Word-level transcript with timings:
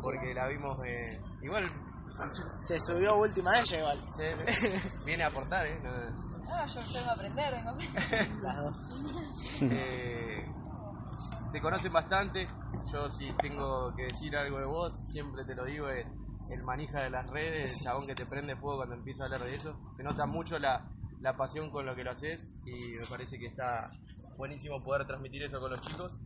porque 0.00 0.34
la 0.34 0.46
vimos 0.48 0.78
eh, 0.86 1.20
igual 1.42 1.66
Se 2.62 2.78
subió 2.80 3.16
última 3.16 3.52
de 3.52 3.60
ella 3.60 3.78
igual. 3.78 3.98
se- 4.16 4.34
viene 5.04 5.24
a 5.24 5.28
aportar, 5.28 5.66
¿eh? 5.66 5.78
No- 5.82 5.90
No, 6.46 6.66
yo 6.66 6.80
vengo 6.94 7.10
a 7.10 7.12
aprender, 7.12 7.52
vengo 7.54 7.68
a 7.68 7.72
aprender. 7.72 8.42
Las 8.42 8.56
dos. 8.56 8.76
eh, 9.62 10.48
te 11.52 11.60
conocen 11.60 11.92
bastante. 11.92 12.46
Yo 12.92 13.10
si 13.10 13.32
tengo 13.34 13.94
que 13.94 14.04
decir 14.04 14.36
algo 14.36 14.58
de 14.58 14.64
vos, 14.66 14.92
siempre 15.10 15.44
te 15.44 15.54
lo 15.54 15.64
digo, 15.64 15.88
es 15.88 16.06
el 16.50 16.62
manija 16.62 17.02
de 17.02 17.10
las 17.10 17.28
redes, 17.28 17.76
el 17.78 17.84
chabón 17.84 18.06
que 18.06 18.14
te 18.14 18.26
prende 18.26 18.54
fuego 18.56 18.78
cuando 18.78 18.94
empieza 18.94 19.24
a 19.24 19.26
hablar 19.26 19.42
de 19.44 19.54
eso. 19.54 19.76
Se 19.96 20.02
nota 20.02 20.26
mucho 20.26 20.58
la, 20.58 20.88
la 21.20 21.36
pasión 21.36 21.70
con 21.70 21.84
lo 21.84 21.94
que 21.96 22.04
lo 22.04 22.12
haces 22.12 22.48
y 22.64 22.92
me 22.98 23.06
parece 23.08 23.38
que 23.38 23.46
está 23.46 23.90
buenísimo 24.36 24.82
poder 24.82 25.06
transmitir 25.06 25.42
eso 25.42 25.58
con 25.60 25.70
los 25.72 25.80
chicos. 25.80 26.16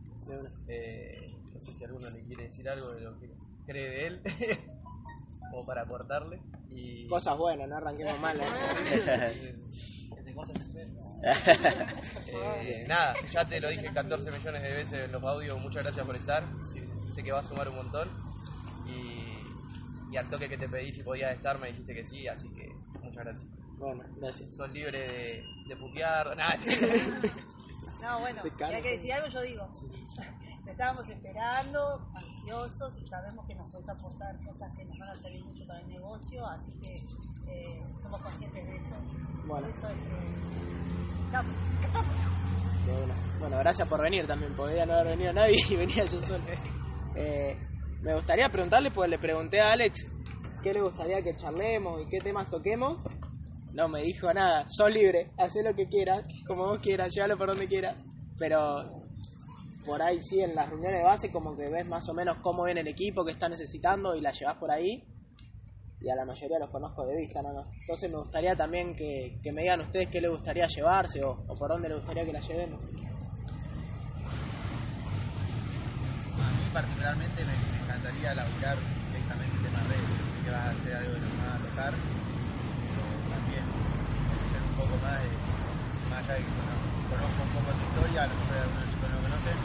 Eh, 0.67 1.35
no 1.53 1.59
sé 1.59 1.71
si 1.73 1.83
alguno 1.83 2.09
le 2.09 2.23
quiere 2.25 2.43
decir 2.43 2.69
algo 2.69 2.91
de 2.91 3.01
lo 3.01 3.17
que 3.19 3.27
cree 3.71 3.89
de 3.89 4.07
él 4.07 4.21
o 5.53 5.65
para 5.65 5.83
aportarle. 5.83 6.41
Y, 6.69 7.07
Cosas 7.07 7.37
buenas, 7.37 7.67
no 7.67 7.77
arranquemos 7.77 8.19
mal. 8.19 8.39
¿eh? 8.39 9.55
Eh, 12.33 12.85
nada, 12.87 13.13
ya 13.29 13.47
te 13.47 13.59
lo 13.59 13.69
dije 13.69 13.91
14 13.93 14.31
millones 14.31 14.63
de 14.63 14.69
veces 14.71 15.05
en 15.05 15.11
los 15.11 15.23
audios, 15.23 15.59
muchas 15.61 15.83
gracias 15.83 16.05
por 16.05 16.15
estar, 16.15 16.43
sé 17.13 17.21
que 17.21 17.31
va 17.31 17.41
a 17.41 17.43
sumar 17.43 17.69
un 17.69 17.75
montón 17.75 18.09
y, 18.87 20.13
y 20.13 20.17
al 20.17 20.29
toque 20.29 20.49
que 20.49 20.57
te 20.57 20.67
pedí 20.67 20.91
si 20.91 21.03
podías 21.03 21.35
estar 21.35 21.59
me 21.59 21.67
dijiste 21.67 21.93
que 21.93 22.03
sí, 22.03 22.27
así 22.27 22.49
que 22.49 22.73
muchas 23.03 23.23
gracias. 23.23 23.45
Bueno, 23.77 24.03
gracias. 24.17 24.49
Sos 24.55 24.71
libre 24.71 24.99
de, 24.99 25.43
de 25.67 25.75
putear, 25.75 26.35
nada, 26.35 26.57
No, 28.01 28.19
bueno, 28.19 28.41
si 28.57 28.63
hay 28.63 28.81
que 28.81 28.91
decir 28.91 29.13
algo, 29.13 29.27
yo 29.27 29.41
digo. 29.41 29.71
Te 30.63 30.71
estábamos 30.71 31.09
esperando, 31.09 32.07
ansiosos, 32.13 32.99
y 33.01 33.05
sabemos 33.07 33.45
que 33.47 33.55
nos 33.55 33.71
puedes 33.71 33.89
aportar 33.89 34.35
cosas 34.45 34.71
que 34.75 34.85
nos 34.85 34.99
van 34.99 35.09
a 35.09 35.15
servir 35.15 35.43
mucho 35.43 35.65
para 35.67 35.79
el 35.79 35.87
negocio, 35.87 36.45
así 36.45 36.71
que 36.81 36.93
eh, 36.93 37.83
somos 38.01 38.21
conscientes 38.21 38.65
de 38.65 38.75
eso. 38.75 38.95
Bueno. 39.47 39.67
Por 39.67 39.77
eso 39.77 39.89
es 39.89 40.03
que 40.03 41.25
estamos, 41.25 41.55
estamos. 41.83 42.15
De 42.85 43.03
una. 43.03 43.13
Bueno, 43.39 43.57
gracias 43.57 43.87
por 43.87 44.01
venir 44.01 44.27
también. 44.27 44.55
Podría 44.55 44.85
no 44.85 44.93
haber 44.93 45.17
venido 45.17 45.33
nadie 45.33 45.57
y 45.69 45.75
venía 45.75 46.05
yo 46.05 46.21
solo. 46.21 46.43
Eh, 47.15 47.57
me 48.01 48.15
gustaría 48.15 48.49
preguntarle, 48.49 48.91
pues 48.91 49.09
le 49.09 49.19
pregunté 49.19 49.61
a 49.61 49.71
Alex 49.71 50.05
qué 50.63 50.73
le 50.73 50.81
gustaría 50.81 51.21
que 51.23 51.35
charlemos 51.35 52.01
y 52.03 52.05
qué 52.07 52.19
temas 52.19 52.49
toquemos. 52.49 52.97
No 53.73 53.87
me 53.87 54.01
dijo 54.01 54.31
nada. 54.33 54.65
Sos 54.67 54.93
libre, 54.93 55.31
haz 55.37 55.55
lo 55.63 55.73
que 55.75 55.87
quieras, 55.87 56.23
como 56.45 56.65
vos 56.65 56.79
quieras, 56.79 57.13
llévalo 57.13 57.37
por 57.37 57.47
donde 57.47 57.67
quieras. 57.67 57.95
Pero 58.37 59.01
por 59.85 60.01
ahí 60.01 60.19
sí, 60.21 60.41
en 60.41 60.55
las 60.55 60.69
reuniones 60.69 60.99
de 60.99 61.03
base, 61.05 61.31
como 61.31 61.55
que 61.55 61.69
ves 61.69 61.87
más 61.87 62.07
o 62.09 62.13
menos 62.13 62.37
cómo 62.37 62.63
viene 62.65 62.81
el 62.81 62.87
equipo, 62.87 63.23
qué 63.25 63.31
está 63.31 63.49
necesitando 63.49 64.15
y 64.15 64.21
la 64.21 64.31
llevas 64.31 64.57
por 64.57 64.71
ahí. 64.71 65.03
Y 65.99 66.09
a 66.09 66.15
la 66.15 66.25
mayoría 66.25 66.57
los 66.59 66.69
conozco 66.69 67.05
de 67.05 67.15
vista 67.17 67.41
nada 67.43 67.61
más. 67.63 67.67
Entonces 67.81 68.09
me 68.09 68.17
gustaría 68.17 68.55
también 68.55 68.95
que, 68.95 69.39
que 69.43 69.51
me 69.51 69.61
digan 69.61 69.81
ustedes 69.81 70.09
qué 70.09 70.19
les 70.19 70.31
gustaría 70.31 70.65
llevarse 70.67 71.23
o, 71.23 71.31
o 71.47 71.55
por 71.55 71.69
dónde 71.69 71.89
les 71.89 71.97
gustaría 71.97 72.25
que 72.25 72.33
la 72.33 72.41
llevemos. 72.41 72.79
A 76.41 76.51
mí 76.53 76.63
particularmente 76.73 77.45
me, 77.45 77.53
me 77.71 77.77
encantaría 77.79 78.33
laburar 78.33 78.77
directamente 79.05 79.55
el 79.57 79.61
tema 79.61 79.83
sé 79.83 79.95
que 80.43 80.49
vas 80.49 80.67
a 80.67 80.71
hacer 80.71 80.95
algo 80.95 81.13
de 81.13 81.19
lo 81.21 81.27
que 81.35 81.41
a 81.41 81.61
tocar, 81.69 81.93
pero 82.89 83.29
también 83.29 83.65
conocer 84.27 84.61
un 84.63 84.75
poco 84.75 84.97
más, 84.97 85.21
de, 85.21 85.29
más 86.09 86.23
allá 86.27 86.33
de 86.39 86.43
que 86.45 86.55
cono- 86.55 87.00
conozco 87.11 87.39
un 87.43 87.51
poco 87.51 87.69
tu 87.75 87.83
historia, 87.91 88.23
a 88.23 88.27
lo 88.27 88.35
mejor 88.39 88.55
algunos 88.57 88.87
chicos 88.87 89.07
no 89.11 89.15
lo 89.15 89.23
conocen, 89.27 89.57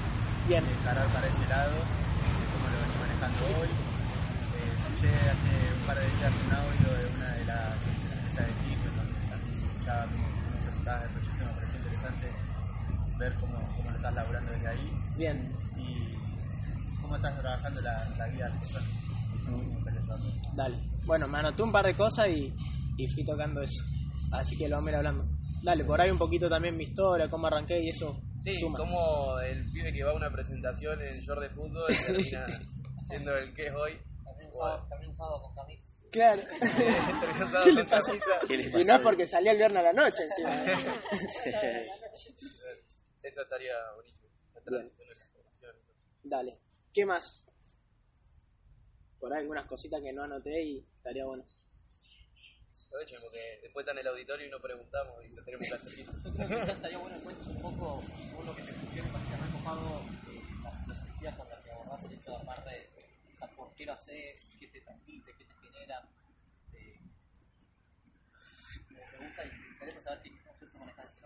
Bien, 0.46 0.62
de 0.66 0.72
encarar 0.74 1.06
para 1.14 1.26
ese 1.26 1.46
lado, 1.46 1.74
de 1.78 2.44
cómo 2.50 2.64
lo 2.70 2.76
venís 2.82 2.98
manejando 3.02 3.40
hoy. 3.58 3.70
Eh, 3.70 4.70
escuché 4.74 5.10
hace 5.30 5.52
un 5.74 5.82
par 5.86 5.96
de 5.98 6.06
días 6.06 6.32
un 6.34 6.50
audio 6.54 6.88
de 6.98 7.04
una 7.14 7.28
de 7.38 7.44
las 7.46 7.74
mesa 8.26 8.40
de 8.42 8.50
equipo, 8.50 8.84
en 8.90 8.94
donde 8.98 9.18
también 9.30 9.54
se 9.58 9.64
escuchaba 9.66 10.02
cómo, 10.10 10.26
cómo 10.26 10.58
presentabas 10.62 11.02
el 11.06 11.10
proyecto, 11.14 11.42
me 11.46 11.52
pareció 11.54 11.76
interesante 11.78 12.26
ver 13.18 13.32
cómo, 13.40 13.56
cómo 13.76 13.90
lo 13.90 13.96
estás 13.96 14.14
laburando 14.14 14.50
desde 14.52 14.68
ahí 14.68 14.86
bien. 15.16 15.36
y 15.78 16.14
cómo 17.00 17.16
estás 17.16 17.38
trabajando 17.38 17.80
la, 17.80 17.94
la 18.18 18.28
guía 18.28 18.48
del 18.50 18.62
saberlo. 18.62 19.06
Dale. 20.54 20.78
Bueno, 21.04 21.28
me 21.28 21.38
anoté 21.38 21.62
un 21.62 21.70
par 21.70 21.84
de 21.86 21.94
cosas 21.94 22.28
y, 22.28 22.52
y 22.96 23.08
fui 23.08 23.24
tocando 23.24 23.62
eso. 23.62 23.84
Así 24.32 24.56
que 24.56 24.68
lo 24.68 24.76
vamos 24.76 24.88
a 24.88 24.90
ir 24.90 24.96
hablando. 24.96 25.35
Dale, 25.62 25.84
por 25.84 26.00
ahí 26.00 26.10
un 26.10 26.18
poquito 26.18 26.48
también 26.48 26.76
mi 26.76 26.84
historia, 26.84 27.28
cómo 27.28 27.46
arranqué 27.48 27.80
y 27.82 27.88
eso 27.88 28.20
Sí, 28.42 28.58
suma. 28.60 28.78
como 28.78 29.38
el 29.40 29.70
pibe 29.72 29.92
que 29.92 30.04
va 30.04 30.12
a 30.12 30.14
una 30.14 30.30
presentación 30.30 31.00
en 31.02 31.20
short 31.20 31.40
de 31.42 31.50
fútbol 31.50 31.84
y 31.90 31.96
termina 32.04 32.46
siendo 33.08 33.36
el 33.36 33.52
que 33.54 33.66
es 33.66 33.72
hoy. 33.74 33.98
También 34.88 35.10
un 35.10 35.16
sábado 35.16 35.42
con 35.42 35.54
camisa. 35.54 35.92
Claro. 36.12 36.42
¿Qué 37.64 37.72
le 37.72 37.84
pasa? 37.84 38.12
¿Qué 38.46 38.56
le 38.56 38.62
Y 38.64 38.70
pasó? 38.70 38.84
no 38.86 38.96
es 38.96 39.02
porque 39.02 39.26
salía 39.26 39.52
el 39.52 39.58
viernes 39.58 39.78
a 39.80 39.82
la 39.82 39.92
noche 39.92 40.22
encima. 40.22 40.54
Eso 43.22 43.42
estaría 43.42 43.74
buenísimo. 43.96 44.28
La 44.54 44.60
Bien. 44.60 44.90
transmisión 44.92 45.08
de 45.08 45.14
la 45.14 45.24
información. 45.24 45.76
Dale. 46.24 46.52
¿Qué 46.92 47.04
más? 47.06 47.44
Por 49.18 49.32
ahí 49.32 49.40
algunas 49.42 49.66
cositas 49.66 50.00
que 50.00 50.12
no 50.12 50.22
anoté 50.22 50.62
y 50.62 50.86
estaría 50.96 51.24
bueno. 51.26 51.44
Aprovechen 52.84 53.20
porque 53.22 53.58
después 53.62 53.82
está 53.82 53.92
en 53.92 53.98
el 53.98 54.06
auditorio 54.08 54.46
y 54.46 54.50
no 54.50 54.60
preguntamos 54.60 55.24
y 55.24 55.34
lo 55.34 55.42
tenemos 55.42 55.66
que 55.66 55.74
hacer. 55.74 55.92
Quizás 55.96 56.68
estaría 56.68 56.98
bueno 56.98 57.16
que 57.16 57.22
cuentes 57.24 57.46
un 57.46 57.62
poco, 57.62 58.02
según 58.18 58.46
lo 58.46 58.54
que 58.54 58.62
te 58.62 58.70
escuché, 58.70 59.02
me 59.02 59.08
pareció 59.08 59.36
re 59.36 59.50
copado 59.52 60.02
eh, 60.28 60.42
la 60.62 60.70
filosofía 60.70 61.36
con 61.36 61.48
la 61.48 61.62
que 61.62 61.70
abordás 61.70 62.04
el 62.04 62.12
hecho 62.12 62.30
de 62.30 62.36
armar 62.36 62.64
redes. 62.64 62.90
O 63.34 63.38
sea, 63.38 63.48
por 63.48 63.74
qué 63.74 63.86
lo 63.86 63.92
haces, 63.94 64.48
qué 64.60 64.68
te 64.68 64.80
transmite, 64.82 65.32
qué 65.38 65.44
te 65.44 65.54
genera. 65.54 66.08
Eh, 66.74 67.00
me 68.90 69.26
gusta 69.26 69.44
y 69.46 69.50
me 69.50 69.68
interesa 69.68 70.02
saber 70.02 70.22
qué 70.22 70.30
concepto 70.44 70.78
manejas. 70.78 71.16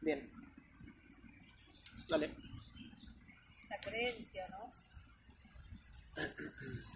Bien. 0.00 0.30
Dale. 2.08 2.30
La 3.68 3.78
creencia, 3.80 4.48
¿no? 4.48 4.72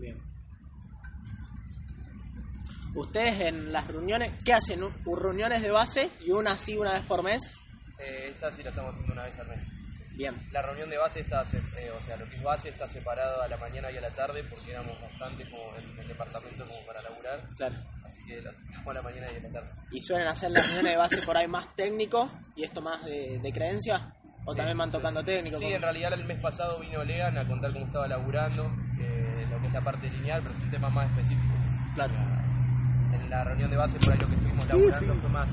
Bien. 0.00 0.16
Ustedes 3.00 3.40
en 3.40 3.72
las 3.72 3.86
reuniones, 3.86 4.30
¿qué 4.44 4.52
hacen? 4.52 4.82
Un- 4.84 4.92
¿Reuniones 5.20 5.62
de 5.62 5.70
base 5.70 6.10
y 6.24 6.30
una 6.30 6.52
así 6.52 6.76
una 6.76 6.92
vez 6.92 7.02
por 7.06 7.22
mes? 7.22 7.58
Eh, 7.98 8.28
esta 8.30 8.52
sí 8.52 8.62
la 8.62 8.70
estamos 8.70 8.92
haciendo 8.92 9.12
una 9.14 9.24
vez 9.24 9.38
al 9.38 9.48
mes. 9.48 9.60
Bien. 10.16 10.34
La 10.52 10.60
reunión 10.60 10.90
de 10.90 10.98
base 10.98 11.20
está, 11.20 11.40
eh, 11.40 11.90
o 11.96 11.98
sea, 11.98 12.16
lo 12.18 12.28
que 12.28 12.36
es 12.36 12.42
base 12.42 12.68
está 12.68 12.86
separado 12.88 13.40
a 13.40 13.48
la 13.48 13.56
mañana 13.56 13.90
y 13.90 13.96
a 13.96 14.02
la 14.02 14.10
tarde 14.10 14.44
porque 14.44 14.70
éramos 14.72 15.00
bastantes 15.00 15.48
como 15.48 15.74
en 15.76 15.98
el 15.98 16.08
departamento 16.08 16.64
como 16.66 16.84
para 16.86 17.00
laburar. 17.00 17.40
Claro. 17.56 17.76
Así 18.04 18.18
que 18.26 18.42
la 18.42 18.50
a 18.50 18.92
la 18.92 19.02
mañana 19.02 19.26
y 19.32 19.36
a 19.36 19.40
la 19.48 19.50
tarde. 19.50 19.70
¿Y 19.92 20.00
suelen 20.00 20.28
hacer 20.28 20.50
las 20.50 20.64
reuniones 20.66 20.92
de 20.92 20.98
base 20.98 21.22
por 21.22 21.36
ahí 21.38 21.48
más 21.48 21.74
técnico 21.74 22.30
y 22.54 22.64
esto 22.64 22.82
más 22.82 23.02
de, 23.04 23.38
de 23.38 23.52
creencia? 23.52 24.12
¿O 24.44 24.54
también 24.54 24.76
van 24.76 24.90
tocando 24.90 25.22
técnico? 25.24 25.56
Sí, 25.58 25.64
¿Cómo? 25.64 25.76
en 25.76 25.82
realidad 25.82 26.12
el 26.12 26.24
mes 26.24 26.40
pasado 26.40 26.78
vino 26.80 27.02
Lean 27.04 27.38
a 27.38 27.46
contar 27.46 27.72
cómo 27.72 27.86
estaba 27.86 28.06
laburando, 28.08 28.64
eh, 29.00 29.46
lo 29.50 29.58
que 29.60 29.66
es 29.68 29.72
la 29.72 29.80
parte 29.84 30.08
lineal, 30.10 30.42
pero 30.42 30.54
es 30.54 30.60
un 30.62 30.70
tema 30.70 30.90
más 30.90 31.10
específico. 31.10 31.54
Claro. 31.94 32.12
En 33.12 33.30
la 33.30 33.44
reunión 33.44 33.70
de 33.70 33.76
base 33.76 33.98
por 33.98 34.12
ahí 34.12 34.18
lo 34.18 34.26
que 34.28 34.34
estuvimos 34.34 34.68
laburando 34.68 35.14
fue 35.14 35.30
más, 35.30 35.48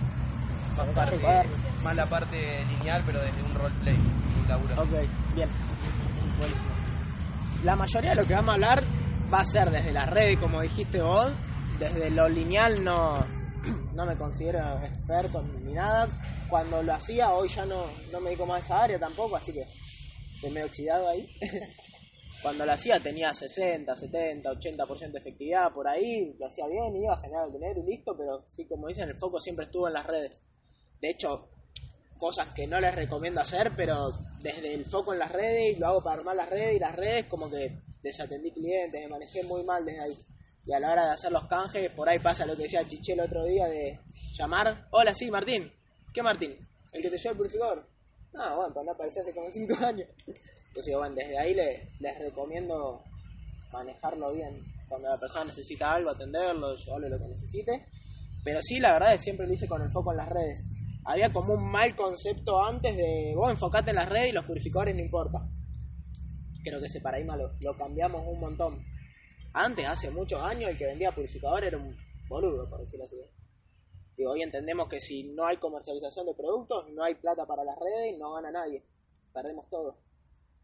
más, 0.78 0.88
parte, 0.94 1.50
más 1.84 1.96
la 1.96 2.06
parte 2.06 2.66
lineal, 2.66 3.04
pero 3.06 3.22
desde 3.22 3.44
un 3.44 3.54
roleplay, 3.54 3.96
un 3.96 4.48
laburo. 4.48 4.82
Ok, 4.82 4.90
bien. 5.36 5.50
Buenísimo. 6.38 6.78
La 7.64 7.76
mayoría 7.76 8.12
de 8.12 8.16
lo 8.18 8.26
que 8.26 8.34
vamos 8.34 8.50
a 8.50 8.54
hablar 8.54 8.84
va 9.34 9.40
a 9.40 9.46
ser 9.46 9.72
desde 9.72 9.92
las 9.92 10.10
redes, 10.10 10.38
como 10.38 10.62
dijiste 10.62 11.02
vos. 11.02 11.32
Desde 11.80 12.10
lo 12.12 12.30
lineal 12.30 12.84
no, 12.84 13.26
no 13.94 14.06
me 14.06 14.16
considero 14.16 14.60
experto 14.84 15.42
ni 15.64 15.74
nada. 15.74 16.08
Cuando 16.50 16.82
lo 16.82 16.94
hacía, 16.94 17.32
hoy 17.32 17.50
ya 17.50 17.66
no, 17.66 17.86
no 18.12 18.20
me 18.20 18.30
dedico 18.30 18.46
más 18.46 18.58
a 18.58 18.66
esa 18.66 18.84
área 18.84 19.00
tampoco, 19.00 19.36
así 19.36 19.52
que 19.52 19.64
estoy 20.36 20.52
medio 20.52 20.68
oxidado 20.68 21.10
ahí. 21.10 21.30
Cuando 22.42 22.66
lo 22.66 22.72
hacía 22.72 23.00
tenía 23.00 23.34
60, 23.34 23.96
70, 23.96 24.52
80% 24.52 25.12
de 25.12 25.20
efectividad 25.20 25.74
por 25.74 25.88
ahí, 25.88 26.36
lo 26.40 26.48
hacía 26.48 26.66
bien, 26.68 26.96
iba 26.96 27.14
a 27.14 27.18
generar 27.18 27.48
el 27.48 27.54
dinero 27.54 27.82
y 27.82 27.92
listo, 27.92 28.16
pero 28.16 28.46
sí, 28.50 28.66
como 28.66 28.88
dicen, 28.88 29.10
el 29.10 29.16
foco 29.16 29.40
siempre 29.40 29.66
estuvo 29.66 29.88
en 29.88 29.94
las 29.96 30.06
redes. 30.06 30.40
De 31.02 31.10
hecho, 31.10 31.50
cosas 32.18 32.54
que 32.54 32.68
no 32.68 32.80
les 32.80 32.94
recomiendo 32.94 33.42
hacer, 33.42 33.72
pero 33.76 34.12
desde 34.40 34.74
el 34.74 34.86
foco 34.86 35.14
en 35.14 35.20
las 35.20 35.32
redes, 35.32 35.76
y 35.76 35.80
lo 35.80 35.88
hago 35.88 36.04
para 36.04 36.18
armar 36.18 36.36
las 36.36 36.50
redes, 36.50 36.76
y 36.76 36.80
las 36.80 36.96
redes 36.96 37.26
como 37.26 37.50
que 37.50 37.72
desatendí 38.02 38.52
clientes, 38.52 39.02
me 39.02 39.08
manejé 39.08 39.44
muy 39.44 39.64
mal 39.64 39.84
desde 39.84 40.02
ahí. 40.02 40.18
Y 40.66 40.74
a 40.74 40.80
la 40.80 40.92
hora 40.92 41.06
de 41.06 41.12
hacer 41.14 41.32
los 41.32 41.46
canjes, 41.46 41.90
por 41.92 42.08
ahí 42.10 42.20
pasa 42.20 42.46
lo 42.46 42.56
que 42.56 42.64
decía 42.64 42.86
Chiché 42.86 43.14
el 43.14 43.22
otro 43.22 43.46
día 43.46 43.68
de 43.68 44.00
llamar, 44.38 44.88
hola, 44.92 45.14
sí, 45.14 45.32
Martín. 45.32 45.72
¿Qué 46.14 46.22
Martín? 46.22 46.56
¿El 46.92 47.02
que 47.02 47.10
te 47.10 47.18
lleva 47.18 47.32
el 47.32 47.38
purificador? 47.38 47.88
Ah, 48.36 48.54
bueno, 48.56 48.74
pues 48.74 48.86
no 48.86 48.92
apareció 48.92 49.22
hace 49.22 49.34
como 49.34 49.50
5 49.50 49.74
años. 49.86 50.10
Entonces, 50.68 50.96
bueno, 50.98 51.16
desde 51.16 51.38
ahí 51.40 51.54
le- 51.54 51.90
les 52.00 52.20
recomiendo 52.20 53.02
manejarlo 53.72 54.32
bien. 54.34 54.64
Cuando 54.88 55.10
la 55.10 55.18
persona 55.20 55.46
necesita 55.46 55.94
algo, 55.94 56.10
atenderlo, 56.12 56.76
llevarle 56.76 57.10
lo 57.10 57.18
que 57.20 57.28
necesite. 57.28 57.88
Pero 58.44 58.62
sí, 58.62 58.80
la 58.80 58.94
verdad 58.94 59.14
es 59.14 59.20
que 59.20 59.24
siempre 59.24 59.48
lo 59.48 59.54
hice 59.54 59.68
con 59.68 59.82
el 59.82 59.92
foco 59.92 60.12
en 60.12 60.18
las 60.18 60.30
redes. 60.30 60.62
Había 61.06 61.32
como 61.34 61.54
un 61.54 61.70
mal 61.72 61.96
concepto 61.96 62.62
antes 62.64 62.96
de 62.96 63.34
vos 63.36 63.50
enfocate 63.52 63.90
en 63.92 63.96
las 63.98 64.10
redes 64.10 64.30
y 64.30 64.32
los 64.34 64.46
purificadores 64.46 64.96
no 64.96 65.02
importa. 65.02 65.40
creo 66.64 66.80
que 66.82 66.86
ese 66.88 67.00
paradigma 67.00 67.38
lo, 67.38 67.54
lo 67.64 67.78
cambiamos 67.78 68.24
un 68.28 68.40
montón. 68.42 68.84
Antes, 69.54 69.86
hace 69.88 70.10
muchos 70.12 70.42
años, 70.44 70.70
el 70.70 70.78
que 70.78 70.86
vendía 70.86 71.14
purificador 71.14 71.64
era 71.64 71.78
un 71.78 71.96
boludo, 72.28 72.70
por 72.70 72.80
decirlo 72.82 73.06
así. 73.06 73.16
Digo, 74.18 74.32
hoy 74.32 74.42
entendemos 74.42 74.88
que 74.90 75.00
si 75.00 75.34
no 75.34 75.46
hay 75.46 75.58
comercialización 75.58 76.26
de 76.26 76.34
productos, 76.34 76.90
no 76.94 77.04
hay 77.04 77.16
plata 77.16 77.46
para 77.46 77.64
las 77.64 77.78
redes 77.80 78.14
y 78.16 78.18
no 78.18 78.34
gana 78.34 78.52
nadie. 78.52 78.84
Perdemos 79.34 79.70
todo. 79.70 79.98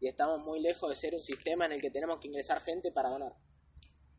Y 0.00 0.08
estamos 0.08 0.40
muy 0.44 0.60
lejos 0.60 0.88
de 0.88 0.96
ser 0.96 1.14
un 1.14 1.22
sistema 1.22 1.66
en 1.66 1.72
el 1.72 1.80
que 1.80 1.90
tenemos 1.90 2.18
que 2.18 2.28
ingresar 2.28 2.60
gente 2.60 2.92
para 2.92 3.10
ganar. 3.10 3.32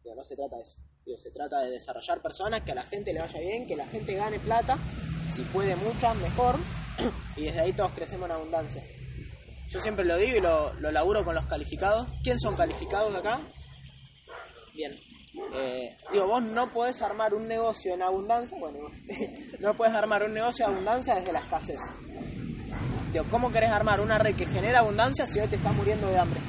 Digo, 0.03 0.15
no 0.15 0.23
se 0.23 0.35
trata 0.35 0.55
de 0.55 0.61
eso. 0.61 0.77
Se 1.17 1.29
trata 1.31 1.61
de 1.61 1.71
desarrollar 1.71 2.21
personas, 2.21 2.61
que 2.61 2.71
a 2.71 2.75
la 2.75 2.83
gente 2.83 3.13
le 3.13 3.19
vaya 3.19 3.39
bien, 3.39 3.67
que 3.67 3.75
la 3.75 3.85
gente 3.85 4.15
gane 4.15 4.39
plata, 4.39 4.77
si 5.31 5.43
puede 5.43 5.75
muchas, 5.75 6.15
mejor, 6.17 6.55
y 7.37 7.43
desde 7.43 7.59
ahí 7.61 7.73
todos 7.73 7.91
crecemos 7.91 8.25
en 8.25 8.31
abundancia. 8.31 8.83
Yo 9.69 9.79
siempre 9.79 10.05
lo 10.05 10.17
digo 10.17 10.37
y 10.37 10.41
lo, 10.41 10.73
lo 10.75 10.91
laburo 10.91 11.23
con 11.23 11.35
los 11.35 11.45
calificados. 11.45 12.07
¿Quién 12.23 12.39
son 12.39 12.55
calificados 12.55 13.11
de 13.11 13.19
acá? 13.19 13.41
Bien. 14.73 14.91
Eh, 15.53 15.97
digo, 16.11 16.27
vos 16.27 16.43
no 16.43 16.69
podés 16.69 17.01
armar 17.01 17.33
un 17.33 17.47
negocio 17.47 17.93
en 17.93 18.01
abundancia, 18.01 18.57
bueno, 18.59 18.79
no 19.59 19.75
puedes 19.75 19.93
armar 19.93 20.23
un 20.23 20.33
negocio 20.33 20.65
de 20.65 20.73
abundancia 20.73 21.15
desde 21.15 21.33
la 21.33 21.39
escasez. 21.39 21.79
¿Cómo 23.23 23.51
querés 23.51 23.71
armar 23.71 24.01
una 24.01 24.17
red 24.17 24.35
que 24.35 24.45
genera 24.45 24.79
abundancia 24.79 25.25
si 25.25 25.39
hoy 25.39 25.47
te 25.47 25.55
estás 25.55 25.73
muriendo 25.73 26.07
de 26.07 26.17
hambre? 26.17 26.41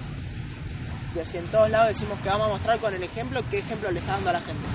Digo, 1.12 1.24
si 1.24 1.38
en 1.38 1.46
todos 1.46 1.70
lados 1.70 1.88
decimos 1.88 2.18
que 2.20 2.28
vamos 2.28 2.48
a 2.48 2.50
mostrar 2.50 2.78
con 2.78 2.92
el 2.94 3.02
ejemplo, 3.02 3.40
¿qué 3.50 3.58
ejemplo 3.58 3.90
le 3.90 4.00
está 4.00 4.12
dando 4.12 4.30
a 4.30 4.32
la 4.34 4.40
gente? 4.40 4.66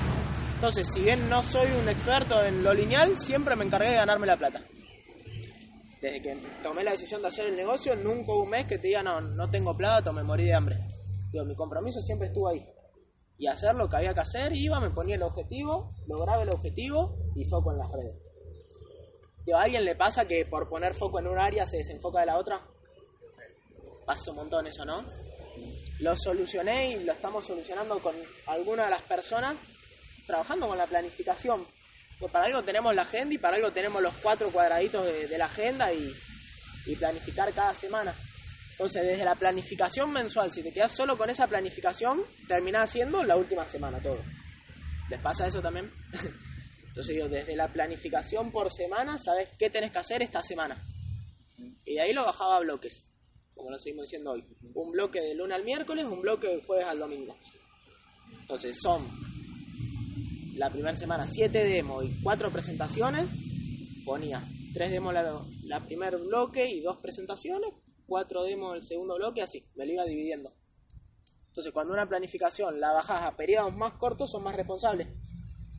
Entonces, 0.55 0.87
si 0.93 1.01
bien 1.01 1.29
no 1.29 1.41
soy 1.41 1.67
un 1.71 1.89
experto 1.89 2.41
en 2.43 2.63
lo 2.63 2.73
lineal, 2.73 3.17
siempre 3.17 3.55
me 3.55 3.65
encargué 3.65 3.91
de 3.91 3.97
ganarme 3.97 4.27
la 4.27 4.37
plata. 4.37 4.61
Desde 6.01 6.21
que 6.21 6.35
tomé 6.63 6.83
la 6.83 6.91
decisión 6.91 7.21
de 7.21 7.27
hacer 7.27 7.47
el 7.47 7.55
negocio, 7.55 7.95
nunca 7.95 8.31
hubo 8.33 8.43
un 8.43 8.49
mes 8.49 8.65
que 8.65 8.77
te 8.77 8.87
diga, 8.87 9.03
no, 9.03 9.21
no 9.21 9.49
tengo 9.49 9.75
plata 9.75 10.11
me 10.11 10.23
morí 10.23 10.45
de 10.45 10.55
hambre. 10.55 10.79
Digo, 11.31 11.45
mi 11.45 11.55
compromiso 11.55 12.01
siempre 12.01 12.27
estuvo 12.27 12.49
ahí 12.49 12.65
y 13.41 13.47
hacer 13.47 13.73
lo 13.73 13.89
que 13.89 13.97
había 13.97 14.13
que 14.13 14.19
hacer, 14.19 14.55
iba, 14.55 14.79
me 14.79 14.91
ponía 14.91 15.15
el 15.15 15.23
objetivo, 15.23 15.95
lograba 16.05 16.43
el 16.43 16.49
objetivo 16.49 17.17
y 17.33 17.43
foco 17.45 17.71
en 17.71 17.79
las 17.79 17.91
redes. 17.91 18.30
Digo, 19.51 19.59
¿A 19.59 19.63
alguien 19.63 19.83
le 19.83 19.95
pasa 19.97 20.23
que 20.23 20.45
por 20.45 20.69
poner 20.69 20.93
foco 20.93 21.19
en 21.19 21.27
un 21.27 21.37
área 21.37 21.65
se 21.65 21.75
desenfoca 21.75 22.21
de 22.21 22.27
la 22.27 22.37
otra? 22.37 22.61
Pasa 24.05 24.31
un 24.31 24.37
montón 24.37 24.65
eso, 24.65 24.85
¿no? 24.85 25.05
Lo 25.99 26.15
solucioné 26.15 26.91
y 26.91 27.03
lo 27.03 27.11
estamos 27.11 27.47
solucionando 27.47 27.99
con 27.99 28.15
algunas 28.47 28.85
de 28.85 28.91
las 28.91 29.01
personas 29.01 29.57
trabajando 30.25 30.69
con 30.69 30.77
la 30.77 30.87
planificación. 30.87 31.67
Pues 32.17 32.31
para 32.31 32.45
algo 32.45 32.63
tenemos 32.63 32.95
la 32.95 33.01
agenda 33.01 33.35
y 33.35 33.39
para 33.39 33.57
algo 33.57 33.73
tenemos 33.73 34.01
los 34.01 34.13
cuatro 34.23 34.49
cuadraditos 34.51 35.03
de, 35.05 35.27
de 35.27 35.37
la 35.37 35.47
agenda 35.47 35.91
y, 35.91 36.15
y 36.85 36.95
planificar 36.95 37.51
cada 37.51 37.73
semana. 37.73 38.15
Entonces, 38.71 39.03
desde 39.03 39.25
la 39.25 39.35
planificación 39.35 40.13
mensual, 40.13 40.53
si 40.53 40.63
te 40.63 40.71
quedas 40.71 40.93
solo 40.93 41.17
con 41.17 41.29
esa 41.29 41.45
planificación, 41.45 42.23
terminás 42.47 42.89
haciendo 42.89 43.21
la 43.25 43.35
última 43.35 43.67
semana 43.67 43.99
todo. 43.99 44.23
¿Les 45.09 45.19
pasa 45.19 45.45
eso 45.45 45.61
también? 45.61 45.91
Entonces, 46.91 47.17
yo, 47.17 47.27
desde 47.27 47.55
la 47.55 47.71
planificación 47.71 48.51
por 48.51 48.71
semana, 48.71 49.17
sabes 49.17 49.49
qué 49.57 49.69
tenés 49.69 49.91
que 49.91 49.99
hacer 49.99 50.21
esta 50.21 50.43
semana. 50.43 50.77
Y 51.85 51.95
de 51.95 52.01
ahí 52.01 52.13
lo 52.13 52.23
bajaba 52.25 52.57
a 52.57 52.59
bloques, 52.59 53.05
como 53.55 53.71
lo 53.71 53.79
seguimos 53.79 54.03
diciendo 54.03 54.31
hoy. 54.31 54.45
Un 54.73 54.91
bloque 54.91 55.21
del 55.21 55.37
lunes 55.37 55.57
al 55.57 55.63
miércoles, 55.63 56.05
un 56.05 56.21
bloque 56.21 56.47
del 56.47 56.65
jueves 56.65 56.85
al 56.87 56.99
domingo. 56.99 57.37
Entonces, 58.41 58.77
son 58.81 59.07
la 60.55 60.69
primera 60.69 60.93
semana 60.93 61.27
siete 61.27 61.63
demos 61.63 62.05
y 62.05 62.21
cuatro 62.21 62.51
presentaciones. 62.51 63.25
Ponía 64.05 64.43
tres 64.73 64.91
demos 64.91 65.13
la, 65.13 65.43
la 65.63 65.85
primer 65.85 66.17
bloque 66.17 66.69
y 66.69 66.81
dos 66.81 66.97
presentaciones 66.97 67.73
cuatro 68.11 68.43
demos 68.43 68.75
el 68.75 68.83
segundo 68.83 69.15
bloque, 69.15 69.41
así, 69.41 69.65
me 69.75 69.85
lo 69.85 69.93
iba 69.93 70.03
dividiendo. 70.03 70.53
Entonces, 71.47 71.71
cuando 71.71 71.93
una 71.93 72.09
planificación 72.09 72.77
la 72.77 72.91
bajas 72.91 73.23
a 73.23 73.37
periodos 73.37 73.73
más 73.73 73.93
cortos, 73.93 74.29
son 74.29 74.43
más 74.43 74.53
responsables. 74.53 75.07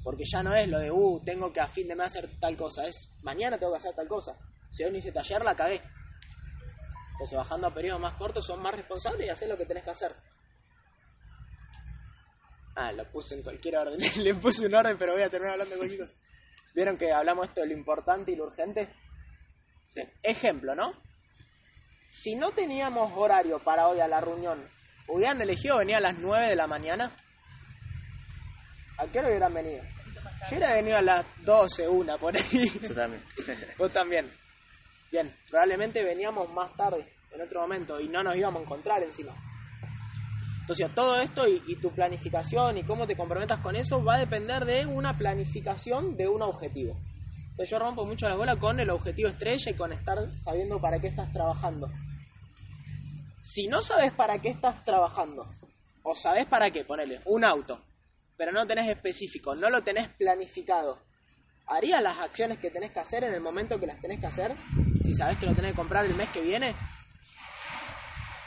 Porque 0.02 0.25
ya 0.25 0.43
no 0.43 0.54
es 0.54 0.69
lo 0.69 0.78
de, 0.78 0.90
uh, 0.90 1.22
tengo 1.25 1.52
que 1.52 1.60
a 1.60 1.66
fin 1.66 1.87
de 1.87 1.94
mes 1.94 2.06
hacer 2.06 2.28
tal 2.40 2.56
cosa, 2.56 2.87
es 2.87 3.10
mañana 3.22 3.58
tengo 3.58 3.72
que 3.72 3.78
hacer 3.78 3.94
tal 3.94 4.08
cosa. 4.08 4.37
Si 4.70 4.82
hoy 4.84 4.90
no 4.90 4.99
hice 4.99 5.12
taller, 5.12 5.44
la 5.44 5.54
cagué. 5.54 5.82
Entonces, 7.12 7.37
bajando 7.37 7.66
a 7.69 7.75
periodos 7.75 8.00
más 8.00 8.14
cortos, 8.14 8.44
son 8.44 8.60
más 8.60 8.75
responsables 8.75 9.26
y 9.26 9.31
haces 9.31 9.49
lo 9.49 9.56
que 9.56 9.66
tenés 9.66 9.84
que 9.84 9.90
hacer. 9.90 10.14
Ah, 12.75 12.90
lo 12.90 13.08
puse 13.10 13.34
en 13.34 13.43
cualquier 13.43 13.76
orden. 13.76 14.00
Le 14.25 14.34
puse 14.34 14.66
un 14.66 14.75
orden, 14.75 14.96
pero 14.99 15.12
voy 15.12 15.22
a 15.22 15.28
terminar 15.28 15.52
hablando 15.52 15.75
de 15.75 15.78
cualquier 15.78 16.00
cosa. 16.00 16.16
¿Vieron 16.75 16.96
que 16.96 17.12
hablamos 17.12 17.49
esto 17.49 17.60
de 17.60 17.66
lo 17.66 17.75
importante 17.75 18.32
y 18.32 18.37
lo 18.37 18.44
urgente? 18.44 18.88
Sí. 19.88 20.00
Ejemplo, 20.22 20.75
¿no? 20.75 20.94
si 22.12 22.34
no 22.34 22.50
teníamos 22.50 23.10
horario 23.16 23.58
para 23.60 23.88
hoy 23.88 24.00
a 24.00 24.06
la 24.06 24.20
reunión, 24.20 24.69
¿hubieran 25.08 25.40
elegido 25.40 25.78
venir 25.78 25.96
a 25.96 26.00
las 26.00 26.19
9 26.19 26.46
de 26.46 26.56
la 26.56 26.66
mañana? 26.66 27.16
¿A 29.02 29.06
qué 29.10 29.19
hora 29.19 29.28
hubieran 29.28 29.52
venido? 29.52 29.82
Yo 29.82 30.56
hubiera 30.56 30.75
venido 30.75 30.96
a 30.96 31.02
las 31.02 31.26
12, 31.44 31.88
una 31.88 32.16
por 32.19 32.37
ahí. 32.37 32.70
Yo 32.81 32.94
también. 32.94 33.22
Vos 33.78 33.93
también. 33.93 34.31
Bien, 35.10 35.34
probablemente 35.50 36.04
veníamos 36.04 36.49
más 36.52 36.72
tarde, 36.76 37.12
en 37.32 37.40
otro 37.40 37.62
momento, 37.62 38.00
y 38.00 38.08
no 38.08 38.22
nos 38.22 38.37
íbamos 38.37 38.60
a 38.60 38.64
encontrar 38.64 39.02
encima. 39.02 39.34
Entonces, 40.60 40.94
todo 40.94 41.20
esto 41.20 41.49
y, 41.49 41.60
y, 41.66 41.76
tu 41.76 41.90
planificación 41.90 42.78
y 42.78 42.84
cómo 42.84 43.04
te 43.04 43.16
comprometas 43.16 43.58
con 43.58 43.75
eso 43.75 44.04
va 44.04 44.14
a 44.14 44.19
depender 44.20 44.64
de 44.64 44.87
una 44.87 45.19
planificación 45.19 46.16
de 46.16 46.28
un 46.28 46.40
objetivo. 46.40 46.96
Entonces 47.50 47.70
yo 47.70 47.81
rompo 47.81 48.06
mucho 48.06 48.28
la 48.28 48.37
bola 48.37 48.56
con 48.56 48.78
el 48.78 48.88
objetivo 48.88 49.28
estrella 49.28 49.72
y 49.72 49.75
con 49.75 49.93
estar 49.93 50.16
sabiendo 50.38 50.81
para 50.81 51.00
qué 51.00 51.08
estás 51.08 51.31
trabajando. 51.32 51.90
Si 53.40 53.66
no 53.66 53.82
sabes 53.82 54.12
para 54.12 54.38
qué 54.38 54.50
estás 54.50 54.84
trabajando, 54.84 55.52
o 56.04 56.14
sabes 56.14 56.46
para 56.46 56.70
qué, 56.70 56.84
ponele, 56.84 57.20
un 57.26 57.44
auto, 57.44 57.82
pero 58.37 58.52
no 58.52 58.67
tenés 58.67 58.88
específico, 58.88 59.55
no 59.55 59.70
lo 59.70 59.82
tenés 59.82 60.08
planificado, 60.08 61.02
¿harías 61.67 62.02
las 62.02 62.19
acciones 62.19 62.58
que 62.58 62.70
tenés 62.70 62.93
que 62.93 63.00
hacer 63.00 63.25
en 63.25 63.34
el 63.34 63.40
momento 63.40 63.79
que 63.79 63.87
las 63.87 64.00
tenés 64.00 64.20
que 64.20 64.26
hacer? 64.26 64.56
Si 65.02 65.14
sabes 65.14 65.38
que 65.38 65.46
lo 65.46 65.55
tenés 65.55 65.73
que 65.73 65.76
comprar 65.76 66.05
el 66.05 66.14
mes 66.14 66.29
que 66.31 66.40
viene. 66.40 66.75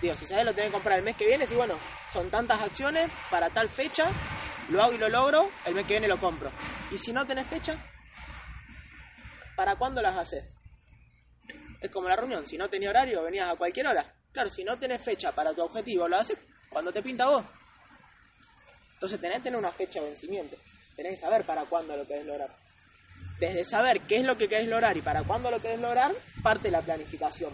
Digo, 0.01 0.15
si 0.15 0.25
sabes 0.25 0.45
lo 0.45 0.53
tenés 0.53 0.69
que 0.69 0.73
comprar 0.73 0.99
el 0.99 1.05
mes 1.05 1.15
que 1.15 1.25
viene, 1.25 1.47
si 1.47 1.55
bueno, 1.55 1.77
son 2.11 2.29
tantas 2.29 2.61
acciones 2.61 3.09
para 3.31 3.49
tal 3.49 3.69
fecha, 3.69 4.11
lo 4.69 4.81
hago 4.83 4.93
y 4.93 4.97
lo 4.97 5.09
logro, 5.09 5.49
el 5.65 5.73
mes 5.73 5.85
que 5.85 5.93
viene 5.93 6.07
lo 6.07 6.19
compro. 6.19 6.51
Y 6.91 6.97
si 6.97 7.13
no 7.13 7.25
tenés 7.25 7.47
fecha, 7.47 7.77
¿para 9.55 9.75
cuándo 9.75 10.01
las 10.01 10.17
haces? 10.17 10.49
Es 11.81 11.89
como 11.89 12.09
la 12.09 12.15
reunión, 12.15 12.45
si 12.47 12.57
no 12.57 12.69
tenía 12.69 12.89
horario, 12.89 13.23
venías 13.23 13.49
a 13.49 13.55
cualquier 13.55 13.87
hora. 13.87 14.13
Claro, 14.31 14.49
si 14.49 14.63
no 14.63 14.77
tenés 14.77 15.01
fecha 15.01 15.31
para 15.31 15.53
tu 15.53 15.61
objetivo, 15.61 16.07
lo 16.07 16.17
haces 16.17 16.37
cuando 16.69 16.91
te 16.91 17.01
pinta 17.01 17.27
vos. 17.27 17.45
Entonces 19.05 19.21
tenés 19.21 19.37
que 19.37 19.43
tener 19.43 19.59
una 19.59 19.71
fecha 19.71 19.99
de 19.99 20.07
vencimiento. 20.07 20.57
Tenés 20.95 21.11
que 21.11 21.17
saber 21.17 21.45
para 21.45 21.65
cuándo 21.65 21.95
lo 21.95 22.07
querés 22.07 22.25
lograr. 22.25 22.49
Desde 23.39 23.63
saber 23.63 24.01
qué 24.01 24.17
es 24.17 24.23
lo 24.23 24.35
que 24.35 24.47
querés 24.47 24.67
lograr 24.67 24.97
y 24.97 25.03
para 25.03 25.21
cuándo 25.21 25.51
lo 25.51 25.61
querés 25.61 25.79
lograr, 25.79 26.11
parte 26.41 26.71
la 26.71 26.81
planificación. 26.81 27.51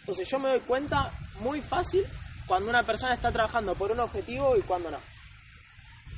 Entonces 0.00 0.28
yo 0.28 0.40
me 0.40 0.48
doy 0.48 0.58
cuenta 0.60 1.12
muy 1.38 1.62
fácil 1.62 2.04
cuando 2.48 2.70
una 2.70 2.82
persona 2.82 3.14
está 3.14 3.30
trabajando 3.30 3.76
por 3.76 3.92
un 3.92 4.00
objetivo 4.00 4.56
y 4.56 4.62
cuando 4.62 4.90
no. 4.90 4.98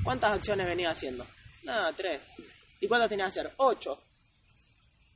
¿Cuántas 0.03 0.33
acciones 0.33 0.67
venía 0.67 0.89
haciendo? 0.89 1.27
Nada, 1.63 1.93
tres. 1.93 2.23
¿Y 2.81 2.89
cuántas 2.89 3.11
tenía 3.11 3.27
que 3.27 3.29
hacer? 3.29 3.53
Ocho. 3.59 4.03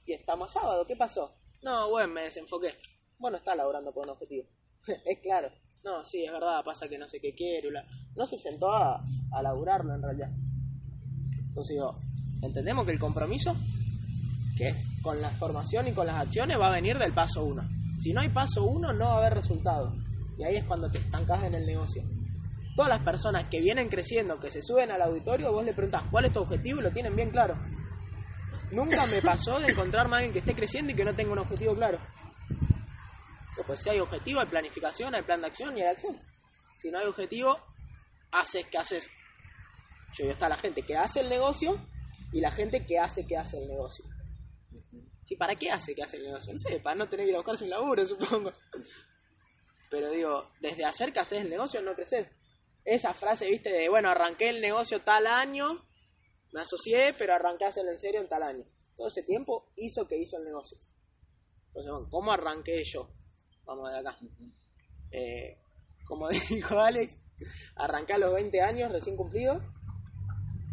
Y 0.05 0.13
estamos 0.13 0.53
sábado, 0.53 0.85
¿qué 0.85 0.97
pasó? 0.97 1.35
No, 1.63 1.89
bueno, 1.89 2.09
me 2.09 2.25
desenfoqué. 2.25 2.77
Bueno, 3.17 3.39
está 3.39 3.55
laburando 3.55 3.91
por 3.91 4.05
un 4.05 4.11
objetivo. 4.11 4.47
es 4.87 5.19
claro. 5.21 5.51
No, 5.85 6.05
sí, 6.05 6.25
es 6.25 6.33
verdad, 6.33 6.63
pasa 6.65 6.89
que 6.89 6.99
no 6.99 7.09
sé 7.09 7.21
qué 7.21 7.35
quiero. 7.35 7.69
No 8.15 8.27
se 8.27 8.37
sentó 8.37 8.73
a, 8.73 9.03
a 9.33 9.43
laburarlo 9.43 9.95
en 9.95 10.03
realidad. 10.03 10.31
Entonces 11.49 11.77
digo, 11.77 11.97
entendemos 12.43 12.87
que 12.87 12.93
el 12.93 12.99
compromiso, 12.99 13.55
que 14.57 14.75
con 15.03 15.21
la 15.21 15.31
formación 15.31 15.89
y 15.89 15.93
con 15.93 16.07
las 16.07 16.17
acciones, 16.17 16.59
va 16.59 16.69
a 16.69 16.75
venir 16.75 16.99
del 16.99 17.13
paso 17.13 17.45
uno. 17.45 17.63
Si 17.99 18.13
no 18.13 18.21
hay 18.21 18.29
paso 18.29 18.65
uno, 18.65 18.93
no 18.93 19.07
va 19.07 19.15
a 19.15 19.19
haber 19.19 19.35
resultado. 19.35 19.95
Y 20.39 20.45
ahí 20.45 20.57
es 20.57 20.65
cuando 20.65 20.91
te 20.91 20.99
estancas 20.99 21.45
en 21.45 21.55
el 21.55 21.67
negocio. 21.67 22.03
Todas 22.77 22.89
las 22.89 23.05
personas 23.05 23.45
que 23.51 23.61
vienen 23.61 23.89
creciendo, 23.89 24.39
que 24.39 24.51
se 24.51 24.63
suben 24.63 24.91
al 24.91 25.03
auditorio, 25.03 25.53
vos 25.53 25.65
le 25.65 25.75
preguntas 25.75 26.05
cuál 26.11 26.27
es 26.27 26.33
tu 26.33 26.41
objetivo 26.41 26.81
y 26.81 26.85
lo 26.85 26.93
tienen 26.93 27.17
bien 27.17 27.31
claro. 27.31 27.57
Nunca 28.71 29.07
me 29.07 29.21
pasó 29.21 29.59
de 29.59 29.73
encontrarme 29.73 30.15
a 30.15 30.19
alguien 30.19 30.33
que 30.33 30.39
esté 30.39 30.55
creciendo 30.55 30.93
y 30.93 30.95
que 30.95 31.05
no 31.05 31.15
tenga 31.15 31.33
un 31.33 31.41
objetivo 31.41 31.75
claro. 31.75 31.99
Pues 33.67 33.81
si 33.81 33.91
hay 33.91 34.01
objetivo, 34.01 34.41
hay 34.41 34.47
planificación, 34.47 35.15
hay 35.15 35.23
plan 35.23 35.41
de 35.41 35.47
acción 35.47 35.77
y 35.77 35.83
hay 35.83 35.89
acción. 35.89 36.21
Si 36.77 36.91
no 36.91 36.99
hay 36.99 37.07
objetivo, 37.07 37.59
haces 38.33 38.67
que 38.67 38.79
haces. 38.79 39.11
Yo 40.15 40.25
digo, 40.25 40.33
está 40.33 40.49
la 40.49 40.57
gente 40.57 40.83
que 40.83 40.97
hace 40.97 41.21
el 41.21 41.29
negocio 41.29 41.87
y 42.33 42.41
la 42.41 42.51
gente 42.51 42.85
que 42.87 42.99
hace 42.99 43.27
que 43.27 43.37
hace 43.37 43.59
el 43.59 43.69
negocio. 43.69 44.05
¿Y 45.29 45.37
para 45.37 45.55
qué 45.55 45.71
hace 45.71 45.95
que 45.95 46.03
hace 46.03 46.17
el 46.17 46.25
negocio? 46.25 46.53
No 46.53 46.59
sé, 46.59 46.81
para 46.81 46.97
no 46.97 47.09
tener 47.09 47.25
que 47.25 47.31
ir 47.31 47.37
a 47.37 47.39
buscarse 47.39 47.63
un 47.63 47.71
laburo, 47.71 48.05
supongo. 48.07 48.53
Pero 49.89 50.11
digo, 50.11 50.51
desde 50.61 50.85
hacer 50.85 51.13
que 51.13 51.21
haces 51.21 51.43
el 51.43 51.51
negocio 51.51 51.81
no 51.83 51.95
crecer. 51.95 52.33
Esa 52.85 53.15
frase, 53.15 53.49
viste, 53.49 53.71
de 53.71 53.89
bueno, 53.89 54.11
arranqué 54.11 54.49
el 54.49 54.61
negocio 54.61 55.03
tal 55.03 55.27
año, 55.29 55.87
me 56.53 56.63
asocié, 56.63 57.15
pero 57.17 57.35
arranqué 57.35 57.65
a 57.65 57.69
hacerlo 57.69 57.91
en 57.91 57.99
serio 57.99 58.21
en 58.21 58.29
tal 58.29 58.43
año. 58.43 58.65
Todo 58.97 59.07
ese 59.07 59.23
tiempo 59.23 59.73
hizo 59.77 60.09
que 60.09 60.19
hizo 60.19 60.37
el 60.37 60.45
negocio. 60.45 60.79
Entonces, 61.69 61.93
bueno, 61.93 62.09
¿cómo 62.11 62.33
arranqué 62.33 62.83
yo? 62.85 63.09
Vamos 63.71 63.89
de 63.89 63.99
acá. 64.01 64.17
Eh, 65.13 65.57
como 66.05 66.29
dijo 66.51 66.81
Alex, 66.81 67.17
arranqué 67.77 68.15
a 68.15 68.19
los 68.19 68.35
20 68.35 68.61
años 68.61 68.91
recién 68.91 69.17
cumplido. 69.17 69.63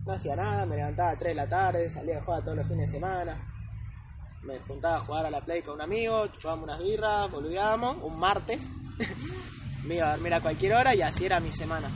No 0.03 0.13
hacía 0.13 0.35
nada, 0.35 0.65
me 0.65 0.77
levantaba 0.77 1.11
a 1.11 1.17
3 1.17 1.29
de 1.29 1.35
la 1.35 1.47
tarde, 1.47 1.89
salía 1.91 2.17
a 2.17 2.23
jugar 2.23 2.43
todos 2.43 2.57
los 2.57 2.67
fines 2.67 2.89
de 2.89 2.97
semana. 2.97 3.53
Me 4.41 4.57
juntaba 4.61 4.97
a 4.97 5.01
jugar 5.01 5.27
a 5.27 5.29
la 5.29 5.45
play 5.45 5.61
con 5.61 5.75
un 5.75 5.81
amigo, 5.81 6.25
chupábamos 6.27 6.63
unas 6.63 6.79
birras, 6.79 7.29
boludeábamos, 7.29 8.01
un 8.01 8.17
martes. 8.17 8.65
me 9.85 9.95
iba 9.95 10.07
a 10.07 10.15
dormir 10.15 10.33
a 10.33 10.41
cualquier 10.41 10.73
hora 10.73 10.95
y 10.95 11.01
así 11.01 11.25
era 11.25 11.39
mi 11.39 11.51
semana. 11.51 11.91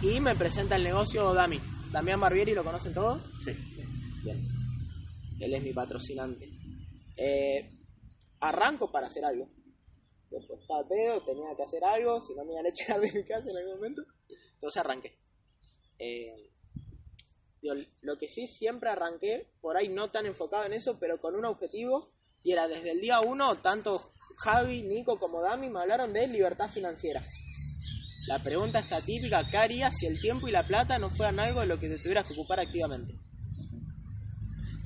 Y 0.00 0.20
me 0.20 0.34
presenta 0.36 0.76
el 0.76 0.84
negocio 0.84 1.34
Dami. 1.34 1.60
Damián 1.92 2.20
Barbieri, 2.20 2.54
¿lo 2.54 2.64
conocen 2.64 2.94
todos? 2.94 3.20
Sí. 3.44 3.52
Bien. 4.22 4.40
Él 5.38 5.52
es 5.52 5.62
mi 5.62 5.74
patrocinante. 5.74 6.48
Eh, 7.14 7.68
arranco 8.40 8.90
para 8.90 9.08
hacer 9.08 9.22
algo. 9.26 9.57
Después 10.30 10.60
estaba 10.60 10.86
pedo, 10.86 11.22
tenía 11.24 11.56
que 11.56 11.62
hacer 11.62 11.82
algo, 11.84 12.20
si 12.20 12.34
no 12.34 12.44
me 12.44 12.52
iban 12.52 12.66
a 12.66 12.68
echar 12.68 13.00
de 13.00 13.12
mi 13.12 13.24
casa 13.24 13.50
en 13.50 13.56
algún 13.56 13.76
momento. 13.76 14.02
Entonces 14.54 14.76
arranqué. 14.80 15.18
Eh, 15.98 16.50
lo 18.02 18.18
que 18.18 18.28
sí 18.28 18.46
siempre 18.46 18.90
arranqué, 18.90 19.48
por 19.60 19.76
ahí 19.76 19.88
no 19.88 20.10
tan 20.10 20.26
enfocado 20.26 20.64
en 20.64 20.72
eso, 20.72 20.98
pero 20.98 21.20
con 21.20 21.34
un 21.34 21.44
objetivo, 21.44 22.12
y 22.44 22.52
era 22.52 22.68
desde 22.68 22.92
el 22.92 23.00
día 23.00 23.20
uno, 23.20 23.60
tanto 23.60 24.12
Javi, 24.36 24.82
Nico 24.82 25.18
como 25.18 25.40
Dami 25.42 25.68
me 25.68 25.80
hablaron 25.80 26.12
de 26.12 26.28
libertad 26.28 26.68
financiera. 26.68 27.22
La 28.28 28.42
pregunta 28.42 28.80
está 28.80 29.00
típica, 29.00 29.48
¿qué 29.50 29.56
harías 29.56 29.96
si 29.98 30.06
el 30.06 30.20
tiempo 30.20 30.48
y 30.48 30.52
la 30.52 30.66
plata 30.66 30.98
no 30.98 31.08
fueran 31.10 31.40
algo 31.40 31.60
de 31.60 31.66
lo 31.66 31.78
que 31.78 31.88
te 31.88 31.98
tuvieras 31.98 32.26
que 32.26 32.34
ocupar 32.34 32.60
activamente? 32.60 33.14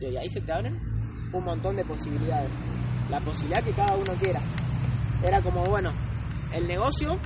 Y 0.00 0.16
ahí 0.16 0.30
se 0.30 0.40
te 0.40 0.52
abren 0.52 0.76
un 1.32 1.44
montón 1.44 1.76
de 1.76 1.84
posibilidades. 1.84 2.50
La 3.10 3.20
posibilidad 3.20 3.64
que 3.64 3.72
cada 3.72 3.96
uno 3.96 4.12
quiera. 4.20 4.40
Era 5.24 5.40
como, 5.40 5.62
bueno, 5.64 5.92
el 6.52 6.66
negocio, 6.66 7.16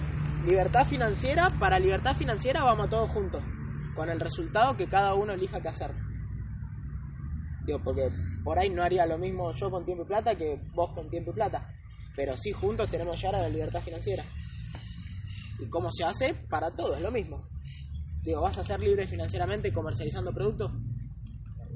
libertad 0.45 0.85
financiera, 0.85 1.49
para 1.59 1.79
libertad 1.79 2.15
financiera 2.15 2.63
vamos 2.63 2.91
todos 2.91 3.11
juntos, 3.11 3.43
con 3.95 4.11
el 4.11 4.21
resultado 4.21 4.77
que 4.77 4.87
cada 4.87 5.15
uno 5.15 5.33
elija 5.33 5.61
qué 5.61 5.69
hacer. 5.69 5.95
Digo, 7.65 7.81
porque 7.83 8.09
por 8.45 8.59
ahí 8.59 8.69
no 8.69 8.83
haría 8.83 9.07
lo 9.07 9.17
mismo 9.19 9.51
yo 9.53 9.71
con 9.71 9.85
tiempo 9.85 10.05
y 10.05 10.07
plata 10.07 10.37
que 10.37 10.61
vos 10.75 10.93
con 10.95 11.09
tiempo 11.09 11.31
y 11.33 11.35
plata. 11.35 11.75
Pero 12.15 12.37
sí 12.37 12.53
juntos 12.53 12.89
tenemos 12.89 13.15
que 13.17 13.27
llegar 13.27 13.41
a 13.41 13.43
la 13.43 13.49
libertad 13.49 13.81
financiera. 13.81 14.25
¿Y 15.59 15.69
cómo 15.69 15.91
se 15.91 16.05
hace? 16.05 16.35
Para 16.49 16.71
todo, 16.71 16.95
es 16.97 17.03
lo 17.03 17.11
mismo. 17.11 17.49
Digo, 18.23 18.43
¿vas 18.43 18.59
a 18.59 18.63
ser 18.63 18.81
libre 18.81 19.07
financieramente 19.07 19.73
comercializando 19.73 20.33
productos? 20.33 20.73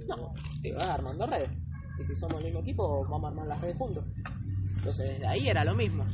No, 0.07 0.35
te 0.63 0.73
vas 0.73 0.89
armando 0.89 1.27
redes. 1.27 1.51
Y 1.99 2.05
si 2.05 2.15
somos 2.15 2.39
el 2.39 2.45
mismo 2.45 2.61
equipo, 2.61 3.05
vamos 3.09 3.25
a 3.25 3.29
armar 3.29 3.47
las 3.47 3.61
redes 3.61 3.77
juntos. 3.79 4.05
Entonces, 4.81 5.11
desde 5.11 5.27
ahí 5.27 5.47
era 5.47 5.63
lo 5.63 5.75
mismo. 5.75 6.07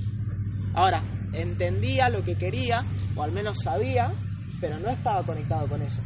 Ahora, 0.74 1.00
entendía 1.32 2.08
lo 2.08 2.24
que 2.24 2.36
quería, 2.36 2.82
o 3.14 3.22
al 3.22 3.30
menos 3.30 3.58
sabía, 3.62 4.12
pero 4.60 4.78
no 4.80 4.88
estaba 4.88 5.22
conectado 5.22 5.68
con 5.68 5.80
eso. 5.82 6.02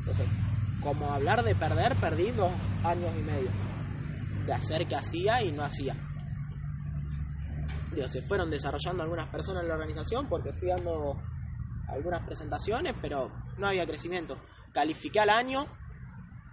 Entonces, 0.00 0.26
como 0.82 1.10
hablar 1.10 1.42
de 1.42 1.54
perder, 1.54 1.96
perdí 1.96 2.30
dos 2.32 2.52
años 2.84 3.10
y 3.18 3.22
medio. 3.22 3.50
De 4.46 4.52
hacer 4.52 4.86
que 4.86 4.94
hacía 4.94 5.42
y 5.42 5.52
no 5.52 5.64
hacía. 5.64 5.96
Digo, 7.94 8.06
se 8.08 8.20
fueron 8.20 8.50
desarrollando 8.50 9.02
algunas 9.02 9.30
personas 9.30 9.62
en 9.62 9.68
la 9.68 9.74
organización 9.74 10.28
porque 10.28 10.52
fui 10.52 10.68
dando 10.68 11.16
algunas 11.88 12.26
presentaciones, 12.26 12.94
pero 13.00 13.32
no 13.56 13.68
había 13.68 13.86
crecimiento. 13.86 14.36
Califiqué 14.72 15.20
al 15.20 15.30
año 15.30 15.64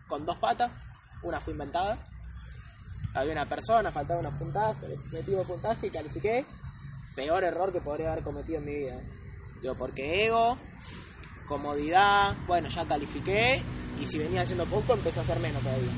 con 0.07 0.25
dos 0.25 0.37
patas, 0.37 0.71
una 1.23 1.41
fue 1.41 1.51
inventada. 1.51 2.07
Había 3.13 3.33
una 3.33 3.45
persona, 3.45 3.91
faltaba 3.91 4.19
unos 4.21 4.33
puntajes, 4.35 4.89
metí 5.11 5.31
dos 5.31 5.45
puntajes 5.47 5.83
y 5.83 5.89
califiqué. 5.91 6.45
Peor 7.15 7.43
error 7.43 7.73
que 7.73 7.81
podría 7.81 8.11
haber 8.13 8.23
cometido 8.23 8.59
en 8.59 8.65
mi 8.65 8.73
vida. 8.75 9.01
Digo, 9.61 9.75
porque 9.75 10.25
ego, 10.25 10.57
comodidad, 11.47 12.35
bueno, 12.47 12.69
ya 12.69 12.87
califiqué 12.87 13.61
y 13.99 14.05
si 14.05 14.17
venía 14.17 14.41
haciendo 14.43 14.65
poco 14.65 14.93
empecé 14.93 15.19
a 15.19 15.23
hacer 15.23 15.39
menos 15.39 15.61
todavía. 15.61 15.91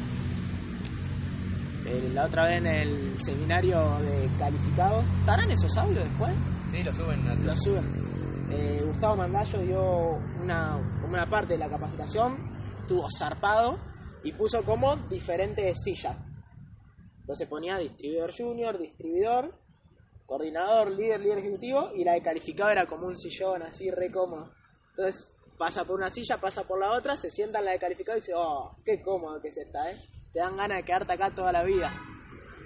La 2.13 2.25
otra 2.25 2.45
vez 2.45 2.57
en 2.57 2.67
el 2.67 3.17
seminario 3.19 3.77
de 3.99 4.27
calificados, 4.39 5.05
¿estarán 5.19 5.51
esos 5.51 5.75
audios 5.77 6.03
después? 6.03 6.31
Sí, 6.71 6.83
lo 6.83 6.93
suben. 6.93 7.27
al- 7.27 7.45
Lo 7.45 7.55
suben. 7.55 8.47
Eh, 8.51 8.81
Gustavo 8.85 9.15
Mandallo 9.17 9.59
dio 9.59 9.81
una, 10.41 10.77
una 11.07 11.29
parte 11.29 11.53
de 11.53 11.59
la 11.59 11.69
capacitación, 11.69 12.37
tuvo 12.87 13.07
zarpado 13.17 13.77
y 14.23 14.31
puso 14.31 14.63
como 14.63 14.95
diferentes 15.09 15.77
sillas. 15.83 16.15
Entonces 17.23 17.47
ponía 17.47 17.77
distribuidor 17.77 18.35
junior, 18.35 18.77
distribuidor, 18.77 19.57
coordinador, 20.25 20.91
líder, 20.91 21.21
líder 21.21 21.37
ejecutivo 21.37 21.89
y 21.95 22.03
la 22.03 22.13
de 22.13 22.21
calificado 22.21 22.69
era 22.69 22.85
como 22.85 23.07
un 23.07 23.17
sillón 23.17 23.63
así 23.63 23.89
re 23.89 24.11
cómodo. 24.11 24.51
Entonces 24.89 25.29
pasa 25.57 25.85
por 25.85 25.95
una 25.95 26.09
silla, 26.09 26.37
pasa 26.41 26.65
por 26.65 26.81
la 26.81 26.91
otra, 26.91 27.15
se 27.15 27.29
sienta 27.29 27.59
en 27.59 27.65
la 27.65 27.71
de 27.71 27.79
calificado 27.79 28.17
y 28.17 28.19
dice, 28.19 28.33
oh, 28.35 28.75
qué 28.83 29.01
cómodo 29.01 29.41
que 29.41 29.47
es 29.47 29.57
esta, 29.57 29.89
¿eh? 29.89 30.01
Te 30.33 30.39
dan 30.39 30.57
ganas 30.57 30.79
de 30.79 30.83
quedarte 30.83 31.13
acá 31.13 31.33
toda 31.33 31.53
la 31.53 31.63
vida. 31.63 31.93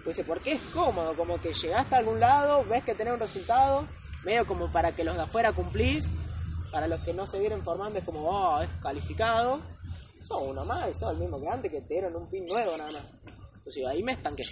Dice, 0.04 0.24
porque 0.24 0.54
es 0.54 0.62
cómodo, 0.74 1.16
como 1.16 1.40
que 1.40 1.54
llegaste 1.54 1.94
a 1.94 2.00
algún 2.00 2.20
lado, 2.20 2.64
ves 2.64 2.84
que 2.84 2.96
tenés 2.96 3.14
un 3.14 3.20
resultado, 3.20 3.86
medio 4.24 4.48
como 4.48 4.72
para 4.72 4.94
que 4.94 5.04
los 5.04 5.16
de 5.16 5.22
afuera 5.22 5.52
cumplís, 5.52 6.10
para 6.72 6.88
los 6.88 7.04
que 7.04 7.14
no 7.14 7.28
se 7.28 7.40
vienen 7.40 7.62
formando 7.62 8.00
es 8.00 8.06
como, 8.06 8.22
oh, 8.22 8.62
es 8.62 8.70
calificado, 8.82 9.60
sos 10.24 10.42
uno 10.42 10.66
más, 10.66 10.98
sos 10.98 11.12
el 11.12 11.20
mismo 11.20 11.40
que 11.40 11.48
antes, 11.48 11.72
que 11.72 11.82
te 11.82 11.94
dieron 11.94 12.16
un 12.16 12.30
pin 12.30 12.46
nuevo 12.46 12.76
nada 12.78 12.92
más. 12.92 13.17
Entonces 13.68 13.86
ahí 13.86 14.02
me 14.02 14.14
estanqué. 14.14 14.46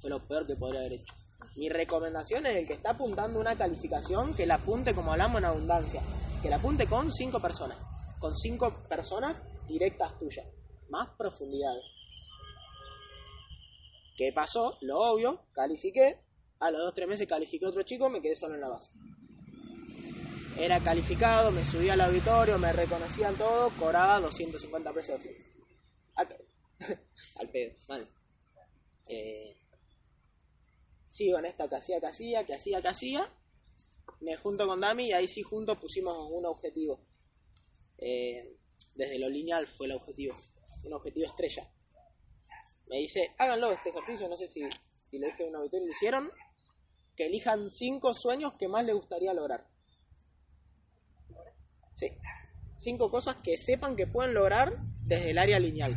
Fue 0.00 0.10
lo 0.10 0.18
peor 0.26 0.44
que 0.48 0.56
podría 0.56 0.80
haber 0.80 0.94
hecho. 0.94 1.14
Mi 1.54 1.68
recomendación 1.68 2.44
es 2.46 2.56
el 2.56 2.66
que 2.66 2.72
está 2.72 2.90
apuntando 2.90 3.38
una 3.38 3.56
calificación, 3.56 4.34
que 4.34 4.46
la 4.46 4.56
apunte 4.56 4.96
como 4.96 5.12
hablamos 5.12 5.38
en 5.38 5.44
abundancia, 5.44 6.02
que 6.42 6.50
la 6.50 6.56
apunte 6.56 6.88
con 6.88 7.12
cinco 7.12 7.38
personas, 7.38 7.78
con 8.18 8.36
cinco 8.36 8.82
personas 8.88 9.36
directas 9.68 10.18
tuyas, 10.18 10.44
más 10.90 11.08
profundidades. 11.16 11.84
¿Qué 14.16 14.32
pasó? 14.34 14.76
Lo 14.80 14.98
obvio, 14.98 15.42
califiqué. 15.52 16.18
A 16.58 16.72
los 16.72 16.80
dos 16.80 16.94
tres 16.94 17.06
meses 17.06 17.28
califiqué 17.28 17.64
otro 17.64 17.84
chico, 17.84 18.10
me 18.10 18.20
quedé 18.20 18.34
solo 18.34 18.56
en 18.56 18.60
la 18.62 18.70
base. 18.70 18.90
Era 20.58 20.80
calificado, 20.80 21.52
me 21.52 21.64
subí 21.64 21.90
al 21.90 22.00
auditorio, 22.00 22.58
me 22.58 22.72
reconocían 22.72 23.36
todo, 23.36 23.70
cobraba 23.78 24.18
250 24.18 24.92
pesos 24.92 25.14
de 25.14 25.20
fiesta. 25.20 25.46
Al 26.16 26.26
pedo. 26.26 26.44
al 27.38 27.48
pedo, 27.50 27.72
mal. 27.88 28.15
Eh, 29.06 29.56
sigo 31.08 31.38
en 31.38 31.46
esta 31.46 31.68
que 31.68 31.76
hacía, 31.76 32.00
que 32.00 32.88
hacía. 32.88 33.32
Me 34.20 34.36
junto 34.36 34.66
con 34.66 34.80
Dami 34.80 35.08
y 35.08 35.12
ahí 35.12 35.28
sí 35.28 35.42
juntos 35.42 35.78
pusimos 35.78 36.30
un 36.30 36.46
objetivo. 36.46 37.00
Eh, 37.98 38.56
desde 38.94 39.18
lo 39.18 39.28
lineal 39.28 39.66
fue 39.66 39.86
el 39.86 39.92
objetivo. 39.92 40.34
Un 40.84 40.94
objetivo 40.94 41.26
estrella 41.26 41.70
me 42.88 42.98
dice, 42.98 43.34
háganlo 43.38 43.72
este 43.72 43.90
ejercicio, 43.90 44.28
no 44.28 44.36
sé 44.36 44.46
si, 44.46 44.62
si 45.02 45.18
le 45.18 45.26
dije 45.26 45.44
a 45.44 45.46
un 45.46 45.56
auditorio, 45.56 45.86
lo 45.86 45.90
hicieron, 45.90 46.30
que 47.16 47.26
elijan 47.26 47.68
cinco 47.68 48.12
sueños 48.14 48.54
que 48.54 48.68
más 48.68 48.84
les 48.84 48.94
gustaría 48.94 49.32
lograr. 49.34 49.66
Sí, 51.94 52.08
cinco 52.78 53.10
cosas 53.10 53.36
que 53.42 53.56
sepan 53.56 53.96
que 53.96 54.06
pueden 54.06 54.34
lograr 54.34 54.76
desde 55.04 55.30
el 55.30 55.38
área 55.38 55.58
lineal. 55.58 55.96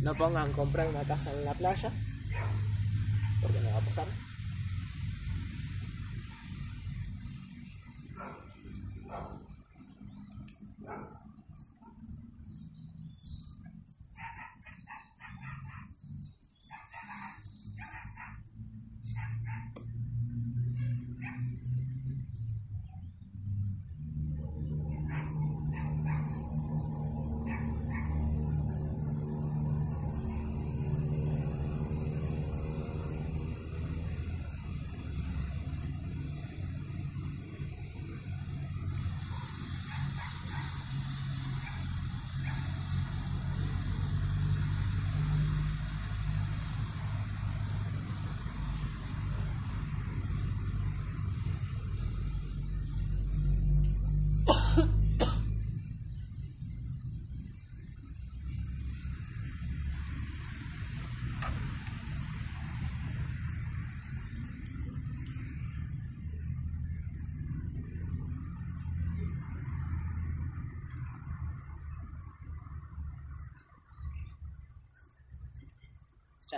No 0.00 0.14
pongan 0.14 0.52
comprar 0.52 0.88
una 0.88 1.04
casa 1.04 1.30
en 1.32 1.44
la 1.44 1.54
playa, 1.54 1.90
porque 3.40 3.60
no 3.60 3.70
va 3.70 3.78
a 3.78 3.80
pasar. 3.82 4.25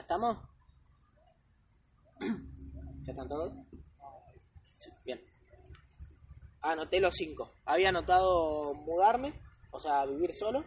Estamos? 0.08 0.38
¿Ya 3.04 3.12
están 3.12 3.28
todos? 3.28 3.52
Sí, 4.78 4.90
bien. 5.04 5.20
Anoté 6.62 6.98
los 6.98 7.14
cinco. 7.14 7.52
Había 7.66 7.90
anotado 7.90 8.72
mudarme, 8.72 9.38
o 9.70 9.78
sea, 9.78 10.06
vivir 10.06 10.32
solo, 10.32 10.64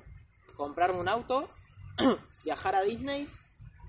comprarme 0.55 0.99
un 0.99 1.09
auto, 1.09 1.49
viajar 2.45 2.75
a 2.75 2.83
Disney, 2.83 3.27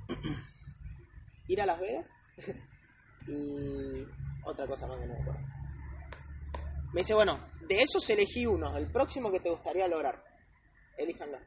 ir 1.48 1.60
a 1.60 1.66
Las 1.66 1.80
Vegas 1.80 2.06
y 3.28 4.06
otra 4.46 4.66
cosa 4.66 4.86
más 4.86 4.98
que 5.00 5.06
no 5.06 5.12
me 5.12 5.20
acuerdo. 5.20 5.40
Me 6.94 7.00
dice, 7.02 7.14
bueno, 7.14 7.38
de 7.60 7.82
esos 7.82 8.08
elegí 8.08 8.46
uno, 8.46 8.74
el 8.74 8.90
próximo 8.90 9.30
que 9.30 9.40
te 9.40 9.50
gustaría 9.50 9.86
lograr. 9.86 10.24
Elíjanlo. 10.96 11.38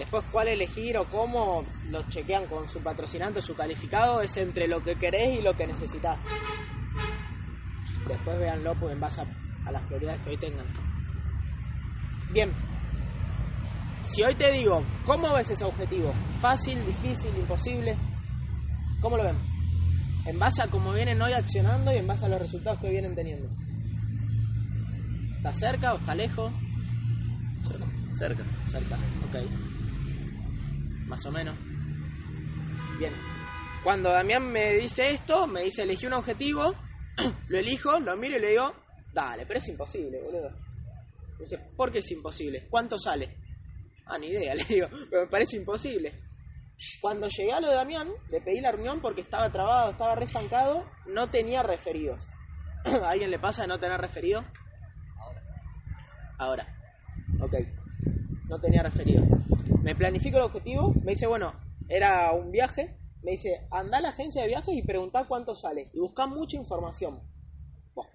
Después 0.00 0.24
cuál 0.32 0.48
elegir 0.48 0.96
o 0.96 1.04
cómo 1.04 1.64
lo 1.88 2.02
chequean 2.08 2.46
con 2.46 2.68
su 2.68 2.80
patrocinante, 2.80 3.42
su 3.42 3.54
calificado, 3.54 4.20
es 4.22 4.36
entre 4.38 4.66
lo 4.66 4.82
que 4.82 4.96
querés 4.96 5.38
y 5.38 5.42
lo 5.42 5.54
que 5.54 5.66
necesitas. 5.66 6.18
Después 8.08 8.38
véanlo 8.38 8.74
pues, 8.80 8.92
en 8.92 9.00
base 9.00 9.20
a, 9.20 9.70
las 9.70 9.82
prioridades 9.82 10.22
que 10.22 10.30
hoy 10.30 10.36
tengan. 10.36 10.66
Bien, 12.32 12.50
si 14.00 14.22
hoy 14.22 14.34
te 14.34 14.50
digo, 14.50 14.82
¿cómo 15.04 15.34
ves 15.34 15.50
ese 15.50 15.64
objetivo? 15.64 16.12
¿Fácil, 16.40 16.84
difícil, 16.86 17.30
imposible? 17.36 17.96
¿Cómo 19.00 19.16
lo 19.16 19.24
ven? 19.24 19.36
En 20.26 20.38
base 20.38 20.62
a 20.62 20.66
cómo 20.68 20.92
vienen 20.92 21.20
hoy 21.22 21.34
accionando 21.34 21.92
y 21.92 21.98
en 21.98 22.06
base 22.06 22.24
a 22.24 22.28
los 22.28 22.40
resultados 22.40 22.80
que 22.80 22.90
vienen 22.90 23.14
teniendo. 23.14 23.48
¿Está 25.40 25.54
cerca 25.54 25.94
o 25.94 25.96
está 25.96 26.14
lejos? 26.14 26.52
Cerca. 28.12 28.44
Cerca, 28.68 28.94
ok. 29.26 29.50
Más 31.06 31.24
o 31.24 31.32
menos. 31.32 31.56
Bien. 32.98 33.14
Cuando 33.82 34.10
Damián 34.10 34.52
me 34.52 34.74
dice 34.74 35.08
esto, 35.08 35.46
me 35.46 35.62
dice 35.62 35.84
elegí 35.84 36.04
un 36.04 36.12
objetivo, 36.12 36.74
lo 37.48 37.58
elijo, 37.58 37.98
lo 38.00 38.18
miro 38.18 38.36
y 38.36 38.40
le 38.40 38.50
digo, 38.50 38.74
dale, 39.14 39.46
pero 39.46 39.60
es 39.60 39.68
imposible, 39.68 40.20
boludo. 40.20 40.50
Me 40.50 41.44
dice, 41.44 41.56
¿por 41.74 41.90
qué 41.90 42.00
es 42.00 42.10
imposible? 42.10 42.66
¿Cuánto 42.68 42.98
sale? 42.98 43.38
Ah, 44.04 44.18
ni 44.18 44.26
idea, 44.26 44.54
le 44.56 44.64
digo, 44.64 44.88
pero 45.08 45.22
me 45.22 45.30
parece 45.30 45.56
imposible. 45.56 46.20
Cuando 47.00 47.28
llegué 47.28 47.52
a 47.52 47.60
lo 47.60 47.68
de 47.68 47.76
Damián, 47.76 48.10
le 48.28 48.42
pedí 48.42 48.60
la 48.60 48.72
reunión 48.72 49.00
porque 49.00 49.22
estaba 49.22 49.50
trabado, 49.50 49.92
estaba 49.92 50.16
re 50.16 50.26
estancado, 50.26 50.84
no 51.06 51.30
tenía 51.30 51.62
referidos. 51.62 52.28
¿A 52.84 53.08
alguien 53.08 53.30
le 53.30 53.38
pasa 53.38 53.62
de 53.62 53.68
no 53.68 53.78
tener 53.78 53.98
referido? 53.98 54.44
Ahora. 56.40 56.66
Ok. 57.42 57.54
No 58.48 58.58
tenía 58.58 58.82
referido. 58.82 59.22
Me 59.82 59.94
planifico 59.94 60.38
el 60.38 60.44
objetivo, 60.44 60.94
me 61.04 61.12
dice, 61.12 61.26
bueno, 61.26 61.52
era 61.86 62.32
un 62.32 62.50
viaje, 62.50 62.96
me 63.22 63.32
dice, 63.32 63.68
anda 63.70 63.98
a 63.98 64.00
la 64.00 64.08
agencia 64.08 64.40
de 64.40 64.48
viajes 64.48 64.74
y 64.74 64.82
pregunta 64.82 65.26
cuánto 65.28 65.54
sale. 65.54 65.90
Y 65.92 66.00
busca 66.00 66.26
mucha 66.26 66.56
información. 66.56 67.20
Bueno, 67.94 68.10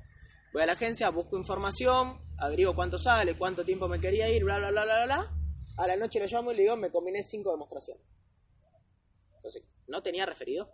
voy 0.52 0.64
a 0.64 0.66
la 0.66 0.74
agencia, 0.74 1.10
busco 1.12 1.38
información, 1.38 2.20
agrego 2.40 2.74
cuánto 2.74 2.98
sale, 2.98 3.38
cuánto 3.38 3.64
tiempo 3.64 3.88
me 3.88 4.02
quería 4.02 4.28
ir, 4.28 4.44
bla, 4.44 4.58
bla, 4.58 4.72
bla, 4.72 4.84
bla, 4.86 5.06
bla. 5.06 5.32
A 5.78 5.88
la 5.88 5.96
noche 5.96 6.20
lo 6.20 6.26
llamo 6.26 6.52
y 6.52 6.56
le 6.56 6.64
digo, 6.64 6.76
me 6.78 6.90
combiné 6.90 7.22
cinco 7.22 7.52
demostraciones. 7.52 8.04
Entonces, 9.36 9.64
¿no 9.88 10.02
tenía 10.02 10.26
referido? 10.26 10.72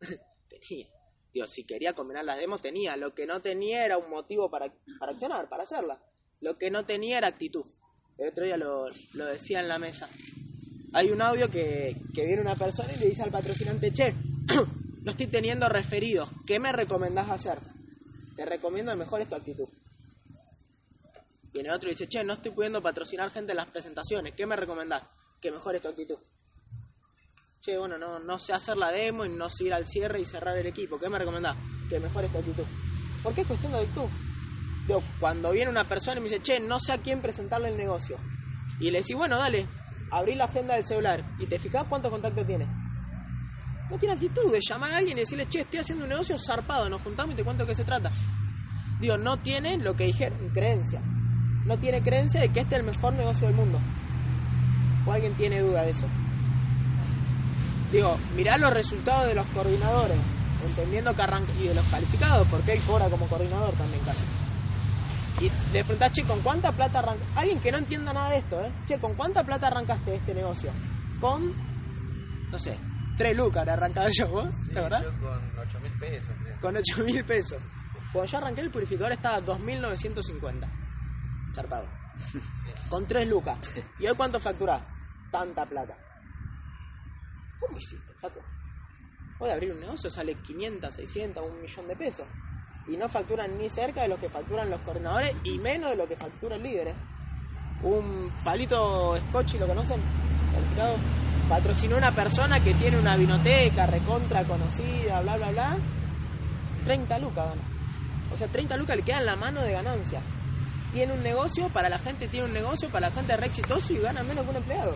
tenía. 0.48 0.88
Digo, 1.32 1.46
si 1.46 1.64
quería 1.64 1.94
combinar 1.94 2.26
las 2.26 2.38
demos, 2.38 2.60
tenía. 2.60 2.96
Lo 2.96 3.14
que 3.14 3.24
no 3.24 3.40
tenía 3.40 3.86
era 3.86 3.96
un 3.96 4.10
motivo 4.10 4.50
para, 4.50 4.70
para 5.00 5.12
accionar, 5.12 5.48
para 5.48 5.62
hacerla. 5.62 6.00
Lo 6.40 6.58
que 6.58 6.70
no 6.70 6.84
tenía 6.84 7.18
era 7.18 7.28
actitud. 7.28 7.64
El 8.18 8.28
otro 8.28 8.44
día 8.44 8.56
lo, 8.56 8.86
lo 9.14 9.26
decía 9.26 9.60
en 9.60 9.68
la 9.68 9.78
mesa. 9.78 10.08
Hay 10.92 11.10
un 11.10 11.20
audio 11.20 11.50
que, 11.50 11.96
que 12.14 12.24
viene 12.24 12.40
una 12.40 12.54
persona 12.54 12.92
y 12.92 12.98
le 12.98 13.06
dice 13.06 13.22
al 13.22 13.30
patrocinante, 13.30 13.92
che, 13.92 14.14
no 15.02 15.10
estoy 15.10 15.26
teniendo 15.26 15.68
referidos, 15.68 16.28
¿qué 16.46 16.60
me 16.60 16.70
recomendás 16.70 17.30
hacer? 17.30 17.58
Te 18.36 18.44
recomiendo 18.44 18.94
mejor 18.96 19.24
tu 19.26 19.34
actitud. 19.34 19.68
Viene 21.52 21.72
otro 21.72 21.88
y 21.88 21.92
dice, 21.92 22.08
che, 22.08 22.22
no 22.22 22.34
estoy 22.34 22.52
pudiendo 22.52 22.80
patrocinar 22.80 23.30
gente 23.30 23.52
en 23.52 23.56
las 23.56 23.68
presentaciones, 23.68 24.34
¿qué 24.34 24.46
me 24.46 24.56
recomendás? 24.56 25.02
Que 25.40 25.50
mejores 25.50 25.82
tu 25.82 25.88
actitud. 25.88 26.18
Che, 27.60 27.76
bueno, 27.76 27.98
no, 27.98 28.20
no 28.20 28.38
sé 28.38 28.52
hacer 28.52 28.76
la 28.76 28.92
demo 28.92 29.24
y 29.24 29.28
no 29.30 29.50
sé 29.50 29.64
ir 29.64 29.74
al 29.74 29.86
cierre 29.86 30.20
y 30.20 30.24
cerrar 30.24 30.56
el 30.56 30.66
equipo, 30.66 30.98
¿qué 30.98 31.08
me 31.08 31.18
recomendás? 31.18 31.56
Que 31.88 31.98
mejores 31.98 32.30
tu 32.30 32.38
actitud. 32.38 32.64
¿Por 33.22 33.34
qué 33.34 33.40
es 33.40 33.46
cuestión 33.46 33.72
de 33.72 33.78
actitud? 33.78 34.08
Digo, 34.86 35.02
cuando 35.18 35.50
viene 35.52 35.70
una 35.70 35.84
persona 35.84 36.18
y 36.18 36.20
me 36.20 36.28
dice, 36.28 36.42
che, 36.42 36.60
no 36.60 36.78
sé 36.78 36.92
a 36.92 36.98
quién 36.98 37.22
presentarle 37.22 37.68
el 37.68 37.76
negocio. 37.76 38.18
Y 38.80 38.90
le 38.90 38.98
decís, 38.98 39.16
bueno, 39.16 39.38
dale, 39.38 39.66
abrí 40.10 40.34
la 40.34 40.44
agenda 40.44 40.74
del 40.74 40.84
celular 40.84 41.24
y 41.38 41.46
te 41.46 41.58
fijás 41.58 41.84
cuántos 41.88 42.10
contactos 42.10 42.46
tiene. 42.46 42.66
No 43.90 43.98
tiene 43.98 44.14
actitud 44.14 44.52
de 44.52 44.60
llamar 44.60 44.92
a 44.92 44.98
alguien 44.98 45.16
y 45.18 45.20
decirle, 45.20 45.46
che, 45.48 45.60
estoy 45.60 45.80
haciendo 45.80 46.04
un 46.04 46.10
negocio 46.10 46.36
zarpado, 46.38 46.88
nos 46.88 47.02
juntamos 47.02 47.34
y 47.34 47.36
te 47.36 47.44
cuento 47.44 47.64
de 47.64 47.68
qué 47.68 47.74
se 47.74 47.84
trata. 47.84 48.10
Digo, 49.00 49.16
no 49.16 49.38
tiene 49.38 49.78
lo 49.78 49.94
que 49.94 50.04
dijeron, 50.04 50.50
creencia. 50.50 51.00
No 51.64 51.78
tiene 51.78 52.02
creencia 52.02 52.40
de 52.40 52.50
que 52.50 52.60
este 52.60 52.76
es 52.76 52.80
el 52.80 52.86
mejor 52.86 53.14
negocio 53.14 53.46
del 53.46 53.56
mundo. 53.56 53.78
¿O 55.06 55.12
alguien 55.12 55.34
tiene 55.34 55.60
duda 55.60 55.82
de 55.82 55.90
eso? 55.90 56.06
Digo, 57.92 58.16
mirá 58.36 58.56
los 58.56 58.72
resultados 58.72 59.28
de 59.28 59.34
los 59.34 59.46
coordinadores, 59.48 60.18
entendiendo 60.66 61.14
que 61.14 61.22
arranca, 61.22 61.52
y 61.60 61.68
de 61.68 61.74
los 61.74 61.86
calificados, 61.86 62.48
porque 62.48 62.72
él 62.72 62.80
cobra 62.86 63.08
como 63.08 63.26
coordinador 63.26 63.72
también 63.74 64.02
casi. 64.04 64.24
Y 65.40 65.50
le 65.72 65.82
preguntás, 65.82 66.12
che, 66.12 66.24
¿con 66.24 66.40
cuánta 66.42 66.70
plata 66.72 67.00
arrancaste? 67.00 67.32
Alguien 67.38 67.60
que 67.60 67.72
no 67.72 67.78
entienda 67.78 68.12
nada 68.12 68.30
de 68.30 68.38
esto, 68.38 68.60
¿eh? 68.60 68.72
Che, 68.86 68.98
¿con 68.98 69.14
cuánta 69.14 69.42
plata 69.44 69.66
arrancaste 69.66 70.14
este 70.14 70.34
negocio? 70.34 70.70
Con, 71.20 71.52
no 72.50 72.58
sé, 72.58 72.78
3 73.16 73.36
lucas 73.36 73.66
arrancado 73.66 74.08
yo, 74.10 74.28
¿vos? 74.28 74.52
Sí, 74.64 74.68
¿De 74.72 74.80
verdad? 74.80 75.02
yo 75.02 75.20
con 75.20 75.58
8 75.58 75.80
mil 75.80 75.98
pesos, 75.98 76.34
creo. 76.42 76.60
Con 76.60 76.76
8 76.76 77.04
mil 77.04 77.24
pesos. 77.24 77.62
Cuando 78.12 78.30
yo 78.30 78.38
arranqué 78.38 78.60
el 78.60 78.70
purificador 78.70 79.12
estaba 79.12 79.36
a 79.36 79.40
2.950. 79.40 81.52
Zarpado. 81.54 81.88
Con 82.88 83.06
3 83.06 83.28
lucas. 83.28 83.58
¿Y 83.98 84.06
hoy 84.06 84.14
cuánto 84.16 84.38
facturás? 84.38 84.84
Tanta 85.32 85.66
plata. 85.66 85.96
¿Cómo 87.58 87.76
hiciste, 87.76 88.12
Facu? 88.20 88.38
Hoy 89.40 89.50
abrir 89.50 89.72
un 89.72 89.80
negocio 89.80 90.08
sale 90.10 90.36
500, 90.36 90.94
600, 90.94 91.50
un 91.50 91.60
millón 91.60 91.88
de 91.88 91.96
pesos. 91.96 92.26
Y 92.86 92.96
no 92.96 93.08
facturan 93.08 93.56
ni 93.56 93.68
cerca 93.68 94.02
de 94.02 94.08
lo 94.08 94.18
que 94.18 94.28
facturan 94.28 94.70
los 94.70 94.80
coordinadores 94.82 95.34
y 95.44 95.58
menos 95.58 95.90
de 95.90 95.96
lo 95.96 96.06
que 96.06 96.16
factura 96.16 96.56
el 96.56 96.62
líder. 96.62 96.88
¿eh? 96.88 96.94
Un 97.82 98.30
falito 98.42 99.16
Scotch, 99.28 99.54
¿lo 99.54 99.66
conocen? 99.66 100.00
Calificado. 100.52 100.96
Patrocinó 101.48 101.96
una 101.96 102.12
persona 102.12 102.60
que 102.60 102.74
tiene 102.74 102.98
una 102.98 103.16
vinoteca 103.16 103.86
recontra 103.86 104.44
conocida, 104.44 105.20
bla, 105.20 105.36
bla, 105.36 105.50
bla. 105.50 105.78
30 106.84 107.18
lucas 107.18 107.48
gana. 107.48 107.62
O 108.32 108.36
sea, 108.36 108.48
30 108.48 108.76
lucas 108.76 108.96
le 108.96 109.02
quedan 109.02 109.26
la 109.26 109.36
mano 109.36 109.60
de 109.60 109.72
ganancia. 109.72 110.20
Tiene 110.92 111.12
un 111.12 111.22
negocio, 111.22 111.68
para 111.70 111.88
la 111.88 111.98
gente 111.98 112.28
tiene 112.28 112.46
un 112.46 112.52
negocio, 112.52 112.88
para 112.88 113.08
la 113.08 113.14
gente 113.14 113.32
es 113.32 113.40
re 113.40 113.46
exitoso 113.46 113.92
y 113.92 113.98
gana 113.98 114.22
menos 114.22 114.44
que 114.44 114.50
un 114.50 114.56
empleado. 114.56 114.94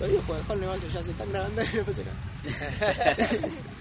Lo 0.00 0.06
digo 0.06 0.22
dejó 0.34 0.52
el 0.54 0.60
negocio, 0.60 0.88
ya 0.88 1.02
se 1.02 1.10
están 1.10 1.30
grabando 1.30 1.62
y 1.62 1.66
no 1.76 1.84
pasa 1.84 2.02
nada. 2.02 3.28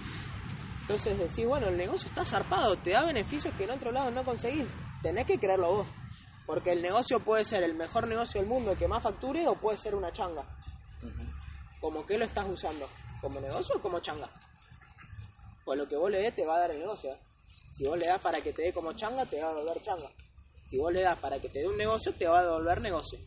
Entonces 0.90 1.20
decís, 1.20 1.46
bueno, 1.46 1.68
el 1.68 1.78
negocio 1.78 2.10
está 2.10 2.26
zarpado, 2.26 2.76
te 2.78 2.90
da 2.90 3.04
beneficios 3.04 3.54
que 3.54 3.66
en 3.66 3.70
otro 3.70 3.92
lado 3.92 4.10
no 4.10 4.26
conseguís. 4.26 4.66
Tenés 5.04 5.28
que 5.28 5.38
creerlo 5.38 5.72
vos. 5.72 5.88
Porque 6.48 6.72
el 6.72 6.82
negocio 6.82 7.20
puede 7.20 7.46
ser 7.46 7.62
el 7.62 7.76
mejor 7.76 8.08
negocio 8.08 8.42
del 8.42 8.50
mundo, 8.50 8.72
el 8.72 8.78
que 8.80 8.88
más 8.88 9.04
facture, 9.04 9.48
o 9.48 9.54
puede 9.54 9.78
ser 9.78 9.94
una 9.94 10.12
changa. 10.12 10.44
¿Como 11.80 12.04
que 12.08 12.18
lo 12.18 12.26
estás 12.26 12.48
usando? 12.50 12.90
¿Como 13.22 13.40
negocio 13.40 13.76
o 13.76 13.80
como 13.80 14.00
changa? 14.00 14.32
Pues 15.64 15.78
lo 15.78 15.88
que 15.88 15.96
vos 15.96 16.10
le 16.10 16.24
des 16.24 16.34
te 16.34 16.44
va 16.44 16.56
a 16.56 16.62
dar 16.62 16.72
el 16.72 16.80
negocio. 16.80 17.12
¿eh? 17.12 17.20
Si 17.72 17.88
vos 17.88 17.96
le 17.96 18.08
das 18.08 18.20
para 18.20 18.42
que 18.42 18.52
te 18.52 18.64
dé 18.64 18.74
como 18.74 18.94
changa, 18.94 19.28
te 19.28 19.40
va 19.40 19.52
a 19.52 19.54
devolver 19.54 19.80
changa. 19.82 20.10
Si 20.66 20.80
vos 20.80 20.92
le 20.92 21.02
das 21.04 21.20
para 21.20 21.40
que 21.40 21.50
te 21.50 21.60
dé 21.60 21.68
un 21.68 21.78
negocio, 21.78 22.16
te 22.16 22.28
va 22.28 22.40
a 22.40 22.44
devolver 22.46 22.82
negocio. 22.82 23.20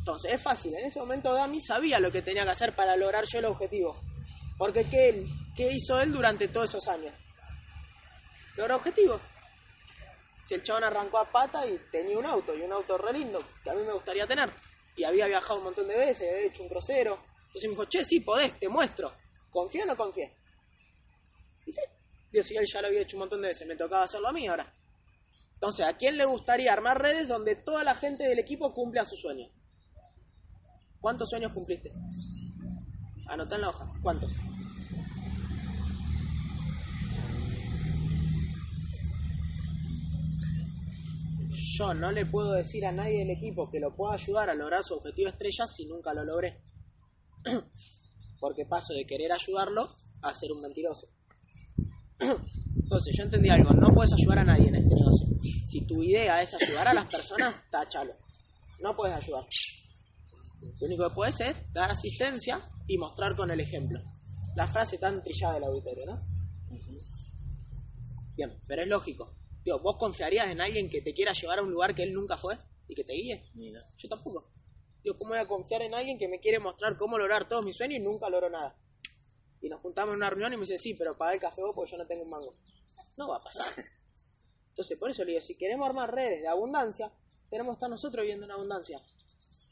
Entonces 0.00 0.34
es 0.34 0.42
fácil. 0.42 0.74
En 0.74 0.84
ese 0.84 1.00
momento 1.00 1.32
Dami 1.32 1.62
sabía 1.62 1.98
lo 1.98 2.12
que 2.12 2.20
tenía 2.20 2.44
que 2.44 2.50
hacer 2.50 2.76
para 2.76 2.94
lograr 2.94 3.24
yo 3.24 3.38
el 3.38 3.46
objetivo. 3.46 3.98
Porque 4.58 4.84
¿qué, 4.90 5.08
él, 5.08 5.26
¿qué 5.56 5.70
hizo 5.72 6.00
él 6.00 6.12
durante 6.12 6.48
todos 6.48 6.70
esos 6.70 6.88
años? 6.88 7.14
Logró 8.56 8.76
objetivo. 8.76 9.20
Si 10.44 10.54
el 10.54 10.62
chabón 10.62 10.84
arrancó 10.84 11.18
a 11.18 11.30
pata 11.30 11.64
y 11.66 11.78
tenía 11.92 12.18
un 12.18 12.26
auto, 12.26 12.54
y 12.54 12.62
un 12.62 12.72
auto 12.72 12.98
re 12.98 13.12
lindo, 13.12 13.40
que 13.62 13.70
a 13.70 13.74
mí 13.74 13.82
me 13.84 13.92
gustaría 13.92 14.26
tener. 14.26 14.50
Y 14.96 15.04
había 15.04 15.26
viajado 15.26 15.58
un 15.58 15.66
montón 15.66 15.86
de 15.86 15.96
veces, 15.96 16.28
había 16.28 16.48
hecho 16.48 16.64
un 16.64 16.68
crucero. 16.68 17.18
Entonces 17.46 17.64
me 17.64 17.70
dijo, 17.70 17.84
che, 17.84 18.04
sí, 18.04 18.20
podés, 18.20 18.58
te 18.58 18.68
muestro. 18.68 19.14
¿Confía 19.50 19.84
o 19.84 19.86
no 19.86 19.96
confía? 19.96 20.32
Y 21.64 21.72
sí. 21.72 21.80
Dios, 22.32 22.46
si 22.46 22.56
él 22.56 22.66
ya 22.66 22.82
lo 22.82 22.88
había 22.88 23.02
hecho 23.02 23.16
un 23.16 23.20
montón 23.20 23.40
de 23.42 23.48
veces, 23.48 23.66
me 23.66 23.76
tocaba 23.76 24.04
hacerlo 24.04 24.28
a 24.28 24.32
mí 24.32 24.46
ahora. 24.48 24.74
Entonces, 25.54 25.86
¿a 25.86 25.96
quién 25.96 26.16
le 26.16 26.24
gustaría 26.24 26.72
armar 26.72 27.00
redes 27.00 27.28
donde 27.28 27.56
toda 27.56 27.84
la 27.84 27.94
gente 27.94 28.24
del 28.24 28.38
equipo 28.38 28.72
cumpla 28.74 29.04
su 29.04 29.16
sueño? 29.16 29.48
¿Cuántos 31.00 31.28
sueños 31.30 31.52
cumpliste? 31.52 31.92
Anotá 33.28 33.56
en 33.56 33.60
la 33.60 33.68
hoja. 33.68 33.86
¿Cuántos? 34.02 34.32
Yo 41.78 41.94
no 41.94 42.10
le 42.10 42.26
puedo 42.26 42.52
decir 42.54 42.84
a 42.86 42.92
nadie 42.92 43.18
del 43.18 43.30
equipo 43.30 43.70
que 43.70 43.78
lo 43.78 43.94
pueda 43.94 44.14
ayudar 44.14 44.50
a 44.50 44.54
lograr 44.54 44.82
su 44.82 44.94
objetivo 44.94 45.28
estrella 45.28 45.66
si 45.66 45.86
nunca 45.86 46.12
lo 46.12 46.24
logré. 46.24 46.60
Porque 48.40 48.64
paso 48.66 48.94
de 48.94 49.06
querer 49.06 49.30
ayudarlo 49.32 49.94
a 50.22 50.34
ser 50.34 50.50
un 50.50 50.62
mentiroso. 50.62 51.06
Entonces 52.18 53.14
yo 53.16 53.24
entendí 53.24 53.50
algo, 53.50 53.70
no 53.74 53.94
puedes 53.94 54.12
ayudar 54.14 54.38
a 54.38 54.44
nadie 54.44 54.68
en 54.68 54.76
este 54.76 54.94
negocio. 54.94 55.28
Si 55.66 55.86
tu 55.86 56.02
idea 56.02 56.40
es 56.42 56.54
ayudar 56.54 56.88
a 56.88 56.94
las 56.94 57.06
personas, 57.06 57.54
táchalo. 57.70 58.14
No 58.80 58.96
puedes 58.96 59.16
ayudar. 59.16 59.46
Lo 60.80 60.86
único 60.86 61.08
que 61.08 61.14
puedes 61.14 61.40
es 61.40 61.72
dar 61.72 61.90
asistencia 61.90 62.60
y 62.88 62.98
mostrar 62.98 63.36
con 63.36 63.50
el 63.52 63.60
ejemplo. 63.60 64.00
La 64.56 64.66
frase 64.66 64.98
tan 64.98 65.22
trillada 65.22 65.54
del 65.54 65.64
auditorio, 65.64 66.06
¿no? 66.06 66.18
Bien, 68.34 68.58
pero 68.66 68.82
es 68.82 68.88
lógico. 68.88 69.36
Digo, 69.64 69.78
¿vos 69.80 69.96
confiarías 69.96 70.48
en 70.48 70.60
alguien 70.60 70.88
que 70.88 71.02
te 71.02 71.12
quiera 71.12 71.32
llevar 71.32 71.58
a 71.58 71.62
un 71.62 71.70
lugar 71.70 71.94
que 71.94 72.02
él 72.02 72.14
nunca 72.14 72.36
fue 72.36 72.58
y 72.88 72.94
que 72.94 73.04
te 73.04 73.12
guíe? 73.12 73.50
Yo 73.96 74.08
tampoco. 74.08 74.50
Digo, 75.02 75.16
¿cómo 75.16 75.30
voy 75.30 75.38
a 75.38 75.46
confiar 75.46 75.82
en 75.82 75.94
alguien 75.94 76.18
que 76.18 76.28
me 76.28 76.40
quiere 76.40 76.58
mostrar 76.58 76.96
cómo 76.96 77.18
lograr 77.18 77.46
todos 77.46 77.64
mis 77.64 77.76
sueños 77.76 78.00
y 78.00 78.02
nunca 78.02 78.30
logro 78.30 78.48
nada? 78.48 78.76
Y 79.60 79.68
nos 79.68 79.80
juntamos 79.80 80.12
en 80.12 80.16
una 80.16 80.30
reunión 80.30 80.52
y 80.52 80.56
me 80.56 80.62
dice, 80.62 80.78
sí, 80.78 80.94
pero 80.94 81.16
paga 81.16 81.34
el 81.34 81.40
café 81.40 81.62
vos 81.62 81.72
porque 81.74 81.90
yo 81.90 81.98
no 81.98 82.06
tengo 82.06 82.22
un 82.22 82.30
mango. 82.30 82.54
No 83.16 83.28
va 83.28 83.36
a 83.36 83.42
pasar. 83.42 83.66
Entonces, 84.70 84.98
por 84.98 85.10
eso 85.10 85.24
le 85.24 85.32
digo, 85.32 85.40
si 85.40 85.56
queremos 85.56 85.88
armar 85.88 86.14
redes 86.14 86.40
de 86.40 86.48
abundancia, 86.48 87.12
tenemos 87.50 87.72
que 87.72 87.76
estar 87.78 87.90
nosotros 87.90 88.22
viviendo 88.22 88.46
en 88.46 88.52
abundancia. 88.52 89.00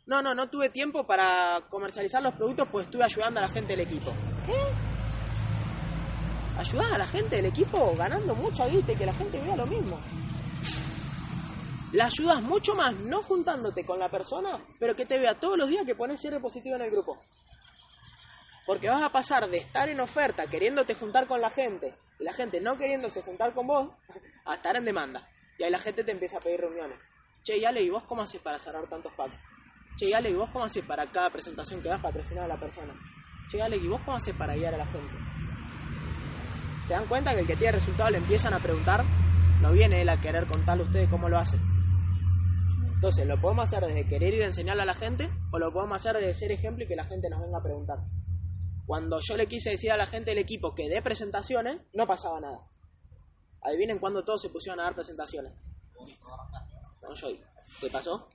No, 0.07 0.23
no, 0.23 0.35
no 0.35 0.49
tuve 0.49 0.71
tiempo 0.71 1.05
para 1.05 1.63
comercializar 1.69 2.23
los 2.23 2.35
productos 2.35 2.69
pues 2.71 2.87
estuve 2.87 3.03
ayudando 3.03 3.41
a 3.41 3.43
la 3.43 3.49
gente 3.49 3.77
del 3.77 3.81
equipo. 3.81 4.13
¿Qué? 4.45 4.55
Ayudás 6.61 6.93
a 6.93 6.99
la 6.99 7.07
gente 7.09 7.37
del 7.37 7.47
equipo 7.47 7.93
ganando 7.97 8.35
mucha 8.37 8.69
guita 8.69 8.93
y 8.93 8.97
que 8.97 9.05
la 9.05 9.13
gente 9.13 9.41
vea 9.41 9.57
lo 9.57 9.67
mismo. 9.67 9.99
La 11.93 12.07
ayudas 12.07 12.41
mucho 12.41 12.77
más 12.77 12.95
no 12.95 13.21
juntándote 13.23 13.85
con 13.85 13.99
la 13.99 14.09
persona, 14.09 14.65
pero 14.79 14.95
que 14.95 15.07
te 15.07 15.19
vea 15.19 15.41
todos 15.41 15.59
los 15.59 15.69
días 15.69 15.85
que 15.85 15.97
pones 15.97 16.21
cierre 16.21 16.39
positivo 16.39 16.77
en 16.77 16.83
el 16.83 16.91
grupo. 16.93 17.21
Porque 18.65 18.89
vas 18.89 19.03
a 19.03 19.11
pasar 19.11 19.51
de 19.51 19.59
estar 19.59 19.89
en 19.89 19.99
oferta 19.99 20.47
queriéndote 20.47 20.95
juntar 20.95 21.27
con 21.27 21.41
la 21.41 21.51
gente 21.51 21.97
y 22.21 22.25
la 22.25 22.33
gente 22.33 22.61
no 22.61 22.79
queriéndose 22.79 23.23
juntar 23.23 23.55
con 23.55 23.67
vos 23.67 23.91
a 24.45 24.55
estar 24.55 24.77
en 24.77 24.85
demanda. 24.85 25.29
Y 25.59 25.65
ahí 25.65 25.71
la 25.71 25.79
gente 25.79 26.05
te 26.05 26.13
empieza 26.13 26.37
a 26.37 26.41
pedir 26.41 26.61
reuniones. 26.61 26.99
Che, 27.43 27.59
ya 27.61 27.73
leí, 27.73 27.91
¿vos 27.91 28.05
cómo 28.05 28.23
haces 28.23 28.41
para 28.41 28.59
cerrar 28.59 28.89
tantos 28.89 29.13
packs? 29.15 29.35
Che, 29.97 30.11
ya 30.11 30.21
leí, 30.21 30.35
¿vos 30.35 30.51
cómo 30.51 30.65
haces 30.65 30.85
para 30.85 31.11
cada 31.11 31.31
presentación 31.31 31.81
que 31.81 31.89
das 31.89 32.01
patrocinar 32.03 32.45
a 32.45 32.49
la 32.49 32.61
persona? 32.61 32.95
Che, 33.49 33.59
ya 33.59 33.69
leí, 33.69 33.87
¿vos 33.89 34.01
cómo 34.05 34.17
haces 34.17 34.35
para 34.35 34.55
guiar 34.55 34.75
a 34.75 34.79
la 34.79 34.87
gente? 34.87 35.15
¿Se 36.87 36.93
dan 36.93 37.07
cuenta 37.07 37.35
que 37.35 37.41
el 37.41 37.47
que 37.47 37.57
tiene 37.57 37.73
resultados 37.73 38.13
le 38.13 38.19
empiezan 38.19 38.53
a 38.55 38.59
preguntar? 38.59 39.05
No 39.61 39.73
viene 39.73 40.03
él 40.03 40.09
a 40.09 40.21
querer 40.21 40.47
contarle 40.47 40.85
a 40.85 40.87
ustedes 40.87 41.11
cómo 41.11 41.29
lo 41.29 41.39
hace. 41.39 41.59
Entonces, 42.95 43.27
lo 43.27 43.41
podemos 43.41 43.65
hacer 43.65 43.87
desde 43.87 44.07
querer 44.07 44.35
ir 44.35 44.43
a 44.43 44.47
enseñarle 44.47 44.83
a 44.83 44.87
la 44.87 44.95
gente 44.95 45.31
o 45.51 45.59
lo 45.59 45.73
podemos 45.73 45.97
hacer 45.97 46.17
desde 46.17 46.33
ser 46.35 46.53
ejemplo 46.53 46.85
y 46.85 46.89
que 46.89 46.97
la 46.97 47.05
gente 47.05 47.29
nos 47.31 47.41
venga 47.41 47.59
a 47.59 47.63
preguntar. 47.63 47.99
Cuando 48.87 49.19
yo 49.21 49.37
le 49.37 49.49
quise 49.49 49.71
decir 49.71 49.91
a 49.91 49.97
la 49.97 50.07
gente 50.07 50.31
del 50.31 50.39
equipo 50.39 50.75
que 50.75 50.89
dé 50.89 51.03
presentaciones, 51.03 51.79
no 51.93 52.07
pasaba 52.07 52.41
nada. 52.41 52.59
Adivinen 53.63 53.99
cuándo 53.99 54.25
todos 54.25 54.43
se 54.43 54.49
pusieron 54.49 54.79
a 54.81 54.85
dar 54.85 54.95
presentaciones. 54.95 55.53
No, 57.03 57.15
yo 57.15 57.29
¿qué 57.81 57.89
pasó? 57.91 58.29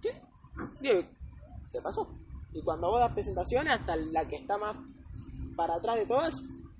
¿Qué? 0.00 0.29
Digo, 0.80 1.02
¿qué 1.72 1.80
pasó? 1.80 2.08
Y 2.52 2.62
cuando 2.62 2.88
vos 2.90 3.00
das 3.00 3.12
presentaciones, 3.12 3.72
hasta 3.72 3.96
la 3.96 4.26
que 4.26 4.36
está 4.36 4.58
más 4.58 4.76
para 5.56 5.76
atrás 5.76 5.96
de 5.96 6.06
todas, 6.06 6.34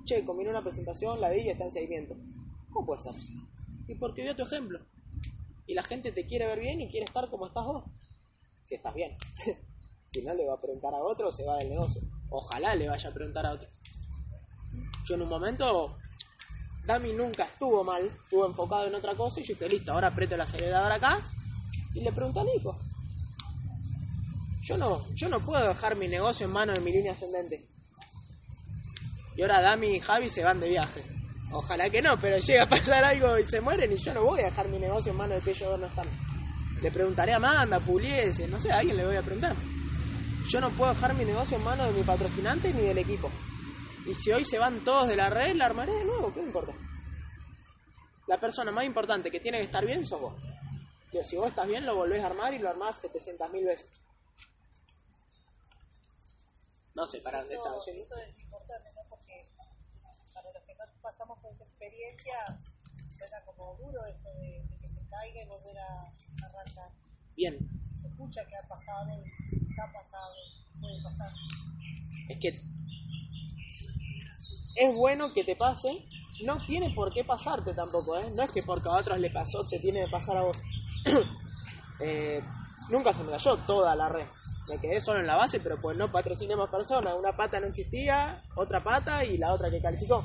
che, 0.05 0.25
combina 0.25 0.51
una 0.51 0.63
presentación, 0.63 1.21
la 1.21 1.31
vi 1.31 1.43
y 1.43 1.49
está 1.49 1.65
en 1.65 1.71
seguimiento. 1.71 2.17
¿Cómo 2.71 2.87
puede 2.87 3.01
ser? 3.01 3.15
Y 3.87 3.95
porque 3.95 4.23
vio 4.23 4.35
tu 4.35 4.43
ejemplo. 4.43 4.81
Y 5.67 5.75
la 5.75 5.83
gente 5.83 6.13
te 6.13 6.27
quiere 6.27 6.47
ver 6.47 6.61
bien 6.61 6.81
y 6.81 6.89
quiere 6.89 7.05
estar 7.05 7.29
como 7.31 7.47
estás 7.47 7.65
vos. 7.65 7.85
Si 8.65 8.75
estás 8.75 8.95
bien. 8.95 9.17
si 10.09 10.23
no, 10.23 10.35
le 10.35 10.47
va 10.47 10.55
a 10.55 10.61
preguntar 10.61 10.95
a 10.95 10.99
otro, 10.99 11.31
se 11.31 11.45
va 11.45 11.57
del 11.59 11.71
negocio. 11.71 12.03
Ojalá 12.31 12.75
le 12.75 12.89
vaya 12.89 13.11
a 13.11 13.13
preguntar 13.13 13.47
a 13.47 13.53
otro. 13.53 13.69
Yo 15.05 15.15
en 15.15 15.23
un 15.23 15.29
momento, 15.29 15.97
Dami 16.87 17.13
nunca 17.13 17.45
estuvo 17.45 17.85
mal, 17.85 18.05
estuvo 18.05 18.47
enfocado 18.47 18.87
en 18.87 18.95
otra 18.95 19.15
cosa 19.15 19.41
y 19.41 19.45
yo 19.45 19.55
dije, 19.55 19.69
listo, 19.69 19.93
ahora 19.93 20.09
aprieto 20.09 20.35
el 20.35 20.41
acelerador 20.41 20.93
acá 20.93 21.21
y 21.95 22.01
le 22.01 22.13
pregunto 22.13 22.41
a 22.41 22.45
Nico. 22.45 22.77
Yo 24.71 24.77
no, 24.77 25.05
yo 25.17 25.29
no 25.29 25.41
puedo 25.41 25.67
dejar 25.67 25.97
mi 25.97 26.07
negocio 26.07 26.47
en 26.47 26.53
manos 26.53 26.79
de 26.79 26.85
mi 26.85 26.93
línea 26.93 27.11
ascendente. 27.11 27.61
Y 29.35 29.43
ahora 29.43 29.61
Dami 29.61 29.97
y 29.97 29.99
Javi 29.99 30.29
se 30.29 30.45
van 30.45 30.61
de 30.61 30.69
viaje. 30.69 31.03
Ojalá 31.51 31.91
que 31.91 32.01
no, 32.01 32.17
pero 32.21 32.39
llega 32.39 32.63
a 32.63 32.69
pasar 32.69 33.03
algo 33.03 33.37
y 33.37 33.45
se 33.45 33.61
mueren 33.61 33.91
y 33.91 33.97
yo 33.97 34.15
no 34.15 34.23
voy 34.23 34.43
a 34.43 34.45
dejar 34.45 34.69
mi 34.69 34.79
negocio 34.79 35.11
en 35.11 35.19
manos 35.19 35.39
de 35.39 35.43
que 35.43 35.59
ellos 35.59 35.77
no 35.77 35.87
están. 35.87 36.07
Le 36.81 36.93
preguntaré 36.93 37.33
a 37.33 37.37
Amanda, 37.39 37.81
Puliese, 37.81 38.47
no 38.47 38.61
sé, 38.61 38.71
a 38.71 38.79
alguien 38.79 38.97
le 38.97 39.07
voy 39.07 39.17
a 39.17 39.23
preguntar. 39.23 39.57
Yo 40.49 40.61
no 40.61 40.71
puedo 40.71 40.95
dejar 40.95 41.15
mi 41.15 41.25
negocio 41.25 41.57
en 41.57 41.65
manos 41.65 41.89
de 41.89 41.99
mi 41.99 42.05
patrocinante 42.05 42.73
ni 42.73 42.83
del 42.83 42.99
equipo. 42.99 43.29
Y 44.07 44.15
si 44.15 44.31
hoy 44.31 44.45
se 44.45 44.61
van 44.61 44.85
todos 44.85 45.09
de 45.09 45.17
la 45.17 45.31
red, 45.31 45.57
la 45.57 45.67
armaré 45.67 45.95
de 45.95 46.05
nuevo, 46.05 46.33
¿qué 46.33 46.43
me 46.43 46.47
importa? 46.47 46.73
La 48.29 48.39
persona 48.39 48.71
más 48.71 48.85
importante 48.85 49.33
que 49.33 49.41
tiene 49.41 49.59
que 49.59 49.65
estar 49.65 49.85
bien 49.85 50.07
sos 50.07 50.21
vos. 50.21 50.35
Si 51.25 51.35
vos 51.35 51.49
estás 51.49 51.67
bien, 51.67 51.85
lo 51.85 51.97
volvés 51.97 52.23
a 52.23 52.27
armar 52.27 52.55
y 52.55 52.61
lo 52.61 52.69
armás 52.69 53.03
700.000 53.03 53.65
veces. 53.65 53.89
No 56.95 57.07
sé 57.07 57.21
para 57.21 57.39
dónde 57.41 57.55
Eso, 57.55 57.63
estaba 57.65 57.85
yendo. 57.85 58.03
eso 58.05 58.17
es 58.17 58.39
importante, 58.41 58.91
¿no? 58.95 59.01
Porque 59.09 59.47
para 60.35 60.53
los 60.53 60.63
que 60.65 60.75
no 60.75 60.85
pasamos 61.03 61.39
por 61.39 61.53
esa 61.53 61.65
experiencia, 61.65 62.35
suena 63.17 63.41
como 63.45 63.77
duro 63.77 64.05
eso 64.07 64.29
de, 64.35 64.63
de 64.69 64.79
que 64.81 64.89
se 64.91 65.01
caiga 65.09 65.43
y 65.43 65.47
volver 65.49 65.79
a 65.79 66.03
a 66.43 66.47
arrancar. 66.47 66.91
Bien, 67.37 67.57
Se 68.01 68.09
escucha 68.09 68.41
que 68.47 68.57
ha 68.57 68.67
pasado, 68.69 69.07
que 69.51 69.81
ha 69.81 69.93
pasado, 69.93 70.35
puede 70.81 71.03
pasar. 71.03 71.31
es 72.29 72.39
que 72.39 72.49
es 74.77 74.95
bueno 74.95 75.33
que 75.35 75.45
te 75.45 75.57
pase, 75.57 76.07
no 76.45 76.65
tiene 76.67 76.91
por 76.95 77.13
qué 77.13 77.25
pasarte 77.25 77.75
tampoco, 77.75 78.17
¿eh? 78.19 78.31
No 78.37 78.43
es 78.43 78.51
que 78.51 78.63
porque 78.63 78.89
a 78.89 78.93
otros 78.99 79.19
le 79.21 79.31
pasó, 79.31 79.63
te 79.69 79.79
tiene 79.79 80.05
que 80.05 80.11
pasar 80.11 80.37
a 80.39 80.43
vos. 80.43 80.57
Eh, 82.03 82.41
nunca 82.89 83.13
se 83.13 83.23
me 83.23 83.31
cayó 83.33 83.59
toda 83.67 83.95
la 83.95 84.09
red. 84.09 84.27
Me 84.71 84.79
quedé 84.79 85.01
solo 85.01 85.19
en 85.19 85.27
la 85.27 85.35
base, 85.35 85.59
pero 85.59 85.77
pues 85.81 85.97
no 85.97 86.13
patrociné 86.13 86.55
más 86.55 86.71
personas. 86.71 87.15
Una 87.19 87.37
pata 87.37 87.59
no 87.59 87.67
existía, 87.67 88.41
otra 88.55 88.79
pata 88.79 89.25
y 89.25 89.37
la 89.37 89.53
otra 89.53 89.69
que 89.69 89.81
calificó. 89.81 90.25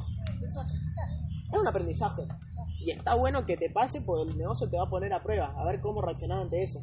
Es 1.51 1.59
un 1.59 1.67
aprendizaje. 1.67 2.21
Y 2.79 2.91
está 2.91 3.15
bueno 3.15 3.43
que 3.43 3.57
te 3.57 3.71
pase 3.71 4.01
porque 4.01 4.31
el 4.31 4.37
negocio 4.37 4.69
te 4.69 4.77
va 4.77 4.83
a 4.83 4.89
poner 4.89 5.11
a 5.13 5.23
prueba, 5.23 5.51
a 5.57 5.65
ver 5.65 5.81
cómo 5.81 5.99
reaccionás 5.99 6.43
ante 6.43 6.61
eso. 6.61 6.79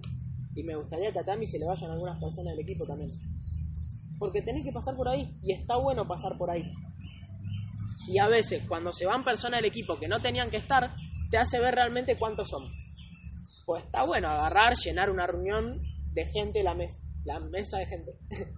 Y 0.57 0.65
me 0.65 0.75
gustaría 0.75 1.13
que 1.13 1.21
a 1.21 1.25
Tami 1.25 1.47
se 1.47 1.61
le 1.61 1.67
vayan 1.67 1.93
algunas 1.93 2.19
personas 2.19 2.57
del 2.57 2.65
equipo 2.65 2.85
también. 2.85 3.11
Porque 4.19 4.43
tenés 4.43 4.65
que 4.65 4.73
pasar 4.73 4.97
por 4.97 5.09
ahí. 5.09 5.31
Y 5.45 5.53
está 5.53 5.77
bueno 5.77 6.07
pasar 6.09 6.37
por 6.37 6.51
ahí. 6.51 6.69
Y 8.09 8.19
a 8.19 8.27
veces, 8.27 8.65
cuando 8.67 8.93
se 8.93 9.07
van 9.07 9.23
personas 9.23 9.61
del 9.61 9.71
equipo 9.71 9.97
que 9.97 10.09
no 10.09 10.19
tenían 10.21 10.51
que 10.51 10.57
estar, 10.57 10.93
te 11.31 11.39
hace 11.39 11.61
ver 11.61 11.77
realmente 11.77 12.19
cuántos 12.19 12.49
son. 12.49 12.65
Pues 13.65 13.85
está 13.85 14.05
bueno 14.05 14.29
agarrar, 14.29 14.75
llenar 14.75 15.11
una 15.11 15.27
reunión 15.29 15.81
de 16.13 16.27
gente 16.27 16.63
la 16.63 16.75
mesa, 16.75 17.05
la 17.25 17.41
mesa 17.41 17.79
de 17.79 17.87
gente. 17.87 18.13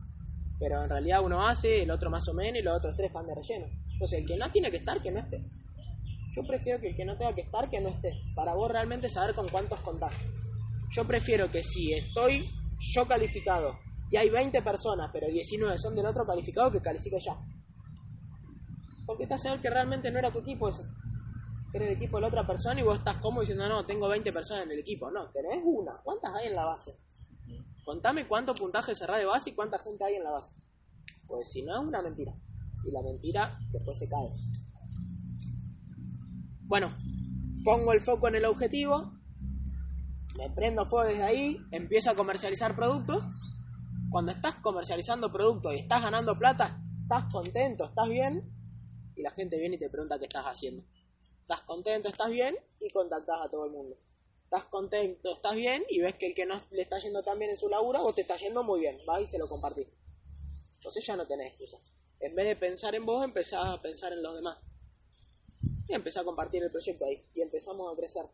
Pero 0.58 0.82
en 0.82 0.88
realidad 0.88 1.22
uno 1.22 1.46
hace, 1.46 1.82
el 1.82 1.90
otro 1.90 2.10
más 2.10 2.28
o 2.28 2.34
menos 2.34 2.60
y 2.60 2.64
los 2.64 2.76
otros 2.76 2.96
tres 2.96 3.08
están 3.08 3.26
de 3.26 3.34
relleno. 3.34 3.66
Entonces 3.92 4.20
el 4.20 4.26
que 4.26 4.36
no 4.36 4.50
tiene 4.50 4.70
que 4.70 4.78
estar, 4.78 5.00
que 5.00 5.10
no 5.10 5.20
esté. 5.20 5.38
Yo 6.34 6.42
prefiero 6.46 6.80
que 6.80 6.88
el 6.88 6.96
que 6.96 7.04
no 7.04 7.16
tenga 7.16 7.34
que 7.34 7.42
estar, 7.42 7.68
que 7.68 7.80
no 7.80 7.90
esté. 7.90 8.10
Para 8.34 8.54
vos 8.54 8.70
realmente 8.70 9.08
saber 9.08 9.34
con 9.34 9.46
cuántos 9.48 9.80
contás. 9.80 10.12
Yo 10.90 11.06
prefiero 11.06 11.50
que 11.50 11.62
si 11.62 11.92
estoy 11.92 12.48
yo 12.78 13.06
calificado 13.06 13.78
y 14.10 14.16
hay 14.16 14.30
20 14.30 14.62
personas, 14.62 15.10
pero 15.12 15.26
19 15.28 15.78
son 15.78 15.94
del 15.94 16.06
otro 16.06 16.24
calificado, 16.24 16.70
que 16.70 16.80
califique 16.80 17.18
ya. 17.20 17.36
Porque 19.06 19.26
hace 19.30 19.50
ver 19.50 19.60
que 19.60 19.70
realmente 19.70 20.10
no 20.10 20.18
era 20.18 20.32
tu 20.32 20.38
equipo 20.38 20.68
ese. 20.68 20.82
Eres 21.72 21.88
el 21.88 21.96
equipo 21.96 22.16
de 22.16 22.22
la 22.22 22.28
otra 22.28 22.46
persona 22.46 22.78
y 22.80 22.84
vos 22.84 22.98
estás 22.98 23.18
cómodo 23.18 23.40
diciendo, 23.40 23.68
no, 23.68 23.84
tengo 23.84 24.08
20 24.08 24.32
personas 24.32 24.64
en 24.64 24.72
el 24.72 24.78
equipo. 24.78 25.10
No, 25.10 25.30
tenés 25.30 25.60
una. 25.64 26.00
¿Cuántas 26.02 26.32
hay 26.34 26.48
en 26.48 26.54
la 26.54 26.64
base? 26.64 26.94
Contame 27.84 28.26
cuánto 28.26 28.54
puntaje 28.54 28.94
cerrá 28.94 29.18
de 29.18 29.26
base 29.26 29.50
y 29.50 29.54
cuánta 29.54 29.78
gente 29.78 30.04
hay 30.04 30.16
en 30.16 30.24
la 30.24 30.30
base. 30.30 30.54
Pues 31.28 31.50
si 31.50 31.62
no, 31.62 31.82
es 31.82 31.88
una 31.88 32.02
mentira. 32.02 32.32
Y 32.84 32.90
la 32.90 33.02
mentira 33.02 33.58
después 33.72 33.98
se 33.98 34.08
cae. 34.08 34.28
Bueno, 36.66 36.94
pongo 37.62 37.92
el 37.92 38.00
foco 38.00 38.28
en 38.28 38.36
el 38.36 38.46
objetivo, 38.46 39.12
me 40.38 40.50
prendo 40.50 40.86
fuego 40.86 41.08
desde 41.08 41.22
ahí, 41.22 41.58
empiezo 41.70 42.10
a 42.10 42.14
comercializar 42.14 42.74
productos. 42.74 43.22
Cuando 44.10 44.32
estás 44.32 44.56
comercializando 44.56 45.28
productos 45.28 45.74
y 45.74 45.80
estás 45.80 46.02
ganando 46.02 46.38
plata, 46.38 46.82
estás 47.02 47.24
contento, 47.32 47.84
estás 47.84 48.08
bien, 48.08 48.50
y 49.16 49.22
la 49.22 49.30
gente 49.32 49.58
viene 49.58 49.76
y 49.76 49.78
te 49.78 49.90
pregunta 49.90 50.18
qué 50.18 50.24
estás 50.24 50.44
haciendo. 50.44 50.82
Estás 51.40 51.62
contento, 51.62 52.08
estás 52.08 52.30
bien, 52.30 52.54
y 52.80 52.88
contactas 52.90 53.36
a 53.44 53.50
todo 53.50 53.66
el 53.66 53.72
mundo. 53.72 53.96
Estás 54.54 54.70
contento, 54.70 55.34
estás 55.34 55.54
bien, 55.54 55.84
y 55.90 56.00
ves 56.00 56.14
que 56.14 56.26
el 56.26 56.34
que 56.36 56.46
no 56.46 56.62
le 56.70 56.82
está 56.82 57.00
yendo 57.00 57.24
tan 57.24 57.36
bien 57.40 57.50
en 57.50 57.56
su 57.56 57.68
laburo, 57.68 58.00
vos 58.04 58.14
te 58.14 58.20
está 58.20 58.36
yendo 58.36 58.62
muy 58.62 58.78
bien, 58.78 58.96
vas 59.04 59.20
y 59.20 59.26
se 59.26 59.36
lo 59.36 59.48
compartís. 59.48 59.88
Entonces 60.76 61.04
ya 61.04 61.16
no 61.16 61.26
tenés 61.26 61.48
excusa. 61.48 61.76
En 62.20 62.36
vez 62.36 62.46
de 62.46 62.54
pensar 62.54 62.94
en 62.94 63.04
vos, 63.04 63.24
empezás 63.24 63.66
a 63.66 63.82
pensar 63.82 64.12
en 64.12 64.22
los 64.22 64.32
demás. 64.32 64.56
Y 65.88 65.94
empezás 65.94 66.22
a 66.22 66.24
compartir 66.24 66.62
el 66.62 66.70
proyecto 66.70 67.04
ahí. 67.04 67.26
Y 67.34 67.42
empezamos 67.42 67.92
a 67.92 67.96
crecer. 67.96 68.26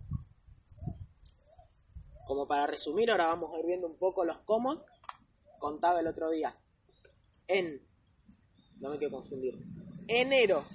Como 2.26 2.46
para 2.46 2.66
resumir, 2.66 3.10
ahora 3.10 3.28
vamos 3.28 3.54
a 3.54 3.58
ir 3.58 3.64
viendo 3.64 3.86
un 3.86 3.96
poco 3.96 4.22
los 4.22 4.40
cómo. 4.40 4.84
Contaba 5.58 6.00
el 6.00 6.06
otro 6.06 6.28
día. 6.28 6.54
En. 7.48 7.80
No 8.78 8.90
me 8.90 8.98
quiero 8.98 9.16
confundir. 9.16 9.58
Enero. 10.06 10.66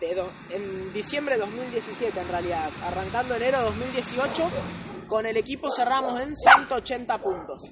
De 0.00 0.14
do- 0.14 0.30
en 0.50 0.92
diciembre 0.92 1.34
de 1.36 1.40
2017, 1.40 2.20
en 2.20 2.28
realidad. 2.28 2.70
Arrancando 2.84 3.34
enero 3.34 3.58
de 3.58 3.64
2018. 3.64 4.48
Con 5.08 5.26
el 5.26 5.36
equipo 5.36 5.70
cerramos 5.70 6.20
en 6.20 6.34
180 6.36 7.18
puntos. 7.18 7.62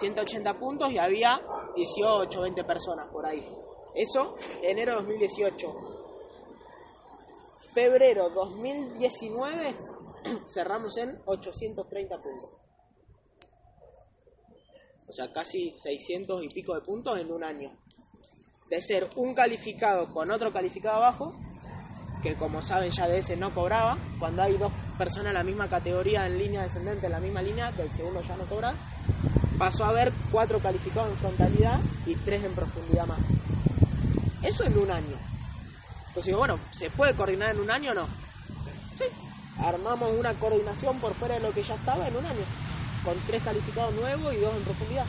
180 0.00 0.58
puntos 0.58 0.90
y 0.90 0.98
había 0.98 1.40
18, 1.76 2.40
20 2.40 2.64
personas 2.64 3.06
por 3.12 3.24
ahí. 3.26 3.46
Eso, 3.94 4.34
enero 4.62 4.92
de 4.92 4.96
2018. 5.02 5.66
Febrero 7.72 8.30
2019 8.30 9.76
cerramos 10.52 10.96
en 10.96 11.20
830 11.26 12.16
puntos. 12.16 12.50
O 15.08 15.12
sea, 15.12 15.30
casi 15.32 15.70
600 15.70 16.42
y 16.42 16.48
pico 16.48 16.74
de 16.74 16.80
puntos 16.80 17.20
en 17.20 17.30
un 17.30 17.44
año. 17.44 17.78
De 18.68 18.80
ser 18.80 19.08
un 19.16 19.34
calificado 19.34 20.12
con 20.12 20.30
otro 20.30 20.52
calificado 20.52 20.96
abajo, 20.96 21.34
que 22.22 22.34
como 22.34 22.62
saben 22.62 22.90
ya 22.90 23.06
de 23.06 23.18
ese 23.18 23.36
no 23.36 23.54
cobraba, 23.54 23.96
cuando 24.18 24.42
hay 24.42 24.56
dos 24.56 24.72
personas 24.98 25.28
en 25.28 25.34
la 25.34 25.44
misma 25.44 25.68
categoría 25.68 26.26
en 26.26 26.38
línea 26.38 26.62
descendente, 26.62 27.06
en 27.06 27.12
la 27.12 27.20
misma 27.20 27.42
línea, 27.42 27.72
que 27.72 27.82
el 27.82 27.92
segundo 27.92 28.20
ya 28.22 28.36
no 28.36 28.44
cobra, 28.46 28.74
pasó 29.58 29.84
a 29.84 29.88
haber 29.88 30.12
cuatro 30.32 30.58
calificados 30.58 31.10
en 31.10 31.16
frontalidad 31.16 31.78
y 32.06 32.14
tres 32.16 32.42
en 32.42 32.52
profundidad 32.52 33.06
más. 33.06 33.20
Eso 34.42 34.64
en 34.64 34.76
un 34.76 34.90
año. 34.90 35.16
Entonces 36.08 36.26
digo, 36.26 36.38
bueno, 36.38 36.58
¿se 36.72 36.90
puede 36.90 37.14
coordinar 37.14 37.54
en 37.54 37.60
un 37.60 37.70
año 37.70 37.92
o 37.92 37.94
no? 37.94 38.06
Sí. 38.96 39.04
Armamos 39.58 40.10
una 40.12 40.32
coordinación 40.34 40.98
por 40.98 41.14
fuera 41.14 41.34
de 41.34 41.40
lo 41.40 41.52
que 41.52 41.62
ya 41.62 41.74
estaba 41.74 42.06
en 42.08 42.16
un 42.16 42.24
año. 42.24 42.44
Con 43.04 43.14
tres 43.26 43.42
calificados 43.42 43.94
nuevos 43.94 44.34
y 44.34 44.38
dos 44.38 44.54
en 44.54 44.62
profundidad. 44.62 45.06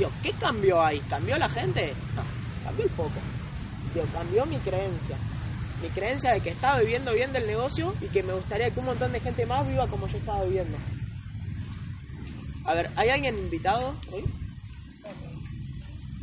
Digo, 0.00 0.12
¿qué 0.22 0.32
cambió 0.32 0.82
ahí? 0.82 0.98
¿Cambió 1.10 1.36
la 1.36 1.46
gente? 1.46 1.92
No, 2.16 2.22
cambió 2.64 2.86
el 2.86 2.90
foco. 2.90 3.20
Digo, 3.92 4.06
cambió 4.14 4.46
mi 4.46 4.56
creencia. 4.56 5.14
Mi 5.82 5.90
creencia 5.90 6.32
de 6.32 6.40
que 6.40 6.48
estaba 6.48 6.78
viviendo 6.78 7.12
bien 7.12 7.34
del 7.34 7.46
negocio 7.46 7.92
y 8.00 8.06
que 8.06 8.22
me 8.22 8.32
gustaría 8.32 8.70
que 8.70 8.80
un 8.80 8.86
montón 8.86 9.12
de 9.12 9.20
gente 9.20 9.44
más 9.44 9.68
viva 9.68 9.86
como 9.88 10.06
yo 10.06 10.16
estaba 10.16 10.42
viviendo. 10.44 10.78
A 12.64 12.72
ver, 12.72 12.90
¿hay 12.96 13.10
alguien 13.10 13.36
invitado 13.36 13.94
hoy? 14.10 14.24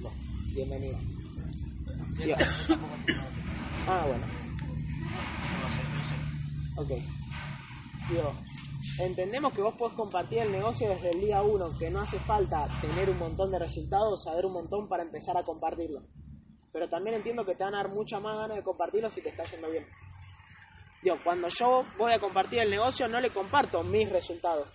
No, 0.01 0.09
bienvenido. 0.55 0.97
Ah, 3.87 4.05
bueno. 4.07 4.25
Ok. 6.77 6.89
Digo, 8.09 8.33
entendemos 8.99 9.53
que 9.53 9.61
vos 9.61 9.75
podés 9.75 9.95
compartir 9.95 10.39
el 10.39 10.51
negocio 10.51 10.89
desde 10.89 11.11
el 11.11 11.21
día 11.21 11.41
uno, 11.41 11.69
que 11.77 11.89
no 11.89 12.01
hace 12.01 12.19
falta 12.19 12.67
tener 12.81 13.09
un 13.09 13.19
montón 13.19 13.51
de 13.51 13.59
resultados, 13.59 14.23
saber 14.23 14.45
un 14.45 14.53
montón 14.53 14.87
para 14.87 15.03
empezar 15.03 15.37
a 15.37 15.43
compartirlo. 15.43 16.03
Pero 16.71 16.89
también 16.89 17.15
entiendo 17.15 17.45
que 17.45 17.55
te 17.55 17.63
van 17.63 17.75
a 17.75 17.83
dar 17.83 17.89
mucha 17.89 18.19
más 18.19 18.37
ganas 18.37 18.57
de 18.57 18.63
compartirlo 18.63 19.09
si 19.09 19.21
te 19.21 19.29
está 19.29 19.43
yendo 19.43 19.69
bien. 19.69 19.87
Digo, 21.01 21.17
cuando 21.23 21.47
yo 21.47 21.85
voy 21.97 22.11
a 22.11 22.19
compartir 22.19 22.59
el 22.59 22.69
negocio, 22.69 23.07
no 23.07 23.21
le 23.21 23.29
comparto 23.29 23.83
mis 23.83 24.09
resultados. 24.09 24.67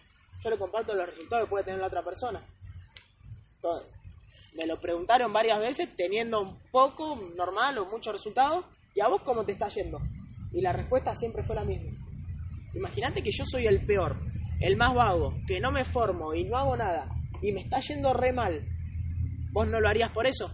Yo 0.43 0.51
le 0.51 0.59
comparto 0.59 0.95
los 0.95 1.07
resultados 1.07 1.45
que 1.45 1.51
puede 1.51 1.65
tener 1.65 1.81
la 1.81 1.87
otra 1.89 2.03
persona. 2.03 2.43
Me 4.55 4.67
lo 4.67 4.81
preguntaron 4.81 5.33
varias 5.33 5.61
veces, 5.61 5.89
teniendo 5.97 6.41
un 6.41 6.59
poco, 6.71 7.17
normal 7.37 7.79
o 7.79 7.87
muchos 7.87 8.13
resultados, 8.13 8.65
¿y 8.95 9.01
a 9.01 9.09
vos 9.09 9.23
cómo 9.23 9.45
te 9.45 9.53
está 9.53 9.69
yendo? 9.69 9.99
Y 10.53 10.61
la 10.61 10.73
respuesta 10.73 11.15
siempre 11.15 11.43
fue 11.43 11.55
la 11.55 11.65
misma. 11.65 12.02
Imagínate 12.75 13.23
que 13.23 13.31
yo 13.31 13.45
soy 13.45 13.67
el 13.67 13.85
peor, 13.85 14.19
el 14.61 14.77
más 14.77 14.95
vago, 14.95 15.35
que 15.47 15.61
no 15.61 15.71
me 15.71 15.85
formo 15.85 16.35
y 16.35 16.45
no 16.45 16.57
hago 16.57 16.77
nada, 16.77 17.09
y 17.41 17.53
me 17.53 17.63
está 17.63 17.81
yendo 17.81 18.13
re 18.13 18.33
mal. 18.33 18.67
¿Vos 19.53 19.69
no 19.69 19.81
lo 19.81 19.89
harías 19.89 20.11
por 20.13 20.27
eso? 20.27 20.51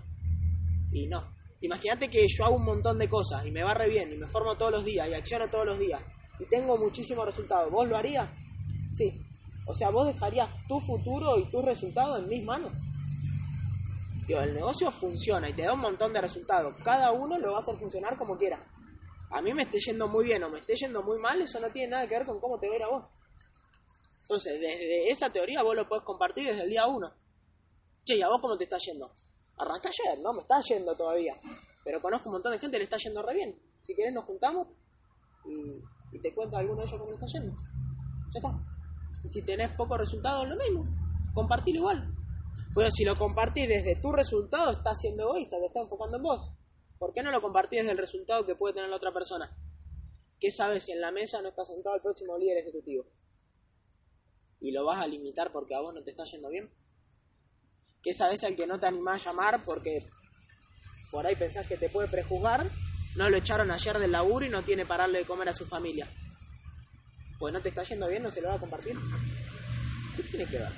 Y 0.93 1.07
no. 1.07 1.37
Imagínate 1.61 2.09
que 2.09 2.27
yo 2.27 2.45
hago 2.45 2.57
un 2.57 2.65
montón 2.65 2.99
de 2.99 3.09
cosas 3.09 3.45
y 3.47 3.51
me 3.51 3.63
va 3.63 3.75
re 3.75 3.89
bien 3.89 4.13
y 4.13 4.17
me 4.17 4.29
formo 4.29 4.57
todos 4.57 4.73
los 4.73 4.85
días 4.85 5.09
y 5.09 5.15
acciono 5.15 5.49
todos 5.49 5.67
los 5.67 5.79
días 5.79 6.01
y 6.39 6.47
tengo 6.47 6.77
muchísimos 6.79 7.25
resultados. 7.25 7.71
¿Vos 7.71 7.89
lo 7.89 7.97
harías? 7.97 8.29
Sí. 8.93 9.21
O 9.67 9.75
sea, 9.75 9.91
vos 9.91 10.07
dejarías 10.07 10.49
tu 10.67 10.81
futuro 10.81 11.39
y 11.39 11.51
tus 11.51 11.65
resultados 11.65 12.23
en 12.23 12.29
mis 12.29 12.45
manos. 12.45 12.73
Digo, 14.27 14.41
el 14.41 14.55
negocio 14.55 14.91
funciona 14.91 15.49
y 15.49 15.55
te 15.55 15.63
da 15.63 15.73
un 15.73 15.81
montón 15.81 16.13
de 16.13 16.21
resultados. 16.21 16.75
Cada 16.85 17.13
uno 17.13 17.39
lo 17.39 17.53
va 17.53 17.57
a 17.57 17.61
hacer 17.61 17.77
funcionar 17.77 18.17
como 18.17 18.37
quiera. 18.37 18.59
A 19.31 19.43
mí 19.43 19.53
me 19.53 19.62
esté 19.62 19.79
yendo 19.79 20.09
muy 20.09 20.25
bien 20.25 20.43
o 20.45 20.51
me 20.51 20.61
esté 20.61 20.75
yendo 20.75 21.03
muy 21.03 21.19
mal, 21.19 21.41
eso 21.41 21.61
no 21.61 21.71
tiene 21.71 21.91
nada 21.91 22.07
que 22.07 22.14
ver 22.17 22.27
con 22.27 22.41
cómo 22.41 22.59
te 22.59 22.69
va 22.69 22.87
a 22.87 22.88
vos. 22.88 23.05
Entonces, 24.23 24.61
desde 24.61 25.11
esa 25.11 25.31
teoría 25.31 25.62
vos 25.62 25.75
lo 25.75 25.88
podés 25.88 26.05
compartir 26.05 26.47
desde 26.47 26.62
el 26.62 26.71
día 26.71 26.87
uno. 26.87 27.12
Che, 28.05 28.17
¿y 28.17 28.23
a 28.23 28.29
vos 28.29 28.41
cómo 28.41 28.57
te 28.57 28.64
está 28.64 28.79
yendo? 28.79 29.11
Arranca 29.57 29.88
ayer, 29.88 30.19
no 30.21 30.33
me 30.33 30.41
está 30.41 30.61
yendo 30.61 30.97
todavía. 30.97 31.38
Pero 31.85 32.01
conozco 32.01 32.29
un 32.29 32.35
montón 32.35 32.53
de 32.53 32.59
gente 32.59 32.79
le 32.79 32.85
está 32.85 32.97
yendo 32.97 33.23
re 33.23 33.35
bien. 33.35 33.59
Si 33.81 33.95
querés 33.95 34.12
nos 34.12 34.25
juntamos 34.25 34.69
y, 35.47 35.83
y 36.17 36.21
te 36.21 36.35
cuento 36.35 36.57
a 36.57 36.61
alguno 36.61 36.81
de 36.81 36.87
ellos 36.87 36.99
cómo 36.99 37.11
le 37.11 37.17
está 37.17 37.27
yendo. 37.27 37.57
Ya 38.33 38.38
está. 38.38 38.61
Y 39.25 39.29
si 39.29 39.43
tenés 39.43 39.71
pocos 39.77 39.99
resultados, 39.99 40.47
lo 40.49 40.57
mismo. 40.57 40.85
Compartilo 41.35 41.79
igual. 41.79 42.14
Pero 42.75 42.91
si 42.91 43.05
lo 43.05 43.17
compartís 43.17 43.69
desde 43.69 43.97
tu 43.97 44.12
resultado, 44.12 44.71
estás 44.71 44.99
siendo 45.01 45.25
egoísta, 45.25 45.57
te 45.59 45.67
estás 45.67 45.83
enfocando 45.85 46.17
en 46.17 46.23
vos. 46.23 46.53
¿Por 46.99 47.13
qué 47.13 47.23
no 47.23 47.31
lo 47.31 47.41
compartís 47.41 47.81
desde 47.81 47.93
el 47.93 47.99
resultado 47.99 48.45
que 48.45 48.57
puede 48.57 48.75
tener 48.75 48.91
la 48.91 48.97
otra 48.97 49.13
persona? 49.13 49.51
¿Qué 50.41 50.51
sabes 50.51 50.85
si 50.85 50.93
en 50.93 51.01
la 51.01 51.11
mesa 51.11 51.41
no 51.43 51.49
está 51.49 51.65
sentado 51.65 51.97
el 51.97 52.03
próximo 52.03 52.37
líder 52.39 52.59
ejecutivo? 52.59 53.07
¿Y 54.61 54.73
lo 54.73 54.85
vas 54.85 55.03
a 55.03 55.07
limitar 55.07 55.53
porque 55.53 55.75
a 55.75 55.81
vos 55.81 55.95
no 55.95 56.03
te 56.03 56.11
está 56.11 56.25
yendo 56.25 56.49
bien? 56.49 56.71
¿Qué 58.03 58.15
sabes 58.15 58.45
al 58.45 58.57
que 58.57 58.67
no 58.67 58.79
te 58.79 58.87
animás 58.87 59.27
a 59.27 59.31
llamar 59.31 59.65
porque 59.65 60.05
por 61.11 61.27
ahí 61.27 61.37
pensás 61.37 61.67
que 61.67 61.77
te 61.77 61.89
puede 61.89 62.09
prejuzgar? 62.09 62.69
No 63.17 63.29
lo 63.31 63.37
echaron 63.37 63.71
ayer 63.71 63.99
del 63.99 64.13
laburo 64.13 64.47
y 64.47 64.49
no 64.49 64.63
tiene 64.63 64.87
para 64.87 65.05
darle 65.05 65.21
de 65.21 65.25
comer 65.25 65.49
a 65.49 65.55
su 65.55 65.67
familia. 65.67 66.09
Pues 67.39 67.53
no 67.53 67.61
te 67.61 67.69
está 67.69 67.83
yendo 67.85 68.09
bien, 68.09 68.23
no 68.23 68.31
se 68.31 68.41
lo 68.41 68.49
va 68.49 68.55
a 68.55 68.61
compartir. 68.61 68.97
¿Qué 70.17 70.23
tiene 70.25 70.47
que 70.47 70.59
ver? 70.59 70.73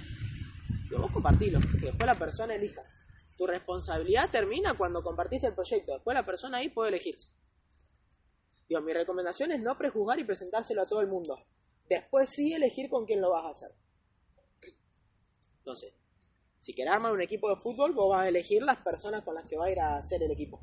Digo, 0.89 1.03
vos 1.03 1.13
compartilo, 1.13 1.61
que 1.61 1.87
después 1.87 2.07
la 2.07 2.15
persona 2.15 2.55
elija. 2.55 2.83
Tu 3.41 3.47
responsabilidad 3.47 4.29
termina 4.31 4.77
cuando 4.77 5.03
compartiste 5.03 5.47
el 5.47 5.55
proyecto. 5.55 5.95
Después 5.95 6.15
la 6.15 6.27
persona 6.27 6.59
ahí 6.59 6.69
puede 6.69 6.91
elegir. 6.91 7.17
Digo, 8.69 8.83
mi 8.83 8.93
recomendación 8.93 9.51
es 9.53 9.63
no 9.63 9.79
prejuzgar 9.79 10.21
y 10.21 10.25
presentárselo 10.25 10.83
a 10.83 10.85
todo 10.85 11.01
el 11.01 11.09
mundo. 11.09 11.39
Después 11.89 12.29
sí 12.29 12.53
elegir 12.53 12.91
con 12.91 13.07
quién 13.07 13.23
lo 13.23 13.31
vas 13.31 13.47
a 13.47 13.49
hacer. 13.49 13.71
Entonces, 15.57 15.95
si 16.59 16.75
querés 16.75 16.93
armar 16.93 17.13
un 17.13 17.23
equipo 17.23 17.49
de 17.49 17.57
fútbol, 17.57 17.95
vos 17.95 18.11
vas 18.11 18.27
a 18.27 18.29
elegir 18.29 18.63
las 18.63 18.85
personas 18.85 19.23
con 19.23 19.35
las 19.35 19.47
que 19.47 19.57
va 19.57 19.65
a 19.65 19.71
ir 19.71 19.81
a 19.81 19.97
hacer 19.97 20.23
el 20.23 20.33
equipo. 20.33 20.61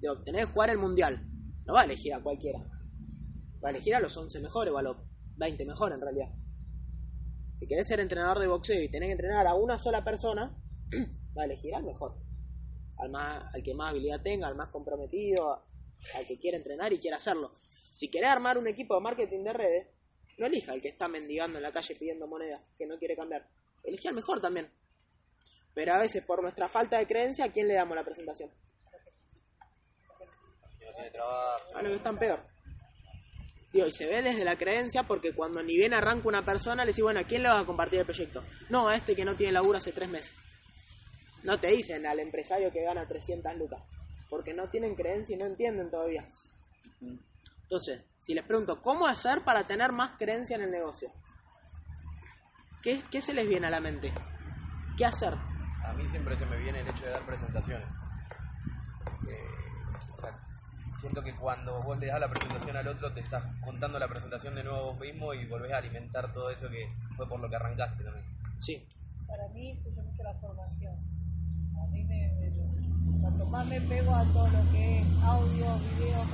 Digo, 0.00 0.22
tenés 0.22 0.46
que 0.46 0.52
jugar 0.52 0.70
el 0.70 0.78
mundial. 0.78 1.26
No 1.66 1.74
va 1.74 1.80
a 1.80 1.84
elegir 1.84 2.14
a 2.14 2.22
cualquiera. 2.22 2.60
Va 2.60 3.70
a 3.70 3.72
elegir 3.72 3.96
a 3.96 3.98
los 3.98 4.16
11 4.16 4.38
mejores 4.38 4.72
o 4.72 4.78
a 4.78 4.82
los 4.82 4.98
20 5.36 5.66
mejores 5.66 5.96
en 5.96 6.00
realidad. 6.00 6.28
Si 7.56 7.66
querés 7.66 7.88
ser 7.88 7.98
entrenador 7.98 8.38
de 8.38 8.46
boxeo 8.46 8.80
y 8.80 8.88
tenés 8.88 9.08
que 9.08 9.14
entrenar 9.14 9.48
a 9.48 9.56
una 9.56 9.76
sola 9.76 10.04
persona, 10.04 10.56
va 11.36 11.42
a 11.42 11.44
elegir 11.44 11.74
al 11.74 11.84
mejor. 11.84 12.16
Al, 12.98 13.10
más, 13.10 13.54
al 13.54 13.62
que 13.62 13.74
más 13.74 13.90
habilidad 13.90 14.20
tenga, 14.22 14.46
al 14.46 14.56
más 14.56 14.68
comprometido, 14.68 15.64
al 16.14 16.26
que 16.26 16.38
quiera 16.38 16.56
entrenar 16.56 16.92
y 16.92 16.98
quiera 16.98 17.16
hacerlo. 17.16 17.52
Si 17.94 18.10
querés 18.10 18.30
armar 18.30 18.58
un 18.58 18.66
equipo 18.66 18.94
de 18.94 19.00
marketing 19.00 19.44
de 19.44 19.52
redes, 19.52 19.86
no 20.38 20.46
elija 20.46 20.72
al 20.72 20.80
que 20.80 20.88
está 20.88 21.08
mendigando 21.08 21.58
en 21.58 21.62
la 21.62 21.72
calle 21.72 21.94
pidiendo 21.94 22.26
moneda, 22.26 22.62
que 22.78 22.86
no 22.86 22.98
quiere 22.98 23.16
cambiar. 23.16 23.46
Elige 23.84 24.08
al 24.08 24.14
mejor 24.14 24.40
también. 24.40 24.70
Pero 25.74 25.94
a 25.94 25.98
veces, 25.98 26.24
por 26.24 26.42
nuestra 26.42 26.68
falta 26.68 26.98
de 26.98 27.06
creencia, 27.06 27.44
¿a 27.44 27.52
quién 27.52 27.68
le 27.68 27.74
damos 27.74 27.96
la 27.96 28.04
presentación? 28.04 28.50
A 31.74 31.82
los 31.82 31.90
que 31.90 31.96
están 31.96 32.18
peor. 32.18 32.40
Digo, 33.72 33.86
y 33.86 33.92
se 33.92 34.06
ve 34.06 34.22
desde 34.22 34.44
la 34.44 34.58
creencia 34.58 35.04
porque 35.04 35.32
cuando 35.32 35.62
ni 35.62 35.76
bien 35.76 35.94
arranca 35.94 36.26
una 36.26 36.44
persona, 36.44 36.84
le 36.84 36.88
dice, 36.88 37.02
bueno, 37.02 37.20
¿a 37.20 37.24
quién 37.24 37.42
le 37.42 37.48
vas 37.48 37.62
a 37.62 37.66
compartir 37.66 38.00
el 38.00 38.04
proyecto? 38.04 38.42
No, 38.68 38.88
a 38.88 38.96
este 38.96 39.14
que 39.14 39.24
no 39.24 39.36
tiene 39.36 39.52
laburo 39.52 39.78
hace 39.78 39.92
tres 39.92 40.08
meses. 40.08 40.34
No 41.42 41.58
te 41.58 41.68
dicen 41.68 42.06
al 42.06 42.20
empresario 42.20 42.70
que 42.70 42.82
gana 42.82 43.06
300 43.06 43.56
lucas, 43.56 43.80
porque 44.28 44.52
no 44.52 44.68
tienen 44.68 44.94
creencia 44.94 45.34
y 45.34 45.38
no 45.38 45.46
entienden 45.46 45.90
todavía. 45.90 46.22
Entonces, 47.62 48.02
si 48.18 48.34
les 48.34 48.44
pregunto, 48.44 48.82
¿cómo 48.82 49.06
hacer 49.06 49.42
para 49.44 49.64
tener 49.64 49.92
más 49.92 50.12
creencia 50.18 50.56
en 50.56 50.62
el 50.62 50.70
negocio? 50.70 51.12
¿Qué, 52.82 53.00
qué 53.10 53.20
se 53.20 53.32
les 53.32 53.48
viene 53.48 53.66
a 53.66 53.70
la 53.70 53.80
mente? 53.80 54.12
¿Qué 54.96 55.04
hacer? 55.04 55.34
A 55.34 55.92
mí 55.94 56.06
siempre 56.08 56.36
se 56.36 56.46
me 56.46 56.56
viene 56.58 56.80
el 56.80 56.88
hecho 56.88 57.04
de 57.04 57.10
dar 57.10 57.24
presentaciones. 57.24 57.88
Eh, 59.28 60.14
o 60.16 60.20
sea, 60.20 60.38
siento 61.00 61.22
que 61.22 61.34
cuando 61.34 61.82
vos 61.82 61.98
le 61.98 62.06
das 62.06 62.20
la 62.20 62.28
presentación 62.28 62.76
al 62.76 62.88
otro, 62.88 63.12
te 63.12 63.20
estás 63.20 63.44
contando 63.64 63.98
la 63.98 64.08
presentación 64.08 64.54
de 64.54 64.64
nuevo 64.64 64.86
vos 64.86 65.00
mismo 65.00 65.32
y 65.32 65.46
volvés 65.46 65.72
a 65.72 65.78
alimentar 65.78 66.32
todo 66.32 66.50
eso 66.50 66.68
que 66.68 66.92
fue 67.16 67.28
por 67.28 67.40
lo 67.40 67.48
que 67.48 67.56
arrancaste 67.56 68.04
también. 68.04 68.26
Sí, 68.58 68.86
para 69.30 69.48
mí 69.54 69.70
influye 69.70 70.02
mucho 70.02 70.22
la 70.22 70.34
formación. 70.34 70.94
A 71.82 71.86
mí 71.92 72.04
me, 72.04 72.20
cuanto 73.20 73.46
más 73.46 73.66
me 73.66 73.80
pego 73.82 74.14
a 74.14 74.24
todo 74.24 74.48
lo 74.48 74.70
que 74.72 75.00
es 75.00 75.06
audio, 75.22 75.66
video, 75.78 76.22
eh, 76.22 76.26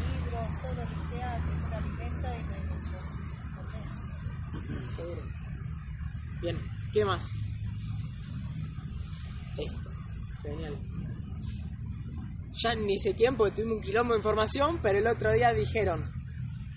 libros, 0.00 0.48
todo 0.62 0.74
lo 0.74 0.82
que 0.88 0.96
sea, 1.16 1.36
que 1.36 1.52
me 1.68 1.76
alimenta 1.76 2.28
y 2.36 2.42
me, 2.44 2.48
me- 2.48 2.66
Seguro. 4.96 5.22
Bien, 6.40 6.56
¿qué 6.92 7.04
más? 7.04 7.26
Esto. 9.58 9.90
Genial. 10.42 10.76
Ya 12.62 12.74
ni 12.74 12.98
sé 12.98 13.14
quién 13.14 13.36
porque 13.36 13.56
tuvimos 13.56 13.76
un 13.76 13.82
quilombo 13.82 14.14
de 14.14 14.18
información, 14.20 14.78
pero 14.82 14.98
el 14.98 15.06
otro 15.06 15.32
día 15.32 15.52
dijeron, 15.52 16.10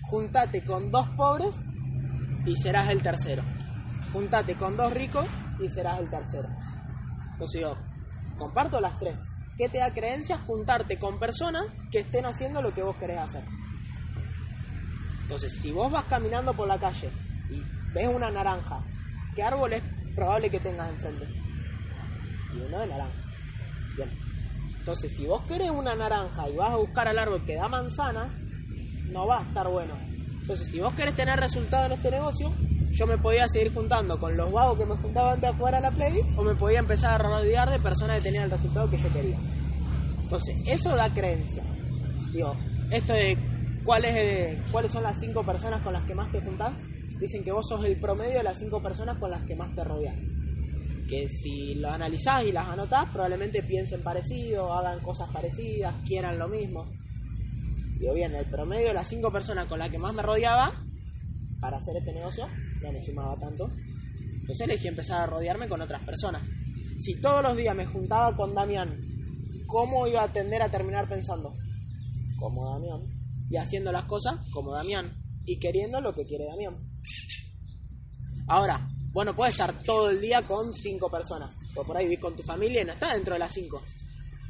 juntate 0.02 0.62
con 0.64 0.90
dos 0.90 1.08
pobres 1.10 1.56
y 2.44 2.54
serás 2.56 2.90
el 2.90 3.02
tercero. 3.02 3.42
Juntate 4.12 4.54
con 4.54 4.76
dos 4.76 4.92
ricos 4.92 5.26
y 5.60 5.68
serás 5.68 6.00
el 6.00 6.10
tercero. 6.10 6.48
Entonces 7.32 7.60
yo, 7.60 7.76
comparto 8.36 8.80
las 8.80 8.98
tres. 8.98 9.18
¿Qué 9.56 9.68
te 9.68 9.78
da 9.78 9.92
creencia? 9.92 10.38
Juntarte 10.38 10.98
con 10.98 11.18
personas 11.18 11.64
que 11.90 12.00
estén 12.00 12.24
haciendo 12.24 12.62
lo 12.62 12.72
que 12.72 12.82
vos 12.82 12.96
querés 12.96 13.18
hacer. 13.18 13.44
Entonces, 15.22 15.60
si 15.60 15.70
vos 15.70 15.92
vas 15.92 16.04
caminando 16.04 16.54
por 16.54 16.66
la 16.66 16.78
calle 16.78 17.08
y 17.50 17.62
ves 17.92 18.08
una 18.08 18.30
naranja, 18.30 18.82
¿qué 19.36 19.42
árbol 19.42 19.74
es 19.74 19.82
probable 20.14 20.50
que 20.50 20.58
tengas 20.58 20.90
enfrente? 20.90 21.28
Y 22.52 22.60
uno 22.60 22.80
de 22.80 22.86
naranja. 22.88 23.22
Bien. 23.96 24.10
Entonces, 24.78 25.14
si 25.14 25.26
vos 25.26 25.42
querés 25.46 25.70
una 25.70 25.94
naranja 25.94 26.48
y 26.48 26.56
vas 26.56 26.72
a 26.72 26.76
buscar 26.76 27.06
al 27.06 27.18
árbol 27.18 27.44
que 27.44 27.54
da 27.54 27.68
manzana, 27.68 28.28
no 29.12 29.26
va 29.26 29.38
a 29.38 29.42
estar 29.42 29.68
bueno. 29.68 29.94
Entonces, 30.40 30.68
si 30.68 30.80
vos 30.80 30.94
querés 30.94 31.14
tener 31.14 31.38
resultado 31.38 31.86
en 31.86 31.92
este 31.92 32.10
negocio, 32.10 32.52
yo 32.90 33.06
me 33.06 33.18
podía 33.18 33.46
seguir 33.48 33.72
juntando 33.72 34.18
con 34.18 34.36
los 34.36 34.50
vagos 34.50 34.78
que 34.78 34.86
me 34.86 34.96
juntaba 34.96 35.32
antes 35.32 35.50
a 35.50 35.54
jugar 35.54 35.76
a 35.76 35.80
la 35.80 35.90
Play, 35.90 36.20
o 36.36 36.42
me 36.42 36.54
podía 36.54 36.80
empezar 36.80 37.12
a 37.12 37.18
rodear 37.18 37.70
de 37.70 37.78
personas 37.78 38.18
que 38.18 38.24
tenían 38.24 38.44
el 38.44 38.50
resultado 38.50 38.90
que 38.90 38.98
yo 38.98 39.08
quería. 39.12 39.38
Entonces, 40.22 40.62
eso 40.66 40.94
da 40.94 41.12
creencia. 41.12 41.62
Digo, 42.32 42.54
esto 42.90 43.12
de 43.12 43.36
cuáles 43.84 44.14
eh, 44.16 44.62
cuáles 44.70 44.90
son 44.90 45.02
las 45.02 45.18
cinco 45.18 45.44
personas 45.44 45.80
con 45.82 45.92
las 45.92 46.04
que 46.04 46.14
más 46.14 46.30
te 46.32 46.40
juntás, 46.40 46.72
dicen 47.18 47.44
que 47.44 47.52
vos 47.52 47.66
sos 47.68 47.84
el 47.84 47.98
promedio 47.98 48.38
de 48.38 48.42
las 48.42 48.58
cinco 48.58 48.82
personas 48.82 49.18
con 49.18 49.30
las 49.30 49.44
que 49.44 49.54
más 49.54 49.74
te 49.74 49.84
rodeas. 49.84 50.16
Que 51.08 51.26
si 51.26 51.74
lo 51.74 51.90
analizás 51.90 52.44
y 52.44 52.52
las 52.52 52.68
anotás, 52.68 53.10
probablemente 53.10 53.62
piensen 53.62 54.02
parecido, 54.02 54.72
hagan 54.72 55.00
cosas 55.00 55.28
parecidas, 55.32 55.94
quieran 56.06 56.38
lo 56.38 56.48
mismo. 56.48 56.88
Digo, 57.98 58.14
bien, 58.14 58.34
el 58.34 58.46
promedio 58.46 58.88
de 58.88 58.94
las 58.94 59.08
cinco 59.08 59.30
personas 59.30 59.66
con 59.66 59.78
las 59.78 59.90
que 59.90 59.98
más 59.98 60.14
me 60.14 60.22
rodeaba 60.22 60.72
para 61.60 61.76
hacer 61.76 61.96
este 61.96 62.12
negocio, 62.12 62.46
no 62.82 62.92
me 62.92 63.00
sumaba 63.02 63.36
tanto. 63.36 63.70
Entonces 64.40 64.60
elegí 64.60 64.88
empezar 64.88 65.20
a 65.20 65.26
rodearme 65.26 65.68
con 65.68 65.80
otras 65.80 66.04
personas. 66.04 66.42
Si 66.98 67.20
todos 67.20 67.42
los 67.42 67.56
días 67.56 67.74
me 67.74 67.86
juntaba 67.86 68.36
con 68.36 68.54
Damián, 68.54 68.96
¿cómo 69.66 70.06
iba 70.06 70.22
a 70.22 70.32
tender 70.32 70.62
a 70.62 70.70
terminar 70.70 71.08
pensando? 71.08 71.52
Como 72.38 72.72
Damián. 72.72 73.02
Y 73.48 73.56
haciendo 73.56 73.92
las 73.92 74.04
cosas 74.04 74.40
como 74.52 74.72
Damián. 74.72 75.10
Y 75.46 75.58
queriendo 75.58 76.00
lo 76.00 76.14
que 76.14 76.24
quiere 76.24 76.46
Damián. 76.46 76.76
Ahora, 78.48 78.88
bueno, 79.12 79.34
puedes 79.34 79.54
estar 79.54 79.82
todo 79.84 80.10
el 80.10 80.20
día 80.20 80.42
con 80.42 80.74
cinco 80.74 81.10
personas. 81.10 81.54
O 81.74 81.84
por 81.84 81.96
ahí 81.96 82.04
vivís 82.04 82.20
con 82.20 82.36
tu 82.36 82.42
familia 82.42 82.82
y 82.82 82.84
no 82.84 82.92
está 82.92 83.14
dentro 83.14 83.34
de 83.34 83.38
las 83.40 83.52
cinco. 83.52 83.82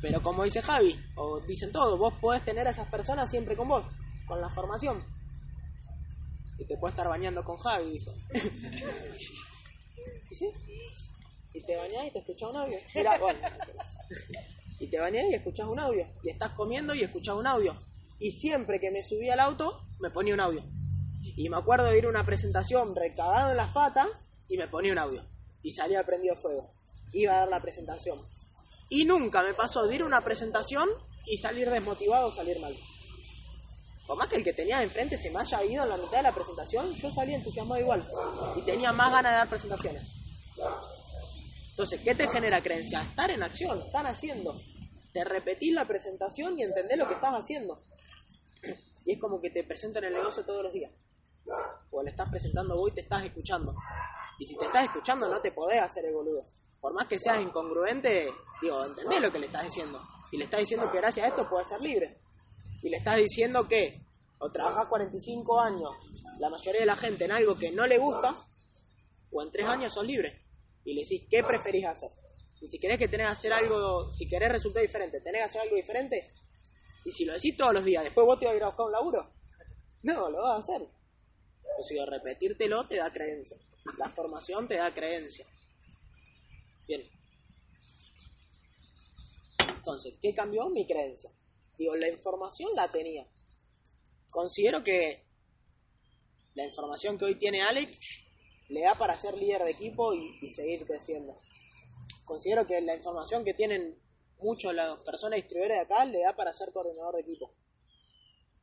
Pero 0.01 0.23
como 0.23 0.45
dice 0.45 0.63
Javi, 0.63 0.95
o 1.17 1.41
dicen 1.41 1.71
todos, 1.71 1.99
vos 1.99 2.15
podés 2.21 2.45
tener 2.45 2.67
a 2.67 2.71
esas 2.71 2.89
personas 2.89 3.31
siempre 3.31 3.57
con 3.57 3.69
vos, 3.69 3.85
con 4.27 4.41
la 4.41 4.49
formación. 4.49 5.05
Y 6.61 6.67
te 6.67 6.77
puedes 6.77 6.93
estar 6.93 7.09
bañando 7.09 7.43
con 7.43 7.57
Javi, 7.57 7.91
dice. 7.91 8.13
¿Y 10.31 10.35
sí? 10.35 10.47
Y 11.55 11.63
te 11.63 11.75
bañás 11.75 12.07
y 12.07 12.11
te 12.11 12.19
escuchás 12.19 12.51
un 12.51 12.57
audio. 12.57 12.79
Mira, 12.95 13.19
bueno. 13.19 13.41
Y 14.79 14.87
te 14.89 15.01
bañás 15.01 15.25
y 15.31 15.35
escuchás 15.35 15.67
un 15.67 15.79
audio. 15.79 16.07
Y 16.23 16.29
estás 16.29 16.53
comiendo 16.53 16.95
y 16.95 17.03
escuchás 17.03 17.35
un 17.35 17.47
audio. 17.47 17.75
Y 18.19 18.31
siempre 18.31 18.79
que 18.79 18.91
me 18.91 19.03
subí 19.03 19.31
al 19.31 19.41
auto, 19.41 19.87
me 20.01 20.11
ponía 20.11 20.35
un 20.35 20.41
audio. 20.41 20.63
Y 21.23 21.49
me 21.49 21.57
acuerdo 21.57 21.87
de 21.87 21.97
ir 21.97 22.05
a 22.05 22.11
una 22.11 22.25
presentación 22.25 22.95
recagado 22.95 23.53
en 23.53 23.57
las 23.57 23.73
patas 23.73 24.09
y 24.47 24.59
me 24.59 24.69
ponía 24.69 24.93
un 24.93 24.99
audio. 24.99 25.25
Y 25.63 25.71
salía 25.71 26.05
prendido 26.05 26.37
fuego. 26.37 26.69
Iba 27.15 27.37
a 27.37 27.39
dar 27.41 27.49
la 27.49 27.63
presentación. 27.63 28.21
Y 28.91 29.07
nunca 29.07 29.43
me 29.43 29.55
pasó 29.55 29.87
de 29.87 29.95
ir 29.95 30.03
a 30.03 30.07
una 30.07 30.21
presentación 30.21 30.91
y 31.25 31.39
salir 31.39 31.71
desmotivado 31.71 32.27
o 32.27 32.31
salir 32.31 32.61
mal. 32.61 32.77
Por 34.11 34.19
más 34.19 34.27
que 34.27 34.39
el 34.39 34.43
que 34.43 34.53
tenía 34.53 34.83
enfrente 34.83 35.17
se 35.17 35.31
me 35.31 35.39
haya 35.39 35.63
ido 35.63 35.85
en 35.85 35.91
la 35.91 35.97
mitad 35.97 36.17
de 36.17 36.25
la 36.25 36.33
presentación, 36.33 36.93
yo 36.95 37.09
salí 37.13 37.33
entusiasmado 37.33 37.81
igual. 37.81 38.05
Y 38.57 38.63
tenía 38.63 38.91
más 38.91 39.13
ganas 39.13 39.31
de 39.31 39.39
dar 39.39 39.49
presentaciones. 39.49 40.03
Entonces, 41.71 42.01
¿qué 42.03 42.17
te 42.17 42.27
genera 42.27 42.61
creencia? 42.61 43.03
Estar 43.03 43.31
en 43.31 43.41
acción, 43.41 43.81
estar 43.81 44.05
haciendo. 44.05 44.61
Te 45.13 45.23
repetís 45.23 45.73
la 45.73 45.87
presentación 45.87 46.59
y 46.59 46.65
entendés 46.65 46.99
lo 46.99 47.07
que 47.07 47.15
estás 47.15 47.35
haciendo. 47.35 47.81
Y 49.05 49.13
es 49.13 49.21
como 49.21 49.41
que 49.41 49.51
te 49.51 49.63
presentan 49.63 50.03
el 50.03 50.15
negocio 50.15 50.45
todos 50.45 50.65
los 50.65 50.73
días. 50.73 50.91
O 51.93 52.03
le 52.03 52.11
estás 52.11 52.29
presentando 52.29 52.77
vos 52.77 52.91
y 52.91 52.95
te 52.95 53.03
estás 53.03 53.23
escuchando. 53.23 53.73
Y 54.41 54.45
si 54.45 54.57
te 54.57 54.65
estás 54.65 54.87
escuchando 54.87 55.29
no 55.29 55.41
te 55.41 55.53
podés 55.53 55.85
hacer 55.85 56.05
el 56.07 56.15
boludo. 56.15 56.43
Por 56.81 56.93
más 56.95 57.07
que 57.07 57.17
seas 57.17 57.41
incongruente, 57.41 58.29
digo, 58.61 58.85
entendés 58.85 59.21
lo 59.21 59.31
que 59.31 59.39
le 59.39 59.47
estás 59.47 59.63
diciendo. 59.63 60.03
Y 60.33 60.37
le 60.37 60.47
estás 60.47 60.59
diciendo 60.59 60.91
que 60.91 60.99
gracias 60.99 61.27
a 61.27 61.29
esto 61.29 61.49
puedes 61.49 61.69
ser 61.69 61.81
libre. 61.81 62.20
Y 62.83 62.89
le 62.89 62.97
estás 62.97 63.17
diciendo 63.17 63.69
que 63.69 64.01
o 64.39 64.51
trabajás 64.51 64.87
45 64.89 65.61
años, 65.61 65.91
la 66.39 66.49
mayoría 66.49 66.81
de 66.81 66.87
la 66.87 66.97
gente, 66.97 67.27
en 67.27 67.33
algo 67.33 67.59
que 67.59 67.71
no 67.71 67.87
le 67.87 67.99
gusta, 67.99 68.35
o 69.31 69.43
en 69.43 69.51
3 69.51 69.67
años 69.67 69.93
sos 69.93 70.05
libre. 70.05 70.43
Y 70.85 70.95
le 70.95 71.03
decís, 71.03 71.23
¿qué 71.31 71.43
preferís 71.45 71.85
hacer? 71.85 72.11
Y 72.61 72.67
si 72.67 72.79
querés 72.79 72.99
que 72.99 73.09
tenés 73.09 73.27
que 73.27 73.33
hacer 73.33 73.53
algo, 73.53 74.11
si 74.11 74.29
querés 74.29 74.51
resultar 74.53 74.83
diferente, 74.83 75.21
tenés 75.21 75.41
que 75.41 75.45
hacer 75.45 75.61
algo 75.61 75.77
diferente. 75.77 76.27
Y 77.05 77.11
si 77.11 77.25
lo 77.25 77.35
decís 77.35 77.57
todos 77.57 77.73
los 77.73 77.85
días, 77.85 78.05
después 78.05 78.27
vos 78.27 78.39
te 78.39 78.47
vas 78.47 78.55
a 78.55 78.57
ir 78.57 78.63
a 78.63 78.67
buscar 78.67 78.87
un 78.87 78.93
laburo. 78.93 79.31
No, 80.03 80.31
lo 80.31 80.43
vas 80.43 80.57
a 80.57 80.75
hacer. 80.75 80.89
O 81.79 81.85
sea, 81.85 82.07
repetírtelo 82.07 82.87
te 82.87 82.97
da 82.97 83.13
creencia. 83.13 83.57
La 83.99 84.09
formación 84.11 84.69
te 84.69 84.77
da 84.77 84.93
creencia. 84.93 85.47
Bien. 86.87 87.03
Entonces, 89.77 90.19
¿qué 90.21 90.35
cambió? 90.35 90.69
Mi 90.69 90.87
creencia. 90.87 91.31
Digo, 91.81 91.97
la 91.97 92.09
información 92.09 92.69
la 92.77 92.87
tenía. 92.89 93.27
Considero 94.31 94.85
que 94.85 95.25
la 96.53 96.67
información 96.67 97.17
que 97.17 97.25
hoy 97.25 97.37
tiene 97.37 97.63
Alex 97.63 97.99
le 98.69 98.83
da 98.83 98.99
para 98.99 99.17
ser 99.17 99.35
líder 99.35 99.65
de 99.65 99.71
equipo 99.71 100.13
y, 100.13 100.47
seguir 100.51 100.85
creciendo. 100.87 101.39
Considero 102.27 102.67
que 102.67 102.83
la 102.83 102.95
información 102.95 103.47
que 103.47 103.55
tienen 103.55 103.99
muchos 104.41 104.75
las 104.75 105.03
personas 105.05 105.37
distribuidores 105.37 105.79
de 105.79 105.83
acá 105.83 106.05
le 106.05 106.21
da 106.21 106.37
para 106.37 106.53
ser 106.53 106.71
coordinador 106.71 107.15
de 107.15 107.23
equipo. 107.23 107.51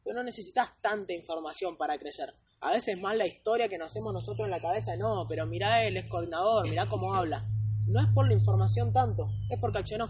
Pero 0.03 0.17
no 0.17 0.21
necesitas 0.21 0.79
tanta 0.79 1.11
información 1.11 1.75
para 1.75 1.97
crecer. 1.97 2.35
A 2.59 2.71
veces 2.71 2.99
más 2.99 3.17
la 3.17 3.25
historia 3.25 3.67
que 3.67 3.79
nos 3.79 3.87
hacemos 3.87 4.13
nosotros 4.13 4.45
en 4.45 4.51
la 4.51 4.61
cabeza, 4.61 4.95
no, 4.95 5.21
pero 5.27 5.47
mirá 5.47 5.83
él 5.83 5.97
es 5.97 6.07
coordinador, 6.07 6.69
mirá 6.69 6.85
cómo 6.85 7.15
habla. 7.15 7.43
No 7.87 7.99
es 7.99 8.13
por 8.13 8.27
la 8.27 8.35
información 8.35 8.93
tanto, 8.93 9.27
es 9.49 9.59
porque 9.59 9.79
accionó. 9.79 10.07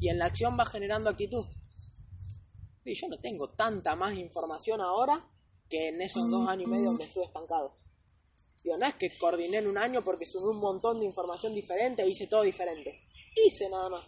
Y 0.00 0.08
en 0.08 0.18
la 0.18 0.24
acción 0.24 0.58
va 0.58 0.66
generando 0.66 1.10
actitud. 1.10 1.46
Y 2.86 2.94
yo 2.94 3.08
no 3.08 3.18
tengo 3.18 3.48
tanta 3.50 3.96
más 3.96 4.14
información 4.14 4.80
ahora 4.80 5.28
que 5.68 5.88
en 5.88 6.00
esos 6.00 6.22
dos 6.30 6.48
años 6.48 6.68
y 6.68 6.70
medio 6.70 6.90
donde 6.90 7.04
estuve 7.04 7.24
estancado. 7.24 7.74
Digo, 8.62 8.78
no 8.78 8.86
es 8.86 8.94
que 8.94 9.08
coordiné 9.18 9.58
en 9.58 9.66
un 9.66 9.76
año 9.76 10.02
porque 10.02 10.24
sumé 10.24 10.50
un 10.50 10.60
montón 10.60 11.00
de 11.00 11.06
información 11.06 11.52
diferente 11.52 12.02
e 12.02 12.08
hice 12.08 12.28
todo 12.28 12.42
diferente. 12.42 13.08
Hice 13.34 13.68
nada 13.68 13.88
más. 13.88 14.04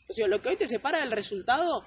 Entonces, 0.00 0.16
digo, 0.16 0.28
lo 0.28 0.42
que 0.42 0.50
hoy 0.50 0.56
te 0.56 0.68
separa 0.68 1.00
del 1.00 1.12
resultado, 1.12 1.82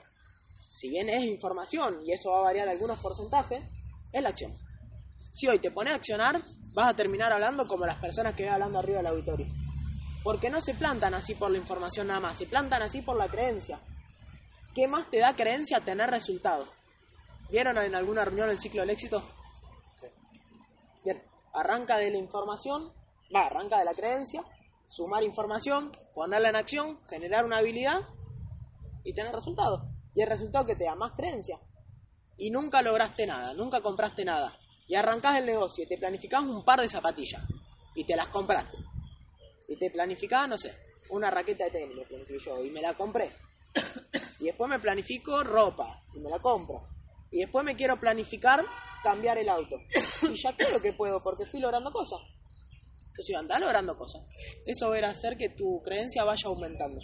si 0.71 0.89
bien 0.89 1.09
es 1.09 1.23
información 1.23 2.01
y 2.03 2.13
eso 2.13 2.31
va 2.31 2.39
a 2.39 2.43
variar 2.43 2.67
algunos 2.67 2.99
porcentajes, 2.99 3.63
es 4.11 4.23
la 4.23 4.29
acción. 4.29 4.57
Si 5.31 5.47
hoy 5.47 5.59
te 5.59 5.69
pones 5.69 5.93
a 5.93 5.97
accionar, 5.97 6.41
vas 6.73 6.87
a 6.87 6.95
terminar 6.95 7.31
hablando 7.31 7.67
como 7.67 7.85
las 7.85 7.99
personas 7.99 8.33
que 8.33 8.43
ven 8.43 8.53
hablando 8.53 8.79
arriba 8.79 8.97
del 8.97 9.07
auditorio. 9.07 9.47
Porque 10.23 10.49
no 10.49 10.61
se 10.61 10.73
plantan 10.73 11.13
así 11.13 11.35
por 11.35 11.51
la 11.51 11.57
información 11.57 12.07
nada 12.07 12.19
más, 12.19 12.37
se 12.37 12.47
plantan 12.47 12.81
así 12.81 13.01
por 13.01 13.17
la 13.17 13.27
creencia. 13.27 13.79
¿Qué 14.75 14.89
más 14.89 15.09
te 15.09 15.19
da 15.19 15.33
creencia 15.33 15.79
tener 15.79 16.09
resultados? 16.09 16.67
¿Vieron 17.49 17.77
en 17.77 17.95
alguna 17.95 18.25
reunión 18.25 18.49
el 18.49 18.59
ciclo 18.59 18.81
del 18.81 18.89
éxito? 18.89 19.23
Bien, 21.01 21.23
arranca 21.53 21.95
de 21.95 22.11
la 22.11 22.17
información, 22.17 22.91
va, 23.33 23.45
arranca 23.45 23.79
de 23.79 23.85
la 23.85 23.93
creencia, 23.93 24.43
sumar 24.85 25.23
información, 25.23 25.93
ponerla 26.13 26.49
en 26.49 26.57
acción, 26.57 26.99
generar 27.07 27.45
una 27.45 27.59
habilidad 27.59 28.01
y 29.05 29.13
tener 29.13 29.31
resultados. 29.31 29.83
Y 30.13 30.21
el 30.21 30.27
resultado 30.27 30.65
que 30.65 30.75
te 30.75 30.83
da 30.83 30.95
más 30.95 31.13
creencia. 31.13 31.57
Y 32.35 32.51
nunca 32.51 32.81
lograste 32.81 33.25
nada, 33.25 33.53
nunca 33.53 33.79
compraste 33.79 34.25
nada. 34.25 34.59
Y 34.89 34.95
arrancás 34.95 35.37
el 35.37 35.45
negocio 35.45 35.85
y 35.85 35.87
te 35.87 35.97
planificás 35.97 36.41
un 36.41 36.65
par 36.65 36.81
de 36.81 36.89
zapatillas. 36.89 37.41
Y 37.95 38.03
te 38.03 38.17
las 38.17 38.27
compraste. 38.27 38.77
Y 39.69 39.77
te 39.77 39.89
planificás, 39.89 40.49
no 40.49 40.57
sé, 40.57 40.75
una 41.11 41.31
raqueta 41.31 41.63
de 41.63 41.71
tenis, 41.71 41.95
me 41.95 42.03
planifiqué 42.03 42.39
yo, 42.39 42.61
y 42.61 42.71
me 42.71 42.81
la 42.81 42.93
compré. 42.93 43.31
Y 44.45 44.49
después 44.49 44.69
me 44.69 44.77
planifico 44.77 45.41
ropa, 45.41 46.03
y 46.13 46.19
me 46.19 46.29
la 46.29 46.37
compro. 46.37 46.87
Y 47.31 47.39
después 47.39 47.65
me 47.65 47.75
quiero 47.75 47.99
planificar 47.99 48.63
cambiar 49.01 49.39
el 49.39 49.49
auto. 49.49 49.77
Y 50.31 50.35
ya 50.35 50.55
creo 50.55 50.79
que 50.79 50.93
puedo, 50.93 51.19
porque 51.19 51.45
estoy 51.45 51.61
logrando 51.61 51.91
cosas. 51.91 52.19
Entonces 53.07 53.35
andá 53.35 53.57
logrando 53.57 53.97
cosas. 53.97 54.21
Eso 54.63 54.91
va 54.91 54.97
a 54.99 55.09
hacer 55.09 55.35
que 55.35 55.49
tu 55.49 55.81
creencia 55.83 56.23
vaya 56.23 56.43
aumentando. 56.45 57.01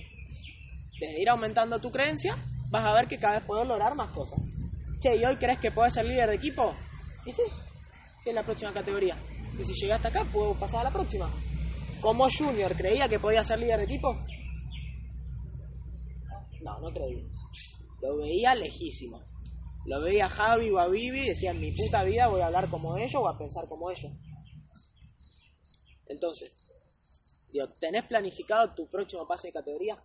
Desde 0.99 1.19
ir 1.19 1.29
aumentando 1.31 1.81
tu 1.81 1.89
creencia, 1.89 2.37
vas 2.69 2.85
a 2.85 2.93
ver 2.93 3.07
que 3.07 3.17
cada 3.17 3.39
vez 3.39 3.43
puedes 3.47 3.67
lograr 3.67 3.95
más 3.95 4.11
cosas. 4.11 4.37
Che, 4.99 5.15
¿y 5.15 5.25
hoy 5.25 5.37
crees 5.37 5.57
que 5.57 5.71
puedes 5.71 5.95
ser 5.95 6.05
líder 6.05 6.29
de 6.29 6.35
equipo? 6.35 6.75
Y 7.25 7.31
sí, 7.31 7.41
sí 8.23 8.29
es 8.29 8.35
la 8.35 8.43
próxima 8.43 8.71
categoría. 8.71 9.17
Y 9.57 9.63
si 9.63 9.73
llegaste 9.73 10.09
acá, 10.09 10.25
puedo 10.25 10.53
pasar 10.53 10.81
a 10.81 10.83
la 10.83 10.91
próxima. 10.91 11.27
Como 12.01 12.27
junior, 12.29 12.75
¿creía 12.75 13.09
que 13.09 13.17
podía 13.17 13.43
ser 13.43 13.57
líder 13.57 13.79
de 13.79 13.85
equipo? 13.85 14.15
No, 16.61 16.79
no 16.79 16.93
creía. 16.93 17.23
Lo 18.01 18.17
veía 18.17 18.55
lejísimo. 18.55 19.21
Lo 19.85 19.99
veía 20.01 20.25
a 20.25 20.29
Javi 20.29 20.69
o 20.69 20.79
a 20.79 20.87
Vivi 20.87 21.21
y 21.21 21.29
decía, 21.29 21.51
en 21.51 21.59
mi 21.59 21.71
puta 21.71 22.03
vida 22.03 22.27
voy 22.27 22.41
a 22.41 22.47
hablar 22.47 22.69
como 22.69 22.97
ellos 22.97 23.15
o 23.15 23.27
a 23.27 23.37
pensar 23.37 23.67
como 23.67 23.89
ellos. 23.89 24.11
Entonces, 26.05 26.51
digo, 27.51 27.67
¿tenés 27.79 28.05
planificado 28.05 28.73
tu 28.75 28.87
próximo 28.89 29.27
pase 29.27 29.47
de 29.47 29.53
categoría? 29.53 30.03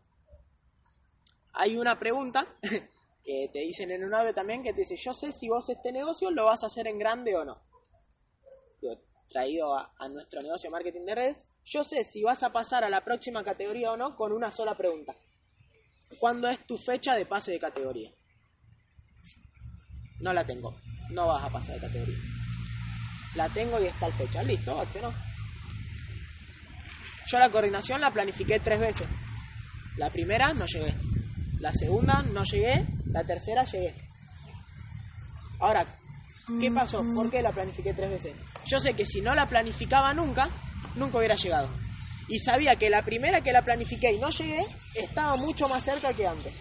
Hay 1.53 1.77
una 1.77 1.99
pregunta 1.99 2.47
que 3.25 3.51
te 3.53 3.61
dicen 3.61 3.91
en 3.91 4.05
un 4.05 4.15
audio 4.15 4.33
también 4.33 4.63
que 4.63 4.73
te 4.73 4.81
dice, 4.81 4.97
yo 4.97 5.13
sé 5.13 5.33
si 5.33 5.49
vos 5.49 5.69
este 5.69 5.93
negocio 5.93 6.31
lo 6.31 6.45
vas 6.45 6.63
a 6.63 6.69
hacer 6.69 6.87
en 6.87 6.99
grande 6.99 7.37
o 7.37 7.45
no. 7.45 7.61
Digo, 8.81 8.99
traído 9.29 9.75
a, 9.75 9.95
a 9.99 10.09
nuestro 10.09 10.41
negocio 10.41 10.69
de 10.69 10.73
marketing 10.73 11.05
de 11.05 11.15
red, 11.15 11.37
yo 11.65 11.83
sé 11.83 12.05
si 12.05 12.23
vas 12.23 12.43
a 12.43 12.53
pasar 12.53 12.85
a 12.85 12.89
la 12.89 13.05
próxima 13.05 13.43
categoría 13.43 13.93
o 13.93 13.97
no 13.97 14.17
con 14.17 14.33
una 14.33 14.51
sola 14.51 14.77
pregunta. 14.77 15.17
¿Cuándo 16.19 16.49
es 16.49 16.67
tu 16.67 16.77
fecha 16.79 17.15
de 17.15 17.27
pase 17.27 17.53
de 17.53 17.59
categoría? 17.59 18.11
No 20.21 20.33
la 20.33 20.45
tengo. 20.45 20.75
No 21.11 21.27
vas 21.27 21.45
a 21.45 21.51
pasar 21.51 21.75
de 21.75 21.87
categoría. 21.87 22.17
La 23.35 23.49
tengo 23.51 23.81
y 23.81 23.87
está 23.87 24.07
el 24.07 24.13
fecha. 24.15 24.43
Listo, 24.43 24.81
accionó. 24.81 25.13
Yo 27.27 27.39
la 27.39 27.51
coordinación 27.51 28.01
la 28.01 28.11
planifiqué 28.11 28.61
tres 28.61 28.81
veces. 28.81 29.07
La 29.97 30.11
primera 30.11 30.55
no 30.55 30.67
llegué. 30.67 30.95
La 31.61 31.73
segunda 31.73 32.23
no 32.23 32.45
llegué. 32.45 32.87
La 33.07 33.25
tercera 33.25 33.65
llegué. 33.65 33.95
Ahora, 35.59 35.99
¿qué 36.61 36.71
pasó? 36.71 37.03
¿Por 37.15 37.31
qué 37.31 37.43
la 37.43 37.53
planifiqué 37.53 37.93
tres 37.95 38.11
veces? 38.11 38.35
Yo 38.67 38.79
sé 38.79 38.95
que 38.95 39.05
si 39.05 39.21
no 39.21 39.35
la 39.35 39.49
planificaba 39.49 40.13
nunca, 40.15 40.49
nunca 40.95 41.19
hubiera 41.19 41.35
llegado. 41.35 41.69
Y 42.29 42.39
sabía 42.39 42.77
que 42.77 42.91
la 42.91 43.03
primera 43.03 43.41
que 43.41 43.53
la 43.53 43.63
planifiqué 43.63 44.13
y 44.13 44.19
no 44.19 44.31
llegué, 44.31 44.65
estaba 44.95 45.37
mucho 45.37 45.69
más 45.69 45.85
cerca 45.85 46.13
que 46.13 46.27
antes. 46.27 46.53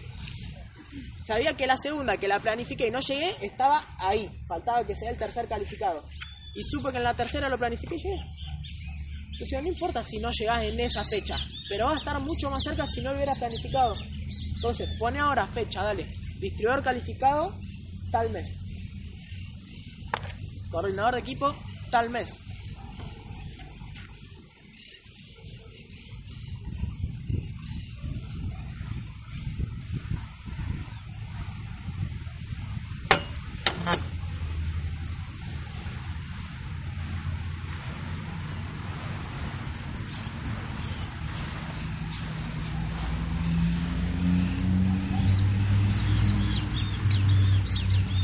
Sabía 1.24 1.56
que 1.56 1.66
la 1.66 1.76
segunda 1.76 2.16
que 2.16 2.28
la 2.28 2.38
planifiqué 2.38 2.86
y 2.86 2.90
no 2.90 3.00
llegué, 3.00 3.34
estaba 3.42 3.84
ahí. 3.98 4.30
Faltaba 4.46 4.86
que 4.86 4.94
sea 4.94 5.10
el 5.10 5.16
tercer 5.16 5.48
calificado. 5.48 6.04
Y 6.54 6.62
supe 6.62 6.92
que 6.92 6.98
en 6.98 7.04
la 7.04 7.14
tercera 7.14 7.48
lo 7.48 7.58
planifiqué 7.58 7.96
y 7.96 7.98
llegué. 7.98 8.20
Entonces 9.32 9.62
no 9.62 9.68
importa 9.68 10.02
si 10.02 10.18
no 10.18 10.30
llegás 10.30 10.62
en 10.62 10.80
esa 10.80 11.04
fecha, 11.04 11.36
pero 11.68 11.86
vas 11.86 11.96
a 11.96 11.98
estar 11.98 12.20
mucho 12.20 12.48
más 12.48 12.62
cerca 12.62 12.86
si 12.86 13.02
no 13.02 13.10
lo 13.10 13.16
hubieras 13.16 13.38
planificado. 13.38 13.94
Entonces, 14.54 14.88
pone 14.98 15.18
ahora 15.18 15.46
fecha, 15.46 15.82
dale. 15.82 16.06
Distribuidor 16.40 16.82
calificado, 16.82 17.54
tal 18.10 18.30
mes. 18.30 18.50
Coordinador 20.70 21.14
de 21.14 21.20
equipo, 21.20 21.54
tal 21.90 22.08
mes. 22.08 22.44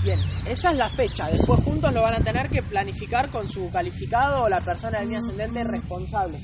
Bien, 0.02 0.18
esa 0.62 0.70
es 0.70 0.76
la 0.76 0.88
fecha. 0.88 1.26
Después 1.26 1.64
juntos 1.64 1.92
lo 1.92 2.02
van 2.02 2.14
a 2.14 2.24
tener 2.24 2.48
que 2.48 2.62
planificar 2.62 3.32
con 3.32 3.48
su 3.48 3.68
calificado 3.68 4.44
o 4.44 4.48
la 4.48 4.60
persona 4.60 5.00
del 5.00 5.08
línea 5.08 5.18
ascendente 5.18 5.64
responsable. 5.64 6.38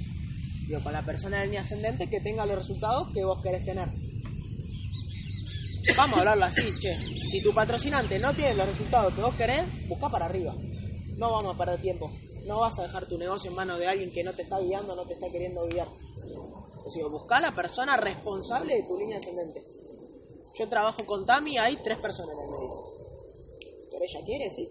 Digo, 0.66 0.82
con 0.82 0.92
la 0.92 1.04
persona 1.04 1.38
del 1.38 1.50
línea 1.50 1.60
ascendente 1.60 2.10
que 2.10 2.20
tenga 2.20 2.44
los 2.44 2.58
resultados 2.58 3.12
que 3.14 3.24
vos 3.24 3.40
querés 3.40 3.64
tener. 3.64 3.88
Vamos 5.96 6.16
a 6.16 6.18
hablarlo 6.18 6.46
así, 6.46 6.64
che. 6.80 6.98
Si 7.28 7.40
tu 7.40 7.54
patrocinante 7.54 8.18
no 8.18 8.34
tiene 8.34 8.54
los 8.54 8.66
resultados 8.66 9.14
que 9.14 9.20
vos 9.20 9.34
querés, 9.36 9.62
busca 9.86 10.08
para 10.08 10.24
arriba. 10.24 10.52
No 11.16 11.30
vamos 11.30 11.54
a 11.54 11.56
perder 11.56 11.80
tiempo. 11.80 12.10
No 12.44 12.58
vas 12.58 12.76
a 12.80 12.82
dejar 12.82 13.06
tu 13.06 13.16
negocio 13.18 13.50
en 13.50 13.56
manos 13.56 13.78
de 13.78 13.86
alguien 13.86 14.10
que 14.10 14.24
no 14.24 14.32
te 14.32 14.42
está 14.42 14.58
guiando, 14.58 14.96
no 14.96 15.06
te 15.06 15.12
está 15.12 15.30
queriendo 15.30 15.64
guiar. 15.68 15.86
Entonces, 16.70 16.94
digo, 16.96 17.10
busca 17.10 17.36
a 17.36 17.40
la 17.40 17.54
persona 17.54 17.96
responsable 17.96 18.74
de 18.74 18.82
tu 18.82 18.98
línea 18.98 19.18
ascendente. 19.18 19.62
Yo 20.58 20.68
trabajo 20.68 21.06
con 21.06 21.24
Tami, 21.24 21.56
hay 21.56 21.76
tres 21.84 22.00
personas 22.00 22.32
en 22.34 22.40
el 22.40 22.50
medio. 22.50 22.97
Pero 23.98 24.10
ella 24.10 24.24
quiere, 24.24 24.50
sí. 24.50 24.68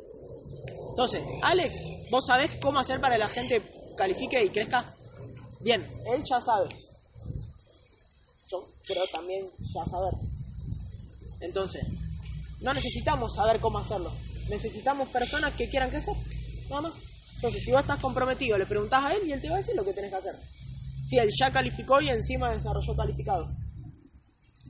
Entonces, 0.90 1.22
Alex, 1.42 1.76
¿vos 2.10 2.26
sabés 2.26 2.52
cómo 2.62 2.80
hacer 2.80 3.02
para 3.02 3.16
que 3.16 3.20
la 3.20 3.28
gente 3.28 3.62
califique 3.98 4.44
y 4.44 4.50
crezca? 4.50 4.96
Bien, 5.60 5.86
él 6.14 6.24
ya 6.24 6.40
sabe. 6.40 6.70
Yo 8.50 8.66
creo 8.86 9.04
también 9.12 9.46
ya 9.60 9.86
saber. 9.86 10.14
Entonces, 11.42 11.86
no 12.62 12.74
necesitamos 12.74 13.36
saber 13.36 13.60
cómo 13.60 13.80
hacerlo. 13.80 14.12
Necesitamos 14.50 15.10
personas 15.10 15.54
que 15.56 15.70
quieran 15.70 15.90
crecer. 15.90 16.16
Nada 16.70 16.84
más. 16.84 16.94
Entonces, 17.36 17.64
si 17.64 17.72
vos 17.72 17.82
estás 17.82 18.00
comprometido, 18.00 18.58
le 18.58 18.66
preguntás 18.66 19.04
a 19.04 19.14
él 19.14 19.28
y 19.28 19.34
él 19.34 19.42
te 19.42 19.50
va 19.50 19.56
a 19.56 19.60
decir 19.60 19.76
lo 19.76 19.84
que 19.84 19.94
tenés 19.94 20.10
que 20.10 20.18
hacer. 20.18 20.36
Si 21.08 21.18
él 21.18 21.30
ya 21.38 21.52
calificó 21.52 22.00
y 22.02 22.10
encima 22.10 22.52
desarrolló 22.52 22.96
calificado. 22.96 23.48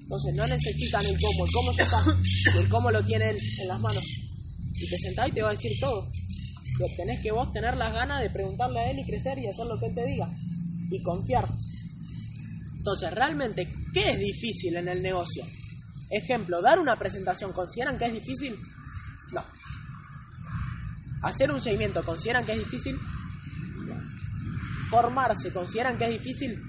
Entonces, 0.01 0.33
no 0.33 0.47
necesitan 0.47 1.05
el 1.05 1.17
cómo. 1.21 1.45
El 1.45 1.51
cómo 1.51 1.71
ya 1.73 1.83
está. 1.83 2.59
El 2.59 2.69
cómo 2.69 2.91
lo 2.91 3.05
tiene 3.05 3.29
él 3.29 3.37
en 3.61 3.67
las 3.67 3.79
manos. 3.79 4.26
Y 4.77 4.89
te 4.89 4.97
sentás 4.97 5.29
y 5.29 5.31
te 5.31 5.41
va 5.41 5.49
a 5.49 5.51
decir 5.51 5.71
todo. 5.79 6.09
Pero 6.77 6.93
tenés 6.95 7.21
que 7.21 7.31
vos 7.31 7.51
tener 7.51 7.75
las 7.75 7.93
ganas 7.93 8.21
de 8.21 8.29
preguntarle 8.29 8.79
a 8.79 8.91
él 8.91 8.99
y 8.99 9.05
crecer 9.05 9.39
y 9.39 9.47
hacer 9.47 9.65
lo 9.65 9.79
que 9.79 9.87
él 9.87 9.95
te 9.95 10.05
diga. 10.05 10.29
Y 10.89 11.01
confiar. 11.01 11.47
Entonces, 12.77 13.11
realmente, 13.11 13.67
¿qué 13.93 14.11
es 14.11 14.19
difícil 14.19 14.77
en 14.77 14.87
el 14.87 15.01
negocio? 15.01 15.43
Ejemplo, 16.09 16.61
dar 16.61 16.79
una 16.79 16.95
presentación, 16.95 17.51
¿consideran 17.51 17.97
que 17.97 18.05
es 18.05 18.13
difícil? 18.13 18.55
No. 19.33 19.43
Hacer 21.23 21.51
un 21.51 21.59
seguimiento, 21.59 22.03
¿consideran 22.05 22.45
que 22.45 22.53
es 22.53 22.59
difícil? 22.59 22.95
No. 23.85 23.95
Formarse, 24.89 25.51
¿consideran 25.51 25.97
que 25.97 26.05
es 26.05 26.11
difícil? 26.11 26.61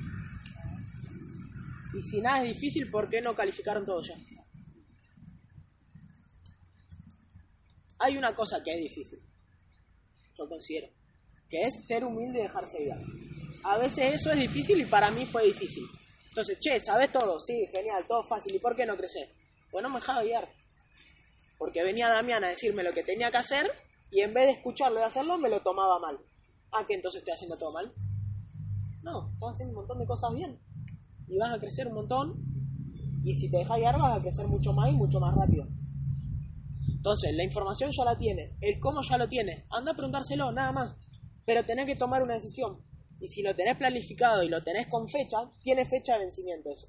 Y 1.94 2.02
si 2.02 2.20
nada 2.20 2.42
es 2.42 2.54
difícil, 2.54 2.90
¿por 2.90 3.08
qué 3.08 3.20
no 3.20 3.34
calificaron 3.34 3.84
todo 3.84 4.02
ya? 4.02 4.14
Hay 7.98 8.16
una 8.16 8.34
cosa 8.34 8.62
que 8.62 8.72
es 8.72 8.80
difícil, 8.80 9.20
yo 10.36 10.48
considero, 10.48 10.88
que 11.48 11.64
es 11.64 11.86
ser 11.86 12.04
humilde 12.04 12.40
y 12.40 12.42
dejarse 12.42 12.78
guiar. 12.78 13.00
A 13.64 13.78
veces 13.78 14.14
eso 14.14 14.30
es 14.30 14.40
difícil 14.40 14.80
y 14.80 14.84
para 14.84 15.10
mí 15.10 15.26
fue 15.26 15.44
difícil. 15.44 15.84
Entonces, 16.28 16.58
che, 16.60 16.78
¿sabes 16.78 17.10
todo? 17.10 17.40
Sí, 17.40 17.66
genial, 17.74 18.04
todo 18.06 18.22
fácil. 18.22 18.54
¿Y 18.54 18.60
por 18.60 18.76
qué 18.76 18.86
no 18.86 18.96
crecer? 18.96 19.28
Pues 19.70 19.82
no 19.82 19.90
me 19.90 19.96
dejaba 19.96 20.22
guiar. 20.22 20.48
Porque 21.58 21.82
venía 21.82 22.08
Damián 22.08 22.44
a 22.44 22.48
decirme 22.48 22.84
lo 22.84 22.92
que 22.92 23.02
tenía 23.02 23.30
que 23.30 23.38
hacer 23.38 23.70
y 24.10 24.20
en 24.20 24.32
vez 24.32 24.46
de 24.46 24.52
escucharlo 24.52 25.00
y 25.00 25.02
hacerlo, 25.02 25.36
me 25.38 25.48
lo 25.48 25.60
tomaba 25.60 25.98
mal. 25.98 26.18
Ah, 26.70 26.84
que 26.86 26.94
entonces 26.94 27.20
estoy 27.20 27.34
haciendo 27.34 27.56
todo 27.58 27.72
mal. 27.72 27.92
No, 29.02 29.32
estás 29.32 29.50
haciendo 29.50 29.72
un 29.72 29.80
montón 29.80 29.98
de 29.98 30.06
cosas 30.06 30.32
bien. 30.34 30.58
Y 31.26 31.38
vas 31.38 31.54
a 31.54 31.58
crecer 31.58 31.88
un 31.88 31.94
montón. 31.94 32.34
Y 33.24 33.34
si 33.34 33.50
te 33.50 33.58
dejas 33.58 33.78
guiar, 33.78 33.98
vas 33.98 34.18
a 34.18 34.22
crecer 34.22 34.46
mucho 34.46 34.72
más 34.72 34.90
y 34.90 34.94
mucho 34.94 35.18
más 35.18 35.34
rápido. 35.34 35.66
Entonces, 36.98 37.32
la 37.34 37.44
información 37.44 37.90
ya 37.96 38.04
la 38.04 38.18
tiene. 38.18 38.56
El 38.60 38.80
cómo 38.80 39.02
ya 39.08 39.16
lo 39.16 39.28
tiene. 39.28 39.64
Anda 39.70 39.92
a 39.92 39.94
preguntárselo, 39.94 40.50
nada 40.50 40.72
más. 40.72 40.98
Pero 41.46 41.64
tenés 41.64 41.86
que 41.86 41.94
tomar 41.94 42.22
una 42.22 42.34
decisión. 42.34 42.84
Y 43.20 43.28
si 43.28 43.42
lo 43.42 43.54
tenés 43.54 43.76
planificado 43.76 44.42
y 44.42 44.48
lo 44.48 44.60
tenés 44.60 44.88
con 44.88 45.08
fecha, 45.08 45.38
tiene 45.62 45.84
fecha 45.84 46.14
de 46.14 46.24
vencimiento 46.24 46.70
eso. 46.70 46.88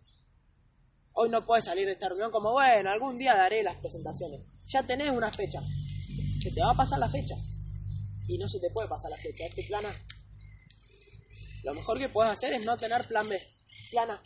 Hoy 1.13 1.29
no 1.29 1.45
puedes 1.45 1.65
salir 1.65 1.85
de 1.85 1.93
esta 1.93 2.09
reunión 2.09 2.31
como, 2.31 2.51
bueno, 2.53 2.89
algún 2.89 3.17
día 3.19 3.35
daré 3.35 3.61
las 3.61 3.77
presentaciones. 3.77 4.41
Ya 4.65 4.83
tenés 4.83 5.11
una 5.11 5.31
fecha. 5.31 5.59
Se 6.41 6.51
te 6.51 6.61
va 6.61 6.71
a 6.71 6.75
pasar 6.75 6.97
la 6.97 7.09
fecha. 7.09 7.35
Y 8.27 8.37
no 8.37 8.47
se 8.47 8.59
te 8.59 8.71
puede 8.71 8.87
pasar 8.87 9.11
la 9.11 9.17
fecha. 9.17 9.45
Este 9.45 9.63
plan 9.63 9.85
A. 9.85 9.93
Lo 11.63 11.73
mejor 11.75 11.99
que 11.99 12.09
puedes 12.09 12.31
hacer 12.31 12.53
es 12.53 12.65
no 12.65 12.77
tener 12.77 13.05
plan 13.07 13.29
B. 13.29 13.39
Plan 13.91 14.09
A. 14.09 14.21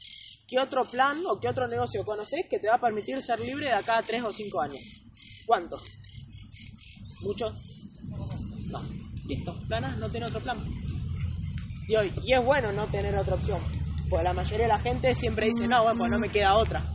¿Qué 0.47 0.59
otro 0.59 0.89
plan 0.89 1.21
o 1.25 1.39
qué 1.39 1.49
otro 1.49 1.67
negocio 1.67 2.05
conoces 2.05 2.47
que 2.49 2.59
te 2.59 2.69
va 2.69 2.75
a 2.75 2.81
permitir 2.81 3.21
ser 3.21 3.39
libre 3.39 3.65
de 3.65 3.73
acá 3.73 3.97
a 3.97 4.01
3 4.01 4.23
o 4.23 4.31
5 4.31 4.61
años? 4.61 5.03
¿Cuántos? 5.45 5.83
¿Muchos? 7.21 7.53
No. 8.71 8.81
Listo. 9.25 9.53
Plan 9.67 9.85
A, 9.85 9.95
no 9.95 10.09
tiene 10.09 10.25
otro 10.25 10.39
plan. 10.39 10.63
Y, 11.87 11.95
hoy, 11.95 12.11
y 12.23 12.33
es 12.33 12.45
bueno 12.45 12.71
no 12.71 12.87
tener 12.87 13.15
otra 13.17 13.35
opción. 13.35 13.59
Porque 14.09 14.23
la 14.23 14.33
mayoría 14.33 14.65
de 14.65 14.73
la 14.73 14.79
gente 14.79 15.13
siempre 15.15 15.47
dice, 15.47 15.67
no, 15.67 15.83
bueno, 15.83 15.99
pues 15.99 16.11
no 16.11 16.19
me 16.19 16.29
queda 16.29 16.55
otra. 16.55 16.85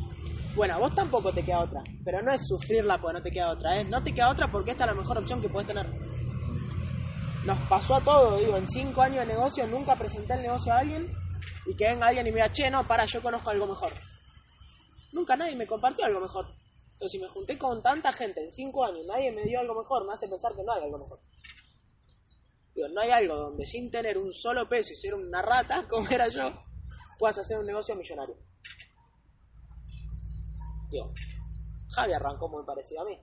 Bueno, 0.55 0.75
a 0.75 0.79
vos 0.79 0.95
tampoco 0.95 1.33
te 1.33 1.45
queda 1.45 1.61
otra. 1.61 1.83
Pero 2.05 2.23
no 2.23 2.33
es 2.33 2.47
sufrirla 2.47 2.99
porque 3.01 3.19
no 3.19 3.23
te 3.23 3.31
queda 3.31 3.51
otra. 3.51 3.77
Es 3.77 3.89
no 3.89 4.03
te 4.03 4.13
queda 4.13 4.31
otra 4.31 4.51
porque 4.51 4.73
esta 4.73 4.85
es 4.85 4.91
la 4.91 4.97
mejor 5.01 5.19
opción 5.19 5.41
que 5.41 5.49
puedes 5.49 5.69
tener. 5.69 5.87
nos 7.45 7.59
pasó 7.69 7.97
a 7.97 8.01
todos, 8.01 8.41
digo, 8.41 8.57
en 8.57 8.69
cinco 8.69 9.03
años 9.03 9.27
de 9.27 9.33
negocio 9.35 9.67
nunca 9.67 9.95
presenté 9.97 10.35
el 10.35 10.43
negocio 10.43 10.73
a 10.73 10.79
alguien 10.79 11.13
y 11.67 11.75
que 11.75 11.89
venga 11.89 12.07
alguien 12.07 12.27
y 12.27 12.31
me 12.31 12.37
diga, 12.37 12.53
che, 12.53 12.71
no, 12.71 12.87
para, 12.87 13.05
yo 13.05 13.23
conozco 13.23 13.51
algo 13.51 13.67
mejor. 13.67 13.93
Nunca 15.13 15.37
nadie 15.37 15.57
me 15.57 15.67
compartió 15.67 16.05
algo 16.05 16.21
mejor. 16.21 16.47
Entonces, 16.99 17.13
si 17.13 17.19
me 17.21 17.29
junté 17.29 17.57
con 17.57 17.81
tanta 17.81 18.13
gente 18.13 18.43
en 18.43 18.51
cinco 18.51 18.85
años, 18.85 19.07
nadie 19.07 19.31
me 19.31 19.45
dio 19.45 19.61
algo 19.61 19.81
mejor, 19.81 20.05
me 20.05 20.15
hace 20.15 20.27
pensar 20.27 20.53
que 20.57 20.65
no 20.65 20.73
hay 20.73 20.83
algo 20.83 20.99
mejor. 20.99 21.21
Digo, 22.75 22.89
no 22.89 23.01
hay 23.01 23.13
algo 23.13 23.37
donde 23.37 23.65
sin 23.65 23.89
tener 23.89 24.19
un 24.19 24.35
solo 24.35 24.69
peso 24.69 24.93
y 24.93 24.97
ser 24.97 25.15
una 25.15 25.41
rata, 25.41 25.87
como 25.89 26.11
era 26.11 26.27
yo, 26.27 26.53
puedas 27.17 27.39
hacer 27.39 27.57
un 27.57 27.67
negocio 27.67 27.95
millonario. 27.95 28.37
Digo, 30.91 31.15
Javi 31.91 32.15
arrancó 32.15 32.49
muy 32.49 32.65
parecido 32.65 33.03
a 33.03 33.05
mí. 33.05 33.17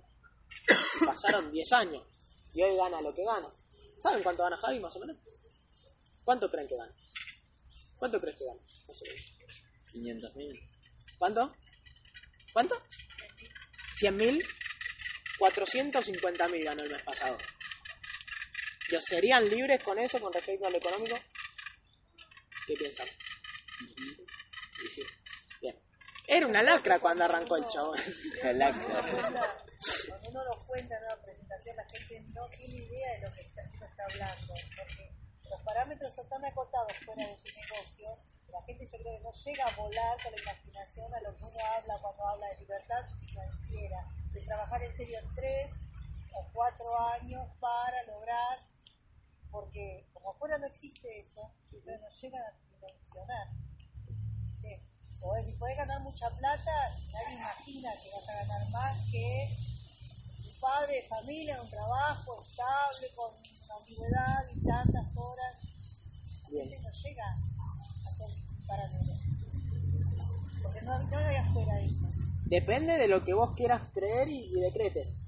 Pasaron 1.05 1.51
10 1.51 1.73
años 1.73 2.01
y 2.53 2.61
hoy 2.61 2.77
gana 2.77 3.01
lo 3.01 3.13
que 3.13 3.25
gana. 3.25 3.49
¿Saben 3.99 4.23
cuánto 4.23 4.43
gana 4.43 4.55
Javi 4.55 4.79
más 4.79 4.95
o 4.95 4.99
menos? 5.01 5.17
¿Cuánto 6.23 6.49
creen 6.49 6.69
que 6.69 6.77
gana? 6.77 6.95
¿Cuánto 7.97 8.21
crees 8.21 8.37
que 8.37 8.45
gana? 8.45 8.61
Más 8.87 9.01
o 9.01 9.05
menos. 9.05 9.21
500 9.91 10.35
mil. 10.37 10.59
¿Cuánto? 11.19 11.53
¿Cuánto? 12.53 12.75
¿100 13.99 14.11
mil? 14.11 14.45
450 15.37 16.47
mil 16.47 16.63
ganó 16.63 16.83
el 16.83 16.91
mes 16.91 17.03
pasado. 17.03 17.37
¿Yo 18.89 19.01
serían 19.01 19.49
libres 19.49 19.83
con 19.83 19.97
eso 19.97 20.19
con 20.19 20.31
respecto 20.31 20.67
a 20.67 20.69
lo 20.69 20.77
económico? 20.77 21.17
¿Qué 22.67 22.73
piensan? 22.75 23.07
Y 24.83 24.87
sí. 24.87 25.01
Bien. 25.61 25.79
Era 26.27 26.47
una 26.47 26.61
lacra 26.61 26.99
cuando 26.99 27.23
arrancó 27.23 27.57
el 27.57 27.67
chabón. 27.67 27.99
Cuando 30.07 30.29
uno 30.29 30.43
lo 30.45 30.65
cuenta 30.65 30.97
en 30.97 31.03
una 31.03 31.21
presentación, 31.21 31.75
la 31.75 31.85
gente 31.91 32.19
no 32.33 32.47
tiene 32.49 32.75
idea 32.75 33.11
de 33.13 33.27
lo 33.27 33.33
que 33.35 33.41
está, 33.41 33.61
uno 33.71 33.85
está 33.85 34.03
hablando, 34.03 34.53
porque 34.75 35.11
los 35.43 35.61
parámetros 35.63 36.15
son 36.15 36.27
tan 36.27 36.43
acotados 36.43 36.93
fuera 37.05 37.27
de 37.27 37.35
tu 37.35 37.59
negocio, 37.59 38.17
la 38.55 38.61
gente 38.63 38.85
yo 38.85 38.97
creo 38.97 39.17
que 39.17 39.23
no 39.23 39.33
llega 39.33 39.65
a 39.65 39.75
volar 39.75 40.23
con 40.23 40.31
la 40.31 40.41
imaginación 40.41 41.13
a 41.13 41.19
lo 41.19 41.35
que 41.35 41.43
uno 41.43 41.59
habla 41.75 41.99
cuando 42.01 42.25
habla 42.25 42.47
de 42.47 42.59
libertad 42.59 43.05
financiera, 43.27 44.07
de 44.31 44.45
trabajar 44.45 44.81
en 44.81 44.95
serio 44.95 45.19
tres 45.35 45.71
o 46.33 46.47
cuatro 46.53 46.97
años 47.19 47.45
para 47.59 48.03
lograr, 48.03 48.59
porque 49.51 50.07
como 50.13 50.31
afuera 50.31 50.57
no 50.57 50.67
existe 50.67 51.19
eso, 51.19 51.51
entonces 51.65 51.99
no 51.99 52.09
llegan 52.09 52.43
a 52.43 52.51
dimensionar. 52.71 53.47
¿sí? 54.61 54.79
Podés, 55.19 55.45
si 55.47 55.51
podés 55.59 55.77
ganar 55.77 55.99
mucha 55.99 56.29
plata, 56.29 56.71
nadie 57.11 57.35
imagina 57.35 57.91
que 58.01 58.09
vas 58.11 58.29
a 58.29 58.35
ganar 58.35 58.69
más 58.69 59.11
que 59.11 59.49
tu 60.43 60.59
padre 60.61 60.95
de 60.95 61.07
familia, 61.09 61.61
un 61.61 61.69
trabajo 61.69 62.41
estable, 62.41 63.07
con 63.15 63.33
una 63.35 63.75
antigüedad 63.75 64.45
y 64.55 64.65
tantas 64.65 65.17
horas. 65.17 65.55
La 66.43 66.49
Bien. 66.49 66.69
gente 66.69 66.83
no 66.83 66.91
llega 67.03 67.35
a 68.67 68.87
ser 68.87 68.89
parámetros. 68.89 69.19
Porque 70.63 70.81
no, 70.81 70.99
no 71.03 71.17
hay 71.17 71.35
afuera 71.35 71.81
eso. 71.81 72.05
Depende 72.45 72.97
de 72.97 73.07
lo 73.07 73.23
que 73.23 73.33
vos 73.33 73.55
quieras 73.55 73.81
creer 73.93 74.27
y, 74.29 74.39
y 74.55 74.59
decretes. 74.61 75.21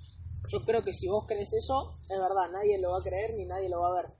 Yo 0.49 0.63
creo 0.63 0.83
que 0.83 0.93
si 0.93 1.07
vos 1.07 1.25
crees 1.27 1.51
eso, 1.53 1.99
es 2.09 2.17
verdad, 2.19 2.49
nadie 2.51 2.79
lo 2.79 2.91
va 2.91 2.99
a 2.99 3.03
creer 3.03 3.33
ni 3.35 3.45
nadie 3.45 3.67
lo 3.69 3.81
va 3.81 3.89
a 3.89 4.01
ver. 4.03 4.11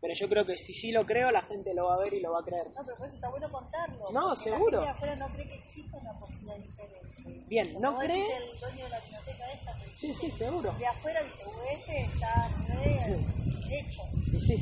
Pero 0.00 0.14
yo 0.14 0.28
creo 0.28 0.44
que 0.46 0.56
si 0.56 0.72
sí 0.74 0.92
lo 0.92 1.04
creo, 1.06 1.30
la 1.32 1.42
gente 1.42 1.72
lo 1.74 1.88
va 1.88 1.94
a 1.94 1.98
ver 1.98 2.12
y 2.12 2.20
lo 2.20 2.30
va 2.32 2.40
a 2.40 2.44
creer. 2.44 2.68
No, 2.74 2.84
pero 2.84 2.96
por 2.96 3.06
eso 3.06 3.14
está 3.16 3.30
bueno 3.30 3.50
contarlo. 3.50 4.10
No, 4.12 4.36
seguro. 4.36 4.80
La 4.82 4.94
gente 4.94 5.06
de 5.06 5.12
afuera 5.12 5.16
no 5.16 5.34
cree 5.34 5.48
que 5.48 5.54
existe 5.56 5.96
una 5.96 6.12
posibilidad 6.20 6.56
diferente. 6.58 7.44
Bien, 7.48 7.80
¿no 7.80 7.98
cree? 7.98 8.22
El 8.36 8.60
dueño 8.60 8.84
de 8.84 8.90
la 8.90 9.00
biblioteca 9.00 9.52
esta, 9.52 9.72
pero 9.80 9.92
Sí, 9.94 10.14
sí, 10.14 10.30
seguro. 10.30 10.72
de 10.78 10.86
afuera 10.86 11.20
dice, 11.22 11.42
"Uh, 11.46 11.74
este 11.74 12.00
está 12.02 12.48
re 12.68 12.98
hecho. 13.80 14.02
Y 14.32 14.40
sí, 14.40 14.54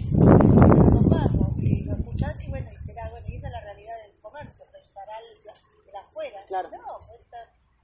y 1.60 1.84
lo 1.84 1.96
escuchás 1.96 2.42
y 2.44 2.48
bueno, 2.50 2.70
y 2.72 2.86
será, 2.86 3.10
bueno, 3.10 3.26
y 3.28 3.33
esa 3.44 3.48
es 3.48 3.52
la 3.52 3.60
realidad 3.60 3.94
del 4.06 4.18
comercio, 4.20 4.64
pensará 4.72 5.12
el, 5.18 5.88
el 5.88 5.96
afuera. 5.96 6.44
Claro. 6.46 6.70
No, 6.70 7.06
puede 7.06 7.24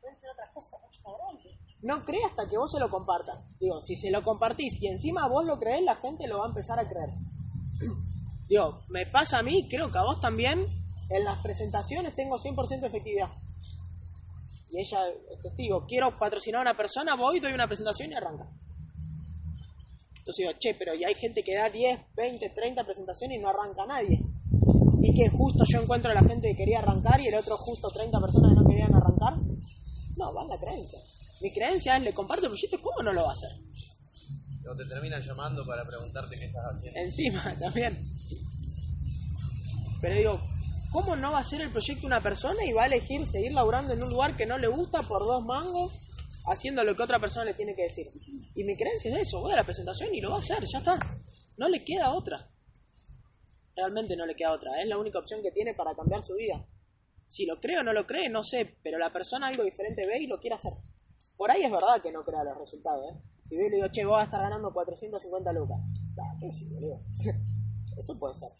pueden 0.00 0.18
ser 0.18 0.30
otras 0.30 0.48
cosas 0.50 0.80
mucho 0.80 1.02
más 1.02 1.12
grandes. 1.18 1.52
no 1.82 2.04
cree 2.06 2.24
hasta 2.24 2.48
que 2.48 2.56
vos 2.56 2.70
se 2.70 2.80
lo 2.80 2.88
compartas. 2.88 3.36
Digo, 3.58 3.80
si 3.82 3.94
se 3.94 4.10
lo 4.10 4.22
compartís 4.22 4.80
y 4.80 4.88
encima 4.88 5.28
vos 5.28 5.44
lo 5.44 5.58
creés, 5.58 5.82
la 5.82 5.96
gente 5.96 6.26
lo 6.26 6.38
va 6.38 6.46
a 6.46 6.48
empezar 6.48 6.78
a 6.78 6.88
creer. 6.88 7.10
Digo, 8.48 8.80
me 8.88 9.04
pasa 9.04 9.38
a 9.38 9.42
mí, 9.42 9.68
creo 9.68 9.92
que 9.92 9.98
a 9.98 10.02
vos 10.02 10.20
también, 10.20 10.66
en 11.10 11.24
las 11.24 11.42
presentaciones 11.42 12.16
tengo 12.16 12.38
100% 12.38 12.86
efectividad. 12.86 13.28
Y 14.70 14.80
ella 14.80 15.08
es 15.08 15.42
testigo, 15.42 15.84
quiero 15.86 16.18
patrocinar 16.18 16.60
a 16.60 16.70
una 16.70 16.76
persona, 16.76 17.16
voy, 17.16 17.38
doy 17.38 17.52
una 17.52 17.66
presentación 17.66 18.12
y 18.12 18.14
arranca. 18.14 18.48
Entonces 20.16 20.36
digo, 20.46 20.52
che, 20.58 20.74
pero 20.74 20.94
y 20.94 21.04
hay 21.04 21.14
gente 21.14 21.42
que 21.42 21.54
da 21.54 21.68
10, 21.68 22.14
20, 22.14 22.50
30 22.50 22.84
presentaciones 22.84 23.36
y 23.36 23.40
no 23.40 23.50
arranca 23.50 23.84
nadie. 23.84 24.20
Y 25.02 25.16
que 25.16 25.28
justo 25.30 25.64
yo 25.66 25.80
encuentro 25.80 26.10
a 26.10 26.14
la 26.14 26.22
gente 26.22 26.48
que 26.50 26.56
quería 26.56 26.78
arrancar 26.80 27.20
y 27.20 27.28
el 27.28 27.34
otro 27.34 27.56
justo 27.56 27.88
30 27.88 28.20
personas 28.20 28.50
que 28.50 28.60
no 28.60 28.68
querían 28.68 28.94
arrancar. 28.94 29.34
No, 30.16 30.34
va 30.34 30.44
la 30.44 30.58
creencia. 30.58 30.98
Mi 31.40 31.50
creencia 31.52 31.96
es, 31.96 32.02
le 32.02 32.12
comparto 32.12 32.46
el 32.46 32.50
proyecto, 32.50 32.78
¿cómo 32.82 33.02
no 33.02 33.12
lo 33.12 33.22
va 33.22 33.30
a 33.30 33.32
hacer? 33.32 33.50
O 34.70 34.76
te 34.76 34.84
terminan 34.84 35.20
llamando 35.22 35.64
para 35.64 35.84
preguntarte 35.84 36.38
qué 36.38 36.44
estás 36.44 36.64
haciendo. 36.70 37.00
Encima 37.00 37.56
también. 37.58 37.98
Pero 40.00 40.14
digo, 40.14 40.40
¿cómo 40.92 41.16
no 41.16 41.32
va 41.32 41.40
a 41.40 41.44
ser 41.44 41.62
el 41.62 41.70
proyecto 41.70 42.06
una 42.06 42.20
persona 42.20 42.64
y 42.64 42.72
va 42.72 42.84
a 42.84 42.86
elegir 42.86 43.26
seguir 43.26 43.52
laburando 43.52 43.94
en 43.94 44.02
un 44.02 44.10
lugar 44.10 44.36
que 44.36 44.46
no 44.46 44.58
le 44.58 44.68
gusta 44.68 45.02
por 45.02 45.22
dos 45.22 45.44
mangos, 45.44 46.06
haciendo 46.46 46.84
lo 46.84 46.94
que 46.94 47.02
otra 47.02 47.18
persona 47.18 47.46
le 47.46 47.54
tiene 47.54 47.74
que 47.74 47.82
decir? 47.82 48.06
Y 48.54 48.64
mi 48.64 48.76
creencia 48.76 49.10
es 49.10 49.28
eso, 49.28 49.40
voy 49.40 49.52
a 49.52 49.56
la 49.56 49.64
presentación 49.64 50.14
y 50.14 50.20
lo 50.20 50.30
va 50.30 50.36
a 50.36 50.40
hacer, 50.40 50.62
ya 50.70 50.78
está. 50.78 50.98
No 51.56 51.68
le 51.68 51.84
queda 51.84 52.12
otra. 52.12 52.46
Realmente 53.80 54.14
no 54.14 54.26
le 54.26 54.34
queda 54.34 54.52
otra, 54.52 54.78
es 54.78 54.86
la 54.86 54.98
única 54.98 55.18
opción 55.18 55.40
que 55.40 55.52
tiene 55.52 55.72
para 55.72 55.94
cambiar 55.94 56.22
su 56.22 56.34
vida. 56.34 56.66
Si 57.26 57.46
lo 57.46 57.58
cree 57.60 57.78
o 57.78 57.82
no 57.82 57.94
lo 57.94 58.06
cree, 58.06 58.28
no 58.28 58.44
sé, 58.44 58.76
pero 58.82 58.98
la 58.98 59.10
persona 59.10 59.46
algo 59.46 59.64
diferente 59.64 60.06
ve 60.06 60.20
y 60.20 60.26
lo 60.26 60.38
quiere 60.38 60.56
hacer. 60.56 60.74
Por 61.38 61.50
ahí 61.50 61.62
es 61.62 61.70
verdad 61.70 62.02
que 62.02 62.12
no 62.12 62.22
crea 62.22 62.44
los 62.44 62.58
resultados, 62.58 63.10
¿eh? 63.10 63.18
Si 63.42 63.56
ve 63.56 63.68
y 63.68 63.70
le 63.70 63.76
digo, 63.76 63.88
che, 63.88 64.04
vos 64.04 64.16
vas 64.16 64.20
a 64.20 64.24
estar 64.24 64.42
ganando 64.42 64.70
450 64.70 65.52
lucas. 65.54 65.78
Ah, 66.18 66.36
¿qué 66.38 66.46
decís, 66.48 66.70
boludo? 66.74 67.00
Eso 67.98 68.18
puede 68.18 68.34
ser. 68.34 68.50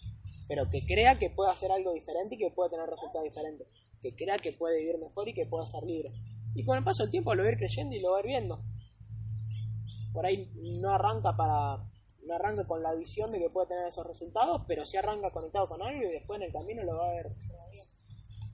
Pero 0.49 0.71
que 0.71 0.87
crea 0.87 1.19
que 1.19 1.29
puede 1.29 1.51
hacer 1.51 1.71
algo 1.71 1.93
diferente 1.93 2.37
y 2.37 2.39
que 2.39 2.51
puede 2.53 2.71
tener 2.71 2.89
resultados 2.89 3.25
diferentes. 3.25 3.69
Que 4.01 4.17
crea 4.17 4.39
que 4.39 4.53
puede 4.53 4.79
vivir 4.79 4.97
mejor 4.97 5.29
y 5.29 5.35
que 5.35 5.45
puede 5.45 5.67
ser 5.67 5.83
libre. 5.83 6.15
Y 6.55 6.65
con 6.65 6.79
el 6.79 6.83
paso 6.85 7.03
del 7.03 7.11
tiempo 7.11 7.35
lo 7.35 7.43
va 7.43 7.51
a 7.51 7.53
ir 7.53 7.59
creyendo 7.59 7.95
y 7.95 8.01
lo 8.01 8.13
va 8.13 8.17
a 8.17 8.21
ir 8.21 8.27
viendo. 8.27 8.59
Por 10.15 10.25
ahí 10.25 10.51
no 10.81 10.89
arranca 10.89 11.37
para 11.37 11.90
no 12.27 12.35
arranca 12.35 12.65
con 12.67 12.83
la 12.83 12.95
visión 12.95 13.31
de 13.33 13.39
que 13.39 13.51
puede 13.51 13.69
tener 13.69 13.87
esos 13.87 14.07
resultados, 14.07 14.63
pero 14.67 14.85
sí 14.85 14.97
arranca 14.97 15.31
conectado 15.31 15.69
con 15.69 15.83
algo 15.83 16.03
y 16.03 16.13
después 16.13 16.41
en 16.41 16.47
el 16.47 16.53
camino 16.53 16.83
lo 16.85 16.99
va 16.99 17.09
a 17.09 17.13
ver. 17.13 17.27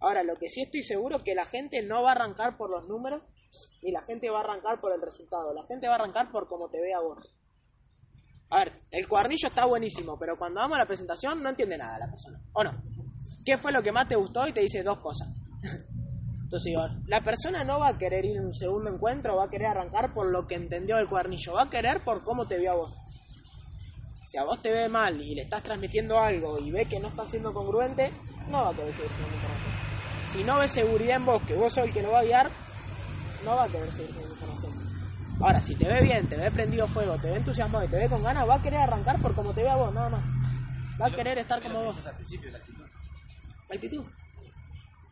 Ahora, 0.01 0.23
lo 0.23 0.37
que 0.37 0.49
sí 0.49 0.63
estoy 0.63 0.83
seguro 0.83 1.25
que 1.25 1.35
la 1.35 1.47
gente 1.47 1.83
no 1.83 2.03
va 2.03 2.11
a 2.11 2.13
arrancar 2.13 2.57
por 2.57 2.71
los 2.71 2.87
números 2.87 3.23
ni 3.83 3.93
la 3.93 4.03
gente 4.03 4.31
va 4.31 4.39
a 4.39 4.43
arrancar 4.43 4.81
por 4.81 4.93
el 4.93 5.01
resultado. 5.01 5.55
La 5.55 5.65
gente 5.65 5.89
va 5.89 5.95
a 5.95 5.97
arrancar 5.97 6.31
por 6.31 6.49
cómo 6.49 6.69
te 6.69 6.81
ve 6.81 6.93
a 6.93 7.01
vos. 7.01 7.35
A 8.51 8.59
ver, 8.59 8.83
el 8.91 9.09
cuadernillo 9.09 9.49
está 9.49 9.65
buenísimo, 9.65 10.19
pero 10.19 10.39
cuando 10.39 10.61
vamos 10.61 10.77
a 10.77 10.81
la 10.81 10.87
presentación 10.87 11.43
no 11.43 11.49
entiende 11.49 11.77
nada 11.77 11.99
la 11.99 12.11
persona. 12.11 12.41
¿O 12.53 12.63
no? 12.63 12.73
¿Qué 13.45 13.57
fue 13.57 13.73
lo 13.73 13.83
que 13.83 13.93
más 13.93 14.07
te 14.07 14.17
gustó? 14.17 14.47
Y 14.47 14.53
te 14.53 14.61
dice 14.61 14.83
dos 14.83 14.99
cosas. 14.99 15.29
Entonces 16.43 16.67
digo, 16.67 16.83
la 17.07 17.23
persona 17.23 17.65
no 17.65 17.81
va 17.81 17.89
a 17.89 17.99
querer 17.99 18.25
ir 18.25 18.39
a 18.39 18.43
un 18.43 18.55
segundo 18.55 18.89
encuentro, 18.89 19.37
va 19.37 19.45
a 19.45 19.51
querer 19.51 19.67
arrancar 19.67 20.15
por 20.15 20.31
lo 20.31 20.47
que 20.47 20.55
entendió 20.55 20.97
del 20.97 21.09
cuadernillo, 21.09 21.55
va 21.55 21.63
a 21.63 21.71
querer 21.71 22.05
por 22.05 22.23
cómo 22.23 22.47
te 22.47 22.59
vio 22.59 22.71
a 22.71 22.77
vos. 22.77 22.95
Si 24.27 24.37
a 24.39 24.45
vos 24.45 24.61
te 24.61 24.73
ve 24.73 24.89
mal 24.89 25.21
y 25.21 25.37
le 25.37 25.43
estás 25.43 25.63
transmitiendo 25.63 26.19
algo 26.19 26.59
y 26.59 26.73
ve 26.73 26.85
que 26.87 26.99
no 26.99 27.09
está 27.09 27.25
siendo 27.25 27.53
congruente, 27.53 28.11
no 28.49 28.65
va 28.65 28.71
a 28.71 28.75
querer 28.75 28.93
seguir 28.93 29.13
siendo 29.13 29.35
información. 29.35 29.73
Si 30.33 30.45
no 30.45 30.59
ve 30.59 30.69
seguridad 30.69 31.17
en 31.17 31.27
vos, 31.27 31.43
que 31.43 31.55
vos 31.55 31.73
sos 31.73 31.87
el 31.87 31.93
que 31.93 32.03
lo 32.03 32.11
va 32.11 32.21
a 32.21 32.25
guiar, 32.25 32.51
no 33.45 33.55
va 33.55 33.65
a 33.65 33.69
querer 33.69 33.91
seguir 33.93 34.13
siendo 34.13 34.35
información. 34.35 34.73
Ahora, 35.41 35.61
si 35.61 35.77
te 35.77 35.87
ve 35.87 36.03
bien, 36.03 36.29
te 36.29 36.37
ve 36.37 36.51
prendido 36.51 36.89
fuego, 36.89 37.17
te 37.19 37.31
ve 37.31 37.37
entusiasmado 37.37 37.85
y 37.85 37.89
te 37.89 37.99
ve 37.99 38.09
con 38.09 38.23
ganas, 38.23 38.49
va 38.49 38.57
a 38.57 38.63
querer 38.63 38.81
arrancar 38.81 39.21
por 39.21 39.35
como 39.35 39.53
te 39.53 39.63
ve 39.63 39.71
a 39.71 39.77
vos, 39.77 39.95
nada 39.95 40.09
más. 40.09 40.25
Va 41.01 41.07
a 41.07 41.11
querer 41.11 41.39
estar 41.39 41.63
como 41.63 41.85
vos. 41.85 42.07
al 42.07 42.15
principio 42.17 42.51
la 42.51 42.59
actitud. 42.59 42.85
La 43.69 43.75
actitud. 43.77 44.05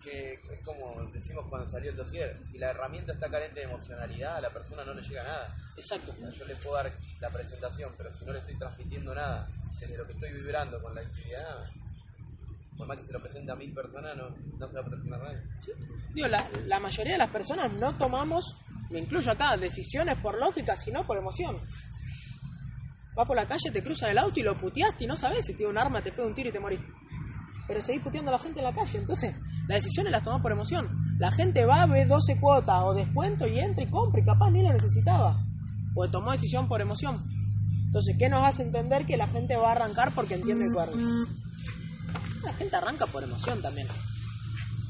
Que 0.05 0.35
es 0.35 0.61
como 0.61 1.03
decimos 1.13 1.47
cuando 1.49 1.67
salió 1.67 1.91
el 1.91 1.97
dossier. 1.97 2.39
Si 2.45 2.59
la 2.59 2.71
herramienta 2.71 3.15
está 3.15 3.29
carente 3.31 3.61
de 3.61 3.67
emocionalidad, 3.67 4.37
a 4.37 4.41
la 4.43 4.51
persona 4.51 4.85
no 4.85 4.93
le 4.93 5.01
llega 5.01 5.23
nada. 5.23 5.57
Exacto. 5.77 6.13
O 6.13 6.17
sea, 6.17 6.31
yo 6.31 6.45
le 6.45 6.55
puedo 6.57 6.77
dar 6.77 6.93
la 7.21 7.31
presentación, 7.31 7.91
pero 7.97 8.13
si 8.13 8.25
no 8.27 8.33
le 8.33 8.39
estoy 8.39 8.59
transmitiendo 8.59 9.15
nada 9.15 9.49
desde 9.81 9.97
lo 9.97 10.07
que 10.07 10.13
estoy 10.13 10.33
vibrando 10.33 10.83
con 10.83 10.95
la 10.95 11.01
actividad, 11.01 11.65
por 12.77 12.87
más 12.87 12.99
que 12.99 13.07
se 13.07 13.13
lo 13.13 13.23
presente 13.23 13.53
a 13.53 13.55
mil 13.55 13.73
personas, 13.73 14.17
no, 14.17 14.29
no 14.59 14.69
se 14.69 14.75
va 14.75 14.83
a 14.83 14.85
presentar 14.85 15.23
nadie. 15.23 15.43
Digo, 16.13 16.29
la, 16.29 16.49
la 16.67 16.81
mayoría 16.81 17.13
de 17.13 17.19
las 17.19 17.31
personas 17.31 17.73
no 17.73 17.97
tomamos, 17.97 18.57
me 18.91 18.99
incluyo 18.99 19.31
acá, 19.31 19.57
decisiones 19.57 20.19
por 20.21 20.39
lógica, 20.39 20.77
sino 20.77 21.07
por 21.07 21.17
emoción. 21.17 21.57
Vas 23.15 23.27
por 23.27 23.37
la 23.37 23.47
calle, 23.47 23.71
te 23.73 23.83
cruzas 23.83 24.11
el 24.11 24.19
auto 24.19 24.41
y 24.41 24.43
lo 24.43 24.55
puteaste 24.57 25.05
y 25.05 25.07
no 25.07 25.17
sabes 25.17 25.45
si 25.45 25.55
tiene 25.55 25.71
un 25.71 25.79
arma, 25.79 26.03
te 26.03 26.11
pega 26.11 26.27
un 26.27 26.35
tiro 26.35 26.49
y 26.51 26.53
te 26.53 26.59
morís. 26.59 26.81
Pero 27.67 27.83
seguís 27.83 28.03
puteando 28.03 28.31
a 28.31 28.33
la 28.33 28.39
gente 28.39 28.61
en 28.61 28.65
la 28.65 28.75
calle. 28.75 28.99
Entonces, 28.99 29.35
las 29.69 29.83
decisiones 29.83 30.13
las 30.13 30.23
tomás 30.23 30.43
por 30.43 30.53
emoción. 30.53 30.89
La 31.19 31.31
gente 31.31 31.65
va, 31.65 31.87
ve 31.87 32.05
12 32.05 32.39
cuotas 32.41 32.83
o 32.85 32.93
descuento 32.93 33.47
y 33.47 33.59
entra 33.59 33.85
y 33.85 33.91
compra 33.91 34.21
y 34.21 34.25
capaz 34.25 34.51
ni 34.51 34.63
la 34.63 34.73
necesitaba. 34.73 35.39
O 35.95 36.09
tomó 36.09 36.33
decisión 36.33 36.69
por 36.69 36.81
emoción. 36.81 37.23
Entonces, 37.87 38.17
¿qué 38.19 38.29
nos 38.29 38.45
hace 38.45 38.65
entender 38.65 39.07
que 39.07 39.17
la 39.17 39.29
gente 39.29 39.57
va 39.57 39.69
a 39.69 39.73
arrancar 39.73 40.13
porque 40.13 40.35
entiende 40.35 40.65
el 40.67 40.75
cuerno? 40.75 41.01
La 42.43 42.53
gente 42.53 42.77
arranca 42.77 43.07
por 43.07 43.23
emoción 43.23 43.63
también. 43.63 43.87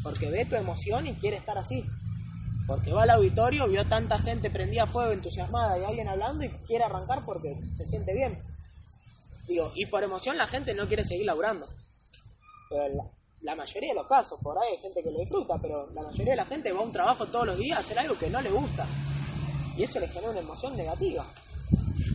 Porque 0.02 0.30
ve 0.30 0.44
tu 0.46 0.56
emoción 0.56 1.06
y 1.06 1.14
quiere 1.14 1.36
estar 1.36 1.56
así. 1.56 1.84
Porque 2.66 2.92
va 2.92 3.02
al 3.02 3.10
auditorio, 3.10 3.68
vio 3.68 3.86
tanta 3.86 4.18
gente 4.18 4.50
prendida 4.50 4.84
a 4.84 4.86
fuego, 4.86 5.12
entusiasmada 5.12 5.78
y 5.78 5.84
alguien 5.84 6.08
hablando 6.08 6.44
y 6.44 6.48
quiere 6.66 6.84
arrancar 6.84 7.22
porque 7.24 7.54
se 7.74 7.84
siente 7.84 8.14
bien. 8.14 8.38
Digo, 9.46 9.70
y 9.74 9.86
por 9.86 10.02
emoción 10.02 10.38
la 10.38 10.46
gente 10.46 10.72
no 10.74 10.86
quiere 10.86 11.04
seguir 11.04 11.26
laburando. 11.26 11.66
Pero 12.74 12.88
la, 12.88 13.04
la 13.42 13.54
mayoría 13.54 13.90
de 13.90 13.94
los 13.94 14.06
casos, 14.08 14.36
por 14.42 14.58
ahí 14.58 14.72
hay 14.72 14.78
gente 14.78 15.00
que 15.00 15.10
lo 15.12 15.20
disfruta, 15.20 15.54
pero 15.62 15.88
la 15.92 16.02
mayoría 16.02 16.32
de 16.32 16.36
la 16.38 16.44
gente 16.44 16.72
va 16.72 16.80
a 16.80 16.82
un 16.82 16.90
trabajo 16.90 17.24
todos 17.26 17.46
los 17.46 17.56
días 17.56 17.78
a 17.78 17.80
hacer 17.80 17.98
algo 18.00 18.18
que 18.18 18.28
no 18.28 18.40
le 18.40 18.50
gusta. 18.50 18.84
Y 19.76 19.84
eso 19.84 20.00
le 20.00 20.08
genera 20.08 20.30
una 20.30 20.40
emoción 20.40 20.76
negativa. 20.76 21.24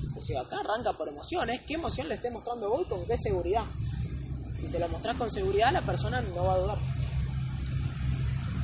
Entonces 0.07 0.35
acá 0.35 0.59
arranca 0.59 0.91
por 0.91 1.07
emociones. 1.07 1.61
¿Qué 1.65 1.75
emoción 1.75 2.09
le 2.09 2.15
esté 2.15 2.29
mostrando 2.29 2.69
vos 2.69 2.85
con 2.87 3.05
qué 3.05 3.17
seguridad? 3.17 3.63
Si 4.57 4.67
se 4.67 4.79
la 4.79 4.89
mostrás 4.89 5.15
con 5.15 5.31
seguridad, 5.31 5.71
la 5.71 5.81
persona 5.81 6.19
no 6.19 6.43
va 6.43 6.53
a 6.55 6.57
dudar. 6.57 6.77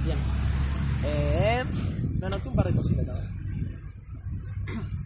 Bien. 0.04 0.18
Eh, 1.06 1.64
me 2.20 2.26
anoté 2.28 2.50
un 2.50 2.56
par 2.56 2.68
de 2.68 2.76
cositas 2.76 3.06
también. 3.06 3.32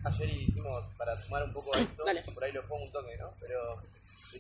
Ayer 0.06 0.30
hicimos, 0.34 0.84
para 0.98 1.16
sumar 1.18 1.44
un 1.44 1.54
poco 1.54 1.76
a 1.76 1.80
esto, 1.80 2.04
Dale. 2.04 2.24
por 2.34 2.44
ahí 2.44 2.52
lo 2.52 2.66
pongo 2.68 2.86
un 2.86 2.92
toque, 2.92 3.16
¿no? 3.20 3.28
Pero 3.40 3.60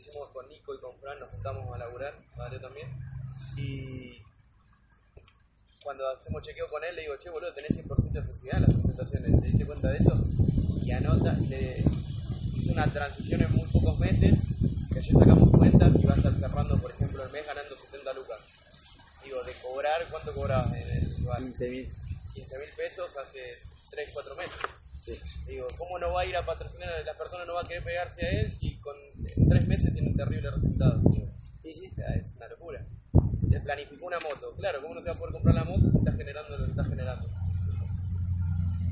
hicimos 0.09 0.29
con 0.29 0.47
Nico 0.49 0.73
y 0.73 0.79
con 0.79 0.97
Fran, 0.99 1.19
nos 1.19 1.29
juntamos 1.29 1.73
a 1.73 1.77
laburar, 1.77 2.17
Mario 2.35 2.59
también. 2.59 2.89
Y 3.55 4.21
cuando 5.83 6.07
hacemos 6.09 6.43
chequeo 6.43 6.67
con 6.69 6.83
él, 6.83 6.95
le 6.95 7.03
digo, 7.03 7.15
che, 7.17 7.29
boludo, 7.29 7.53
tenés 7.53 7.77
100% 7.77 8.11
de 8.11 8.19
efectividad 8.19 8.57
en 8.57 8.61
las 8.63 8.73
presentaciones, 8.73 9.41
¿te 9.41 9.47
diste 9.47 9.65
cuenta 9.65 9.89
de 9.89 9.97
eso? 9.97 10.13
Y 10.83 10.91
anota, 10.91 11.33
le 11.33 11.83
hizo 12.55 12.71
una 12.71 12.87
transición 12.91 13.43
en 13.43 13.51
muy 13.55 13.67
pocos 13.69 13.99
meses, 13.99 14.33
que 14.91 14.99
ayer 14.99 15.13
sacamos 15.13 15.49
cuentas 15.51 15.93
y 15.95 16.05
va 16.05 16.13
a 16.13 16.17
estar 16.17 16.33
cerrando, 16.33 16.77
por 16.77 16.91
ejemplo, 16.91 17.23
el 17.23 17.31
mes 17.31 17.45
ganando 17.45 17.75
70 17.75 18.13
lucas. 18.13 18.39
Digo, 19.23 19.43
de 19.43 19.53
cobrar, 19.61 20.07
¿cuánto 20.09 20.33
cobrabas 20.33 20.73
en 20.73 20.89
el 20.89 21.21
lugar? 21.21 21.41
15 21.41 21.69
mil. 21.69 21.93
15 22.33 22.59
mil 22.59 22.69
pesos 22.75 23.15
hace 23.17 23.59
3, 23.91 24.09
4 24.13 24.35
meses. 24.35 24.78
Digo, 25.47 25.67
¿cómo 25.77 25.97
no 25.99 26.13
va 26.13 26.21
a 26.21 26.25
ir 26.25 26.35
a 26.35 26.45
patrocinar? 26.45 26.89
La 27.05 27.17
persona 27.17 27.45
no 27.45 27.53
va 27.55 27.61
a 27.61 27.63
querer 27.63 27.83
pegarse 27.83 28.25
a 28.25 28.29
él 28.29 28.51
si 28.51 28.75
con 28.77 28.95
en 29.35 29.49
3 29.49 29.67
meses 29.67 29.93
tiene 29.93 30.09
un 30.09 30.15
terrible 30.15 30.51
resultado. 30.51 31.01
Sí, 31.61 31.73
sí. 31.73 31.89
o 31.91 31.95
sea, 31.95 32.13
es 32.15 32.35
una 32.35 32.47
locura. 32.47 32.85
Le 33.49 33.59
planificó 33.59 34.05
una 34.05 34.17
moto. 34.19 34.55
Claro, 34.57 34.81
¿cómo 34.81 34.95
no 34.95 35.01
se 35.01 35.09
va 35.09 35.15
a 35.15 35.17
poder 35.17 35.33
comprar 35.33 35.55
la 35.55 35.63
moto 35.63 35.89
si 35.89 35.97
está 35.97 36.11
generando 36.13 36.57
lo 36.57 36.65
que 36.65 36.71
está 36.71 36.83
generando? 36.85 37.29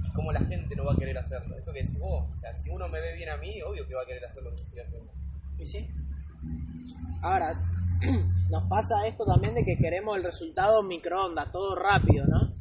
¿Y 0.06 0.14
cómo 0.14 0.32
la 0.32 0.42
gente 0.42 0.76
no 0.76 0.86
va 0.86 0.94
a 0.94 0.98
querer 0.98 1.18
hacerlo? 1.18 1.58
Esto 1.58 1.72
que 1.74 1.82
decís 1.82 2.00
vos, 2.00 2.30
o 2.36 2.40
sea, 2.40 2.56
si 2.56 2.70
uno 2.70 2.88
me 2.88 3.00
ve 3.00 3.16
bien 3.16 3.30
a 3.30 3.38
mí, 3.38 3.62
obvio 3.62 3.88
que 3.88 3.96
va 3.96 4.04
a 4.04 4.06
querer 4.06 4.26
hacer 4.26 4.44
lo 4.44 4.56
que 4.56 4.62
estoy 4.62 4.80
haciendo. 4.80 5.12
¿Y 5.60 5.66
sí? 5.66 5.88
Ahora, 7.22 7.54
nos 8.50 8.64
pasa 8.66 9.08
esto 9.08 9.26
también 9.26 9.54
de 9.54 9.64
que 9.64 9.78
queremos 9.78 10.18
el 10.18 10.24
resultado 10.24 10.84
microondas, 10.84 11.52
todo 11.52 11.76
rápido, 11.76 12.26
¿no? 12.26 12.57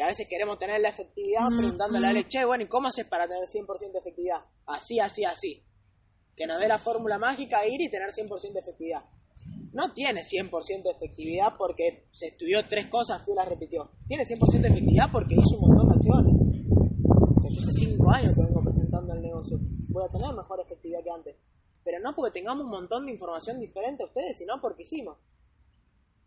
Y 0.00 0.02
a 0.02 0.06
veces 0.06 0.26
queremos 0.30 0.58
tener 0.58 0.80
la 0.80 0.88
efectividad 0.88 1.46
preguntándole 1.54 2.06
a 2.06 2.08
Ale, 2.08 2.26
che, 2.26 2.42
bueno, 2.46 2.64
¿y 2.64 2.68
cómo 2.68 2.88
haces 2.88 3.04
para 3.04 3.28
tener 3.28 3.44
100% 3.44 3.92
de 3.92 3.98
efectividad? 3.98 4.38
Así, 4.64 4.98
así, 4.98 5.26
así. 5.26 5.62
Que 6.34 6.46
nos 6.46 6.58
dé 6.58 6.68
la 6.68 6.78
fórmula 6.78 7.18
mágica, 7.18 7.66
ir 7.66 7.82
y 7.82 7.90
tener 7.90 8.08
100% 8.08 8.52
de 8.54 8.60
efectividad. 8.60 9.04
No 9.74 9.92
tiene 9.92 10.22
100% 10.22 10.84
de 10.84 10.90
efectividad 10.92 11.48
porque 11.58 12.06
se 12.12 12.28
estudió 12.28 12.66
tres 12.66 12.86
cosas, 12.86 13.20
y 13.28 13.34
las 13.34 13.46
repitió. 13.46 13.90
Tiene 14.08 14.24
100% 14.24 14.62
de 14.62 14.68
efectividad 14.68 15.12
porque 15.12 15.34
hizo 15.34 15.58
un 15.58 15.68
montón 15.68 15.88
de 15.90 15.94
acciones. 15.96 16.34
O 17.36 17.40
sea, 17.42 17.50
yo 17.50 17.60
hace 17.60 17.70
5 17.70 18.10
años 18.10 18.32
que 18.34 18.40
vengo 18.40 18.62
presentando 18.62 19.12
el 19.12 19.20
negocio. 19.20 19.58
Voy 19.60 20.02
a 20.02 20.08
tener 20.08 20.34
mejor 20.34 20.60
efectividad 20.60 21.04
que 21.04 21.10
antes. 21.10 21.36
Pero 21.84 22.00
no 22.00 22.16
porque 22.16 22.40
tengamos 22.40 22.64
un 22.64 22.70
montón 22.70 23.04
de 23.04 23.12
información 23.12 23.60
diferente 23.60 24.02
a 24.02 24.06
ustedes, 24.06 24.38
sino 24.38 24.62
porque 24.62 24.84
hicimos. 24.84 25.18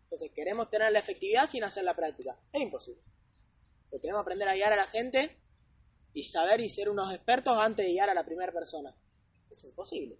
Entonces, 0.04 0.30
queremos 0.32 0.70
tener 0.70 0.92
la 0.92 1.00
efectividad 1.00 1.48
sin 1.48 1.64
hacer 1.64 1.82
la 1.82 1.96
práctica. 1.96 2.38
Es 2.52 2.62
imposible. 2.62 3.02
Pero 3.94 4.02
queremos 4.02 4.22
aprender 4.22 4.48
a 4.48 4.54
guiar 4.54 4.72
a 4.72 4.76
la 4.76 4.88
gente 4.88 5.38
y 6.14 6.24
saber 6.24 6.60
y 6.60 6.68
ser 6.68 6.90
unos 6.90 7.14
expertos 7.14 7.56
antes 7.56 7.86
de 7.86 7.92
guiar 7.92 8.10
a 8.10 8.14
la 8.14 8.24
primera 8.24 8.50
persona. 8.50 8.92
Es 9.48 9.62
imposible. 9.62 10.18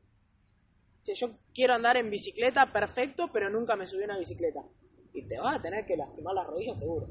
Che, 1.03 1.13
yo 1.17 1.41
quiero 1.53 1.75
andar 1.75 1.97
en 1.97 2.09
bicicleta 2.09 2.73
perfecto, 2.73 3.33
pero 3.33 3.51
nunca 3.51 3.75
me 3.75 3.89
subí 3.89 4.03
a 4.03 4.05
una 4.05 4.19
bicicleta. 4.19 4.61
Y 5.13 5.27
te 5.27 5.41
vas 5.41 5.57
a 5.57 5.61
tener 5.63 5.85
que 5.85 5.97
lastimar 5.97 6.37
las 6.37 6.47
rodillas 6.47 6.79
seguro. 6.79 7.09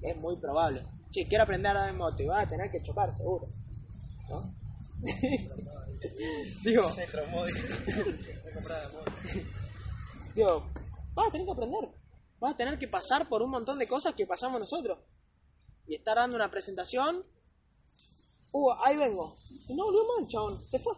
Es 0.00 0.16
muy 0.16 0.36
probable. 0.36 0.84
Che, 1.10 1.26
quiero 1.26 1.42
aprender 1.42 1.72
a 1.72 1.80
andar 1.80 1.88
en 1.88 1.96
moto 1.96 2.22
y 2.22 2.26
vas 2.26 2.44
a 2.46 2.48
tener 2.48 2.70
que 2.70 2.80
chocar 2.80 3.12
seguro. 3.12 3.48
¿No? 4.30 4.54
Digo, 6.62 6.88
digo, 10.36 10.70
vas 11.14 11.28
a 11.28 11.32
tener 11.32 11.46
que 11.46 11.52
aprender. 11.52 11.88
Vas 12.38 12.54
a 12.54 12.56
tener 12.56 12.78
que 12.78 12.86
pasar 12.86 13.28
por 13.28 13.42
un 13.42 13.50
montón 13.50 13.80
de 13.80 13.88
cosas 13.88 14.14
que 14.14 14.24
pasamos 14.24 14.60
nosotros. 14.60 15.00
Y 15.88 15.94
estar 15.94 16.16
dando 16.16 16.36
una 16.36 16.50
presentación. 16.50 17.22
Uh, 18.52 18.72
ahí 18.84 18.96
vengo. 18.96 19.36
No 19.70 19.84
volvió 19.84 20.00
mal, 20.16 20.28
chabón. 20.28 20.58
Se 20.62 20.78
fue. 20.78 20.94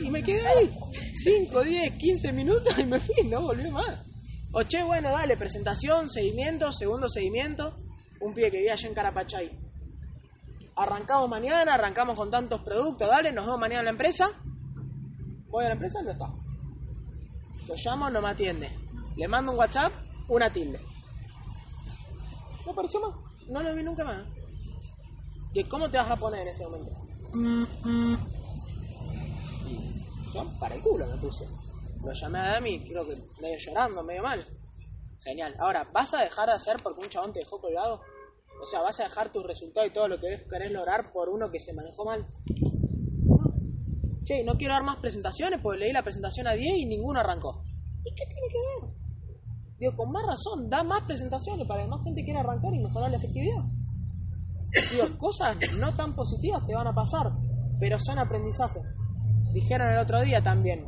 y 0.00 0.10
me 0.10 0.22
quedé 0.22 0.46
ahí 0.46 0.70
5, 1.16 1.64
10, 1.64 1.96
15 1.96 2.32
minutos 2.32 2.78
y 2.78 2.84
me 2.84 3.00
fui, 3.00 3.24
no 3.24 3.42
volvió 3.42 3.70
más. 3.70 4.04
O 4.52 4.62
che, 4.64 4.82
bueno, 4.82 5.10
dale, 5.10 5.36
presentación, 5.36 6.10
seguimiento, 6.10 6.72
segundo 6.72 7.08
seguimiento. 7.08 7.76
Un 8.20 8.34
pie 8.34 8.50
que 8.50 8.58
vivía 8.58 8.74
allá 8.74 8.88
en 8.88 8.94
Carapachay. 8.94 9.58
Arrancamos 10.76 11.28
mañana, 11.28 11.74
arrancamos 11.74 12.16
con 12.16 12.30
tantos 12.30 12.62
productos, 12.62 13.08
dale, 13.08 13.32
nos 13.32 13.46
vemos 13.46 13.60
mañana 13.60 13.80
en 13.80 13.84
la 13.86 13.90
empresa. 13.92 14.30
Voy 15.48 15.64
a 15.64 15.68
la 15.68 15.74
empresa, 15.74 16.02
no 16.02 16.10
está. 16.10 16.26
Lo 17.66 17.74
llamo, 17.76 18.10
no 18.10 18.20
me 18.20 18.30
atiende. 18.30 18.70
Le 19.16 19.28
mando 19.28 19.52
un 19.52 19.58
WhatsApp, 19.58 19.92
una 20.28 20.52
tilde. 20.52 20.80
No 22.64 22.72
apareció 22.72 23.00
más, 23.00 23.16
no 23.48 23.62
lo 23.62 23.74
vi 23.74 23.82
nunca 23.82 24.04
más. 24.04 24.26
¿Y 25.52 25.64
cómo 25.64 25.90
te 25.90 25.98
vas 25.98 26.10
a 26.10 26.16
poner 26.16 26.42
en 26.42 26.48
ese 26.48 26.64
momento? 26.64 26.90
Yo 30.32 30.44
para 30.60 30.74
el 30.74 30.82
culo 30.82 31.06
me 31.06 31.16
puse. 31.16 31.46
Lo 32.04 32.12
llamé 32.12 32.38
a 32.38 32.52
Dami, 32.52 32.80
creo 32.80 33.06
que 33.06 33.16
medio 33.40 33.58
llorando, 33.58 34.02
medio 34.02 34.22
mal. 34.22 34.44
Genial. 35.22 35.54
Ahora, 35.58 35.88
¿vas 35.92 36.14
a 36.14 36.22
dejar 36.22 36.48
de 36.48 36.54
hacer 36.54 36.76
porque 36.82 37.02
un 37.02 37.08
chabón 37.08 37.32
te 37.32 37.40
dejó 37.40 37.60
colgado? 37.60 38.00
O 38.62 38.66
sea, 38.66 38.80
¿vas 38.80 39.00
a 39.00 39.04
dejar 39.04 39.32
tus 39.32 39.44
resultados 39.44 39.90
y 39.90 39.92
todo 39.92 40.08
lo 40.08 40.18
que 40.20 40.46
querés 40.48 40.70
lograr 40.72 41.12
por 41.12 41.28
uno 41.28 41.50
que 41.50 41.58
se 41.58 41.72
manejó 41.72 42.04
mal? 42.04 42.24
No. 43.24 43.54
Che, 44.24 44.44
no 44.44 44.56
quiero 44.56 44.74
dar 44.74 44.84
más 44.84 44.98
presentaciones 44.98 45.60
porque 45.60 45.80
leí 45.80 45.92
la 45.92 46.02
presentación 46.02 46.46
a 46.46 46.52
10 46.52 46.78
y 46.78 46.86
ninguno 46.86 47.20
arrancó. 47.20 47.64
¿Y 48.04 48.14
qué 48.14 48.24
tiene 48.26 48.48
que 48.48 48.58
ver? 48.58 48.99
Digo, 49.80 49.94
con 49.96 50.12
más 50.12 50.26
razón, 50.26 50.68
da 50.68 50.84
más 50.84 51.02
presentaciones 51.06 51.66
para 51.66 51.82
que 51.82 51.88
más 51.88 52.04
gente 52.04 52.22
quiera 52.22 52.40
arrancar 52.40 52.74
y 52.74 52.84
mejorar 52.84 53.10
la 53.10 53.16
efectividad. 53.16 53.64
Digo, 54.92 55.18
cosas 55.18 55.56
no 55.78 55.92
tan 55.94 56.14
positivas 56.14 56.66
te 56.66 56.74
van 56.74 56.86
a 56.86 56.92
pasar, 56.92 57.32
pero 57.80 57.98
son 57.98 58.18
aprendizajes. 58.18 58.82
Dijeron 59.54 59.88
el 59.88 59.98
otro 59.98 60.20
día 60.20 60.42
también, 60.42 60.84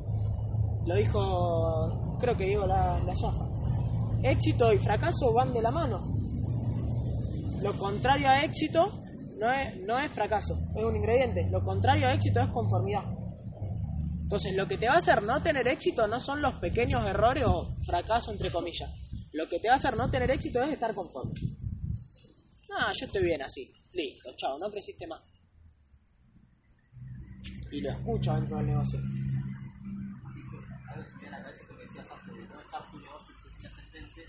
lo 0.85 0.95
dijo, 0.95 2.19
creo 2.19 2.37
que 2.37 2.45
digo 2.45 2.67
la, 2.67 3.01
la 3.01 3.15
Yafa. 3.15 3.47
Éxito 4.23 4.71
y 4.73 4.79
fracaso 4.79 5.33
van 5.33 5.55
de 5.55 5.63
la 5.63 5.71
mano. 5.71 5.99
Lo 7.63 7.73
contrario 7.79 8.29
a 8.29 8.41
éxito 8.41 8.91
no 9.39 9.51
es, 9.51 9.81
no 9.87 9.99
es 9.99 10.11
fracaso, 10.13 10.55
es 10.77 10.85
un 10.85 10.97
ingrediente. 10.97 11.49
Lo 11.51 11.65
contrario 11.65 12.09
a 12.09 12.13
éxito 12.13 12.41
es 12.41 12.49
conformidad. 12.51 13.05
Entonces, 14.33 14.57
lo 14.57 14.67
que 14.67 14.79
te 14.79 14.89
va 14.89 14.95
a 14.95 14.97
hacer 14.97 15.23
no 15.23 15.43
tener 15.43 15.69
éxito 15.69 16.07
no 16.07 16.19
son 16.19 16.41
los 16.41 16.55
pequeños 16.55 17.07
errores 17.07 17.45
o 17.47 17.77
fracaso, 17.85 18.33
entre 18.33 18.51
comillas. 18.51 18.91
Lo 19.35 19.47
que 19.47 19.59
te 19.59 19.69
va 19.69 19.75
a 19.75 19.77
hacer 19.77 19.95
no 19.95 20.11
tener 20.11 20.31
éxito 20.31 20.63
es 20.63 20.71
estar 20.71 20.95
conforme. 20.95 21.35
Ah, 22.75 22.91
yo 22.99 23.05
estoy 23.05 23.25
bien 23.25 23.43
así. 23.43 23.69
Listo, 23.93 24.31
chao, 24.39 24.59
no 24.59 24.71
creciste 24.71 25.07
más. 25.07 25.21
Y 27.73 27.83
lo 27.83 27.91
escucho 27.91 28.33
dentro 28.33 28.57
del 28.57 28.69
negocio. 28.69 29.01
Algo 30.89 31.03
que 31.03 31.09
se 31.09 31.13
me 31.13 31.21
viene 31.21 31.37
a 31.37 31.39
la 31.39 31.45
cabeza 31.45 31.65
porque 31.69 31.83
decías 31.83 32.11
antes 32.11 32.35
de 32.35 32.47
no 32.49 32.59
dejar 32.59 32.91
tu 32.91 32.99
negocio 33.01 33.35
y 33.37 33.61
ser 33.61 33.67
ascendente, 33.67 34.27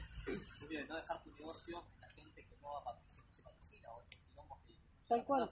obvio 0.65 0.79
de 0.79 0.85
no 0.85 0.95
dejar 0.97 1.23
tu 1.23 1.31
negocio 1.31 1.83
la 2.01 2.09
gente 2.09 2.45
que 2.45 2.57
no 2.61 2.73
va 2.73 2.79
a 2.79 2.83
patrocinar, 2.83 3.25
no 3.25 3.31
se 3.31 3.41
patrocina 3.41 3.89
o 3.93 4.01
esos 4.01 4.15
quilombos 4.15 4.59
que 4.67 4.75
Tal 5.07 5.23
cual. 5.23 5.49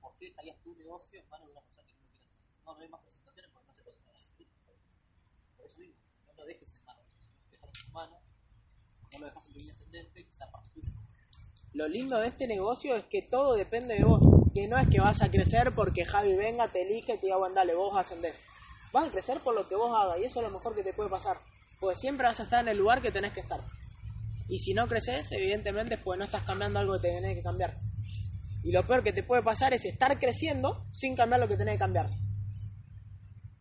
¿Por 0.00 0.16
qué 0.18 0.26
dejarías 0.26 0.56
tu 0.62 0.72
negocio 0.76 1.20
en 1.20 1.28
manos 1.28 1.48
de 1.48 1.52
una 1.52 1.62
persona 1.62 1.82
que 1.82 1.94
no 1.94 1.98
quiere 2.06 2.22
hacer? 2.22 2.38
No, 2.64 2.74
no 2.76 2.80
hay 2.80 2.88
más 2.88 3.00
presentaciones 3.02 3.50
porque 3.50 3.66
no 3.66 3.74
se 3.74 3.82
patrocina. 3.82 4.50
Por 5.56 5.66
eso 5.66 5.78
mismo, 5.80 5.96
no 6.26 6.32
lo 6.34 6.44
dejes 6.46 6.74
en 6.74 6.84
manos, 6.84 7.04
lo 11.78 11.86
lindo 11.86 12.18
de 12.18 12.26
este 12.26 12.48
negocio 12.48 12.96
es 12.96 13.04
que 13.04 13.22
todo 13.22 13.54
depende 13.54 13.94
de 13.94 14.04
vos. 14.04 14.20
Que 14.52 14.66
no 14.66 14.76
es 14.78 14.88
que 14.88 14.98
vas 14.98 15.22
a 15.22 15.30
crecer 15.30 15.74
porque 15.76 16.04
Javi 16.04 16.34
venga, 16.34 16.66
te 16.66 16.82
elige 16.82 17.16
te 17.18 17.26
diga, 17.26 17.36
bueno, 17.36 17.54
dale, 17.54 17.74
vos 17.74 17.96
ascendés. 17.96 18.40
Vas 18.92 19.08
a 19.08 19.10
crecer 19.12 19.38
por 19.38 19.54
lo 19.54 19.68
que 19.68 19.76
vos 19.76 19.94
hagas 19.94 20.18
y 20.18 20.24
eso 20.24 20.40
es 20.40 20.46
lo 20.46 20.50
mejor 20.50 20.74
que 20.74 20.82
te 20.82 20.92
puede 20.92 21.08
pasar. 21.08 21.38
Porque 21.78 21.94
siempre 21.94 22.26
vas 22.26 22.40
a 22.40 22.42
estar 22.42 22.62
en 22.62 22.68
el 22.68 22.78
lugar 22.78 23.00
que 23.00 23.12
tenés 23.12 23.32
que 23.32 23.40
estar. 23.40 23.60
Y 24.48 24.58
si 24.58 24.74
no 24.74 24.88
creces, 24.88 25.30
evidentemente, 25.30 25.98
pues 25.98 26.18
no 26.18 26.24
estás 26.24 26.42
cambiando 26.42 26.80
algo 26.80 26.94
que 26.94 27.10
tenés 27.10 27.36
que 27.36 27.42
cambiar. 27.42 27.78
Y 28.64 28.72
lo 28.72 28.82
peor 28.82 29.04
que 29.04 29.12
te 29.12 29.22
puede 29.22 29.42
pasar 29.42 29.72
es 29.72 29.84
estar 29.84 30.18
creciendo 30.18 30.84
sin 30.90 31.14
cambiar 31.14 31.40
lo 31.40 31.46
que 31.46 31.56
tenés 31.56 31.74
que 31.74 31.78
cambiar. 31.78 32.10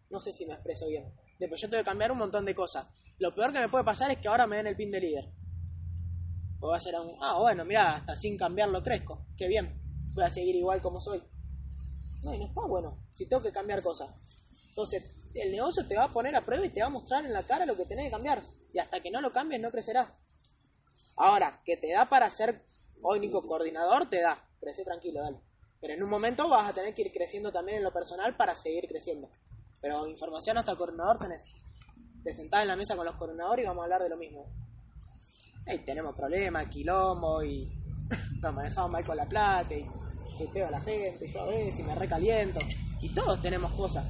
No 0.10 0.20
sé 0.20 0.32
si 0.32 0.46
me 0.48 0.54
expreso 0.54 0.88
bien. 0.88 1.14
Después 1.38 1.62
yo 1.62 1.70
tengo 1.70 1.84
que 1.84 1.90
cambiar 1.90 2.12
un 2.12 2.18
montón 2.18 2.46
de 2.46 2.56
cosas. 2.56 2.88
Lo 3.20 3.34
peor 3.34 3.52
que 3.52 3.60
me 3.60 3.70
puede 3.70 3.84
pasar 3.84 4.12
es 4.12 4.18
que 4.18 4.28
ahora 4.28 4.46
me 4.48 4.58
den 4.58 4.68
el 4.68 4.76
pin 4.76 4.92
de 4.92 5.00
líder. 5.00 5.32
O 6.60 6.70
va 6.70 6.78
a 6.78 6.80
ser 6.80 6.96
un, 6.96 7.18
ah, 7.22 7.38
bueno, 7.40 7.66
mira, 7.66 7.96
hasta 7.96 8.16
sin 8.16 8.38
cambiarlo 8.38 8.82
crezco. 8.82 9.26
Qué 9.36 9.48
bien. 9.48 9.82
Voy 10.14 10.24
a 10.24 10.30
seguir 10.30 10.56
igual 10.56 10.82
como 10.82 11.00
soy. 11.00 11.24
No, 12.24 12.34
y 12.34 12.40
no 12.40 12.46
está 12.46 12.62
bueno. 12.68 13.08
Si 13.14 13.28
tengo 13.28 13.44
que 13.44 13.52
cambiar 13.52 13.82
cosas. 13.82 14.10
Entonces, 14.70 15.04
el 15.36 15.52
negocio 15.52 15.88
te 15.88 15.96
va 15.96 16.06
a 16.06 16.14
poner 16.14 16.36
a 16.36 16.46
prueba 16.46 16.66
y 16.66 16.70
te 16.70 16.82
va 16.82 16.88
a 16.88 16.92
mostrar 16.92 17.26
en 17.26 17.34
la 17.34 17.44
cara 17.44 17.66
lo 17.66 17.76
que 17.76 17.86
tenés 17.86 18.06
que 18.06 18.12
cambiar. 18.12 18.42
Y 18.74 18.80
hasta 18.80 19.00
que 19.00 19.12
no 19.12 19.22
lo 19.22 19.32
cambies, 19.32 19.62
no 19.62 19.72
crecerás. 19.72 20.10
Ahora, 21.16 21.62
que 21.66 21.78
te 21.78 21.92
da 21.92 22.08
para 22.10 22.30
ser 22.30 22.64
único 23.02 23.46
coordinador, 23.46 24.10
te 24.10 24.22
da. 24.22 24.48
Crece 24.60 24.84
tranquilo, 24.84 25.22
dale. 25.22 25.42
Pero 25.80 25.94
en 25.94 26.04
un 26.04 26.10
momento 26.10 26.48
vas 26.50 26.70
a 26.70 26.74
tener 26.74 26.94
que 26.94 27.04
ir 27.04 27.12
creciendo 27.12 27.52
también 27.52 27.80
en 27.80 27.84
lo 27.84 27.94
personal 27.94 28.36
para 28.36 28.56
seguir 28.56 28.88
creciendo. 28.88 29.30
Pero 29.82 30.08
información 30.08 30.58
hasta 30.58 30.76
coordinador 30.76 31.20
tenés. 31.20 31.44
Te 32.28 32.34
sentás 32.34 32.64
en 32.64 32.68
la 32.68 32.76
mesa 32.76 32.94
con 32.98 33.06
los 33.06 33.16
coordinadores 33.16 33.64
y 33.64 33.68
vamos 33.70 33.84
a 33.84 33.86
hablar 33.86 34.02
de 34.04 34.10
lo 34.10 34.18
mismo. 34.18 34.54
Ey, 35.66 35.80
tenemos 35.86 36.14
problemas, 36.14 36.68
quilombo 36.68 37.42
y 37.42 37.72
nos 38.42 38.54
manejamos 38.54 38.92
mal 38.92 39.06
con 39.06 39.16
la 39.16 39.26
plata 39.26 39.74
y 39.74 39.86
pego 40.54 40.68
a 40.68 40.72
la 40.72 40.82
gente, 40.82 41.26
yo 41.32 41.42
a 41.44 41.46
veces 41.46 41.80
y 41.80 41.84
me 41.84 41.96
recaliento. 41.96 42.60
Y 43.00 43.14
todos 43.14 43.42
tenemos 43.42 43.72
cosas. 43.72 44.06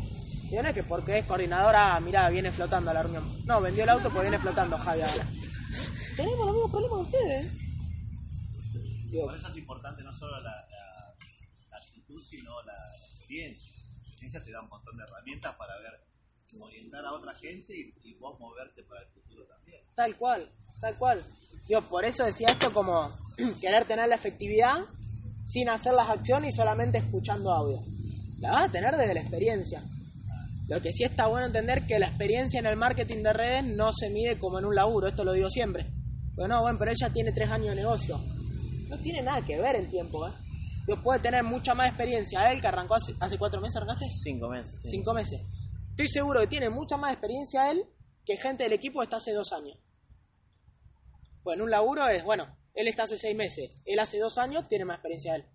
Y 0.49 0.55
no 0.55 0.67
es 0.67 0.73
que 0.73 0.83
porque 0.83 1.19
es 1.19 1.25
coordinadora, 1.25 1.95
ah, 1.95 1.99
mirá, 1.99 2.27
viene 2.29 2.51
flotando 2.51 2.89
a 2.89 2.95
la 2.95 3.03
reunión. 3.03 3.45
No, 3.45 3.61
vendió 3.61 3.83
el 3.83 3.89
auto 3.89 4.05
porque 4.09 4.21
viene 4.29 4.39
flotando 4.39 4.79
Javi 4.79 5.01
ahora. 5.01 5.27
tenemos 6.15 6.39
los 6.39 6.53
mismos 6.55 6.71
problemas 6.71 6.97
que 7.11 7.17
ustedes. 7.17 7.51
Digo, 9.11 9.25
Por 9.27 9.35
eso 9.35 9.47
es 9.47 9.57
importante 9.57 10.01
no 10.03 10.11
solo 10.11 10.41
la, 10.41 10.49
la- 10.49 11.15
la 11.69 11.77
actitud, 11.77 12.19
sino 12.19 12.63
la, 12.63 12.73
la 12.73 12.97
experiencia. 13.05 13.71
La 13.75 14.07
experiencia 14.09 14.43
te 14.43 14.51
da 14.51 14.61
un 14.63 14.69
montón 14.69 14.97
de 14.97 15.03
herramientas 15.03 15.55
para 15.55 15.77
ver, 15.77 16.01
orientar 16.59 17.05
a 17.05 17.11
otra 17.11 17.33
gente 17.33 17.77
y 17.77 17.91
vos 18.19 18.39
moverte 18.39 18.83
para 18.83 19.01
el 19.01 19.07
futuro 19.07 19.45
también. 19.45 19.81
Tal 19.95 20.15
cual, 20.15 20.49
tal 20.79 20.95
cual. 20.97 21.23
Yo 21.67 21.81
por 21.81 22.05
eso 22.05 22.23
decía 22.23 22.47
esto 22.49 22.71
como 22.71 23.11
querer 23.61 23.85
tener 23.85 24.07
la 24.07 24.15
efectividad 24.15 24.85
sin 25.43 25.69
hacer 25.69 25.93
las 25.93 26.09
acciones 26.09 26.53
y 26.53 26.57
solamente 26.57 26.97
escuchando 26.97 27.51
audio. 27.51 27.79
La 28.39 28.51
vas 28.51 28.65
a 28.65 28.71
tener 28.71 28.95
desde 28.95 29.13
la 29.13 29.21
experiencia. 29.21 29.83
Lo 30.67 30.81
que 30.81 30.91
sí 30.91 31.03
está 31.03 31.27
bueno 31.27 31.45
entender 31.45 31.85
que 31.85 31.97
la 31.97 32.07
experiencia 32.07 32.59
en 32.59 32.65
el 32.65 32.75
marketing 32.75 33.23
de 33.23 33.33
redes 33.33 33.63
no 33.63 33.91
se 33.93 34.09
mide 34.09 34.37
como 34.37 34.59
en 34.59 34.65
un 34.65 34.75
laburo, 34.75 35.07
esto 35.07 35.23
lo 35.23 35.31
digo 35.31 35.49
siempre. 35.49 35.87
Bueno, 36.35 36.61
bueno, 36.61 36.77
pero 36.77 36.91
ella 36.91 37.11
tiene 37.11 37.31
tres 37.31 37.49
años 37.49 37.69
de 37.69 37.81
negocio. 37.81 38.19
No 38.89 38.99
tiene 38.99 39.21
nada 39.21 39.43
que 39.45 39.59
ver 39.59 39.75
el 39.77 39.89
tiempo, 39.89 40.27
¿eh? 40.27 40.31
Dios 40.85 40.99
puede 41.03 41.19
tener 41.19 41.43
mucha 41.43 41.73
más 41.73 41.89
experiencia 41.89 42.51
él 42.51 42.61
que 42.61 42.67
arrancó 42.67 42.95
hace, 42.95 43.13
hace 43.19 43.37
cuatro 43.37 43.59
meses, 43.59 43.77
¿arrancaste? 43.77 44.05
Cinco 44.23 44.49
meses, 44.49 44.79
sí. 44.81 44.89
Cinco 44.89 45.13
meses. 45.13 45.41
Estoy 45.89 46.07
seguro 46.07 46.41
que 46.41 46.47
tiene 46.47 46.69
mucha 46.69 46.95
más 46.95 47.11
experiencia 47.11 47.71
él 47.71 47.83
que 48.27 48.35
gente 48.35 48.63
del 48.63 48.73
equipo 48.73 49.01
está 49.01 49.17
hace 49.17 49.31
dos 49.31 49.53
años. 49.53 49.79
Bueno, 51.43 51.63
un 51.63 51.71
laburo 51.71 52.09
es, 52.09 52.25
bueno, 52.25 52.45
él 52.73 52.89
está 52.89 53.03
hace 53.03 53.17
seis 53.17 53.35
meses, 53.35 53.69
él 53.85 53.99
hace 53.99 54.19
dos 54.19 54.37
años, 54.37 54.67
tiene 54.67 54.83
más 54.83 54.97
experiencia 54.97 55.33
él. 55.33 55.45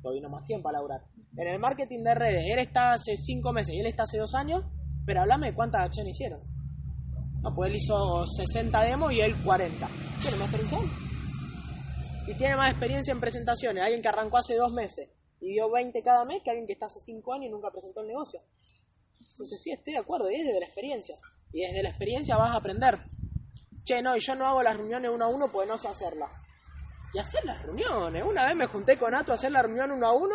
Porque 0.00 0.20
vino 0.20 0.28
más 0.28 0.44
tiempo 0.44 0.68
a 0.68 0.72
laburar. 0.72 1.00
En 1.36 1.48
el 1.48 1.58
marketing 1.58 2.04
de 2.04 2.14
redes, 2.14 2.44
él 2.48 2.60
está 2.60 2.92
hace 2.92 3.16
cinco 3.16 3.52
meses 3.52 3.74
y 3.74 3.80
él 3.80 3.86
está 3.86 4.04
hace 4.04 4.18
dos 4.18 4.36
años, 4.36 4.62
pero 5.04 5.22
háblame 5.22 5.52
cuántas 5.52 5.84
acciones 5.84 6.14
hicieron. 6.14 6.42
No, 7.42 7.52
pues 7.52 7.70
él 7.70 7.76
hizo 7.76 8.24
60 8.24 8.82
demos 8.84 9.12
y 9.12 9.20
él 9.20 9.34
40. 9.42 9.88
Tiene 10.20 10.36
más 10.36 10.54
experiencia 10.54 10.78
él. 10.78 10.88
Y 12.28 12.34
tiene 12.34 12.56
más 12.56 12.70
experiencia 12.70 13.12
en 13.12 13.20
presentaciones. 13.20 13.82
Alguien 13.82 14.00
que 14.00 14.08
arrancó 14.08 14.38
hace 14.38 14.54
dos 14.54 14.72
meses 14.72 15.08
y 15.40 15.54
dio 15.54 15.68
20 15.70 16.00
cada 16.02 16.24
mes 16.24 16.40
que 16.44 16.50
alguien 16.50 16.68
que 16.68 16.74
está 16.74 16.86
hace 16.86 17.00
cinco 17.00 17.34
años 17.34 17.46
y 17.46 17.50
nunca 17.50 17.72
presentó 17.72 18.02
el 18.02 18.06
negocio. 18.06 18.40
Entonces 19.32 19.60
sí, 19.60 19.72
estoy 19.72 19.94
de 19.94 19.98
acuerdo, 19.98 20.30
y 20.30 20.36
es 20.36 20.46
desde 20.46 20.60
la 20.60 20.66
experiencia. 20.66 21.16
Y 21.56 21.62
desde 21.62 21.82
la 21.82 21.88
experiencia 21.88 22.36
vas 22.36 22.50
a 22.50 22.56
aprender. 22.56 22.98
Che, 23.82 24.02
no, 24.02 24.14
y 24.14 24.20
yo 24.20 24.34
no 24.34 24.46
hago 24.46 24.62
las 24.62 24.76
reuniones 24.76 25.10
uno 25.10 25.24
a 25.24 25.28
uno 25.28 25.50
porque 25.50 25.66
no 25.66 25.78
sé 25.78 25.88
hacerlas. 25.88 26.30
Y 27.14 27.18
hacer 27.18 27.46
las 27.46 27.62
reuniones. 27.62 28.24
Una 28.24 28.44
vez 28.44 28.54
me 28.56 28.66
junté 28.66 28.98
con 28.98 29.14
Ato 29.14 29.32
a 29.32 29.36
hacer 29.36 29.52
la 29.52 29.62
reunión 29.62 29.90
uno 29.90 30.06
a 30.06 30.12
uno. 30.12 30.34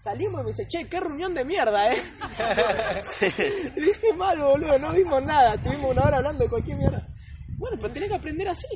Salimos 0.00 0.40
y 0.40 0.42
me 0.42 0.50
dice, 0.50 0.66
che, 0.66 0.88
qué 0.88 0.98
reunión 0.98 1.34
de 1.34 1.44
mierda, 1.44 1.92
eh. 1.92 2.02
Y 3.76 3.80
dije, 3.80 4.12
mal, 4.14 4.40
boludo, 4.40 4.76
no 4.80 4.90
vimos 4.90 5.22
nada. 5.22 5.54
Estuvimos 5.54 5.92
una 5.92 6.02
hora 6.02 6.16
hablando 6.16 6.42
de 6.42 6.50
cualquier 6.50 6.78
mierda. 6.78 7.06
Bueno, 7.58 7.76
pero 7.80 7.92
tenés 7.92 8.08
que 8.08 8.16
aprender 8.16 8.48
así. 8.48 8.66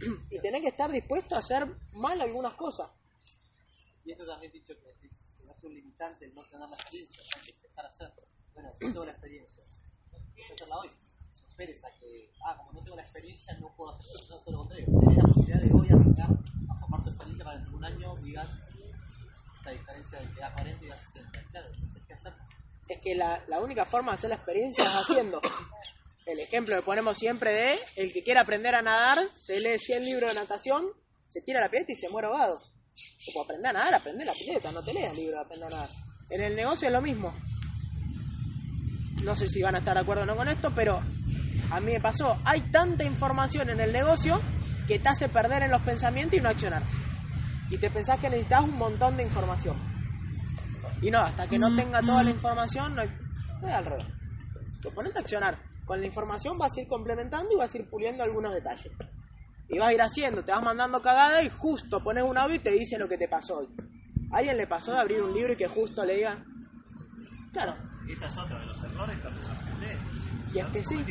Y 0.30 0.40
tenés 0.40 0.62
que 0.62 0.68
estar 0.68 0.90
dispuesto 0.90 1.34
a 1.34 1.40
hacer 1.40 1.66
mal 1.92 2.18
algunas 2.18 2.54
cosas. 2.54 2.88
Y 4.06 4.12
esto 4.12 4.26
también 4.26 4.50
dicho 4.52 4.72
que 4.74 4.86
decís, 4.86 5.10
que 5.36 5.44
no 5.44 5.52
es 5.52 5.62
un 5.64 5.74
limitante 5.74 6.24
el 6.24 6.34
no 6.34 6.48
tener 6.48 6.66
la 6.66 6.76
experiencia, 6.76 7.22
hay 7.36 7.42
que 7.42 7.50
empezar 7.50 7.84
a 7.84 7.88
hacer. 7.88 8.10
Bueno, 8.54 8.70
yo 8.80 8.86
tengo 8.86 9.04
la 9.04 9.10
experiencia. 9.10 9.62
Voy 10.32 10.42
a 10.42 10.54
hacerla 10.54 10.76
hoy. 10.78 10.90
Esperes 11.60 11.84
a 11.84 11.90
que, 11.98 12.32
ah, 12.46 12.56
como 12.56 12.72
no 12.72 12.82
tengo 12.82 12.96
la 12.96 13.02
experiencia, 13.02 13.52
no 13.60 13.68
puedo 13.76 13.94
hacer. 13.94 14.30
No, 14.30 14.36
todo 14.38 14.50
lo 14.50 14.58
contrario. 14.60 14.86
Tenés 14.98 15.16
la 15.18 15.24
posibilidad 15.24 15.60
de 15.60 15.72
hoy 15.74 15.88
arrancar 15.90 16.30
a 16.70 16.80
formar 16.80 17.04
tu 17.04 17.10
experiencia 17.10 17.44
para 17.44 17.56
dentro 17.56 17.72
de 17.72 17.76
un 17.76 17.84
año 17.84 18.16
digas 18.16 18.48
la 19.66 19.72
diferencia 19.72 20.20
de 20.20 20.26
que 20.32 20.40
da 20.40 20.54
40 20.54 20.84
y 20.84 20.88
da 20.88 20.96
60. 20.96 21.42
Claro, 21.50 21.70
tienes 21.72 22.06
que 22.06 22.14
hacerlo. 22.14 22.38
es 22.88 22.98
que 23.02 23.14
la, 23.14 23.44
la 23.46 23.60
única 23.60 23.84
forma 23.84 24.12
de 24.12 24.14
hacer 24.14 24.30
la 24.30 24.36
experiencia 24.36 24.84
es 24.84 24.90
haciendo. 24.90 25.42
El 26.24 26.40
ejemplo 26.40 26.76
que 26.76 26.82
ponemos 26.82 27.18
siempre 27.18 27.52
de 27.52 27.78
el 27.96 28.10
que 28.10 28.22
quiere 28.22 28.40
aprender 28.40 28.74
a 28.74 28.80
nadar, 28.80 29.18
se 29.34 29.60
lee 29.60 29.78
100 29.78 30.02
libros 30.06 30.32
de 30.32 30.40
natación, 30.40 30.86
se 31.28 31.42
tira 31.42 31.60
la 31.60 31.68
pileta 31.68 31.92
y 31.92 31.96
se 31.96 32.08
muere 32.08 32.28
ahogado. 32.28 32.58
Como 33.26 33.44
aprender 33.44 33.68
a 33.68 33.72
nadar, 33.74 33.94
aprender 33.96 34.26
la 34.26 34.32
pileta, 34.32 34.72
no 34.72 34.82
te 34.82 34.94
leas 34.94 35.14
libros 35.14 35.34
de 35.34 35.40
aprender 35.40 35.66
a 35.66 35.76
nadar. 35.76 35.90
En 36.30 36.42
el 36.42 36.56
negocio 36.56 36.88
es 36.88 36.92
lo 36.94 37.02
mismo. 37.02 37.34
No 39.24 39.36
sé 39.36 39.46
si 39.46 39.60
van 39.60 39.74
a 39.74 39.78
estar 39.80 39.92
de 39.94 40.00
acuerdo 40.00 40.22
o 40.22 40.26
no 40.26 40.34
con 40.34 40.48
esto, 40.48 40.72
pero 40.74 41.02
a 41.70 41.80
mí 41.80 41.92
me 41.92 42.00
pasó. 42.00 42.36
Hay 42.44 42.60
tanta 42.70 43.04
información 43.04 43.70
en 43.70 43.80
el 43.80 43.92
negocio 43.92 44.40
que 44.86 44.98
te 44.98 45.08
hace 45.08 45.28
perder 45.28 45.62
en 45.62 45.70
los 45.70 45.82
pensamientos 45.82 46.38
y 46.38 46.42
no 46.42 46.48
accionar. 46.48 46.82
Y 47.70 47.78
te 47.78 47.90
pensás 47.90 48.18
que 48.18 48.28
necesitas 48.28 48.64
un 48.64 48.76
montón 48.76 49.16
de 49.16 49.22
información. 49.22 49.76
Y 51.00 51.10
no, 51.10 51.18
hasta 51.18 51.46
que 51.46 51.58
no 51.58 51.74
tenga 51.74 52.00
toda 52.00 52.22
la 52.22 52.30
información, 52.30 52.94
no 52.94 53.02
hay... 53.02 53.08
es 53.62 53.72
al 53.72 53.86
revés. 53.86 54.06
Te 54.82 54.90
ponete 54.90 55.18
a 55.18 55.20
accionar. 55.20 55.58
Con 55.84 56.00
la 56.00 56.06
información 56.06 56.58
vas 56.58 56.76
a 56.76 56.80
ir 56.80 56.88
complementando 56.88 57.48
y 57.52 57.56
vas 57.56 57.74
a 57.74 57.78
ir 57.78 57.88
puliendo 57.88 58.22
algunos 58.22 58.52
detalles. 58.52 58.92
Y 59.68 59.78
vas 59.78 59.88
a 59.88 59.92
ir 59.92 60.02
haciendo, 60.02 60.44
te 60.44 60.52
vas 60.52 60.64
mandando 60.64 61.00
cagada 61.00 61.42
y 61.42 61.48
justo 61.48 62.02
pones 62.02 62.24
un 62.24 62.36
audio 62.36 62.56
y 62.56 62.58
te 62.58 62.72
dice 62.72 62.98
lo 62.98 63.08
que 63.08 63.16
te 63.16 63.28
pasó 63.28 63.58
hoy. 63.58 63.68
¿A 64.32 64.38
alguien 64.38 64.56
le 64.56 64.66
pasó 64.66 64.92
de 64.92 64.98
abrir 64.98 65.22
un 65.22 65.32
libro 65.32 65.52
y 65.52 65.56
que 65.56 65.68
justo 65.68 66.04
le 66.04 66.16
digan? 66.16 66.44
Claro, 67.52 67.76
Y 68.06 68.12
esa 68.12 68.26
es 68.26 68.38
otra 68.38 68.58
de 68.58 68.66
los 68.66 68.82
errores 68.82 69.16
que. 69.18 70.19
Y 70.52 70.58
es 70.58 70.66
que 70.66 70.82
sí. 70.82 70.96
Y. 70.96 71.10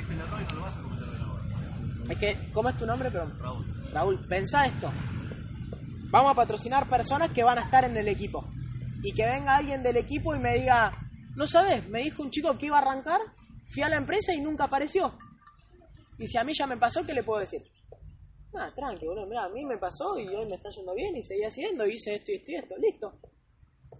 Es 2.11 2.17
que, 2.17 2.37
¿cómo 2.53 2.69
es 2.69 2.77
tu 2.77 2.85
nombre? 2.85 3.11
Perdón. 3.11 3.37
Raúl, 3.39 3.65
Raúl, 3.93 4.27
pensá 4.27 4.65
esto. 4.65 4.91
Vamos 6.11 6.31
a 6.31 6.35
patrocinar 6.35 6.89
personas 6.89 7.31
que 7.31 7.43
van 7.43 7.59
a 7.59 7.61
estar 7.61 7.83
en 7.83 7.95
el 7.95 8.07
equipo. 8.07 8.43
Y 9.03 9.13
que 9.13 9.25
venga 9.25 9.55
alguien 9.55 9.83
del 9.83 9.97
equipo 9.97 10.35
y 10.35 10.39
me 10.39 10.55
diga, 10.55 10.91
no 11.35 11.45
sabes, 11.45 11.87
me 11.87 12.01
dijo 12.01 12.23
un 12.23 12.31
chico 12.31 12.57
que 12.57 12.65
iba 12.65 12.77
a 12.77 12.81
arrancar, 12.81 13.21
fui 13.69 13.83
a 13.83 13.89
la 13.89 13.97
empresa 13.97 14.33
y 14.33 14.41
nunca 14.41 14.65
apareció. 14.65 15.17
Y 16.17 16.27
si 16.27 16.37
a 16.37 16.43
mí 16.43 16.51
ya 16.53 16.67
me 16.67 16.77
pasó, 16.77 17.05
¿qué 17.05 17.13
le 17.13 17.23
puedo 17.23 17.39
decir? 17.39 17.63
Nada, 18.51 18.73
tranqui, 18.73 19.05
boludo, 19.05 19.27
mirá, 19.27 19.45
a 19.45 19.49
mí 19.49 19.63
me 19.63 19.77
pasó 19.77 20.17
y 20.19 20.27
hoy 20.27 20.45
me 20.47 20.55
está 20.55 20.69
yendo 20.69 20.93
bien 20.95 21.15
y 21.15 21.23
seguí 21.23 21.43
haciendo, 21.43 21.85
hice 21.85 22.15
esto 22.15 22.31
y 22.31 22.35
esto 22.35 22.51
y 22.51 22.55
esto, 22.55 22.75
listo. 22.77 23.19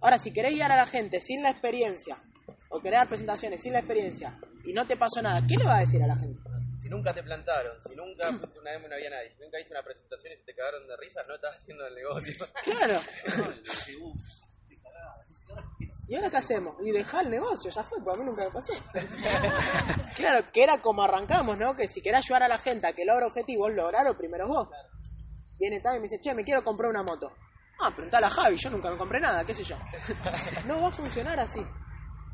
Ahora, 0.02 0.18
si 0.18 0.32
querés 0.32 0.52
guiar 0.52 0.72
a 0.72 0.76
la 0.76 0.86
gente 0.86 1.20
sin 1.20 1.42
la 1.42 1.50
experiencia, 1.50 2.18
o 2.68 2.80
querés 2.80 2.98
dar 2.98 3.08
presentaciones 3.08 3.62
sin 3.62 3.72
la 3.72 3.78
experiencia, 3.78 4.38
y 4.70 4.72
no 4.72 4.86
te 4.86 4.96
pasó 4.96 5.20
nada, 5.20 5.44
¿qué 5.48 5.56
le 5.56 5.64
va 5.64 5.78
a 5.78 5.80
decir 5.80 6.00
a 6.00 6.06
la 6.06 6.16
gente? 6.16 6.40
Si 6.80 6.88
nunca 6.88 7.12
te 7.12 7.24
plantaron, 7.24 7.80
si 7.80 7.96
nunca 7.96 8.32
fuiste 8.38 8.60
una 8.60 8.70
demo 8.70 8.86
y 8.86 8.88
no 8.88 8.94
había 8.94 9.10
nadie, 9.10 9.32
si 9.32 9.40
nunca 9.42 9.58
hiciste 9.58 9.74
una 9.74 9.82
presentación 9.82 10.32
y 10.32 10.36
se 10.36 10.44
te 10.44 10.54
cagaron 10.54 10.86
de 10.86 10.96
risa, 10.96 11.24
no 11.26 11.34
estás 11.34 11.56
haciendo 11.56 11.84
el 11.88 11.94
negocio. 11.96 12.46
Claro. 12.62 13.00
¿Y 16.06 16.14
ahora 16.14 16.30
qué 16.30 16.36
hacemos? 16.36 16.76
Y 16.84 16.92
dejar 16.92 17.24
el 17.24 17.30
negocio, 17.32 17.68
ya 17.68 17.82
fue, 17.82 17.98
a 17.98 18.16
mí 18.16 18.24
nunca 18.24 18.44
me 18.44 18.50
pasó. 18.52 18.72
claro, 20.16 20.44
que 20.52 20.62
era 20.62 20.80
como 20.80 21.02
arrancamos, 21.02 21.58
¿no? 21.58 21.74
Que 21.74 21.88
si 21.88 22.00
querés 22.00 22.24
ayudar 22.24 22.44
a 22.44 22.48
la 22.48 22.58
gente 22.58 22.86
a 22.86 22.92
que 22.92 23.04
logre 23.04 23.26
objetivos, 23.26 23.72
lograrlo 23.74 24.16
primero 24.16 24.46
vos. 24.46 24.68
Viene 25.58 25.80
tal 25.80 25.96
y 25.96 25.98
me 25.98 26.04
dice, 26.04 26.20
che, 26.20 26.32
me 26.32 26.44
quiero 26.44 26.62
comprar 26.62 26.90
una 26.90 27.02
moto. 27.02 27.32
Ah, 27.80 27.90
preguntale 27.92 28.26
a 28.26 28.30
Javi, 28.30 28.56
yo 28.56 28.70
nunca 28.70 28.88
me 28.88 28.96
compré 28.96 29.18
nada, 29.18 29.44
qué 29.44 29.52
sé 29.52 29.64
yo. 29.64 29.76
no 30.66 30.80
va 30.80 30.88
a 30.88 30.92
funcionar 30.92 31.40
así. 31.40 31.60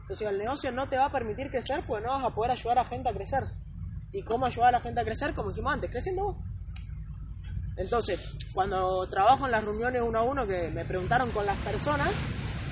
Entonces 0.06 0.28
el 0.28 0.38
negocio 0.38 0.70
no 0.70 0.88
te 0.88 0.96
va 0.96 1.06
a 1.06 1.10
permitir 1.10 1.50
crecer 1.50 1.82
porque 1.84 2.06
no 2.06 2.12
vas 2.12 2.24
a 2.24 2.34
poder 2.34 2.52
ayudar 2.52 2.78
a 2.78 2.84
gente 2.84 3.08
a 3.08 3.12
crecer. 3.12 3.42
¿Y 4.12 4.22
cómo 4.22 4.46
ayudar 4.46 4.68
a 4.68 4.78
la 4.78 4.80
gente 4.80 5.00
a 5.00 5.04
crecer? 5.04 5.34
Como 5.34 5.48
dijimos 5.48 5.74
antes, 5.74 5.90
creciendo 5.90 6.22
vos. 6.22 6.36
Entonces, 7.76 8.20
cuando 8.54 9.06
trabajo 9.08 9.46
en 9.46 9.52
las 9.52 9.64
reuniones 9.64 10.02
uno 10.02 10.18
a 10.20 10.22
uno 10.22 10.46
que 10.46 10.70
me 10.70 10.84
preguntaron 10.84 11.30
con 11.32 11.44
las 11.44 11.58
personas, 11.58 12.10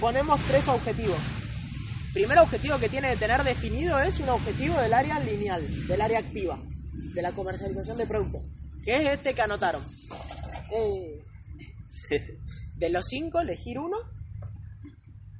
ponemos 0.00 0.40
tres 0.46 0.66
objetivos. 0.68 1.18
Primer 2.14 2.38
objetivo 2.38 2.78
que 2.78 2.88
tiene 2.88 3.10
que 3.10 3.16
tener 3.16 3.42
definido 3.42 3.98
es 3.98 4.20
un 4.20 4.28
objetivo 4.28 4.80
del 4.80 4.94
área 4.94 5.18
lineal, 5.18 5.86
del 5.88 6.00
área 6.00 6.20
activa, 6.20 6.58
de 6.92 7.20
la 7.20 7.32
comercialización 7.32 7.98
de 7.98 8.06
productos, 8.06 8.42
que 8.84 8.92
es 8.94 9.06
este 9.12 9.34
que 9.34 9.42
anotaron. 9.42 9.82
Eh, 10.70 11.24
De 12.76 12.90
los 12.90 13.06
cinco, 13.06 13.40
elegir 13.40 13.78
uno. 13.78 13.96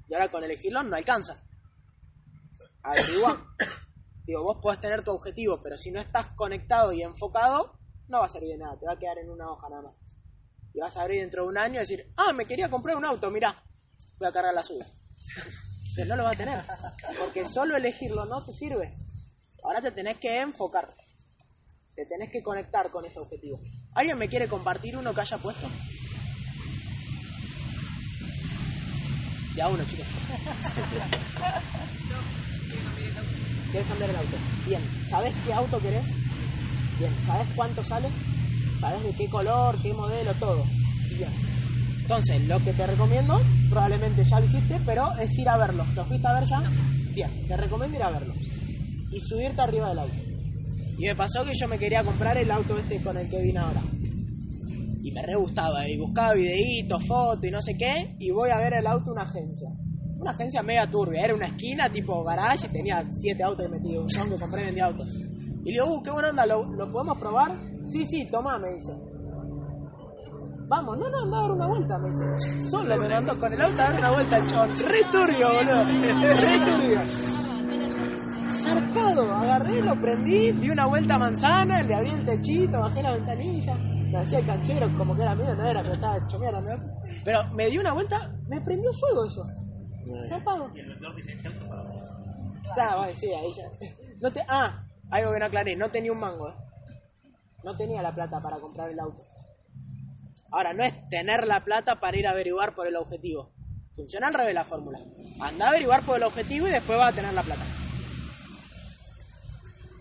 Y 0.09 0.15
ahora 0.15 0.29
con 0.29 0.45
elegirlo 0.45 0.83
no 0.83 0.97
alcanza. 0.97 1.41
Averiguar. 2.85 3.39
Digo, 4.27 4.43
vos 4.43 4.59
podés 4.63 4.81
tener 4.81 5.03
tu 5.03 5.11
objetivo, 5.11 5.61
pero 5.61 5.77
si 5.77 5.91
no 5.91 6.01
estás 6.01 6.29
conectado 6.29 6.93
y 6.93 7.03
enfocado, 7.03 7.79
no 8.09 8.21
va 8.21 8.27
a 8.27 8.29
servir 8.29 8.51
de 8.51 8.59
nada. 8.59 8.79
Te 8.79 8.87
va 8.87 8.93
a 8.93 8.99
quedar 8.99 9.19
en 9.19 9.31
una 9.31 9.51
hoja 9.51 9.69
nada 9.69 9.83
más. 9.83 9.95
Y 10.73 10.81
vas 10.81 10.97
a 10.97 11.03
abrir 11.03 11.21
dentro 11.21 11.43
de 11.43 11.49
un 11.49 11.59
año 11.59 11.77
y 11.77 11.81
decir, 11.81 12.13
ah, 12.17 12.33
me 12.33 12.47
quería 12.47 12.71
comprar 12.71 12.97
un 12.97 13.05
auto, 13.05 13.31
mirá, 13.31 13.63
voy 14.19 14.29
a 14.29 14.33
cargar 14.33 14.55
la 14.55 14.63
suya. 14.63 14.87
Pero 15.97 16.09
no 16.09 16.17
lo 16.17 16.25
va 16.25 16.31
a 16.31 16.37
tener. 16.37 16.61
Porque 17.19 17.45
solo 17.45 17.77
elegirlo 17.77 18.25
no 18.27 18.45
te 18.45 18.53
sirve. 18.53 18.97
Ahora 19.63 19.81
te 19.81 19.93
tenés 19.93 20.19
que 20.19 20.41
enfocar. 20.41 20.95
Te 21.95 22.05
tenés 22.07 22.31
que 22.31 22.43
conectar 22.43 22.91
con 22.91 23.05
ese 23.05 23.21
objetivo. 23.21 23.61
¿Alguien 23.95 24.19
me 24.19 24.29
quiere 24.29 24.49
compartir 24.49 24.97
uno 24.97 25.15
que 25.15 25.21
haya 25.21 25.39
puesto? 25.39 25.69
Ya 29.55 29.69
uno, 29.69 29.85
chicos. 29.85 30.07
¿Quieres 33.71 33.89
cambiar 33.89 34.11
el 34.11 34.17
auto? 34.17 34.37
Bien. 34.67 34.81
¿Sabes 35.09 35.35
qué 35.45 35.53
auto 35.53 35.79
querés? 35.79 36.07
Bien. 36.99 37.13
¿Sabes 37.27 37.49
cuánto 37.57 37.83
sale? 37.83 38.09
¿Sabes 38.81 39.03
de 39.03 39.13
qué 39.13 39.29
color, 39.29 39.77
qué 39.83 39.93
modelo, 39.93 40.33
todo? 40.35 40.65
Bien. 41.17 41.31
Entonces, 42.03 42.47
lo 42.47 42.59
que 42.63 42.73
te 42.73 42.87
recomiendo, 42.87 43.41
probablemente 43.71 44.25
ya 44.25 44.39
lo 44.39 44.45
hiciste, 44.45 44.79
pero 44.85 45.11
es 45.19 45.39
ir 45.39 45.49
a 45.49 45.57
verlo. 45.57 45.87
¿Lo 45.95 46.05
fuiste 46.05 46.27
a 46.27 46.39
ver 46.39 46.45
ya? 46.45 46.63
Bien, 47.15 47.31
te 47.49 47.57
recomiendo 47.57 47.97
ir 47.97 48.03
a 48.03 48.11
verlo. 48.11 48.35
Y 49.11 49.21
subirte 49.21 49.63
arriba 49.63 49.89
del 49.89 50.01
auto. 50.01 50.15
Y 50.99 51.07
me 51.07 51.15
pasó 51.15 51.45
que 51.45 51.53
yo 51.59 51.67
me 51.67 51.79
quería 51.79 52.05
comprar 52.05 52.37
el 52.37 52.51
auto 52.51 52.79
este 52.79 53.01
con 53.01 53.17
el 53.17 53.29
que 53.29 53.41
vine 53.41 53.59
ahora. 53.59 53.83
Y 55.03 55.11
me 55.13 55.23
re 55.23 55.37
gustaba, 55.39 55.89
y 55.89 55.97
buscaba 55.99 56.35
videitos, 56.35 57.05
fotos 57.07 57.45
y 57.45 57.51
no 57.51 57.61
sé 57.61 57.75
qué, 57.77 58.17
y 58.19 58.31
voy 58.31 58.51
a 58.51 58.59
ver 58.59 58.75
el 58.75 58.87
auto 58.87 59.07
en 59.07 59.13
una 59.13 59.23
agencia. 59.23 59.69
Una 60.25 60.31
agencia 60.31 60.63
mega 60.63 60.89
turbia, 60.89 61.21
era 61.23 61.35
una 61.35 61.49
esquina 61.49 61.87
tipo 61.91 62.25
garage 62.25 62.67
y 62.67 62.71
tenía 62.71 63.05
siete 63.11 63.43
autos 63.43 63.69
metidos, 63.69 64.11
son 64.11 64.31
que 64.31 64.37
compré 64.37 64.63
y 64.63 64.65
vendía 64.65 64.87
autos. 64.87 65.07
Y 65.07 65.67
le 65.67 65.73
digo, 65.73 65.85
uh, 65.85 66.03
qué 66.03 66.11
buena 66.13 66.31
onda, 66.31 66.47
¿lo, 66.47 66.65
¿lo 66.65 66.91
podemos 66.91 67.19
probar? 67.19 67.51
Sí, 67.85 68.07
sí, 68.07 68.27
toma, 68.31 68.59
me 68.59 68.73
dice. 68.73 68.93
Vamos, 70.67 70.97
no, 70.97 71.11
no, 71.11 71.25
anda 71.25 71.37
a 71.37 71.41
dar 71.43 71.51
una 71.51 71.67
vuelta, 71.67 71.99
me 71.99 72.09
dice. 72.09 72.71
Solo 72.71 72.97
me 72.97 73.07
mandó 73.07 73.39
con 73.39 73.53
el 73.53 73.61
auto 73.61 73.83
a 73.83 73.85
dar 73.85 73.99
una 73.99 74.13
vuelta 74.13 74.37
al 74.37 74.47
chabón. 74.47 74.71
Re 74.71 75.05
turbio, 75.13 75.49
boludo. 75.53 75.85
Re 75.85 76.59
turbio. 76.65 77.01
Agarré, 79.31 79.83
lo 79.83 80.01
prendí, 80.01 80.53
di 80.53 80.71
una 80.71 80.87
vuelta 80.87 81.17
a 81.17 81.19
manzana, 81.19 81.83
le 81.83 81.95
abrí 81.95 82.13
el 82.13 82.25
techito, 82.25 82.79
bajé 82.79 83.03
la 83.03 83.13
ventanilla, 83.13 83.77
me 83.77 84.19
hacía 84.21 84.39
el 84.39 84.47
canchero, 84.47 84.89
como 84.97 85.15
que 85.15 85.21
era 85.21 85.35
mío, 85.35 85.55
no 85.55 85.67
era, 85.67 85.83
pero 85.83 85.95
estaba 85.97 86.17
hecho 86.17 86.39
mierda. 86.39 86.63
Pero 87.23 87.41
me 87.53 87.67
di 87.69 87.77
una 87.77 87.93
vuelta, 87.93 88.33
me 88.49 88.59
prendió 88.63 88.91
fuego 88.95 89.27
eso. 89.27 89.45
Zarpado. 90.29 90.71
Y 90.75 90.81
el 90.81 90.89
vendedor 90.89 91.17
dice, 91.17 91.37
bueno, 92.97 93.15
sí, 93.15 93.33
ahí 93.33 93.53
ya. 93.53 93.71
No 94.21 94.33
te, 94.33 94.45
ah, 94.49 94.85
algo 95.11 95.33
que 95.33 95.39
no 95.39 95.47
aclaré, 95.47 95.77
no 95.77 95.91
tenía 95.91 96.13
un 96.13 96.21
mango, 96.21 96.49
¿eh? 96.49 96.55
No 97.63 97.77
tenía 97.77 98.03
la 98.03 98.15
plata 98.15 98.41
para 98.41 98.59
comprar 98.59 98.91
el 98.91 99.01
auto. 99.01 99.27
Ahora, 100.51 100.73
no 100.73 100.85
es 100.85 101.09
tener 101.09 101.47
la 101.47 101.65
plata 101.65 101.99
para 101.99 102.17
ir 102.19 102.27
a 102.27 102.31
averiguar 102.31 102.75
por 102.75 102.87
el 102.87 102.97
objetivo. 102.97 103.53
Funciona 103.95 104.29
al 104.29 104.35
revés 104.35 104.55
la 104.55 104.65
fórmula. 104.65 104.99
Anda 105.41 105.67
a 105.67 105.69
averiguar 105.69 106.03
por 106.03 106.17
el 106.17 106.25
objetivo 106.25 106.69
y 106.69 106.71
después 106.71 106.99
vas 106.99 107.13
a 107.13 107.17
tener 107.17 107.33
la 107.33 107.43
plata. 107.43 107.65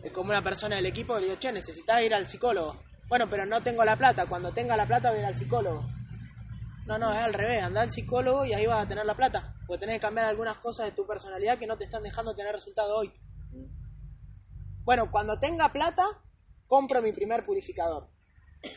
Es 0.03 0.11
como 0.11 0.29
una 0.29 0.41
persona 0.41 0.75
del 0.75 0.85
equipo 0.87 1.13
que 1.13 1.21
le 1.21 1.25
digo, 1.27 1.39
che, 1.39 1.51
necesitas 1.51 2.01
ir 2.01 2.13
al 2.13 2.27
psicólogo. 2.27 2.81
Bueno, 3.07 3.29
pero 3.29 3.45
no 3.45 3.61
tengo 3.61 3.85
la 3.85 3.95
plata. 3.95 4.25
Cuando 4.25 4.51
tenga 4.51 4.75
la 4.75 4.85
plata 4.85 5.09
voy 5.09 5.19
a 5.19 5.21
ir 5.21 5.27
al 5.27 5.37
psicólogo. 5.37 5.85
No, 6.85 6.97
no, 6.97 7.11
es 7.13 7.19
al 7.19 7.33
revés. 7.33 7.63
Anda 7.63 7.81
al 7.81 7.91
psicólogo 7.91 8.45
y 8.45 8.53
ahí 8.53 8.65
vas 8.65 8.85
a 8.85 8.87
tener 8.87 9.05
la 9.05 9.15
plata. 9.15 9.52
Porque 9.67 9.79
tenés 9.79 9.95
que 9.95 10.01
cambiar 10.01 10.27
algunas 10.27 10.57
cosas 10.57 10.87
de 10.87 10.91
tu 10.91 11.05
personalidad 11.05 11.57
que 11.57 11.67
no 11.67 11.77
te 11.77 11.85
están 11.85 12.03
dejando 12.03 12.35
tener 12.35 12.53
resultado 12.53 12.97
hoy. 12.97 13.13
Bueno, 14.83 15.09
cuando 15.11 15.39
tenga 15.39 15.71
plata, 15.71 16.03
compro 16.67 17.01
mi 17.01 17.13
primer 17.13 17.45
purificador. 17.45 18.09
¿Eh? 18.61 18.69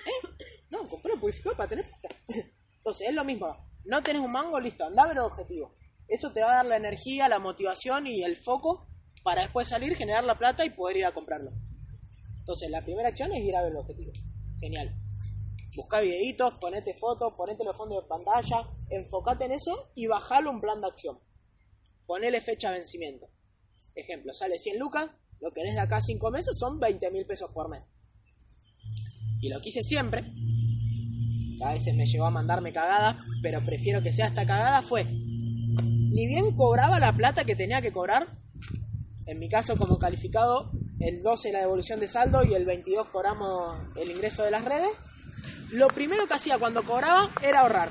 No, 0.70 0.84
compré 0.87 1.12
un 1.14 1.20
purificador 1.20 1.57
para 1.57 1.68
tener 1.68 1.89
plata. 1.89 2.16
Entonces, 2.76 3.09
es 3.09 3.14
lo 3.14 3.24
mismo. 3.24 3.57
No 3.84 4.03
tenés 4.03 4.22
un 4.22 4.32
mango, 4.32 4.59
listo, 4.59 4.84
anda 4.84 5.05
a 5.05 5.07
ver 5.09 5.16
el 5.16 5.22
objetivo. 5.22 5.74
Eso 6.09 6.32
te 6.32 6.41
va 6.41 6.53
a 6.53 6.57
dar 6.57 6.66
la 6.66 6.76
energía, 6.76 7.28
la 7.28 7.39
motivación 7.39 8.07
y 8.07 8.22
el 8.22 8.37
foco 8.37 8.89
para 9.22 9.43
después 9.43 9.68
salir, 9.68 9.97
generar 9.97 10.24
la 10.24 10.39
plata 10.39 10.64
y 10.64 10.70
poder 10.70 10.99
ir 10.99 11.07
a 11.07 11.12
comprarlo. 11.12 11.53
Entonces, 12.39 12.70
la 12.70 12.82
primera 12.82 13.09
acción 13.09 13.32
es 13.32 13.43
ir 13.43 13.57
a 13.57 13.62
ver 13.62 13.72
el 13.72 13.78
objetivo. 13.78 14.12
Genial. 14.61 15.06
Busca 15.77 16.01
videitos, 16.01 16.55
ponete 16.55 16.95
fotos, 16.95 17.35
ponete 17.37 17.62
los 17.62 17.77
fondos 17.77 18.03
de 18.03 18.09
pantalla, 18.09 18.66
enfocate 18.89 19.45
en 19.45 19.53
eso 19.53 19.91
y 19.95 20.07
bajalo 20.07 20.51
un 20.51 20.61
plan 20.61 20.81
de 20.81 20.87
acción. 20.87 21.18
Ponele 22.07 22.41
fecha 22.41 22.70
de 22.70 22.79
vencimiento. 22.79 23.29
Ejemplo, 23.95 24.33
sale 24.33 24.59
100 24.59 24.79
lucas, 24.79 25.11
lo 25.41 25.53
que 25.53 25.62
de 25.62 25.79
acá 25.79 25.99
a 25.99 26.01
5 26.01 26.31
meses 26.31 26.57
son 26.59 26.81
20 26.81 27.11
mil 27.11 27.27
pesos 27.27 27.51
por 27.53 27.68
mes. 27.68 27.83
Y 29.41 29.51
lo 29.51 29.61
quise 29.61 29.83
siempre. 29.83 30.24
A 31.62 31.72
veces 31.74 31.95
me 31.95 32.07
llegó 32.07 32.24
a 32.24 32.31
mandarme 32.31 32.72
cagadas, 32.72 33.16
pero 33.43 33.61
prefiero 33.64 34.03
que 34.03 34.12
sea 34.12 34.29
esta 34.29 34.47
cagada. 34.47 34.81
Fue, 34.81 35.05
ni 35.05 36.27
bien 36.27 36.55
cobraba 36.57 36.99
la 36.99 37.12
plata 37.12 37.45
que 37.45 37.55
tenía 37.55 37.83
que 37.83 37.93
cobrar, 37.93 38.27
en 39.27 39.39
mi 39.39 39.49
caso 39.49 39.77
como 39.77 39.99
calificado, 39.99 40.70
el 41.01 41.22
12 41.22 41.53
la 41.53 41.61
devolución 41.61 42.01
de 42.01 42.07
saldo 42.07 42.45
y 42.45 42.55
el 42.55 42.64
22 42.64 43.09
cobramos 43.09 43.77
el 43.97 44.11
ingreso 44.11 44.43
de 44.45 44.53
las 44.53 44.64
redes. 44.64 44.91
Lo 45.73 45.89
primero 45.89 46.27
que 46.27 46.35
hacía 46.35 46.59
cuando 46.59 46.83
cobraba 46.83 47.29
era 47.43 47.61
ahorrar. 47.61 47.91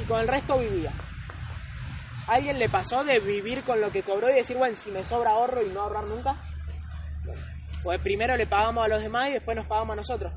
Y 0.00 0.04
con 0.04 0.20
el 0.20 0.28
resto 0.28 0.58
vivía. 0.58 0.92
¿A 2.26 2.34
alguien 2.34 2.58
le 2.58 2.68
pasó 2.68 3.04
de 3.04 3.20
vivir 3.20 3.62
con 3.62 3.80
lo 3.80 3.90
que 3.90 4.02
cobró 4.02 4.30
y 4.30 4.34
decir, 4.34 4.56
bueno, 4.56 4.76
si 4.76 4.90
me 4.90 5.02
sobra 5.02 5.30
ahorro 5.30 5.62
y 5.62 5.70
no 5.70 5.80
ahorrar 5.80 6.04
nunca? 6.04 6.36
Pues 7.82 8.00
primero 8.00 8.36
le 8.36 8.46
pagamos 8.46 8.84
a 8.84 8.88
los 8.88 9.02
demás 9.02 9.30
y 9.30 9.32
después 9.32 9.56
nos 9.56 9.66
pagamos 9.66 9.94
a 9.94 9.96
nosotros. 9.96 10.32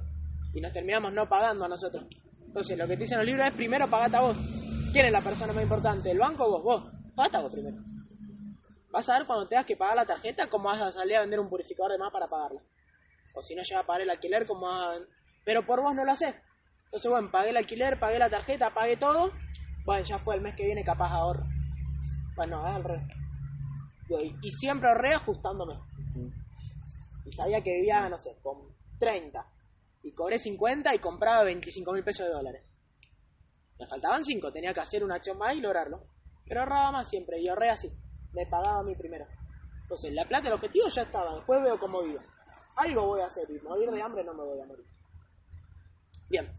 Y 0.53 0.61
nos 0.61 0.71
terminamos 0.71 1.13
no 1.13 1.27
pagando 1.27 1.65
a 1.65 1.67
nosotros. 1.67 2.05
Entonces, 2.45 2.77
lo 2.77 2.87
que 2.87 2.95
te 2.95 3.03
dicen 3.03 3.17
los 3.17 3.27
libros 3.27 3.47
es 3.47 3.53
primero 3.53 3.87
pagate 3.87 4.17
a 4.17 4.21
vos. 4.21 4.37
¿Quién 4.91 5.05
es 5.05 5.11
la 5.11 5.21
persona 5.21 5.53
más 5.53 5.63
importante? 5.63 6.11
¿El 6.11 6.19
banco 6.19 6.45
o 6.45 6.61
vos? 6.61 6.63
Vos. 6.63 6.93
Pagate 7.15 7.37
a 7.37 7.41
vos 7.41 7.51
primero. 7.51 7.77
Vas 8.89 9.07
a 9.09 9.17
ver 9.17 9.27
cuando 9.27 9.47
tengas 9.47 9.65
que 9.65 9.77
pagar 9.77 9.95
la 9.95 10.05
tarjeta 10.05 10.47
cómo 10.47 10.69
vas 10.69 10.81
a 10.81 10.91
salir 10.91 11.15
a 11.15 11.21
vender 11.21 11.39
un 11.39 11.49
purificador 11.49 11.91
de 11.93 11.97
más 11.97 12.11
para 12.11 12.27
pagarla. 12.27 12.61
O 13.33 13.41
si 13.41 13.55
no 13.55 13.63
llega 13.63 13.79
a 13.79 13.85
pagar 13.85 14.01
el 14.01 14.09
alquiler, 14.09 14.45
cómo 14.45 14.67
vas 14.67 14.97
a... 14.97 14.99
Pero 15.43 15.65
por 15.65 15.81
vos 15.81 15.95
no 15.95 16.03
lo 16.03 16.11
haces. 16.11 16.35
Entonces, 16.85 17.09
bueno, 17.09 17.31
pagué 17.31 17.51
el 17.51 17.57
alquiler, 17.57 17.99
pagué 17.99 18.19
la 18.19 18.29
tarjeta, 18.29 18.73
pagué 18.73 18.97
todo. 18.97 19.31
Bueno, 19.85 20.03
ya 20.03 20.17
fue 20.17 20.35
el 20.35 20.41
mes 20.41 20.55
que 20.55 20.65
viene 20.65 20.83
capaz 20.83 21.11
ahorro. 21.11 21.45
Bueno, 22.35 22.67
es 22.67 22.75
al 22.75 22.83
revés. 22.83 23.03
Y, 24.09 24.35
y 24.41 24.51
siempre 24.51 24.89
ahorré 24.89 25.13
ajustándome. 25.13 25.79
Y 27.25 27.31
sabía 27.31 27.61
que 27.61 27.73
vivía, 27.75 28.09
no 28.09 28.17
sé, 28.17 28.37
con 28.41 28.75
30. 28.99 29.45
Y 30.03 30.13
cobré 30.13 30.37
50 30.37 30.93
y 30.95 30.99
compraba 30.99 31.43
25 31.43 31.93
mil 31.93 32.03
pesos 32.03 32.27
de 32.27 32.33
dólares. 32.33 32.63
Me 33.79 33.87
faltaban 33.87 34.23
5, 34.23 34.51
tenía 34.51 34.73
que 34.73 34.79
hacer 34.79 35.03
una 35.03 35.15
acción 35.15 35.37
más 35.37 35.55
y 35.55 35.61
lograrlo. 35.61 36.03
Pero 36.45 36.61
ahorraba 36.61 36.91
más 36.91 37.09
siempre 37.09 37.39
y 37.39 37.47
ahorré 37.47 37.69
así. 37.69 37.91
Me 38.33 38.45
pagaba 38.45 38.79
a 38.79 38.83
mí 38.83 38.95
primero. 38.95 39.25
Entonces, 39.81 40.13
la 40.13 40.25
plata, 40.25 40.47
el 40.47 40.53
objetivo 40.53 40.87
ya 40.87 41.03
estaba. 41.03 41.35
Después 41.35 41.61
veo 41.63 41.79
cómo 41.79 42.01
vivo. 42.03 42.19
Algo 42.75 43.05
voy 43.07 43.21
a 43.21 43.25
hacer 43.25 43.49
y 43.49 43.59
morir 43.61 43.89
de 43.89 44.01
hambre 44.01 44.23
no 44.23 44.33
me 44.33 44.43
voy 44.43 44.59
a 44.59 44.65
morir. 44.65 44.85
Bien. 46.31 46.49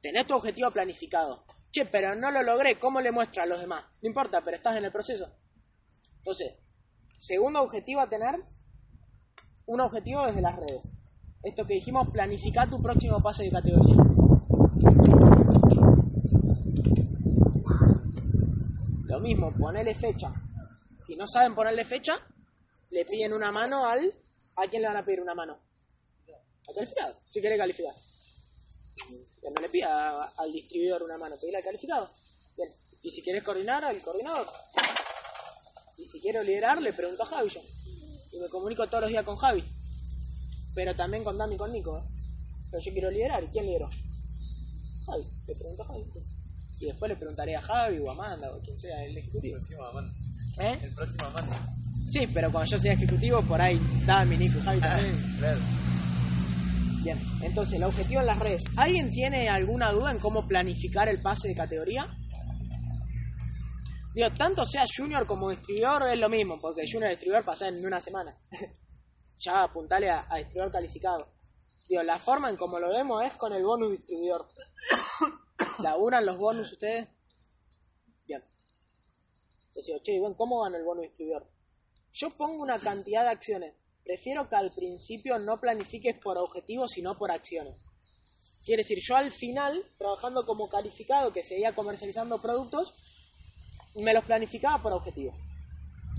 Tenés 0.00 0.24
tu 0.24 0.34
objetivo 0.34 0.70
planificado. 0.70 1.44
Che, 1.72 1.84
pero 1.84 2.14
no 2.14 2.30
lo 2.30 2.44
logré. 2.44 2.78
¿Cómo 2.78 3.00
le 3.00 3.10
muestras 3.10 3.44
a 3.44 3.48
los 3.48 3.58
demás? 3.58 3.84
No 4.00 4.08
importa, 4.08 4.40
pero 4.44 4.56
estás 4.56 4.76
en 4.76 4.84
el 4.84 4.92
proceso. 4.92 5.28
Entonces, 6.18 6.54
segundo 7.18 7.60
objetivo 7.60 8.00
a 8.00 8.08
tener, 8.08 8.36
un 9.66 9.80
objetivo 9.80 10.26
desde 10.26 10.40
las 10.40 10.54
redes. 10.54 10.82
Esto 11.42 11.66
que 11.66 11.74
dijimos, 11.74 12.08
planificar 12.10 12.70
tu 12.70 12.80
próximo 12.80 13.20
pase 13.20 13.42
de 13.42 13.50
categoría. 13.50 13.96
Lo 19.06 19.18
mismo, 19.18 19.52
ponerle 19.52 19.94
fecha. 19.94 20.32
Si 20.98 21.16
no 21.16 21.26
saben 21.26 21.56
ponerle 21.56 21.84
fecha, 21.84 22.12
le 22.90 23.04
piden 23.04 23.32
una 23.32 23.50
mano 23.50 23.86
al... 23.86 24.12
¿A 24.56 24.68
quién 24.68 24.82
le 24.82 24.88
van 24.88 24.98
a 24.98 25.04
pedir 25.04 25.20
una 25.20 25.34
mano? 25.34 25.58
Al 26.68 26.74
calificado, 26.74 27.14
si 27.26 27.40
quiere 27.40 27.56
calificar. 27.56 27.94
No 29.42 29.60
le 29.60 29.68
pida 29.68 30.24
al 30.36 30.52
distribuidor 30.52 31.02
una 31.02 31.16
mano, 31.16 31.36
pedile 31.40 31.58
al 31.58 31.64
calificado. 31.64 32.08
Bien. 32.56 32.68
Y 33.02 33.10
si 33.10 33.22
quieres 33.22 33.42
coordinar, 33.42 33.84
al 33.84 34.00
coordinador. 34.00 34.46
Y 35.96 36.06
si 36.06 36.20
quiero 36.20 36.42
liderar, 36.42 36.80
le 36.80 36.92
pregunto 36.92 37.22
a 37.22 37.26
Javi 37.26 37.48
yo. 37.50 37.60
Y 38.32 38.38
me 38.38 38.48
comunico 38.48 38.86
todos 38.86 39.02
los 39.02 39.10
días 39.10 39.24
con 39.24 39.36
Javi. 39.36 39.64
Pero 40.74 40.94
también 40.94 41.24
con 41.24 41.36
Dami 41.36 41.54
y 41.54 41.58
con 41.58 41.72
Nico. 41.72 41.98
¿eh? 41.98 42.02
Pero 42.70 42.82
yo 42.82 42.92
quiero 42.92 43.10
liderar. 43.10 43.42
¿Y 43.44 43.48
quién 43.48 43.66
lideró? 43.66 43.90
Javi. 45.06 45.24
Le 45.46 45.54
pregunto 45.54 45.82
a 45.82 45.86
Javi. 45.86 46.02
entonces. 46.02 46.32
Y 46.80 46.86
después 46.86 47.10
le 47.10 47.16
preguntaré 47.16 47.56
a 47.56 47.60
Javi 47.60 47.98
o 47.98 48.08
a 48.08 48.12
Amanda 48.12 48.54
o 48.54 48.60
quien 48.60 48.78
sea 48.78 49.04
el 49.04 49.16
ejecutivo. 49.16 49.56
El 49.56 49.60
próximo 49.60 49.84
Amanda. 49.84 50.14
¿Eh? 50.58 50.78
El 50.82 50.94
próximo 50.94 51.26
Amanda. 51.26 51.66
Sí, 52.08 52.26
pero 52.32 52.50
cuando 52.50 52.70
yo 52.70 52.78
sea 52.78 52.92
ejecutivo, 52.94 53.42
por 53.42 53.60
ahí 53.60 53.78
Dami, 54.06 54.36
Nico 54.36 54.58
y 54.58 54.62
Javi 54.62 54.80
también. 54.80 55.36
Claro. 55.38 55.60
Bien, 57.02 57.18
entonces 57.42 57.74
el 57.74 57.84
objetivo 57.84 58.20
en 58.20 58.26
las 58.26 58.38
redes. 58.38 58.64
¿Alguien 58.76 59.10
tiene 59.10 59.48
alguna 59.48 59.90
duda 59.90 60.10
en 60.12 60.18
cómo 60.18 60.46
planificar 60.46 61.08
el 61.08 61.22
pase 61.22 61.48
de 61.48 61.54
categoría? 61.54 62.06
Digo, 64.12 64.28
tanto 64.36 64.64
sea 64.66 64.84
junior 64.84 65.26
como 65.26 65.50
distribuidor 65.50 66.08
es 66.08 66.18
lo 66.18 66.28
mismo, 66.28 66.60
porque 66.60 66.82
junior 66.82 67.10
y 67.10 67.14
distribuidor 67.14 67.44
pasan 67.44 67.76
en 67.76 67.86
una 67.86 68.00
semana. 68.00 68.36
ya 69.38 69.62
apuntale 69.62 70.10
a, 70.10 70.26
distribuidor 70.36 70.72
calificado. 70.72 71.32
Digo, 71.88 72.02
la 72.02 72.18
forma 72.18 72.50
en 72.50 72.56
como 72.56 72.78
lo 72.78 72.90
vemos 72.90 73.22
es 73.24 73.34
con 73.34 73.52
el 73.54 73.64
bonus 73.64 73.92
distribuidor. 73.92 74.48
¿Laburan 75.78 76.26
los 76.26 76.36
bonus 76.36 76.72
ustedes? 76.72 77.08
Bien. 78.26 78.44
Entonces 79.68 80.02
che, 80.02 80.20
bueno, 80.20 80.36
¿cómo 80.36 80.60
van 80.60 80.74
el 80.74 80.84
bonus 80.84 81.04
distribuidor? 81.04 81.48
Yo 82.12 82.28
pongo 82.30 82.62
una 82.62 82.78
cantidad 82.78 83.22
de 83.22 83.30
acciones. 83.30 83.74
Prefiero 84.10 84.48
que 84.48 84.56
al 84.56 84.72
principio 84.72 85.38
no 85.38 85.60
planifiques 85.60 86.16
por 86.20 86.36
objetivos, 86.36 86.90
sino 86.90 87.16
por 87.16 87.30
acciones. 87.30 87.76
Quiere 88.64 88.80
decir, 88.80 88.98
yo 89.00 89.14
al 89.14 89.30
final, 89.30 89.84
trabajando 89.98 90.44
como 90.44 90.68
calificado, 90.68 91.32
que 91.32 91.44
seguía 91.44 91.72
comercializando 91.76 92.42
productos, 92.42 92.92
me 93.94 94.12
los 94.12 94.24
planificaba 94.24 94.82
por 94.82 94.94
objetivos. 94.94 95.36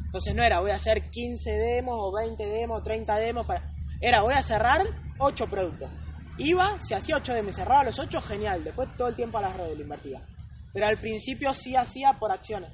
Entonces 0.05 0.33
no 0.33 0.41
era 0.41 0.61
voy 0.61 0.71
a 0.71 0.75
hacer 0.75 1.11
15 1.11 1.51
demos 1.51 1.95
o 1.97 2.13
20 2.13 2.45
demos, 2.45 2.81
30 2.81 3.13
demos 3.17 3.45
para... 3.45 3.69
Era 3.99 4.21
voy 4.21 4.35
a 4.35 4.41
cerrar 4.41 4.83
8 5.19 5.47
productos. 5.47 5.91
Iba, 6.37 6.79
se 6.79 6.95
hacía 6.95 7.17
8 7.17 7.33
demos, 7.33 7.55
cerraba 7.55 7.83
los 7.83 7.99
8, 7.99 8.21
genial. 8.21 8.63
Después 8.63 8.87
todo 8.95 9.09
el 9.09 9.17
tiempo 9.17 9.37
a 9.39 9.41
las 9.41 9.57
redes 9.57 9.75
lo 9.75 9.83
invertía. 9.83 10.25
Pero 10.71 10.85
al 10.85 10.95
principio 10.95 11.53
sí 11.53 11.75
hacía 11.75 12.13
por 12.17 12.31
acciones. 12.31 12.71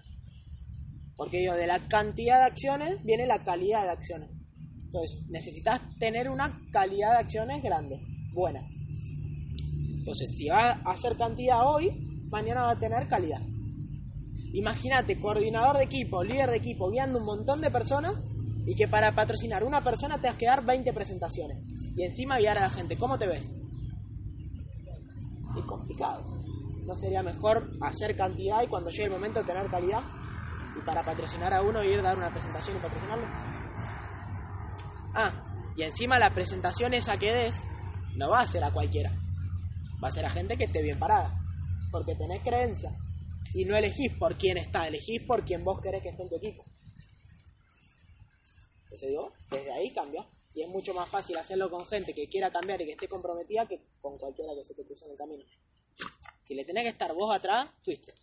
Porque 1.15 1.43
yo, 1.43 1.55
de 1.55 1.65
la 1.65 1.87
cantidad 1.87 2.37
de 2.37 2.45
acciones 2.45 3.03
viene 3.03 3.25
la 3.25 3.43
calidad 3.43 3.81
de 3.81 3.89
acciones. 3.89 4.36
Entonces 4.87 5.19
necesitas 5.29 5.81
tener 5.99 6.29
una 6.29 6.61
calidad 6.71 7.11
de 7.11 7.17
acciones 7.17 7.61
grande, 7.61 7.99
buena. 8.33 8.61
Entonces 9.99 10.35
si 10.37 10.47
va 10.47 10.71
a 10.71 10.91
hacer 10.91 11.17
cantidad 11.17 11.67
hoy, 11.67 11.91
mañana 12.31 12.63
va 12.63 12.71
a 12.71 12.79
tener 12.79 13.07
calidad. 13.07 13.41
Imagínate, 14.53 15.19
coordinador 15.19 15.77
de 15.77 15.83
equipo, 15.83 16.23
líder 16.23 16.49
de 16.49 16.57
equipo, 16.57 16.89
guiando 16.89 17.19
un 17.19 17.25
montón 17.25 17.59
de 17.59 17.69
personas 17.69 18.13
y 18.65 18.75
que 18.75 18.87
para 18.87 19.13
patrocinar 19.13 19.63
una 19.63 19.83
persona 19.83 20.19
te 20.19 20.29
has 20.29 20.37
que 20.37 20.45
dar 20.45 20.65
20 20.65 20.93
presentaciones 20.93 21.57
y 21.95 22.03
encima 22.03 22.37
guiar 22.37 22.57
a 22.57 22.61
la 22.61 22.69
gente. 22.69 22.97
¿Cómo 22.97 23.17
te 23.17 23.27
ves? 23.27 23.51
Es 25.57 25.63
complicado. 25.65 26.23
¿No 26.85 26.95
sería 26.95 27.21
mejor 27.21 27.69
hacer 27.81 28.15
cantidad 28.15 28.63
y 28.63 28.67
cuando 28.67 28.89
llegue 28.89 29.05
el 29.05 29.11
momento 29.11 29.43
tener 29.43 29.67
calidad? 29.67 30.03
Y 30.77 30.85
para 30.85 31.03
patrocinar 31.03 31.53
a 31.53 31.61
uno 31.61 31.83
ir 31.83 31.99
a 31.99 32.03
dar 32.03 32.17
una 32.17 32.31
presentación 32.31 32.77
y 32.77 32.79
patrocinarlo. 32.79 33.56
Y 35.77 35.83
encima 35.83 36.17
la 36.17 36.33
presentación 36.33 36.95
esa 36.95 37.19
que 37.19 37.31
des 37.31 37.63
no 38.15 38.29
va 38.29 38.41
a 38.41 38.47
ser 38.47 38.63
a 38.63 38.73
cualquiera. 38.73 39.11
Va 40.03 40.07
a 40.07 40.11
ser 40.11 40.25
a 40.25 40.29
gente 40.31 40.57
que 40.57 40.63
esté 40.63 40.81
bien 40.81 40.97
parada. 40.97 41.39
Porque 41.91 42.15
tenés 42.15 42.41
creencia. 42.41 42.91
Y 43.53 43.63
no 43.65 43.77
elegís 43.77 44.11
por 44.17 44.35
quién 44.35 44.57
está, 44.57 44.87
elegís 44.87 45.21
por 45.23 45.45
quien 45.45 45.63
vos 45.63 45.79
querés 45.79 46.01
que 46.01 46.09
esté 46.09 46.23
en 46.23 46.29
tu 46.29 46.35
equipo. 46.37 46.65
Entonces 48.83 49.09
digo, 49.09 49.31
desde 49.51 49.71
ahí 49.71 49.93
cambia. 49.93 50.27
Y 50.55 50.63
es 50.63 50.69
mucho 50.69 50.95
más 50.95 51.07
fácil 51.07 51.37
hacerlo 51.37 51.69
con 51.69 51.85
gente 51.85 52.11
que 52.11 52.27
quiera 52.27 52.49
cambiar 52.49 52.81
y 52.81 52.85
que 52.85 52.91
esté 52.93 53.07
comprometida 53.07 53.67
que 53.67 53.79
con 54.01 54.17
cualquiera 54.17 54.53
que 54.55 54.65
se 54.65 54.73
te 54.73 54.83
cruce 54.83 55.05
en 55.05 55.11
el 55.11 55.17
camino. 55.17 55.43
Si 56.43 56.55
le 56.55 56.65
tenés 56.65 56.83
que 56.85 56.89
estar 56.89 57.13
vos 57.13 57.35
atrás, 57.35 57.69
fuiste. 57.83 58.15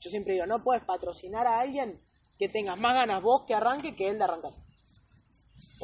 Yo 0.00 0.08
siempre 0.08 0.32
digo, 0.32 0.46
no 0.46 0.64
puedes 0.64 0.82
patrocinar 0.84 1.46
a 1.46 1.60
alguien 1.60 1.98
que 2.38 2.48
tengas 2.48 2.78
más 2.78 2.94
ganas 2.94 3.22
vos 3.22 3.44
que 3.46 3.52
arranque 3.52 3.94
que 3.94 4.08
él 4.08 4.16
de 4.16 4.24
arrancar. 4.24 4.63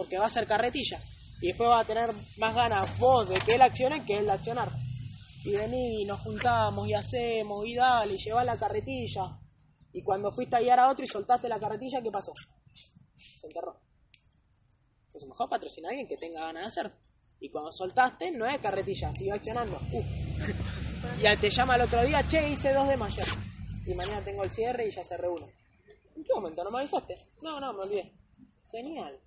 Porque 0.00 0.16
va 0.16 0.24
a 0.24 0.30
ser 0.30 0.46
carretilla. 0.46 0.98
Y 1.42 1.48
después 1.48 1.68
va 1.68 1.80
a 1.80 1.84
tener 1.84 2.08
más 2.38 2.54
ganas 2.54 2.98
vos 2.98 3.28
de 3.28 3.34
que 3.34 3.52
él 3.52 3.60
accione 3.60 4.02
que 4.06 4.16
él 4.16 4.24
de 4.24 4.32
accionar. 4.32 4.70
Y 5.44 5.52
vení, 5.52 6.06
nos 6.06 6.20
juntamos 6.20 6.88
y 6.88 6.94
hacemos 6.94 7.66
y 7.66 7.74
dale, 7.74 8.14
y 8.14 8.16
llevá 8.16 8.42
la 8.42 8.56
carretilla. 8.56 9.38
Y 9.92 10.02
cuando 10.02 10.32
fuiste 10.32 10.56
a 10.56 10.60
guiar 10.60 10.80
a 10.80 10.88
otro 10.88 11.04
y 11.04 11.06
soltaste 11.06 11.50
la 11.50 11.60
carretilla, 11.60 12.00
¿qué 12.00 12.10
pasó? 12.10 12.32
Se 13.14 13.46
enterró. 13.46 13.78
Entonces 15.08 15.28
mejor 15.28 15.50
patrocinar 15.50 15.90
a 15.90 15.92
alguien 15.92 16.08
que 16.08 16.16
tenga 16.16 16.46
ganas 16.46 16.62
de 16.62 16.66
hacer. 16.68 16.92
Y 17.40 17.50
cuando 17.50 17.70
soltaste, 17.72 18.30
no 18.30 18.46
es 18.46 18.58
carretilla, 18.58 19.12
sigue 19.12 19.32
accionando. 19.32 19.78
Uh. 19.92 20.02
y 21.22 21.36
te 21.36 21.50
llama 21.50 21.76
el 21.76 21.82
otro 21.82 22.02
día, 22.04 22.26
che, 22.26 22.48
hice 22.48 22.72
dos 22.72 22.88
de 22.88 22.96
mayor. 22.96 23.28
Y 23.86 23.92
mañana 23.92 24.24
tengo 24.24 24.44
el 24.44 24.50
cierre 24.50 24.88
y 24.88 24.90
ya 24.90 25.04
cerré 25.04 25.28
uno. 25.28 25.46
¿En 26.16 26.24
qué 26.24 26.32
momento? 26.34 26.64
¿No 26.64 26.70
me 26.70 26.78
avisaste? 26.78 27.16
No, 27.42 27.60
no, 27.60 27.74
me 27.74 27.80
olvidé. 27.80 28.14
Genial. 28.70 29.20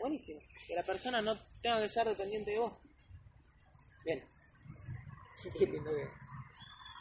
Buenísimo. 0.00 0.40
Que 0.66 0.74
la 0.74 0.82
persona 0.82 1.20
no 1.20 1.36
tenga 1.62 1.80
que 1.80 1.88
ser 1.88 2.06
dependiente 2.06 2.52
de 2.52 2.58
vos. 2.58 2.72
Bien. 4.04 4.22
Qué 5.58 5.66
lindo 5.66 5.90
que- 5.90 6.08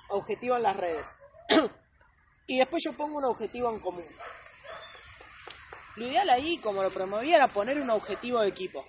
Objetivo 0.10 0.56
en 0.56 0.64
las 0.64 0.76
redes. 0.78 1.08
y 2.48 2.58
después 2.60 2.84
yo 2.84 2.94
pongo 2.96 3.18
un 3.18 3.26
objetivo 3.26 3.72
en 3.72 3.80
común. 3.80 4.06
Lo 5.96 6.08
ideal 6.08 6.30
ahí, 6.30 6.58
como 6.58 6.84
lo 6.84 6.92
promovía, 6.92 7.36
era 7.38 7.48
poner 7.48 7.80
un 7.80 7.90
objetivo 7.90 8.42
de 8.42 8.50
equipo. 8.50 8.86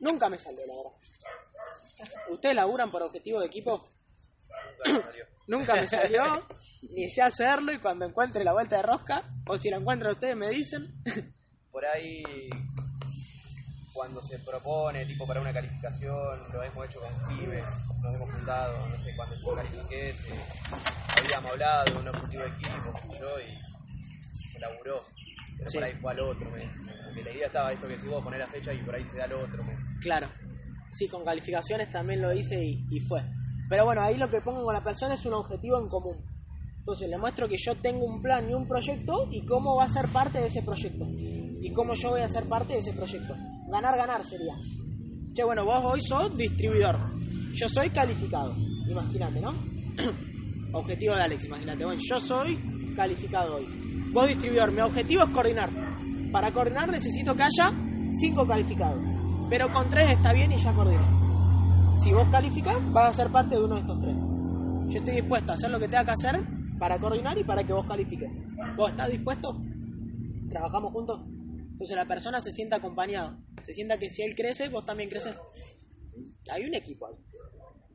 Nunca 0.00 0.28
me 0.28 0.38
salió, 0.38 0.60
la 0.66 0.74
verdad. 0.74 2.12
¿Ustedes 2.30 2.54
laburan 2.54 2.90
por 2.90 3.02
objetivo 3.02 3.38
de 3.40 3.46
equipo? 3.46 3.84
Nunca 4.84 4.94
me 4.94 5.02
salió. 5.02 5.26
Nunca 5.46 5.74
me 5.74 5.88
salió, 5.88 6.48
ni 6.82 7.08
sé 7.08 7.20
hacerlo 7.22 7.72
y 7.72 7.78
cuando 7.78 8.06
encuentre 8.06 8.44
la 8.44 8.52
vuelta 8.52 8.76
de 8.76 8.82
rosca, 8.82 9.22
o 9.46 9.58
si 9.58 9.70
lo 9.70 9.76
encuentran 9.76 10.12
ustedes 10.12 10.36
me 10.36 10.48
dicen. 10.48 11.02
Por 11.70 11.84
ahí, 11.84 12.22
cuando 13.92 14.22
se 14.22 14.38
propone, 14.38 15.04
tipo 15.06 15.26
para 15.26 15.40
una 15.40 15.52
calificación, 15.52 16.52
lo 16.52 16.62
hemos 16.62 16.86
hecho 16.86 17.00
con 17.00 17.36
pibes, 17.36 17.64
nos 18.02 18.14
hemos 18.14 18.30
juntado, 18.30 18.88
no 18.88 18.98
sé, 18.98 19.14
cuando 19.16 19.36
yo 19.36 19.54
califiqué, 19.54 20.12
se, 20.12 20.32
habíamos 21.20 21.52
hablado 21.52 21.84
de 21.84 21.98
un 22.00 22.08
objetivo 22.08 22.42
de 22.42 22.48
equipo, 22.48 22.92
yo, 23.20 23.40
y 23.40 24.48
se 24.48 24.58
laburó. 24.58 25.00
Pero 25.58 25.70
Sí. 25.70 25.76
por 25.78 25.84
ahí 25.84 25.94
fue 26.00 26.12
al 26.12 26.20
otro, 26.20 26.50
me, 26.50 26.66
porque 27.04 27.22
la 27.22 27.30
idea 27.30 27.46
estaba 27.46 27.72
esto 27.72 27.86
que 27.86 28.00
si 28.00 28.06
vos 28.08 28.24
poner 28.24 28.40
la 28.40 28.46
fecha 28.46 28.72
y 28.72 28.78
por 28.78 28.94
ahí 28.94 29.04
se 29.08 29.18
da 29.18 29.24
al 29.24 29.32
otro. 29.34 29.62
me. 29.64 29.76
Claro. 30.00 30.28
Sí, 30.90 31.08
con 31.08 31.24
calificaciones 31.24 31.90
también 31.90 32.20
lo 32.20 32.32
hice 32.32 32.62
y, 32.62 32.84
y 32.90 33.00
fue. 33.00 33.22
Pero 33.68 33.84
bueno, 33.84 34.02
ahí 34.02 34.16
lo 34.18 34.28
que 34.28 34.40
pongo 34.40 34.64
con 34.64 34.74
la 34.74 34.82
persona 34.82 35.14
es 35.14 35.24
un 35.24 35.34
objetivo 35.34 35.78
en 35.80 35.88
común. 35.88 36.24
Entonces 36.78 37.08
le 37.08 37.16
muestro 37.16 37.48
que 37.48 37.56
yo 37.56 37.76
tengo 37.76 38.04
un 38.04 38.20
plan 38.20 38.50
y 38.50 38.54
un 38.54 38.66
proyecto 38.66 39.28
y 39.30 39.46
cómo 39.46 39.76
va 39.76 39.84
a 39.84 39.88
ser 39.88 40.08
parte 40.08 40.40
de 40.40 40.46
ese 40.46 40.62
proyecto. 40.62 41.04
Y 41.62 41.72
cómo 41.72 41.94
yo 41.94 42.10
voy 42.10 42.20
a 42.22 42.28
ser 42.28 42.48
parte 42.48 42.72
de 42.72 42.80
ese 42.80 42.92
proyecto. 42.92 43.34
Ganar, 43.68 43.96
ganar 43.96 44.24
sería. 44.24 44.54
Che, 45.32 45.44
bueno, 45.44 45.64
vos 45.64 45.82
hoy 45.84 46.00
sos 46.02 46.36
distribuidor. 46.36 46.98
Yo 47.52 47.68
soy 47.68 47.88
calificado. 47.90 48.54
Imagínate, 48.88 49.40
¿no? 49.40 49.52
objetivo 50.72 51.14
de 51.14 51.22
Alex, 51.22 51.44
imagínate. 51.44 51.84
Bueno, 51.84 52.00
yo 52.04 52.18
soy 52.18 52.58
calificado 52.96 53.56
hoy. 53.56 53.66
Vos 54.12 54.26
distribuidor, 54.26 54.72
mi 54.72 54.80
objetivo 54.80 55.22
es 55.22 55.30
coordinar. 55.30 55.70
Para 56.32 56.52
coordinar 56.52 56.90
necesito 56.90 57.34
que 57.34 57.42
haya 57.42 57.72
cinco 58.12 58.46
calificados. 58.46 59.00
Pero 59.48 59.68
con 59.70 59.88
tres 59.88 60.10
está 60.10 60.32
bien 60.32 60.50
y 60.52 60.58
ya 60.58 60.72
coordino. 60.72 61.96
Si 61.98 62.12
vos 62.12 62.26
calificás, 62.30 62.76
vas 62.92 63.10
a 63.10 63.22
ser 63.22 63.30
parte 63.30 63.54
de 63.54 63.62
uno 63.62 63.74
de 63.76 63.80
estos 63.82 64.00
tres. 64.00 64.16
Yo 64.88 64.98
estoy 64.98 65.14
dispuesto 65.14 65.52
a 65.52 65.54
hacer 65.54 65.70
lo 65.70 65.78
que 65.78 65.86
tenga 65.86 66.04
que 66.04 66.10
hacer 66.10 66.40
para 66.78 66.98
coordinar 66.98 67.38
y 67.38 67.44
para 67.44 67.62
que 67.62 67.72
vos 67.72 67.86
califiques. 67.86 68.30
¿Vos 68.76 68.90
estás 68.90 69.08
dispuesto? 69.08 69.56
¿Trabajamos 70.50 70.92
juntos? 70.92 71.20
Entonces 71.72 71.96
la 71.96 72.06
persona 72.06 72.40
se 72.40 72.52
sienta 72.52 72.76
acompañado. 72.76 73.36
Se 73.64 73.72
sienta 73.72 73.98
que 73.98 74.08
si 74.08 74.22
él 74.22 74.34
crece, 74.36 74.68
vos 74.68 74.84
también 74.84 75.10
creces. 75.10 75.34
Hay 76.50 76.64
un 76.64 76.74
equipo 76.74 77.06
ahí. 77.06 77.16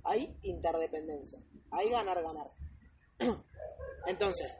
Hay 0.03 0.37
interdependencia. 0.43 1.39
Hay 1.71 1.89
ganar, 1.89 2.21
ganar. 2.21 2.47
Entonces, 4.07 4.53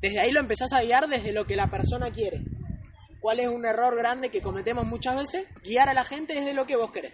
desde 0.00 0.18
ahí 0.18 0.32
lo 0.32 0.40
empezás 0.40 0.72
a 0.72 0.82
guiar 0.82 1.08
desde 1.08 1.32
lo 1.32 1.46
que 1.46 1.56
la 1.56 1.70
persona 1.70 2.10
quiere. 2.10 2.42
¿Cuál 3.20 3.40
es 3.40 3.48
un 3.48 3.66
error 3.66 3.96
grande 3.96 4.30
que 4.30 4.40
cometemos 4.40 4.86
muchas 4.86 5.16
veces? 5.16 5.46
Guiar 5.62 5.88
a 5.88 5.94
la 5.94 6.04
gente 6.04 6.34
desde 6.34 6.54
lo 6.54 6.66
que 6.66 6.76
vos 6.76 6.90
querés. 6.90 7.12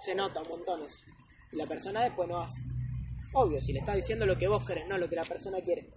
Se 0.00 0.14
nota 0.14 0.40
eso. 0.40 1.04
Y 1.52 1.56
la 1.56 1.66
persona 1.66 2.02
después 2.02 2.28
no 2.28 2.40
hace. 2.40 2.60
Obvio, 3.34 3.60
si 3.60 3.72
le 3.72 3.80
estás 3.80 3.96
diciendo 3.96 4.26
lo 4.26 4.36
que 4.36 4.48
vos 4.48 4.66
querés, 4.66 4.86
no 4.88 4.98
lo 4.98 5.08
que 5.08 5.16
la 5.16 5.24
persona 5.24 5.60
quiere. 5.60 5.90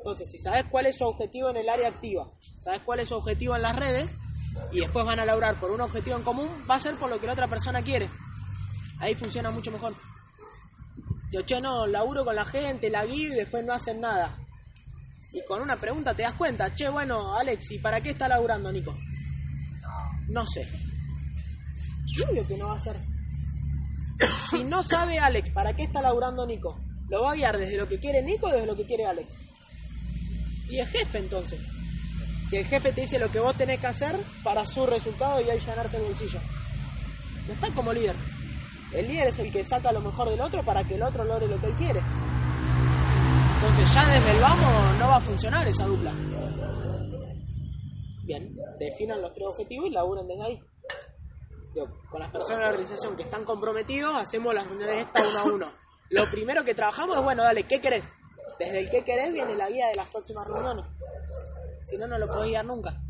Entonces, 0.00 0.30
si 0.30 0.38
sabes 0.38 0.64
cuál 0.70 0.86
es 0.86 0.96
su 0.96 1.04
objetivo 1.04 1.50
en 1.50 1.58
el 1.58 1.68
área 1.68 1.88
activa, 1.88 2.26
sabes 2.38 2.80
cuál 2.80 3.00
es 3.00 3.08
su 3.08 3.16
objetivo 3.16 3.54
en 3.54 3.60
las 3.60 3.76
redes, 3.76 4.08
y 4.72 4.80
después 4.80 5.04
van 5.04 5.20
a 5.20 5.26
laburar 5.26 5.56
por 5.56 5.70
un 5.70 5.82
objetivo 5.82 6.16
en 6.16 6.22
común, 6.22 6.48
va 6.68 6.76
a 6.76 6.80
ser 6.80 6.94
por 6.94 7.10
lo 7.10 7.20
que 7.20 7.26
la 7.26 7.34
otra 7.34 7.48
persona 7.48 7.82
quiere. 7.82 8.08
Ahí 8.98 9.14
funciona 9.14 9.50
mucho 9.50 9.70
mejor. 9.70 9.92
Yo, 11.30 11.42
che, 11.42 11.60
no, 11.60 11.86
laburo 11.86 12.24
con 12.24 12.34
la 12.34 12.46
gente, 12.46 12.88
la 12.88 13.04
guío 13.04 13.34
y 13.34 13.36
después 13.36 13.62
no 13.62 13.74
hacen 13.74 14.00
nada. 14.00 14.38
Y 15.34 15.44
con 15.44 15.60
una 15.60 15.78
pregunta 15.78 16.14
te 16.14 16.22
das 16.22 16.34
cuenta, 16.34 16.74
che, 16.74 16.88
bueno, 16.88 17.36
Alex, 17.36 17.70
¿y 17.72 17.78
para 17.78 18.00
qué 18.00 18.10
está 18.10 18.26
laburando 18.26 18.72
Nico? 18.72 18.96
No 20.28 20.46
sé. 20.46 20.66
Obvio 22.26 22.46
que 22.46 22.56
no 22.56 22.68
va 22.68 22.76
a 22.76 22.80
ser. 22.80 22.96
Si 24.50 24.64
no 24.64 24.82
sabe 24.82 25.18
Alex 25.18 25.50
para 25.50 25.76
qué 25.76 25.82
está 25.82 26.00
laburando 26.00 26.46
Nico, 26.46 26.80
lo 27.10 27.22
va 27.22 27.32
a 27.32 27.34
guiar 27.34 27.58
desde 27.58 27.76
lo 27.76 27.86
que 27.86 28.00
quiere 28.00 28.22
Nico 28.22 28.46
o 28.46 28.52
desde 28.52 28.66
lo 28.66 28.74
que 28.74 28.86
quiere 28.86 29.04
Alex. 29.04 29.49
Y 30.70 30.78
es 30.78 30.90
jefe 30.90 31.18
entonces. 31.18 31.60
Si 32.48 32.56
el 32.56 32.64
jefe 32.64 32.92
te 32.92 33.02
dice 33.02 33.18
lo 33.18 33.30
que 33.30 33.40
vos 33.40 33.56
tenés 33.56 33.80
que 33.80 33.86
hacer 33.86 34.16
para 34.42 34.64
su 34.64 34.86
resultado 34.86 35.40
y 35.40 35.50
ahí 35.50 35.58
llenarte 35.58 35.96
el 35.96 36.02
bolsillo. 36.04 36.40
No 37.46 37.54
está 37.54 37.72
como 37.72 37.92
líder. 37.92 38.16
El 38.92 39.08
líder 39.08 39.28
es 39.28 39.38
el 39.38 39.52
que 39.52 39.62
saca 39.62 39.92
lo 39.92 40.00
mejor 40.00 40.28
del 40.30 40.40
otro 40.40 40.64
para 40.64 40.82
que 40.84 40.94
el 40.94 41.02
otro 41.02 41.24
logre 41.24 41.46
lo 41.46 41.60
que 41.60 41.66
él 41.66 41.74
quiere. 41.74 42.00
Entonces 43.54 43.94
ya 43.94 44.06
desde 44.06 44.30
el 44.32 44.40
vamos 44.40 44.98
no 44.98 45.08
va 45.08 45.16
a 45.16 45.20
funcionar 45.20 45.68
esa 45.68 45.84
dupla. 45.86 46.12
Bien, 48.24 48.56
definan 48.78 49.20
los 49.20 49.32
tres 49.34 49.46
objetivos 49.48 49.88
y 49.88 49.90
laburen 49.90 50.26
desde 50.26 50.44
ahí. 50.44 50.60
Digo, 51.74 51.86
con 52.10 52.20
las 52.20 52.30
personas 52.30 52.58
de 52.58 52.64
la 52.64 52.70
organización 52.70 53.16
que 53.16 53.22
están 53.22 53.44
comprometidos, 53.44 54.14
hacemos 54.16 54.54
las 54.54 54.66
reuniones 54.66 55.06
estas 55.06 55.24
uno 55.30 55.38
a 55.38 55.44
uno. 55.54 55.72
Lo 56.10 56.24
primero 56.26 56.64
que 56.64 56.74
trabajamos 56.74 57.16
es, 57.16 57.22
bueno, 57.22 57.42
dale, 57.44 57.64
¿qué 57.64 57.80
querés? 57.80 58.04
Desde 58.60 58.78
el 58.78 58.90
qué 58.90 59.02
querés 59.02 59.32
viene 59.32 59.56
la 59.56 59.70
guía 59.70 59.88
de 59.88 59.94
las 59.94 60.08
próximas 60.08 60.46
reuniones. 60.46 60.84
Si 61.88 61.96
no, 61.96 62.06
no 62.06 62.18
lo 62.18 62.28
podés 62.28 62.50
guiar 62.50 62.66
nunca. 62.66 63.02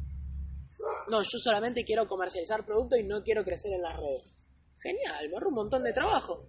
No, 1.08 1.22
yo 1.22 1.38
solamente 1.42 1.84
quiero 1.84 2.06
comercializar 2.06 2.64
productos 2.64 3.00
y 3.00 3.02
no 3.02 3.20
quiero 3.24 3.42
crecer 3.42 3.72
en 3.72 3.82
las 3.82 3.96
redes. 3.96 4.44
Genial, 4.78 5.28
me 5.28 5.34
ahorro 5.34 5.48
un 5.48 5.54
montón 5.56 5.82
de 5.82 5.92
trabajo. 5.92 6.46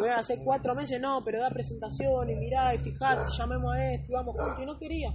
Voy 0.00 0.08
a 0.08 0.20
hacer 0.20 0.38
cuatro 0.42 0.74
meses, 0.74 0.98
no, 0.98 1.22
pero 1.22 1.38
da 1.38 1.50
presentación 1.50 2.30
y 2.30 2.34
mirá 2.34 2.74
y 2.74 2.78
fijate, 2.78 3.30
llamemos 3.38 3.74
a 3.74 3.92
este 3.92 4.06
y 4.10 4.14
vamos 4.14 4.34
juntos. 4.34 4.58
Y 4.62 4.66
no 4.66 4.78
quería. 4.78 5.10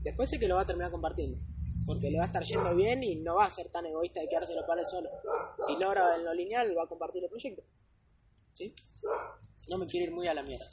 Después 0.00 0.30
sé 0.30 0.38
que 0.38 0.48
lo 0.48 0.56
va 0.56 0.62
a 0.62 0.66
terminar 0.66 0.90
compartiendo. 0.90 1.36
Porque 1.84 2.10
le 2.10 2.16
va 2.16 2.24
a 2.24 2.28
estar 2.28 2.42
yendo 2.42 2.74
bien 2.74 3.04
y 3.04 3.16
no 3.16 3.34
va 3.34 3.44
a 3.44 3.50
ser 3.50 3.68
tan 3.68 3.84
egoísta 3.84 4.20
de 4.20 4.28
quedárselo 4.28 4.66
para 4.66 4.80
él 4.80 4.86
solo. 4.86 5.10
Si 5.66 5.74
logra 5.74 6.16
en 6.16 6.24
lo 6.24 6.32
lineal, 6.32 6.74
va 6.76 6.84
a 6.84 6.88
compartir 6.88 7.22
el 7.22 7.28
proyecto. 7.28 7.62
¿Sí? 8.54 8.74
No 9.68 9.76
me 9.76 9.86
quiero 9.86 10.06
ir 10.06 10.12
muy 10.12 10.26
a 10.26 10.32
la 10.32 10.42
mierda. 10.42 10.66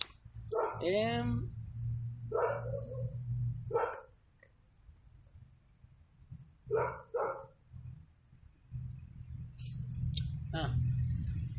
Em, 0.82 1.54
Ah, 10.54 10.76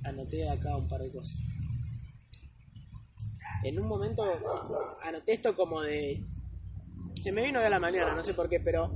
anoté 0.04 0.48
acá 0.48 0.76
un 0.76 0.88
par 0.88 1.00
de 1.00 1.10
cosas. 1.10 1.36
En 3.64 3.80
un 3.80 3.88
momento 3.88 4.22
anoté 5.02 5.32
esto 5.32 5.56
como 5.56 5.80
de... 5.80 6.24
Se 7.16 7.32
me 7.32 7.42
vino 7.42 7.60
de 7.60 7.70
la 7.70 7.80
mañana, 7.80 8.14
no 8.14 8.22
sé 8.22 8.34
por 8.34 8.48
qué, 8.48 8.60
pero 8.60 8.92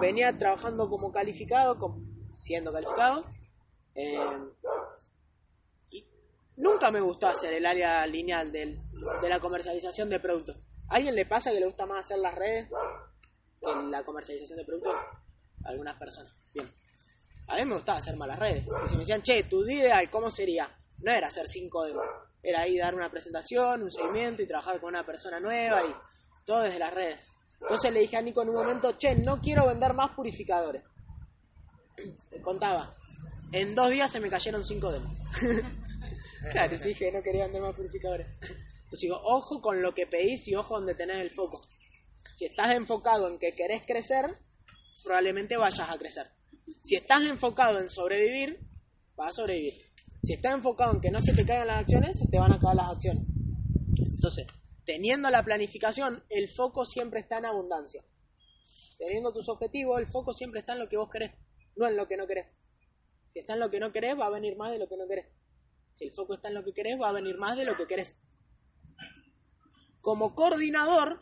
venía 0.00 0.36
trabajando 0.36 0.88
como 0.88 1.10
calificado, 1.10 1.78
como, 1.78 2.02
siendo 2.34 2.72
calificado. 2.72 3.24
y 3.94 4.14
nunca 6.60 6.90
me 6.90 7.00
gustó 7.00 7.26
hacer 7.26 7.52
el 7.54 7.66
área 7.66 8.06
lineal 8.06 8.52
del, 8.52 8.80
de 9.20 9.28
la 9.28 9.40
comercialización 9.40 10.08
de 10.08 10.20
productos. 10.20 10.56
¿A 10.88 10.96
alguien 10.96 11.14
le 11.14 11.26
pasa 11.26 11.50
que 11.50 11.60
le 11.60 11.66
gusta 11.66 11.86
más 11.86 12.06
hacer 12.06 12.18
las 12.18 12.34
redes 12.34 12.68
que 13.60 13.82
la 13.90 14.04
comercialización 14.04 14.58
de 14.58 14.64
productos? 14.64 14.94
Algunas 15.64 15.96
personas. 15.98 16.32
Bien. 16.52 16.70
A 17.48 17.56
mí 17.56 17.64
me 17.64 17.74
gustaba 17.74 17.98
hacer 17.98 18.16
malas 18.16 18.38
redes. 18.38 18.64
Y 18.84 18.88
si 18.88 18.94
me 18.94 19.00
decían, 19.00 19.22
che, 19.22 19.44
tu 19.44 19.62
ideal, 19.62 20.08
¿cómo 20.10 20.30
sería? 20.30 20.68
No 20.98 21.12
era 21.12 21.28
hacer 21.28 21.48
cinco 21.48 21.84
demos. 21.84 22.04
Era 22.42 22.62
ahí 22.62 22.78
dar 22.78 22.94
una 22.94 23.10
presentación, 23.10 23.82
un 23.82 23.90
seguimiento 23.90 24.42
y 24.42 24.46
trabajar 24.46 24.80
con 24.80 24.90
una 24.90 25.04
persona 25.04 25.40
nueva 25.40 25.82
y 25.84 25.94
todo 26.44 26.62
desde 26.62 26.78
las 26.78 26.94
redes. 26.94 27.26
Entonces 27.60 27.92
le 27.92 28.00
dije 28.00 28.16
a 28.16 28.22
Nico 28.22 28.42
en 28.42 28.50
un 28.50 28.54
momento, 28.56 28.96
che, 28.96 29.14
no 29.16 29.40
quiero 29.40 29.66
vender 29.66 29.94
más 29.94 30.14
purificadores. 30.14 30.82
Contaba. 32.42 32.96
En 33.52 33.74
dos 33.74 33.90
días 33.90 34.10
se 34.10 34.20
me 34.20 34.30
cayeron 34.30 34.64
cinco 34.64 34.90
demos. 34.90 35.12
claro, 36.50 36.78
sí 36.78 36.88
dije, 36.88 37.12
no 37.12 37.22
quería 37.22 37.44
vender 37.44 37.62
más 37.62 37.74
purificadores. 37.74 38.26
Entonces 38.40 39.00
digo, 39.00 39.20
ojo 39.22 39.60
con 39.60 39.82
lo 39.82 39.94
que 39.94 40.06
pedís 40.06 40.48
y 40.48 40.54
ojo 40.54 40.74
donde 40.74 40.94
tenés 40.94 41.18
el 41.18 41.30
foco. 41.30 41.60
Si 42.34 42.46
estás 42.46 42.70
enfocado 42.72 43.28
en 43.28 43.38
que 43.38 43.52
querés 43.52 43.82
crecer, 43.86 44.38
probablemente 45.04 45.56
vayas 45.56 45.88
a 45.88 45.98
crecer. 45.98 46.26
Si 46.82 46.96
estás 46.96 47.22
enfocado 47.24 47.78
en 47.78 47.88
sobrevivir, 47.88 48.58
vas 49.14 49.30
a 49.30 49.32
sobrevivir. 49.32 49.74
Si 50.22 50.34
estás 50.34 50.54
enfocado 50.54 50.94
en 50.94 51.00
que 51.00 51.10
no 51.10 51.20
se 51.22 51.34
te 51.34 51.44
caigan 51.44 51.66
las 51.66 51.80
acciones, 51.80 52.18
se 52.18 52.26
te 52.26 52.38
van 52.38 52.52
a 52.52 52.58
caer 52.58 52.76
las 52.76 52.90
acciones. 52.90 53.24
Entonces, 53.96 54.46
teniendo 54.84 55.30
la 55.30 55.44
planificación, 55.44 56.24
el 56.28 56.48
foco 56.48 56.84
siempre 56.84 57.20
está 57.20 57.38
en 57.38 57.46
abundancia. 57.46 58.04
Teniendo 58.98 59.32
tus 59.32 59.48
objetivos, 59.48 59.98
el 59.98 60.06
foco 60.06 60.32
siempre 60.32 60.60
está 60.60 60.74
en 60.74 60.80
lo 60.80 60.88
que 60.88 60.96
vos 60.96 61.08
querés, 61.10 61.32
no 61.76 61.88
en 61.88 61.96
lo 61.96 62.06
que 62.06 62.16
no 62.16 62.26
querés. 62.26 62.46
Si 63.28 63.38
está 63.38 63.54
en 63.54 63.60
lo 63.60 63.70
que 63.70 63.80
no 63.80 63.92
querés, 63.92 64.18
va 64.18 64.26
a 64.26 64.30
venir 64.30 64.56
más 64.56 64.72
de 64.72 64.78
lo 64.78 64.88
que 64.88 64.96
no 64.96 65.06
querés. 65.06 65.26
Si 65.94 66.04
el 66.04 66.12
foco 66.12 66.34
está 66.34 66.48
en 66.48 66.54
lo 66.54 66.64
que 66.64 66.72
querés, 66.72 66.98
va 67.00 67.08
a 67.08 67.12
venir 67.12 67.36
más 67.36 67.56
de 67.56 67.64
lo 67.64 67.76
que 67.76 67.86
querés. 67.86 68.16
Como 70.00 70.34
coordinador, 70.34 71.20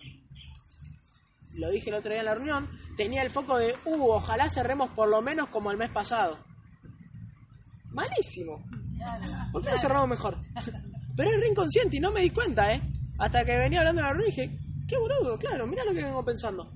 lo 1.53 1.71
dije 1.71 1.91
el 1.91 1.97
otro 1.97 2.11
día 2.13 2.21
en 2.21 2.27
la 2.27 2.35
reunión, 2.35 2.69
tenía 2.97 3.23
el 3.23 3.31
foco 3.31 3.59
de, 3.59 3.75
uh, 3.85 4.11
ojalá 4.11 4.49
cerremos 4.49 4.91
por 4.91 5.09
lo 5.09 5.21
menos 5.23 5.49
como 5.49 5.71
el 5.71 5.77
mes 5.77 5.91
pasado. 5.91 6.39
Malísimo. 7.91 8.65
¿Por 9.53 9.65
qué 9.65 9.71
no 9.71 9.79
cerramos 9.79 10.09
mejor? 10.09 10.39
Pero 11.17 11.31
es 11.31 11.41
re 11.41 11.49
inconsciente 11.49 11.97
y 11.97 12.01
no 12.01 12.13
me 12.13 12.21
di 12.21 12.31
cuenta, 12.31 12.73
¿eh? 12.73 12.81
Hasta 13.19 13.45
que 13.45 13.57
venía 13.57 13.81
hablando 13.81 14.01
en 14.01 14.07
la 14.07 14.13
reunión 14.13 14.33
y 14.33 14.37
dije, 14.37 14.59
qué 14.87 14.97
boludo, 14.97 15.39
claro, 15.39 15.67
mira 15.67 15.85
lo 15.85 15.93
que 15.93 16.05
vengo 16.05 16.25
pensando. 16.25 16.71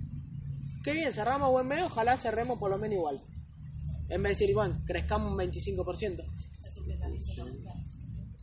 Qué 0.82 0.92
bien, 0.92 1.12
cerramos 1.12 1.50
buen 1.50 1.68
mes, 1.68 1.84
ojalá 1.84 2.16
cerremos 2.16 2.58
por 2.58 2.70
lo 2.70 2.78
menos 2.78 2.96
igual. 2.96 3.20
En 4.08 4.22
vez 4.22 4.38
de 4.38 4.44
decir, 4.44 4.54
bueno, 4.54 4.82
crezcamos 4.84 5.30
un 5.30 5.38
25%. 5.38 6.24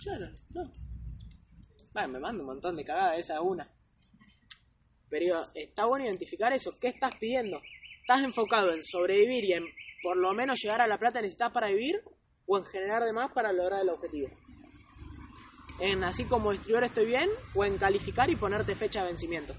Claro, 0.02 0.32
no. 0.52 0.72
Bueno, 1.93 2.08
me 2.10 2.20
mando 2.20 2.43
un 2.43 2.47
montón 2.47 2.76
de 2.76 2.86
cagadas, 2.86 3.20
esa 3.20 3.36
es 3.36 3.39
una. 3.41 3.68
Pero 5.10 5.45
está 5.56 5.86
bueno 5.86 6.06
identificar 6.06 6.54
eso. 6.54 6.78
¿Qué 6.80 6.88
estás 6.88 7.16
pidiendo? 7.16 7.60
¿Estás 8.02 8.24
enfocado 8.24 8.72
en 8.72 8.84
sobrevivir 8.84 9.43
y 9.43 9.54
en 9.54 9.66
por 10.02 10.18
lo 10.18 10.34
menos 10.34 10.60
llegar 10.62 10.82
a 10.82 10.88
la 10.88 10.97
plata 10.97 11.20
que 11.20 11.24
necesitas 11.24 11.52
para 11.52 11.68
vivir? 11.68 12.02
¿O 12.45 12.58
en 12.58 12.66
generar 12.66 13.04
de 13.04 13.14
más 13.14 13.32
para 13.34 13.52
lograr 13.52 13.82
el 13.82 13.89
objetivo? 13.89 14.30
¿En 15.80 16.04
así 16.04 16.26
como 16.26 16.52
distribuidor 16.52 16.86
estoy 16.86 17.06
bien? 17.06 17.30
¿O 17.56 17.66
en 17.66 17.78
calificar 17.78 18.30
y 18.30 18.36
ponerte 18.36 18.76
fecha 18.76 19.02
de 19.02 19.08
vencimiento? 19.08 19.54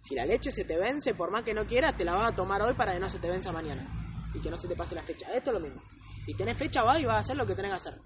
Si 0.00 0.14
la 0.14 0.26
leche 0.26 0.50
se 0.50 0.64
te 0.64 0.76
vence, 0.76 1.14
por 1.14 1.30
más 1.30 1.44
que 1.44 1.54
no 1.54 1.66
quieras, 1.66 1.96
te 1.96 2.04
la 2.04 2.14
vas 2.14 2.32
a 2.32 2.36
tomar 2.36 2.62
hoy 2.62 2.74
para 2.74 2.92
que 2.92 2.98
no 2.98 3.08
se 3.08 3.18
te 3.18 3.28
venza 3.28 3.52
mañana. 3.52 3.86
Y 4.34 4.40
que 4.40 4.50
no 4.50 4.56
se 4.56 4.66
te 4.66 4.74
pase 4.74 4.94
la 4.94 5.02
fecha. 5.02 5.32
Esto 5.32 5.50
es 5.50 5.54
lo 5.54 5.60
mismo. 5.60 5.82
Si 6.24 6.34
tenés 6.34 6.56
fecha, 6.56 6.82
vas 6.82 7.00
y 7.00 7.04
vas 7.04 7.16
a 7.16 7.20
hacer 7.20 7.36
lo 7.36 7.46
que 7.46 7.54
tenés 7.54 7.70
que 7.70 7.76
hacer. 7.76 8.00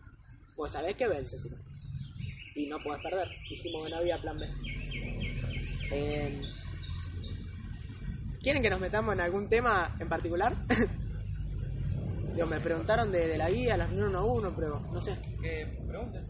Pues 0.56 0.72
sabés 0.72 0.96
que 0.96 1.06
vence, 1.06 1.38
si 1.38 1.50
no. 1.50 1.56
Y 2.54 2.66
no 2.66 2.78
puedes 2.82 3.02
perder. 3.02 3.28
Dijimos 3.48 3.84
que 3.84 3.90
no 3.90 3.96
había 3.98 4.20
plan 4.20 4.38
B. 4.38 4.48
Eh, 5.92 6.40
¿Quieren 8.42 8.62
que 8.62 8.70
nos 8.70 8.80
metamos 8.80 9.12
en 9.12 9.20
algún 9.20 9.48
tema 9.48 9.96
en 9.98 10.08
particular? 10.08 10.54
Digo, 12.34 12.46
me 12.46 12.60
preguntaron 12.60 13.10
de, 13.10 13.26
de 13.26 13.38
la 13.38 13.50
guía, 13.50 13.76
la 13.76 13.86
reunión 13.86 14.10
1 14.10 14.18
a 14.18 14.24
1, 14.24 14.52
pero 14.54 14.80
no 14.92 15.00
sé. 15.00 15.16
Que 15.42 15.66
pregunta. 15.86 16.22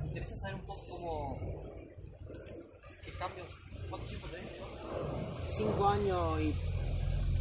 Me 0.00 0.06
interesa 0.06 0.36
saber 0.36 0.54
un 0.54 0.62
poco 0.62 0.86
cómo. 0.88 1.38
qué 3.04 3.10
cambios. 3.18 3.48
¿Cuánto 3.90 4.06
tiempo 4.06 4.28
tenés? 4.28 4.50
5 5.56 5.88
años 5.88 6.40
y 6.40 6.54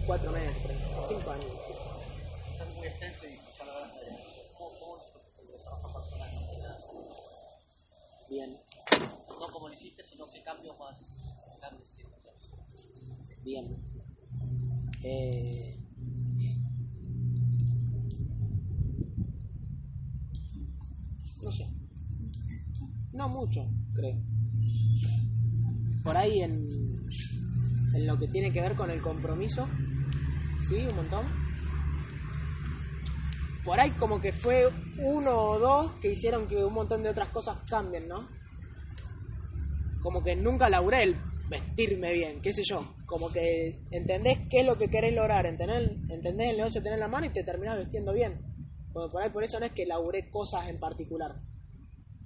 4 0.05 0.31
meses, 0.31 0.57
5 1.07 1.31
años. 1.31 1.45
Es 2.51 2.75
muy 2.75 2.87
extenso 2.87 3.25
y 3.25 3.35
ya 3.57 3.65
lo 3.65 3.71
hablaste 3.71 4.05
de 4.05 4.11
cómo, 4.57 4.79
cómo 4.79 4.97
es 4.97 5.03
tu 5.35 5.51
desarrollo 5.51 5.93
personal. 5.93 6.29
Bien, 8.35 8.51
No 9.39 9.47
como 9.47 9.69
lo 9.69 9.73
hiciste, 9.73 10.03
sino 10.03 10.29
qué 10.29 10.43
cambios 10.43 10.77
más 10.77 11.15
grandes 11.57 11.87
bien. 13.45 13.65
Eh, 15.03 15.79
no 21.41 21.49
sé. 21.49 21.69
No 23.13 23.29
mucho, 23.29 23.69
creo. 23.93 24.21
Por 26.03 26.17
ahí 26.17 26.41
en, 26.41 27.07
en 27.93 28.05
lo 28.05 28.19
que 28.19 28.27
tiene 28.27 28.51
que 28.51 28.59
ver 28.59 28.75
con 28.75 28.91
el 28.91 29.01
compromiso, 29.01 29.65
sí, 30.67 30.85
un 30.89 30.95
montón. 30.97 31.44
Por 33.65 33.79
ahí 33.79 33.89
como 33.91 34.21
que 34.21 34.31
fue 34.31 34.69
uno 34.99 35.35
o 35.35 35.59
dos 35.59 35.93
que 35.93 36.11
hicieron 36.11 36.47
que 36.47 36.63
un 36.63 36.73
montón 36.73 37.01
de 37.01 37.09
otras 37.09 37.29
cosas 37.29 37.57
cambien, 37.67 38.07
¿no? 38.07 38.29
Como 40.03 40.23
que 40.23 40.35
nunca 40.35 40.69
laburé 40.69 41.03
el 41.03 41.15
vestirme 41.49 42.13
bien, 42.13 42.41
qué 42.41 42.53
sé 42.53 42.61
yo. 42.63 42.95
Como 43.07 43.31
que 43.31 43.81
entendés 43.89 44.37
qué 44.51 44.59
es 44.59 44.67
lo 44.67 44.77
que 44.77 44.87
querés 44.87 45.15
lograr, 45.15 45.47
entendés, 45.47 45.91
entendés 46.09 46.51
el 46.51 46.57
negocio 46.57 46.81
tenés 46.83 46.97
en 46.97 46.99
la 46.99 47.07
mano 47.07 47.25
y 47.25 47.31
te 47.31 47.43
terminás 47.43 47.79
vistiendo 47.79 48.13
bien. 48.13 48.39
Por 48.93 49.21
ahí 49.21 49.31
por 49.31 49.43
eso 49.43 49.59
no 49.59 49.65
es 49.65 49.71
que 49.71 49.87
laburé 49.87 50.29
cosas 50.29 50.69
en 50.69 50.79
particular. 50.79 51.35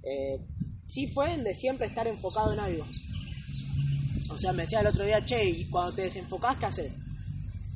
Eh, 0.02 0.38
sí 0.86 1.06
fue 1.06 1.38
de 1.38 1.54
siempre 1.54 1.86
estar 1.86 2.06
enfocado 2.06 2.52
en 2.52 2.60
algo. 2.60 2.84
O 4.30 4.36
sea, 4.36 4.52
me 4.52 4.62
decía 4.62 4.80
el 4.80 4.86
otro 4.86 5.04
día, 5.04 5.24
che, 5.24 5.42
y 5.42 5.70
cuando 5.70 5.94
te 5.96 6.02
desenfocás, 6.02 6.56
¿qué 6.56 6.66
haces? 6.66 6.92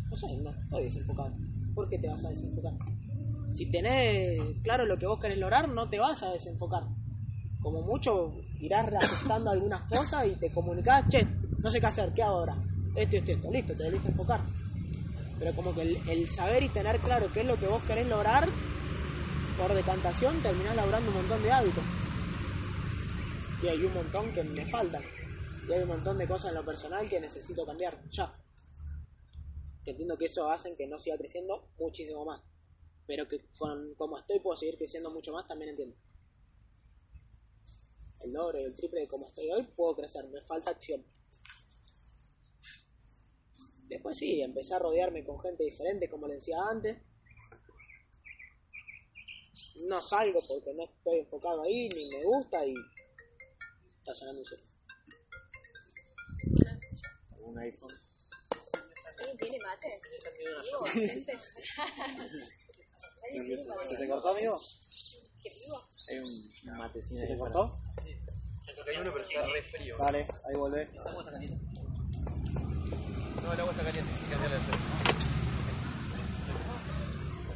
No 0.09 0.17
sé, 0.17 0.37
no, 0.37 0.51
estoy 0.51 0.85
desenfocado. 0.85 1.35
¿Por 1.75 1.89
qué 1.89 1.99
te 1.99 2.09
vas 2.09 2.25
a 2.25 2.29
desenfocar? 2.29 2.94
Si 3.55 3.71
tenés 3.71 4.59
claro 4.65 4.85
lo 4.85 4.99
que 4.99 5.07
vos 5.07 5.21
querés 5.21 5.39
lograr, 5.39 5.69
no 5.69 5.89
te 5.89 6.01
vas 6.01 6.21
a 6.25 6.33
desenfocar. 6.33 6.83
Como 7.61 7.83
mucho, 7.83 8.35
irás 8.59 8.85
reajustando 8.87 9.49
algunas 9.49 9.89
cosas 9.89 10.27
y 10.27 10.35
te 10.35 10.53
comunicás, 10.53 11.09
che, 11.09 11.25
no 11.63 11.71
sé 11.71 11.79
qué 11.79 11.87
hacer, 11.87 12.13
¿qué 12.13 12.23
ahora? 12.23 12.57
Esto, 12.97 13.17
esto, 13.17 13.31
esto, 13.31 13.51
listo, 13.53 13.77
te 13.77 13.85
debiste 13.85 14.09
enfocar. 14.09 14.41
Pero 15.39 15.55
como 15.55 15.73
que 15.73 15.83
el, 15.83 16.29
saber 16.29 16.65
y 16.65 16.69
tener 16.71 16.99
claro 16.99 17.31
qué 17.33 17.43
es 17.43 17.47
lo 17.47 17.57
que 17.57 17.69
vos 17.69 17.81
querés 17.85 18.09
lograr, 18.09 18.49
por 19.57 19.73
decantación 19.73 20.43
terminás 20.43 20.75
laburando 20.75 21.11
un 21.11 21.17
montón 21.17 21.43
de 21.45 21.53
hábitos. 21.53 21.85
Y 23.63 23.69
hay 23.69 23.85
un 23.85 23.95
montón 23.95 24.33
que 24.33 24.43
me 24.43 24.67
faltan. 24.67 25.03
Y 25.69 25.73
hay 25.73 25.83
un 25.83 25.89
montón 25.89 26.19
de 26.19 26.27
cosas 26.27 26.51
en 26.51 26.57
lo 26.57 26.65
personal 26.65 27.09
que 27.09 27.21
necesito 27.21 27.65
cambiar 27.65 28.03
ya. 28.11 28.37
Entiendo 29.87 30.19
que 30.19 30.25
eso 30.25 30.51
hacen 30.51 30.77
que 30.77 30.89
no 30.89 30.99
siga 30.99 31.17
creciendo 31.17 31.69
muchísimo 31.79 32.25
más. 32.25 32.43
Pero 33.07 33.29
que 33.29 33.39
con 33.59 33.95
como 33.95 34.19
estoy 34.19 34.41
puedo 34.41 34.57
seguir 34.57 34.77
creciendo 34.77 35.11
mucho 35.11 35.33
más, 35.33 35.47
también 35.47 35.71
entiendo. 35.71 35.97
El 38.21 38.33
doble, 38.33 38.63
el 38.65 38.75
triple 38.75 39.01
de 39.01 39.09
como 39.09 39.29
estoy 39.29 39.51
hoy, 39.51 39.65
puedo 39.77 39.95
crecer. 39.97 40.27
Me 40.29 40.41
falta 40.41 40.71
acción. 40.71 41.05
Después 43.89 44.17
sí, 44.17 44.41
empecé 44.41 44.75
a 44.75 44.79
rodearme 44.79 45.25
con 45.25 45.39
gente 45.41 45.65
diferente, 45.65 46.09
como 46.09 46.27
le 46.27 46.37
decía 46.37 46.57
antes. 46.71 47.03
No 49.87 50.01
salgo 50.03 50.41
porque 50.49 50.73
no 50.75 50.85
estoy 50.85 51.19
enfocado 51.21 51.63
ahí, 51.63 51.89
ni 51.91 52.09
me 52.09 52.23
gusta 52.25 52.65
y 52.65 52.75
está 53.99 54.15
sonando 54.15 54.41
un 54.41 54.47
cero. 54.47 54.63
Un 57.41 57.59
iPhone. 57.59 57.95
¿Alguien 59.19 59.37
tiene 59.37 59.59
mate? 59.61 60.01
Vivo, 60.65 60.85
gente. 60.85 61.33
¿Alguien 61.99 62.31
tiene 62.31 62.64
¿Se 63.89 63.97
te 63.97 64.09
cortó, 64.09 64.31
amigo? 64.31 64.61
Hay 66.09 66.19
un 66.19 66.77
matecino 66.77 67.21
¿Se 67.21 67.27
te 67.27 67.39
cortó? 67.39 67.77
Hay 68.87 68.97
uno, 69.01 69.13
pero 69.13 69.25
está 69.25 69.47
re 69.47 69.63
frío. 69.63 69.97
Dale, 69.99 70.27
ahí 70.45 70.57
volvé. 70.57 70.89
No, 73.43 73.53
el 73.53 73.61
agua 73.61 73.73
está 73.73 73.85
caliente. 73.85 74.11
hay 74.13 74.25
que 74.25 74.31
cambiarle 74.31 74.57
de 74.57 74.63
cero. 74.67 74.79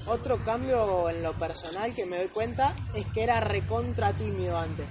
Otro 0.07 0.43
cambio 0.43 1.11
en 1.11 1.23
lo 1.23 1.39
personal 1.39 1.95
que 1.95 2.07
me 2.07 2.19
doy 2.19 2.28
cuenta 2.28 2.74
es 2.95 3.07
que 3.09 3.23
era 3.23 3.40
recontra 3.40 4.16
tímido 4.16 4.57
antes. 4.57 4.86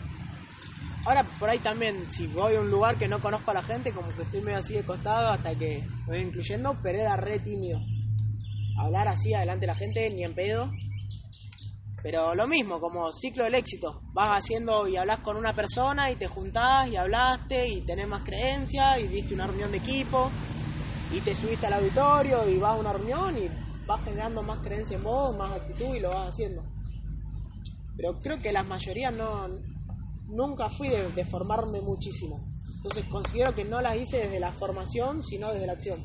Ahora 1.06 1.24
por 1.40 1.50
ahí 1.50 1.60
también, 1.60 2.12
si 2.12 2.28
voy 2.28 2.56
a 2.56 2.60
un 2.60 2.70
lugar 2.70 2.98
que 2.98 3.08
no 3.08 3.20
conozco 3.20 3.50
a 3.52 3.56
la 3.56 3.64
gente, 3.64 3.94
como 3.94 4.10
que 4.10 4.24
estoy 4.24 4.42
medio 4.42 4.60
así 4.60 4.76
de 4.76 4.84
costado 4.84 5.30
hasta 5.30 5.56
que 5.56 5.88
me 6.06 6.18
voy 6.18 6.20
incluyendo, 6.20 6.78
pero 6.84 7.00
era 7.00 7.16
re 7.18 7.40
tímido. 7.40 7.80
Hablar 8.78 9.08
así 9.08 9.34
adelante 9.34 9.62
de 9.62 9.68
la 9.68 9.76
gente, 9.76 10.10
ni 10.10 10.24
en 10.24 10.34
pedo. 10.34 10.70
Pero 12.04 12.36
lo 12.36 12.48
mismo, 12.48 12.80
como 12.80 13.12
ciclo 13.12 13.44
del 13.44 13.56
éxito. 13.56 14.02
Vas 14.14 14.38
haciendo 14.38 14.88
y 14.88 14.96
hablas 14.96 15.20
con 15.20 15.36
una 15.36 15.54
persona 15.54 16.12
y 16.12 16.16
te 16.16 16.28
juntás 16.28 16.88
y 16.88 16.96
hablaste 16.96 17.68
y 17.68 17.82
tenés 17.82 18.08
más 18.08 18.24
creencia 18.24 19.00
y 19.00 19.08
diste 19.08 19.34
una 19.34 19.48
reunión 19.48 19.72
de 19.72 19.78
equipo 19.78 20.32
y 21.12 21.20
te 21.22 21.34
subiste 21.34 21.68
al 21.68 21.74
auditorio 21.74 22.48
y 22.48 22.58
vas 22.58 22.76
a 22.76 22.80
una 22.80 22.94
reunión 22.94 23.38
y 23.38 23.50
vas 23.86 24.04
generando 24.04 24.42
más 24.44 24.60
creencia 24.60 24.98
en 24.98 25.04
vos, 25.04 25.36
más 25.36 25.54
actitud 25.54 25.96
y 25.96 26.00
lo 26.00 26.10
vas 26.10 26.30
haciendo. 26.30 26.64
Pero 27.96 28.20
creo 28.20 28.40
que 28.40 28.52
la 28.52 28.64
mayoría 28.64 29.10
no 29.10 29.48
nunca 30.28 30.70
fui 30.70 30.90
de, 30.90 31.10
de 31.12 31.26
formarme 31.26 31.82
muchísimo. 31.82 32.40
Entonces 32.76 33.06
considero 33.06 33.56
que 33.56 33.66
no 33.66 33.82
las 33.82 33.98
hice 33.98 34.18
desde 34.18 34.40
la 34.40 34.52
formación, 34.52 35.24
sino 35.24 35.52
desde 35.52 35.66
la 35.66 35.74
acción. 35.74 36.00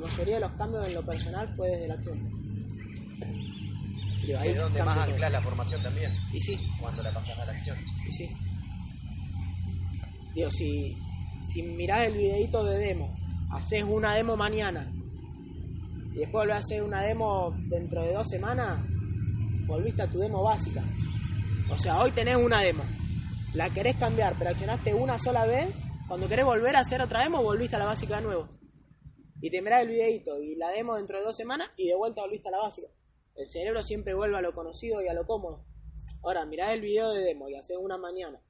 La 0.00 0.06
mayoría 0.08 0.34
de 0.34 0.40
los 0.40 0.52
cambios 0.52 0.86
en 0.88 0.94
lo 0.94 1.02
personal 1.04 1.48
fue 1.56 1.70
desde 1.70 1.88
la 1.88 1.94
acción. 1.94 2.38
Y 4.24 4.32
ahí 4.32 4.48
Es 4.50 4.56
donde 4.58 4.82
más 4.82 4.98
todo. 5.02 5.12
anclas 5.14 5.32
la 5.32 5.40
formación 5.40 5.82
también, 5.82 6.12
Y 6.32 6.40
sí, 6.40 6.58
cuando 6.80 7.02
la 7.02 7.12
pasas 7.12 7.38
a 7.38 7.44
la 7.46 7.52
acción. 7.52 7.76
y 8.06 8.12
sí. 8.12 8.28
Digo, 10.34 10.50
si, 10.50 10.96
si 11.52 11.62
mirás 11.62 12.04
el 12.06 12.12
videito 12.16 12.62
de 12.64 12.78
demo, 12.78 13.14
haces 13.50 13.82
una 13.82 14.14
demo 14.14 14.36
mañana 14.36 14.92
y 16.12 16.18
después 16.18 16.42
volvés 16.44 16.56
a 16.56 16.58
hacer 16.58 16.82
una 16.82 17.02
demo 17.02 17.54
dentro 17.68 18.02
de 18.02 18.12
dos 18.12 18.26
semanas, 18.28 18.84
volviste 19.66 20.02
a 20.02 20.10
tu 20.10 20.18
demo 20.18 20.42
básica. 20.42 20.82
O 21.70 21.78
sea, 21.78 22.00
hoy 22.00 22.10
tenés 22.12 22.36
una 22.36 22.60
demo, 22.60 22.84
la 23.54 23.70
querés 23.70 23.96
cambiar, 23.96 24.34
pero 24.38 24.50
accionaste 24.50 24.92
una 24.94 25.18
sola 25.18 25.46
vez, 25.46 25.74
cuando 26.06 26.28
querés 26.28 26.44
volver 26.44 26.76
a 26.76 26.80
hacer 26.80 27.00
otra 27.00 27.22
demo, 27.24 27.42
volviste 27.42 27.76
a 27.76 27.78
la 27.80 27.86
básica 27.86 28.16
de 28.16 28.22
nuevo. 28.22 28.48
Y 29.40 29.50
te 29.50 29.62
mirás 29.62 29.82
el 29.82 29.88
videito 29.88 30.40
y 30.40 30.56
la 30.56 30.70
demo 30.70 30.96
dentro 30.96 31.18
de 31.18 31.24
dos 31.24 31.36
semanas 31.36 31.70
y 31.76 31.86
de 31.86 31.94
vuelta 31.94 32.22
volviste 32.22 32.48
a 32.48 32.52
la 32.52 32.58
básica. 32.58 32.88
El 33.34 33.46
cerebro 33.46 33.82
siempre 33.82 34.14
vuelve 34.14 34.36
a 34.36 34.40
lo 34.40 34.52
conocido 34.52 35.00
y 35.00 35.08
a 35.08 35.14
lo 35.14 35.26
cómodo. 35.26 35.64
Ahora, 36.22 36.44
mirá 36.44 36.72
el 36.72 36.80
video 36.80 37.12
de 37.12 37.22
demo 37.22 37.48
y 37.48 37.54
haces 37.54 37.76
una 37.76 37.96
mañana. 37.96 38.42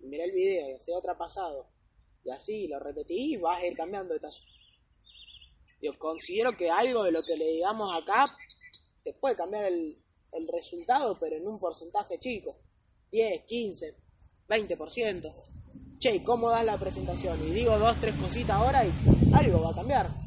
Y 0.00 0.06
mirá 0.06 0.24
el 0.24 0.32
video 0.32 0.68
y 0.68 0.72
haces 0.74 0.94
otra 0.94 1.16
pasado. 1.16 1.68
Y 2.22 2.30
así 2.30 2.68
lo 2.68 2.78
repetís 2.78 3.32
y 3.32 3.36
vas 3.38 3.62
a 3.62 3.66
ir 3.66 3.74
cambiando 3.74 4.12
detalle. 4.12 4.40
Yo 5.80 5.98
considero 5.98 6.56
que 6.56 6.70
algo 6.70 7.04
de 7.04 7.12
lo 7.12 7.22
que 7.22 7.36
le 7.36 7.46
digamos 7.46 7.94
acá 7.94 8.36
te 9.02 9.14
puede 9.14 9.36
cambiar 9.36 9.64
el, 9.64 9.98
el 10.32 10.48
resultado, 10.48 11.18
pero 11.18 11.36
en 11.36 11.46
un 11.46 11.58
porcentaje 11.58 12.18
chico. 12.18 12.56
10, 13.10 13.44
15, 13.44 13.96
20%. 14.48 15.34
Che, 15.98 16.16
¿y 16.16 16.22
¿cómo 16.22 16.50
das 16.50 16.66
la 16.66 16.78
presentación? 16.78 17.40
Y 17.48 17.52
digo 17.52 17.78
dos, 17.78 17.96
tres 18.00 18.14
cositas 18.16 18.56
ahora 18.56 18.84
y 18.84 18.92
algo 19.32 19.62
va 19.62 19.70
a 19.70 19.74
cambiar. 19.74 20.24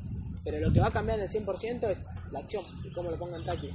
Pero 0.48 0.61
lo 0.61 0.72
que 0.72 0.80
va 0.80 0.88
a 0.88 0.91
cambiar 0.91 1.19
en 1.19 1.26
el 1.26 1.30
100% 1.30 1.90
es 1.90 1.98
la 2.32 2.40
acción 2.40 2.64
y 2.82 2.90
cómo 2.94 3.11
lo 3.11 3.19
ponga 3.19 3.36
en 3.36 3.44
táctil. 3.44 3.69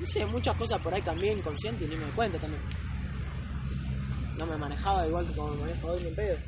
No 0.00 0.06
sé, 0.06 0.24
muchas 0.24 0.54
cosas 0.54 0.80
por 0.80 0.94
ahí 0.94 1.02
cambié 1.02 1.34
inconsciente 1.34 1.84
y 1.84 1.88
ni 1.88 1.96
me 1.96 2.04
doy 2.04 2.12
cuenta 2.12 2.38
también. 2.38 2.62
No 4.38 4.46
me 4.46 4.56
manejaba 4.56 5.06
igual 5.06 5.26
que 5.28 5.34
como 5.34 5.50
me 5.50 5.60
manejo 5.60 5.88
hoy 5.88 6.00
ni 6.00 6.08
en 6.08 6.14
pedo. 6.14 6.38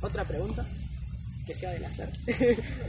Otra 0.00 0.24
pregunta 0.24 0.66
que 1.46 1.54
sea 1.54 1.70
del 1.70 1.84
hacer. 1.84 2.10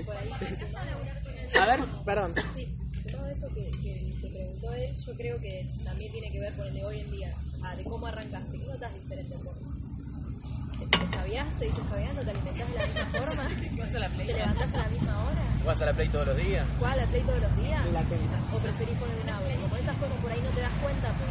Por 0.08 0.18
ahí, 0.18 0.30
A 1.62 1.66
ver, 1.68 1.86
perdón. 2.04 2.34
Sí, 2.56 2.76
sumado 3.04 3.26
a 3.26 3.32
eso 3.32 3.48
que, 3.50 3.70
que 3.84 4.14
te 4.22 4.28
preguntó 4.28 4.74
él, 4.74 4.98
yo 4.98 5.14
creo 5.14 5.40
que 5.40 5.68
también 5.84 6.12
tiene 6.12 6.32
que 6.32 6.40
ver 6.40 6.54
con 6.54 6.66
el 6.66 6.74
de 6.74 6.84
hoy 6.84 7.00
en 7.02 7.12
día, 7.12 7.32
ah, 7.62 7.76
de 7.76 7.84
cómo 7.84 8.08
arrancaste. 8.08 8.58
¿Qué 8.58 8.66
notas 8.66 8.92
diferente 8.96 9.36
vos? 9.44 9.71
¿Te 10.90 11.04
escabiás? 11.04 11.48
¿Seguís 11.58 11.78
escabeando? 11.78 12.22
¿Te 12.24 12.30
alimentás 12.32 12.68
de 12.72 12.78
la 12.78 12.88
misma 12.88 13.06
forma? 13.20 13.48
¿Te 14.18 14.34
levantás 14.34 14.74
a 14.74 14.78
la 14.78 14.90
misma 14.90 15.24
hora? 15.26 15.42
¿Vas 15.66 15.82
a 15.82 15.86
la 15.86 15.94
Play 15.94 16.10
todos 16.10 16.28
los 16.28 16.38
días? 16.38 16.68
¿Jugás 16.78 16.94
a 16.94 16.96
la 16.98 17.08
Play 17.08 17.24
todos 17.24 17.42
los 17.42 17.58
días? 17.58 17.86
La 17.92 18.04
tenis. 18.04 18.32
¿O 18.54 18.58
preferís 18.58 18.98
poner 18.98 19.18
un 19.18 19.30
audio? 19.30 19.62
Como 19.62 19.76
esas 19.78 19.98
cosas 19.98 20.18
por 20.22 20.32
ahí 20.32 20.42
no 20.42 20.50
te 20.50 20.62
das 20.62 20.74
cuenta, 20.82 21.08
pues 21.14 21.30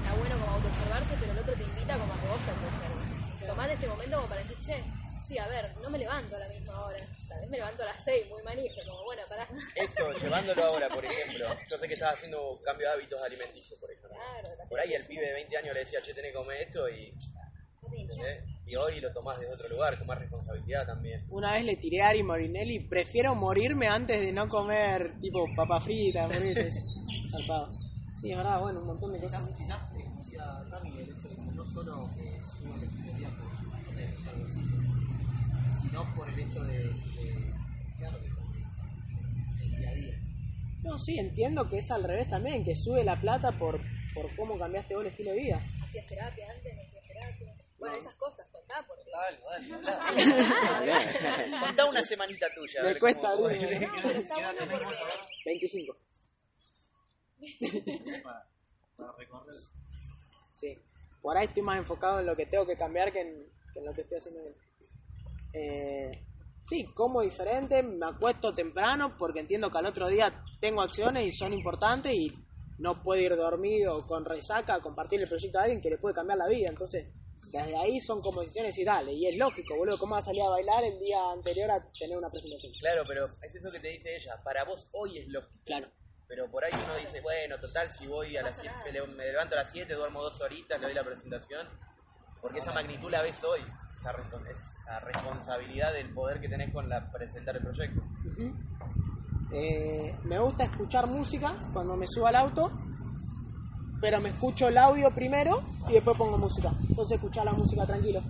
está 0.00 0.14
bueno 0.14 0.38
como 0.38 0.52
autoobservarse, 0.52 1.14
pero 1.20 1.32
el 1.32 1.38
otro 1.38 1.54
te 1.54 1.64
invita 1.64 1.98
como 1.98 2.12
a 2.12 2.16
que 2.20 2.26
vos 2.26 2.40
te 2.44 2.50
autoobserves. 2.50 3.46
Tomate 3.46 3.72
este 3.74 3.86
momento 3.86 4.16
como 4.16 4.28
para 4.28 4.40
decir, 4.42 4.56
che, 4.60 4.76
sí, 5.22 5.38
a 5.38 5.46
ver, 5.48 5.76
no 5.82 5.88
me 5.90 5.98
levanto 5.98 6.36
a 6.36 6.38
la 6.38 6.48
misma 6.48 6.84
hora. 6.84 6.98
Tal 7.28 7.40
vez 7.40 7.50
me 7.50 7.56
levanto 7.56 7.82
a 7.82 7.86
las 7.86 8.04
6, 8.04 8.28
muy 8.30 8.42
manija, 8.42 8.74
como 8.86 9.04
bueno, 9.04 9.22
pará. 9.28 9.48
Esto, 9.74 10.12
llevándolo 10.12 10.64
ahora, 10.64 10.88
por 10.88 11.04
ejemplo, 11.04 11.46
yo 11.70 11.78
sé 11.78 11.88
que 11.88 11.94
estás 11.94 12.14
haciendo 12.14 12.52
un 12.52 12.62
cambio 12.62 12.88
de 12.88 12.94
hábitos 12.94 13.22
alimenticios, 13.22 13.78
por 13.80 13.90
ejemplo. 13.90 14.10
Claro, 14.10 14.68
Por 14.68 14.80
ahí 14.80 14.94
el 14.94 15.04
pibe 15.06 15.26
de 15.26 15.32
20 15.32 15.56
años 15.56 15.74
le 15.74 15.80
decía, 15.80 16.00
che, 16.02 16.12
tenés 16.14 16.32
que 16.32 16.38
comer 16.38 16.60
esto 16.60 16.88
y, 16.88 17.14
¿entendés? 17.94 18.56
y 18.66 18.74
hoy 18.74 19.00
lo 19.00 19.12
tomás 19.12 19.38
desde 19.38 19.54
otro 19.54 19.68
lugar, 19.68 19.96
con 19.96 20.08
más 20.08 20.18
responsabilidad 20.18 20.84
también. 20.86 21.24
Una 21.30 21.52
vez 21.52 21.64
le 21.64 21.76
tiré 21.76 22.02
a 22.02 22.08
Ari 22.08 22.24
Morinelli, 22.24 22.80
prefiero 22.80 23.34
morirme 23.34 23.86
antes 23.86 24.20
de 24.20 24.32
no 24.32 24.48
comer 24.48 25.20
tipo 25.20 25.46
papa 25.54 25.80
frita, 25.80 26.24
hamburguesas, 26.24 26.82
zarpado. 27.30 27.68
Sí, 28.10 28.32
es 28.32 28.36
verdad, 28.36 28.60
bueno, 28.60 28.80
un 28.80 28.86
montón 28.88 29.12
de 29.12 29.20
cosas. 29.20 29.46
Quizás, 29.56 29.58
quizás 29.58 29.92
eh, 29.94 30.04
como 30.04 30.20
decía 30.20 30.64
Cami, 30.68 30.90
el 30.98 31.10
hecho 31.10 31.28
de 31.28 31.34
que 31.36 31.42
no 31.54 31.64
solo 31.64 32.10
eh, 32.18 32.40
por 32.64 34.34
ejercicio, 34.34 34.76
sino 35.80 36.14
por 36.14 36.28
el 36.28 36.38
hecho 36.40 36.64
de, 36.64 36.78
de 36.78 37.54
claro, 37.98 38.18
de, 38.18 39.64
el 39.64 39.76
día 39.76 39.90
a 39.90 39.94
día. 39.94 40.14
No, 40.82 40.98
sí, 40.98 41.18
entiendo 41.20 41.68
que 41.68 41.78
es 41.78 41.90
al 41.92 42.02
revés 42.02 42.28
también, 42.28 42.64
que 42.64 42.74
sube 42.74 43.04
la 43.04 43.20
plata 43.20 43.56
por, 43.56 43.80
por 44.12 44.34
cómo 44.34 44.58
cambiaste 44.58 44.94
vos 44.96 45.04
el 45.04 45.10
estilo 45.10 45.30
de 45.30 45.36
vida. 45.36 45.62
¿Hacías 45.84 46.06
terapia 46.06 46.46
antes? 46.50 46.95
¿No? 47.78 47.86
Bueno, 47.86 47.96
esas 47.98 48.14
cosas, 48.14 48.46
contá, 48.50 48.84
porque... 48.86 49.04
Dale, 49.10 49.38
dale, 49.68 49.82
dale. 51.26 51.60
Contá 51.60 51.84
una 51.84 52.02
semanita 52.02 52.46
tuya. 52.54 52.82
Me 52.82 52.98
cuesta 52.98 53.32
cómo- 53.32 53.46
abrirme. 53.46 53.84
Está 53.84 54.34
bueno 54.34 54.60
porque... 54.70 54.96
25. 55.44 55.96
para, 58.22 58.46
para 58.96 59.12
recorrer. 59.18 59.54
Sí. 60.50 60.78
Por 61.20 61.36
ahí 61.36 61.46
estoy 61.46 61.62
más 61.62 61.78
enfocado 61.78 62.20
en 62.20 62.26
lo 62.26 62.36
que 62.36 62.46
tengo 62.46 62.66
que 62.66 62.76
cambiar 62.76 63.12
que 63.12 63.20
en, 63.20 63.46
que 63.72 63.80
en 63.80 63.84
lo 63.84 63.92
que 63.92 64.02
estoy 64.02 64.18
haciendo 64.18 64.40
bien. 64.42 64.54
Eh, 65.52 66.24
sí, 66.64 66.84
como 66.94 67.20
diferente, 67.20 67.82
me 67.82 68.06
acuesto 68.06 68.54
temprano 68.54 69.16
porque 69.18 69.40
entiendo 69.40 69.70
que 69.70 69.78
al 69.78 69.86
otro 69.86 70.08
día 70.08 70.32
tengo 70.60 70.80
acciones 70.82 71.26
y 71.26 71.32
son 71.32 71.52
importantes 71.52 72.14
y 72.14 72.32
no 72.78 73.02
puedo 73.02 73.20
ir 73.20 73.36
dormido 73.36 74.06
con 74.06 74.24
resaca 74.24 74.74
a 74.74 74.80
compartir 74.80 75.20
el 75.20 75.28
proyecto 75.28 75.58
a 75.58 75.62
alguien 75.62 75.80
que 75.80 75.90
le 75.90 75.98
puede 75.98 76.14
cambiar 76.14 76.38
la 76.38 76.46
vida. 76.48 76.68
Entonces, 76.68 77.06
desde 77.52 77.76
ahí 77.76 78.00
son 78.00 78.20
como 78.20 78.40
decisiones 78.40 78.76
y 78.78 78.84
dale. 78.84 79.12
Y 79.12 79.26
es 79.26 79.36
lógico, 79.36 79.76
boludo, 79.76 79.98
¿cómo 79.98 80.14
vas 80.14 80.24
a 80.24 80.26
salir 80.26 80.42
a 80.42 80.48
bailar 80.50 80.84
el 80.84 80.98
día 80.98 81.18
anterior 81.32 81.70
a 81.70 81.80
tener 81.92 82.16
una 82.18 82.28
presentación? 82.28 82.72
Claro, 82.80 83.02
pero 83.06 83.26
es 83.42 83.54
eso 83.54 83.70
que 83.70 83.80
te 83.80 83.88
dice 83.88 84.14
ella. 84.16 84.34
Para 84.44 84.64
vos 84.64 84.88
hoy 84.92 85.18
es 85.18 85.28
lógico. 85.28 85.54
Claro. 85.64 85.88
Pero 86.28 86.50
por 86.50 86.64
ahí 86.64 86.72
uno 86.74 86.96
dice, 86.96 87.20
bueno, 87.20 87.58
total, 87.60 87.88
si 87.90 88.06
voy 88.08 88.36
a 88.36 88.42
las 88.42 88.58
7, 88.58 89.06
me 89.16 89.26
levanto 89.26 89.54
a 89.54 89.62
las 89.62 89.70
7, 89.70 89.94
duermo 89.94 90.22
dos 90.22 90.40
horitas, 90.40 90.78
le 90.80 90.86
doy 90.86 90.94
la 90.94 91.04
presentación. 91.04 91.68
Porque 92.40 92.58
esa 92.58 92.72
magnitud 92.72 93.10
la 93.10 93.22
ves 93.22 93.42
hoy. 93.44 93.60
Esa, 93.98 94.12
respon- 94.12 94.46
esa 94.48 94.98
responsabilidad 95.00 95.92
del 95.92 96.12
poder 96.12 96.40
que 96.40 96.48
tenés 96.48 96.72
con 96.72 96.88
la 96.88 97.10
presentar 97.12 97.56
el 97.56 97.62
proyecto. 97.62 98.02
Eh, 99.52 100.14
me 100.24 100.38
gusta 100.40 100.64
escuchar 100.64 101.06
música 101.06 101.54
cuando 101.72 101.96
me 101.96 102.06
subo 102.06 102.26
al 102.26 102.34
auto, 102.34 102.70
pero 104.00 104.20
me 104.20 104.30
escucho 104.30 104.68
el 104.68 104.78
audio 104.78 105.10
primero 105.14 105.62
y 105.88 105.92
después 105.92 106.16
pongo 106.16 106.38
música. 106.38 106.72
Entonces 106.88 107.16
escuchar 107.16 107.44
la 107.44 107.52
música 107.52 107.86
tranquilo. 107.86 108.22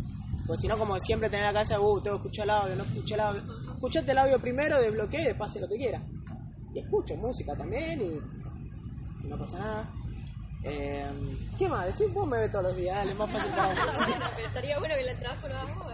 Pues 0.46 0.60
si 0.60 0.68
no, 0.68 0.78
como 0.78 0.98
siempre 1.00 1.28
tener 1.28 1.46
la 1.46 1.52
cabeza, 1.52 1.80
uh, 1.80 2.00
tengo 2.00 2.16
que 2.18 2.28
escuchar 2.28 2.44
el 2.44 2.50
audio, 2.50 2.76
no 2.76 2.84
escuché 2.84 3.14
el 3.14 3.20
audio. 3.20 3.42
Escuchate 3.74 4.12
el 4.12 4.18
audio 4.18 4.38
primero, 4.38 4.80
desbloqueé 4.80 5.22
y 5.22 5.24
después 5.24 5.50
hace 5.50 5.60
lo 5.60 5.68
que 5.68 5.76
quiera. 5.76 6.02
Y 6.72 6.78
escucho 6.78 7.16
música 7.16 7.56
también 7.56 8.00
y, 8.00 9.24
y 9.24 9.28
no 9.28 9.38
pasa 9.38 9.58
nada. 9.58 9.92
Eh, 10.62 11.10
¿Qué 11.58 11.68
más? 11.68 11.86
Decís, 11.86 12.12
vos 12.12 12.26
me 12.26 12.38
ves 12.38 12.50
todos 12.50 12.64
los 12.64 12.76
días, 12.76 12.96
dale, 12.96 13.14
más 13.14 13.30
fácil 13.30 13.50
para 13.50 13.68
vos. 13.68 13.78
Pero 14.06 14.46
estaría 14.46 14.78
bueno 14.78 14.94
que 14.94 15.10
el 15.10 15.18
trabajo 15.18 15.48
lo 15.48 15.54
hagas 15.56 15.76
vos. 15.78 15.92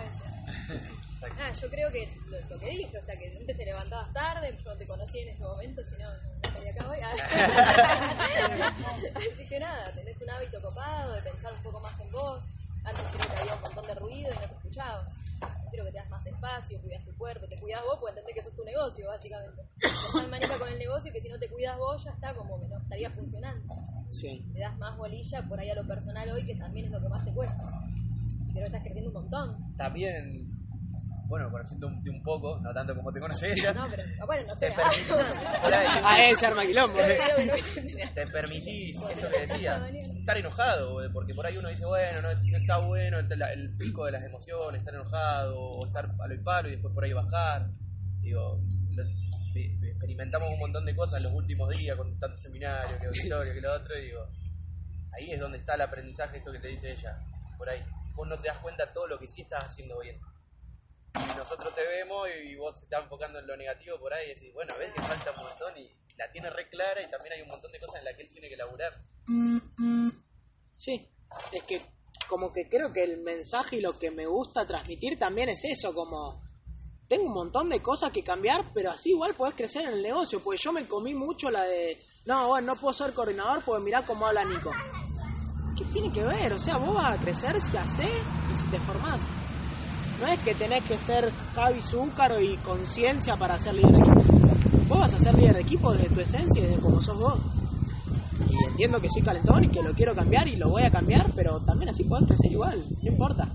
Ah, 1.38 1.52
yo 1.52 1.70
creo 1.70 1.90
que 1.90 2.08
lo, 2.26 2.40
lo 2.48 2.58
que 2.58 2.70
dije, 2.70 2.98
o 2.98 3.02
sea, 3.02 3.16
que 3.16 3.36
antes 3.36 3.56
te 3.56 3.64
levantabas 3.64 4.12
tarde, 4.12 4.56
yo 4.62 4.70
no 4.70 4.76
te 4.76 4.86
conocí 4.86 5.20
en 5.20 5.28
ese 5.28 5.42
momento, 5.42 5.82
si 5.84 5.96
no, 5.96 6.08
estaría 6.42 6.70
acá 6.72 6.90
hoy. 6.90 6.98
Así 9.14 9.48
que 9.48 9.60
nada, 9.60 9.92
tenés 9.92 10.20
un 10.20 10.30
hábito 10.30 10.60
copado 10.60 11.14
de 11.14 11.22
pensar 11.22 11.52
un 11.52 11.62
poco 11.62 11.80
más 11.80 12.00
en 12.00 12.10
vos. 12.10 12.44
Antes 12.84 13.04
creo 13.12 13.34
que 13.34 13.40
había 13.40 13.54
un 13.54 13.62
montón 13.62 13.86
de 13.86 13.94
ruido 13.94 14.30
y 14.30 14.34
no 14.34 14.40
te 14.40 14.54
escuchabas. 14.54 15.38
Creo 15.70 15.84
que 15.84 15.92
te 15.92 15.98
das 15.98 16.10
más 16.10 16.26
espacio, 16.26 16.80
cuidas 16.82 17.04
tu 17.04 17.16
cuerpo, 17.16 17.46
te 17.46 17.56
cuidas 17.56 17.80
vos, 17.82 17.98
porque 18.00 18.10
entendés 18.10 18.34
que 18.34 18.40
eso 18.40 18.50
es 18.50 18.56
tu 18.56 18.64
negocio, 18.64 19.06
básicamente. 19.06 19.62
Estás 19.76 20.12
tan 20.12 20.30
manija 20.30 20.58
con 20.58 20.68
el 20.68 20.78
negocio 20.78 21.12
que 21.12 21.20
si 21.20 21.28
no 21.28 21.38
te 21.38 21.48
cuidas 21.48 21.78
vos 21.78 22.02
ya 22.02 22.10
está 22.10 22.34
como 22.34 22.60
que 22.60 22.66
no 22.66 22.78
estaría 22.78 23.10
funcionando. 23.12 23.74
Sí. 24.10 24.44
Le 24.52 24.60
das 24.60 24.76
más 24.78 24.96
bolilla 24.96 25.42
por 25.48 25.60
ahí 25.60 25.70
a 25.70 25.76
lo 25.76 25.86
personal 25.86 26.28
hoy, 26.30 26.44
que 26.44 26.56
también 26.56 26.86
es 26.86 26.92
lo 26.92 27.00
que 27.00 27.08
más 27.08 27.24
te 27.24 27.32
cuesta. 27.32 27.62
Y 28.48 28.52
creo 28.52 28.62
que 28.62 28.66
estás 28.66 28.82
creciendo 28.82 29.10
un 29.10 29.14
montón. 29.14 29.76
También, 29.76 30.51
bueno, 31.32 31.50
conociendo 31.50 31.86
un, 31.86 31.94
un 32.06 32.22
poco, 32.22 32.60
no 32.60 32.70
tanto 32.74 32.94
como 32.94 33.10
te 33.10 33.18
conoce 33.18 33.52
ella, 33.52 33.72
No, 33.72 33.86
pero 33.88 34.02
ah, 34.20 34.24
bueno, 34.26 34.46
no 34.48 34.54
sé. 34.54 34.68
te, 34.68 34.74
permitís, 34.74 35.10
A 36.04 36.28
él 36.28 36.36
se 36.36 36.46
arma 36.46 36.62
quilombo. 36.62 36.98
te 38.14 38.26
permitís, 38.26 39.00
esto 39.02 39.28
que 39.28 39.40
decía, 39.46 39.88
estar 40.18 40.36
enojado, 40.36 40.92
güey, 40.92 41.10
porque 41.10 41.34
por 41.34 41.46
ahí 41.46 41.56
uno 41.56 41.70
dice, 41.70 41.86
bueno, 41.86 42.20
no, 42.20 42.28
no 42.34 42.56
está 42.58 42.78
bueno 42.78 43.18
el, 43.18 43.42
el 43.54 43.76
pico 43.78 44.04
de 44.04 44.12
las 44.12 44.24
emociones, 44.24 44.80
estar 44.80 44.94
enojado, 44.94 45.58
o 45.58 45.86
estar 45.86 46.14
palo 46.18 46.34
y 46.34 46.38
palo 46.38 46.68
y 46.68 46.72
después 46.72 46.92
por 46.94 47.02
ahí 47.04 47.12
bajar. 47.14 47.70
Digo, 48.20 48.60
lo- 48.90 49.22
experimentamos 49.54 50.50
un 50.52 50.58
montón 50.58 50.84
de 50.84 50.94
cosas 50.94 51.16
en 51.18 51.24
los 51.24 51.32
últimos 51.32 51.68
días 51.76 51.96
con 51.96 52.18
tantos 52.18 52.42
seminarios, 52.42 52.98
que 53.00 53.06
auditorio, 53.06 53.54
que 53.54 53.60
lo 53.62 53.72
otro, 53.74 53.98
y 53.98 54.04
digo, 54.04 54.26
ahí 55.12 55.30
es 55.32 55.40
donde 55.40 55.58
está 55.58 55.76
el 55.76 55.80
aprendizaje, 55.82 56.36
esto 56.38 56.52
que 56.52 56.58
te 56.58 56.68
dice 56.68 56.92
ella, 56.92 57.16
por 57.56 57.68
ahí. 57.70 57.80
Vos 58.14 58.28
no 58.28 58.38
te 58.38 58.48
das 58.48 58.58
cuenta 58.58 58.92
todo 58.92 59.06
lo 59.06 59.18
que 59.18 59.26
sí 59.26 59.40
estás 59.40 59.64
haciendo 59.64 59.98
bien. 60.00 60.20
Y 61.14 61.36
nosotros 61.36 61.74
te 61.74 61.86
vemos 61.86 62.28
y 62.42 62.56
vos 62.56 62.78
te 62.78 62.84
estás 62.84 63.02
enfocando 63.02 63.38
en 63.38 63.46
lo 63.46 63.56
negativo 63.56 63.98
por 63.98 64.12
ahí 64.14 64.30
y 64.30 64.34
decís, 64.34 64.52
bueno, 64.54 64.74
ves 64.78 64.92
que 64.92 65.02
falta 65.02 65.30
un 65.32 65.44
montón 65.44 65.76
y 65.76 65.90
la 66.16 66.30
tiene 66.30 66.50
re 66.50 66.68
clara 66.68 67.02
y 67.02 67.10
también 67.10 67.34
hay 67.34 67.42
un 67.42 67.48
montón 67.48 67.72
de 67.72 67.78
cosas 67.78 67.96
en 67.96 68.04
las 68.04 68.14
que 68.14 68.22
él 68.22 68.30
tiene 68.32 68.48
que 68.48 68.56
laburar. 68.56 69.02
Sí, 70.76 71.08
es 71.52 71.62
que 71.64 71.80
como 72.28 72.52
que 72.52 72.68
creo 72.68 72.92
que 72.92 73.04
el 73.04 73.18
mensaje 73.18 73.76
y 73.76 73.80
lo 73.80 73.98
que 73.98 74.10
me 74.10 74.26
gusta 74.26 74.66
transmitir 74.66 75.18
también 75.18 75.50
es 75.50 75.64
eso, 75.64 75.94
como 75.94 76.42
tengo 77.08 77.26
un 77.26 77.34
montón 77.34 77.68
de 77.68 77.82
cosas 77.82 78.10
que 78.10 78.24
cambiar, 78.24 78.72
pero 78.72 78.90
así 78.90 79.10
igual 79.10 79.34
podés 79.34 79.54
crecer 79.54 79.82
en 79.82 79.92
el 79.92 80.02
negocio, 80.02 80.40
pues 80.40 80.60
yo 80.62 80.72
me 80.72 80.86
comí 80.86 81.12
mucho 81.12 81.50
la 81.50 81.62
de, 81.62 81.98
no, 82.24 82.48
bueno, 82.48 82.68
no 82.68 82.80
puedo 82.80 82.94
ser 82.94 83.12
coordinador 83.12 83.62
porque 83.62 83.84
mirá 83.84 84.02
cómo 84.02 84.26
habla 84.26 84.44
Nico. 84.44 84.72
¿Qué 85.76 85.84
tiene 85.92 86.10
que 86.10 86.24
ver? 86.24 86.52
O 86.54 86.58
sea, 86.58 86.78
vos 86.78 86.94
vas 86.94 87.18
a 87.18 87.22
crecer 87.22 87.60
si 87.60 87.76
hacés 87.76 88.10
y 88.50 88.54
si 88.54 88.66
te 88.70 88.78
formás. 88.80 89.20
No 90.22 90.28
es 90.28 90.40
que 90.40 90.54
tenés 90.54 90.84
que 90.84 90.96
ser 90.96 91.30
Javi 91.54 91.82
Zúcaro 91.82 92.40
y 92.40 92.56
conciencia 92.58 93.36
para 93.36 93.58
ser 93.58 93.74
líder 93.74 93.92
de 93.92 93.98
equipo. 93.98 94.32
Vos 94.88 94.98
vas 94.98 95.14
a 95.14 95.18
ser 95.18 95.34
líder 95.34 95.54
de 95.54 95.60
equipo 95.60 95.92
desde 95.92 96.08
tu 96.08 96.20
esencia 96.20 96.62
y 96.62 96.66
desde 96.66 96.80
cómo 96.80 97.02
sos 97.02 97.18
vos 97.18 97.38
y 98.52 98.64
entiendo 98.64 99.00
que 99.00 99.08
soy 99.08 99.22
calentón 99.22 99.64
y 99.64 99.68
que 99.68 99.82
lo 99.82 99.92
quiero 99.92 100.14
cambiar 100.14 100.48
y 100.48 100.56
lo 100.56 100.68
voy 100.68 100.82
a 100.82 100.90
cambiar, 100.90 101.30
pero 101.34 101.60
también 101.60 101.90
así 101.90 102.04
puedo 102.04 102.26
crecer 102.26 102.52
igual, 102.52 102.82
no 103.02 103.10
importa. 103.10 103.48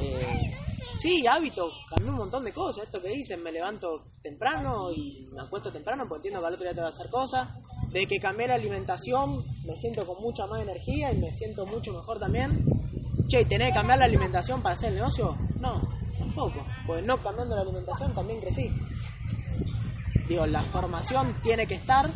Eh, 0.00 0.52
sí, 0.98 1.26
hábitos, 1.26 1.72
cambié 1.88 2.10
un 2.10 2.18
montón 2.18 2.44
de 2.44 2.52
cosas, 2.52 2.84
esto 2.84 3.00
que 3.00 3.08
dicen, 3.08 3.42
me 3.42 3.52
levanto 3.52 4.00
temprano 4.22 4.92
y 4.92 5.26
me 5.32 5.40
acuesto 5.40 5.72
temprano 5.72 6.04
porque 6.08 6.28
entiendo 6.28 6.40
que 6.40 6.46
al 6.46 6.54
otro 6.54 6.64
día 6.64 6.74
tengo 6.74 6.88
que 6.88 6.94
hacer 6.94 7.10
cosas. 7.10 7.48
De 7.90 8.06
que 8.06 8.18
cambié 8.18 8.48
la 8.48 8.54
alimentación, 8.54 9.44
me 9.64 9.76
siento 9.76 10.04
con 10.04 10.20
mucha 10.20 10.46
más 10.46 10.60
energía 10.60 11.12
y 11.12 11.18
me 11.18 11.32
siento 11.32 11.64
mucho 11.64 11.92
mejor 11.92 12.18
también. 12.18 12.64
Che, 13.28 13.40
¿y 13.40 13.44
¿tenés 13.46 13.68
que 13.68 13.74
cambiar 13.74 13.98
la 13.98 14.04
alimentación 14.04 14.62
para 14.62 14.74
hacer 14.74 14.90
el 14.90 14.96
negocio? 14.96 15.36
No, 15.58 15.80
tampoco, 16.18 16.66
pues 16.86 17.04
no 17.04 17.16
cambiando 17.22 17.56
la 17.56 17.62
alimentación 17.62 18.14
también 18.14 18.40
crecí. 18.40 18.70
Digo, 20.28 20.46
la 20.46 20.62
formación 20.62 21.36
tiene 21.42 21.66
que 21.66 21.74
estar, 21.74 22.08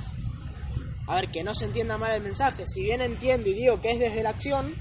a 1.06 1.14
ver, 1.14 1.30
que 1.30 1.42
no 1.42 1.54
se 1.54 1.66
entienda 1.66 1.98
mal 1.98 2.12
el 2.12 2.22
mensaje. 2.22 2.64
Si 2.66 2.82
bien 2.82 3.00
entiendo 3.00 3.48
y 3.48 3.54
digo 3.54 3.80
que 3.80 3.92
es 3.92 3.98
desde 3.98 4.22
la 4.22 4.30
acción, 4.30 4.74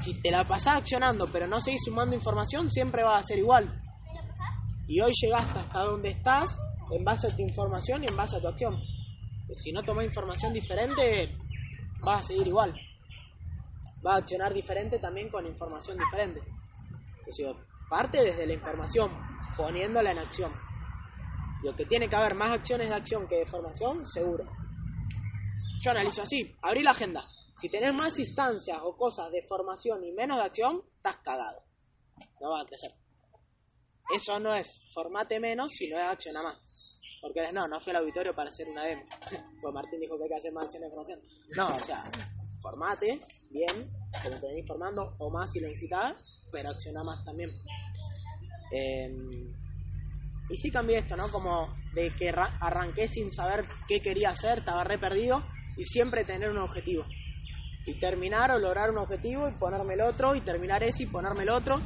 si 0.00 0.20
te 0.20 0.30
la 0.30 0.44
pasás 0.44 0.78
accionando 0.78 1.28
pero 1.30 1.46
no 1.46 1.60
seguís 1.60 1.82
sumando 1.84 2.14
información, 2.14 2.70
siempre 2.70 3.02
va 3.02 3.18
a 3.18 3.22
ser 3.22 3.38
igual. 3.38 3.80
Y 4.86 5.00
hoy 5.00 5.12
llegaste 5.14 5.58
hasta 5.58 5.80
donde 5.80 6.10
estás 6.10 6.58
en 6.90 7.04
base 7.04 7.26
a 7.26 7.36
tu 7.36 7.42
información 7.42 8.02
y 8.02 8.10
en 8.10 8.16
base 8.16 8.36
a 8.36 8.40
tu 8.40 8.48
acción. 8.48 8.78
Pues 9.46 9.60
si 9.62 9.72
no 9.72 9.82
tomás 9.82 10.04
información 10.04 10.52
diferente, 10.52 11.34
vas 12.00 12.20
a 12.20 12.22
seguir 12.22 12.48
igual. 12.48 12.74
Vas 14.02 14.14
a 14.14 14.18
accionar 14.18 14.52
diferente 14.52 14.98
también 14.98 15.30
con 15.30 15.46
información 15.46 15.96
diferente. 15.96 16.42
Pues 17.24 17.36
digo, 17.36 17.56
parte 17.88 18.22
desde 18.22 18.46
la 18.46 18.52
información, 18.52 19.10
poniéndola 19.56 20.10
en 20.10 20.18
acción. 20.18 20.52
Lo 21.62 21.76
que 21.76 21.86
tiene 21.86 22.08
que 22.08 22.16
haber 22.16 22.34
más 22.34 22.50
acciones 22.50 22.88
de 22.88 22.94
acción 22.96 23.28
que 23.28 23.36
de 23.36 23.46
formación, 23.46 24.04
seguro. 24.04 24.44
Yo 25.80 25.90
analizo 25.92 26.22
así, 26.22 26.54
abrí 26.62 26.82
la 26.82 26.90
agenda. 26.90 27.24
Si 27.56 27.68
tenés 27.68 27.94
más 27.94 28.18
instancias 28.18 28.78
o 28.82 28.96
cosas 28.96 29.30
de 29.30 29.42
formación 29.42 30.04
y 30.04 30.12
menos 30.12 30.38
de 30.38 30.44
acción, 30.44 30.82
estás 30.96 31.18
cagado. 31.18 31.62
No 32.40 32.50
vas 32.50 32.64
a 32.64 32.66
crecer. 32.66 32.92
Eso 34.12 34.40
no 34.40 34.54
es 34.54 34.82
formate 34.92 35.38
menos, 35.38 35.70
sino 35.70 35.96
es 35.96 36.04
acciona 36.04 36.42
más. 36.42 36.58
Porque 37.20 37.40
no, 37.52 37.68
no 37.68 37.80
fui 37.80 37.90
al 37.90 37.98
auditorio 37.98 38.34
para 38.34 38.48
hacer 38.48 38.68
una 38.68 38.84
demo. 38.84 39.04
Pues 39.62 39.72
Martín 39.72 40.00
dijo 40.00 40.16
que 40.16 40.24
hay 40.24 40.28
que 40.28 40.36
hacer 40.36 40.52
más 40.52 40.64
acciones 40.64 40.90
de 40.90 40.96
formación. 40.96 41.20
No, 41.56 41.68
o 41.68 41.78
sea, 41.78 42.02
formate 42.62 43.20
bien, 43.50 43.90
como 44.22 44.40
te 44.40 44.46
venís 44.46 44.66
formando, 44.66 45.14
o 45.18 45.30
más 45.30 45.50
si 45.52 45.60
lo 45.60 45.68
necesitas, 45.68 46.14
pero 46.50 46.70
acciona 46.70 47.02
más 47.04 47.24
también. 47.24 47.50
Eh, 48.70 49.10
y 50.48 50.56
sí 50.56 50.70
cambié 50.70 50.98
esto, 50.98 51.16
¿no? 51.16 51.28
Como 51.30 51.74
de 51.94 52.10
que 52.10 52.30
ra- 52.32 52.56
arranqué 52.60 53.06
sin 53.08 53.30
saber 53.30 53.64
qué 53.88 54.00
quería 54.00 54.30
hacer, 54.30 54.58
estaba 54.58 54.84
re 54.84 54.98
perdido 54.98 55.42
y 55.76 55.84
siempre 55.84 56.24
tener 56.24 56.50
un 56.50 56.58
objetivo. 56.58 57.04
Y 57.84 57.98
terminar 57.98 58.50
o 58.52 58.58
lograr 58.58 58.90
un 58.90 58.98
objetivo 58.98 59.48
y 59.48 59.52
ponerme 59.52 59.94
el 59.94 60.02
otro 60.02 60.34
y 60.34 60.40
terminar 60.40 60.82
ese 60.84 61.02
y 61.04 61.06
ponerme 61.06 61.42
el 61.42 61.50
otro. 61.50 61.80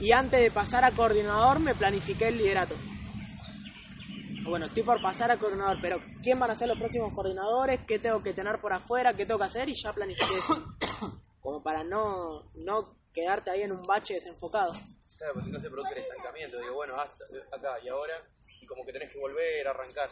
Y 0.00 0.12
antes 0.12 0.40
de 0.40 0.50
pasar 0.50 0.84
a 0.84 0.90
coordinador 0.92 1.60
me 1.60 1.74
planifiqué 1.74 2.28
el 2.28 2.38
liderato. 2.38 2.74
Bueno, 4.44 4.66
estoy 4.66 4.82
por 4.82 5.00
pasar 5.00 5.30
a 5.30 5.38
coordinador, 5.38 5.78
pero 5.80 5.98
¿quién 6.22 6.38
van 6.38 6.50
a 6.50 6.54
ser 6.54 6.68
los 6.68 6.78
próximos 6.78 7.12
coordinadores? 7.14 7.80
¿Qué 7.86 7.98
tengo 7.98 8.22
que 8.22 8.34
tener 8.34 8.60
por 8.60 8.72
afuera? 8.72 9.14
¿Qué 9.14 9.24
tengo 9.26 9.38
que 9.38 9.46
hacer? 9.46 9.68
Y 9.68 9.74
ya 9.74 9.92
planifiqué 9.92 10.34
eso. 10.36 10.76
Como 11.40 11.62
para 11.62 11.82
no, 11.84 12.44
no 12.64 12.96
quedarte 13.12 13.50
ahí 13.50 13.62
en 13.62 13.72
un 13.72 13.82
bache 13.82 14.14
desenfocado. 14.14 14.72
Claro, 15.18 15.34
pues 15.34 15.46
si 15.46 15.52
no 15.52 15.60
se 15.60 15.70
produce 15.70 15.92
el 15.94 15.98
estancamiento, 16.00 16.58
digo, 16.58 16.74
bueno, 16.74 17.00
hasta 17.00 17.24
acá 17.56 17.78
y 17.82 17.88
ahora, 17.88 18.14
y 18.60 18.66
como 18.66 18.84
que 18.84 18.92
tenés 18.92 19.10
que 19.10 19.18
volver 19.18 19.66
a 19.66 19.70
arrancar. 19.70 20.10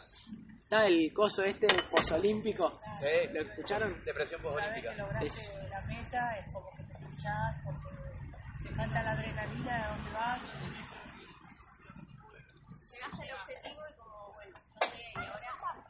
Está 0.63 0.87
el 0.87 1.11
coso 1.13 1.43
este 1.43 1.67
posolímpico. 1.91 2.79
¿Sí? 2.99 3.27
¿Lo 3.33 3.41
escucharon? 3.41 4.03
Depresión 4.05 4.41
posolímpica. 4.41 4.91
Es- 5.21 5.51
la 5.69 5.81
meta, 5.81 6.37
es 6.39 6.51
como 6.53 6.69
que 6.75 6.83
te 6.83 6.93
escuchás, 6.93 7.55
porque 7.65 8.69
te 8.69 8.75
falta 8.75 9.03
la 9.03 9.11
adrenalina 9.11 9.77
de 9.77 9.87
dónde 9.89 10.11
vas. 10.13 10.41
Llegaste 12.91 13.31
al 13.31 13.39
objetivo 13.39 13.81
y 13.89 13.93
como, 13.97 14.33
bueno, 14.33 14.53
no 14.75 14.87
sé, 14.87 15.01
y 15.13 15.17
ahora 15.17 15.83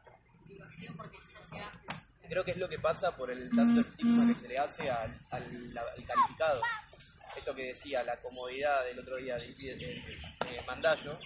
digo, 0.48 0.64
ha 0.64 0.70
sido 0.72 0.94
porque 0.98 1.18
ya 1.18 1.40
llegaste. 1.52 2.04
Creo 2.28 2.44
que 2.44 2.52
es 2.52 2.58
lo 2.58 2.70
que 2.70 2.80
pasa 2.80 3.16
por 3.16 3.30
el 3.32 3.50
tanto 3.50 3.82
estigma 3.82 4.28
que 4.34 4.40
se 4.40 4.48
le 4.48 4.58
hace 4.58 4.90
al, 4.90 5.20
al- 5.32 5.78
al 5.78 6.06
calificado. 6.06 6.62
Esto 7.38 7.54
que 7.56 7.64
decía, 7.66 8.04
la 8.04 8.16
comodidad 8.18 8.84
del 8.86 9.00
otro 9.00 9.18
día 9.18 9.36
de, 9.38 9.48
de- 9.54 9.76
de- 9.76 10.06
de 10.52 10.62
Mandallo, 10.68 11.20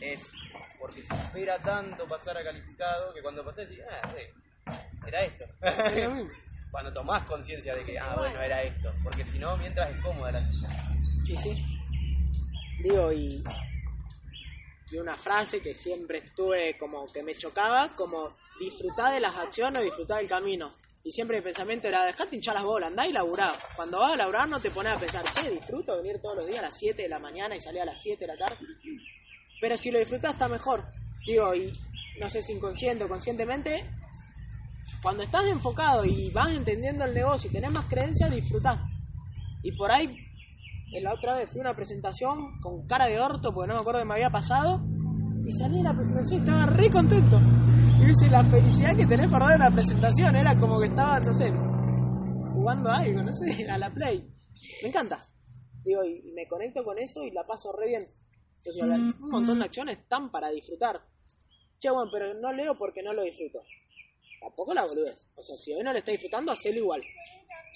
es 0.00 0.30
porque 0.78 1.02
se 1.02 1.14
espera 1.14 1.58
tanto 1.58 2.06
pasar 2.06 2.36
a 2.36 2.44
calificado 2.44 3.14
que 3.14 3.22
cuando 3.22 3.44
pasé 3.44 3.66
decís, 3.66 3.82
ah, 3.90 4.12
sí, 4.14 4.72
era 5.06 5.22
esto. 5.22 5.44
Cuando 6.70 6.92
tomás 6.92 7.22
conciencia 7.22 7.74
de 7.74 7.82
que, 7.84 7.98
ah, 7.98 8.14
bueno, 8.18 8.38
era 8.42 8.62
esto. 8.62 8.92
Porque 9.02 9.24
si 9.24 9.38
no, 9.38 9.56
mientras 9.56 9.88
es 9.90 10.00
cómoda 10.02 10.32
la 10.32 10.44
silla. 10.44 10.68
Sí, 11.24 11.36
sí. 11.38 11.64
Digo, 12.82 13.10
y, 13.12 13.42
y 14.90 14.98
una 14.98 15.16
frase 15.16 15.62
que 15.62 15.72
siempre 15.72 16.18
estuve 16.18 16.76
como 16.76 17.10
que 17.10 17.22
me 17.22 17.34
chocaba, 17.34 17.88
como 17.96 18.36
disfrutar 18.58 19.14
de 19.14 19.20
las 19.20 19.36
acciones 19.36 19.80
o 19.80 19.84
disfrutar 19.84 20.18
del 20.18 20.28
camino. 20.28 20.70
Y 21.04 21.12
siempre 21.12 21.36
mi 21.36 21.42
pensamiento 21.42 21.86
era, 21.86 22.04
dejate 22.04 22.34
hinchar 22.34 22.54
las 22.54 22.64
bolas, 22.64 22.90
andá 22.90 23.06
y 23.06 23.12
laburá. 23.12 23.52
Cuando 23.76 24.00
vas 24.00 24.14
a 24.14 24.16
laburar 24.16 24.48
no 24.48 24.58
te 24.58 24.70
pones 24.70 24.92
a 24.92 24.98
pensar, 24.98 25.24
che, 25.24 25.50
disfruto 25.50 25.96
venir 25.96 26.20
todos 26.20 26.38
los 26.38 26.46
días 26.46 26.58
a 26.58 26.62
las 26.62 26.76
7 26.76 27.00
de 27.00 27.08
la 27.08 27.20
mañana 27.20 27.54
y 27.54 27.60
salir 27.60 27.82
a 27.82 27.84
las 27.84 28.00
7 28.00 28.18
de 28.18 28.26
la 28.26 28.36
tarde. 28.36 28.58
Pero 29.60 29.76
si 29.76 29.90
lo 29.90 29.98
disfrutas 29.98 30.32
está 30.32 30.48
mejor. 30.48 30.84
digo, 31.24 31.54
y 31.54 31.72
no 32.20 32.28
sé 32.28 32.42
si 32.42 32.54
inconsciente 32.54 33.04
o 33.04 33.08
conscientemente, 33.08 33.88
cuando 35.02 35.22
estás 35.22 35.44
enfocado 35.44 36.04
y 36.04 36.30
vas 36.30 36.50
entendiendo 36.50 37.04
el 37.04 37.14
negocio 37.14 37.50
y 37.50 37.52
tenés 37.52 37.70
más 37.70 37.86
creencia, 37.86 38.28
disfrutás. 38.28 38.78
Y 39.62 39.72
por 39.72 39.92
ahí, 39.92 40.08
en 40.92 41.04
la 41.04 41.14
otra 41.14 41.36
vez 41.36 41.50
fui 41.50 41.60
una 41.60 41.74
presentación 41.74 42.60
con 42.60 42.86
cara 42.86 43.06
de 43.06 43.20
orto, 43.20 43.52
porque 43.52 43.68
no 43.68 43.74
me 43.74 43.80
acuerdo 43.80 44.00
que 44.00 44.06
me 44.06 44.14
había 44.14 44.30
pasado, 44.30 44.80
y 45.46 45.52
salí 45.52 45.76
de 45.76 45.84
la 45.84 45.94
presentación 45.94 46.34
y 46.34 46.40
estaba 46.40 46.66
re 46.66 46.90
contento. 46.90 47.38
Y 48.00 48.06
dice, 48.06 48.28
la 48.28 48.42
felicidad 48.42 48.96
que 48.96 49.06
tenés 49.06 49.30
por 49.30 49.40
dar 49.40 49.56
una 49.56 49.70
presentación, 49.70 50.34
era 50.34 50.58
como 50.58 50.80
que 50.80 50.88
estaba, 50.88 51.20
no 51.20 51.32
sé, 51.32 51.52
jugando 52.52 52.90
a 52.90 52.98
algo, 52.98 53.22
no 53.22 53.32
sé, 53.32 53.70
a 53.70 53.78
la 53.78 53.90
play. 53.90 54.22
Me 54.82 54.88
encanta. 54.88 55.22
Digo, 55.84 56.04
y, 56.04 56.28
y 56.28 56.32
me 56.32 56.48
conecto 56.48 56.82
con 56.82 56.98
eso 56.98 57.22
y 57.22 57.30
la 57.30 57.44
paso 57.44 57.72
re 57.72 57.86
bien. 57.86 58.02
Entonces, 58.64 58.88
ver, 58.88 59.22
un 59.22 59.30
montón 59.30 59.60
de 59.60 59.64
acciones 59.66 59.98
están 59.98 60.32
para 60.32 60.50
disfrutar. 60.50 61.00
Che, 61.78 61.90
bueno, 61.90 62.10
pero 62.12 62.34
no 62.34 62.52
leo 62.52 62.74
porque 62.76 63.02
no 63.02 63.12
lo 63.12 63.22
disfruto. 63.22 63.60
Tampoco 64.40 64.74
la 64.74 64.84
boludez. 64.84 65.32
O 65.36 65.42
sea, 65.44 65.54
si 65.54 65.72
hoy 65.72 65.84
no 65.84 65.92
le 65.92 66.00
está 66.00 66.10
disfrutando, 66.10 66.50
hacelo 66.50 66.78
igual. 66.78 67.02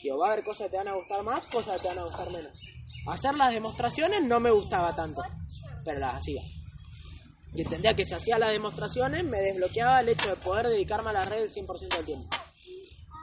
Digo, 0.02 0.18
va 0.18 0.30
a 0.30 0.32
haber 0.32 0.44
cosas 0.44 0.66
que 0.66 0.70
te 0.72 0.76
van 0.78 0.88
a 0.88 0.94
gustar 0.94 1.22
más, 1.22 1.46
cosas 1.48 1.76
que 1.76 1.82
te 1.82 1.88
van 1.88 1.98
a 1.98 2.04
gustar 2.04 2.32
menos. 2.32 2.52
Hacer 3.06 3.34
las 3.36 3.52
demostraciones 3.52 4.24
no 4.24 4.40
me 4.40 4.50
gustaba 4.50 4.94
tanto, 4.94 5.22
pero 5.84 6.00
las 6.00 6.16
hacía. 6.16 6.42
Y 7.54 7.62
entendía 7.62 7.94
que 7.94 8.04
si 8.04 8.14
hacía 8.14 8.38
las 8.38 8.50
demostraciones 8.50 9.24
me 9.24 9.40
desbloqueaba 9.40 10.00
el 10.00 10.10
hecho 10.10 10.30
de 10.30 10.36
poder 10.36 10.68
dedicarme 10.68 11.10
a 11.10 11.14
la 11.14 11.22
red 11.24 11.42
el 11.42 11.50
100% 11.50 11.96
del 11.96 12.04
tiempo. 12.04 12.28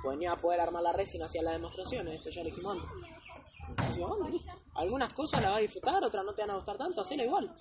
Pues 0.04 0.18
a 0.30 0.36
poder 0.36 0.62
armar 0.62 0.84
la 0.84 0.94
red 0.94 1.06
si 1.06 1.18
no 1.18 1.26
hacía 1.26 1.42
las 1.42 1.54
demostraciones, 1.54 2.16
esto 2.16 2.30
ya 2.30 2.42
lo 2.42 2.50
dijimos 2.50 2.78
antes. 2.78 4.32
Listo. 4.32 4.52
Algunas 4.76 5.14
cosas 5.14 5.42
las 5.42 5.50
vas 5.50 5.60
a 5.60 5.62
disfrutar, 5.62 6.04
otras 6.04 6.24
no 6.24 6.34
te 6.34 6.42
van 6.42 6.52
a 6.52 6.56
gustar 6.56 6.78
tanto, 6.78 7.02
hacela 7.02 7.24
igual. 7.24 7.56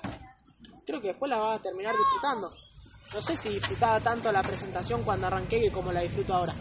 Creo 0.85 1.01
que 1.01 1.09
después 1.09 1.29
las 1.29 1.41
vas 1.41 1.61
a 1.61 1.63
terminar 1.63 1.97
disfrutando. 1.97 2.53
No 3.15 3.21
sé 3.21 3.37
si 3.37 3.49
disfrutaba 3.49 4.01
tanto 4.01 4.31
la 4.31 4.43
presentación 4.43 5.03
cuando 5.03 5.27
arranqué 5.27 5.61
que 5.61 5.71
como 5.71 5.93
la 5.93 6.03
disfruto 6.03 6.35
ahora. 6.35 6.55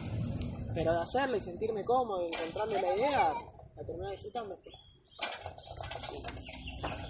Pero 0.73 0.94
de 0.94 1.02
hacerla 1.02 1.38
y 1.38 1.41
sentirme 1.41 1.84
cómodo 1.84 2.23
y 2.23 2.26
encontrarme 2.26 2.82
la 2.82 2.95
idea, 2.95 3.34
la 3.76 3.86
terminé 3.86 4.11
disfrutando. 4.11 4.57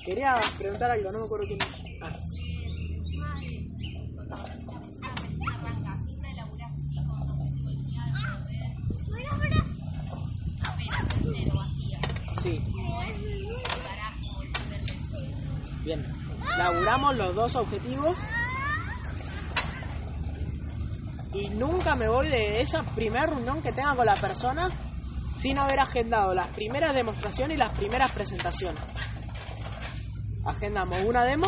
Quería 0.05 0.33
preguntar 0.57 0.91
algo, 0.91 1.11
no 1.11 1.19
me 1.19 1.25
acuerdo 1.25 1.47
quién. 1.47 1.59
Ah, 2.01 2.11
sí. 12.45 12.61
Bien. 15.83 16.05
Laburamos 16.57 17.15
los 17.15 17.35
dos 17.35 17.55
objetivos. 17.55 18.17
Y 21.33 21.49
nunca 21.49 21.95
me 21.95 22.07
voy 22.07 22.29
de 22.29 22.61
esa 22.61 22.83
primera 22.83 23.25
reunión 23.25 23.61
que 23.61 23.73
tenga 23.73 23.93
con 23.95 24.05
la 24.05 24.13
persona 24.13 24.69
sin 25.35 25.57
haber 25.57 25.79
agendado 25.79 26.33
las 26.33 26.47
primeras 26.47 26.93
demostraciones 26.93 27.57
y 27.57 27.59
las 27.59 27.73
primeras 27.73 28.11
presentaciones. 28.13 28.81
Agendamos 30.45 31.03
una 31.03 31.25
demo, 31.25 31.45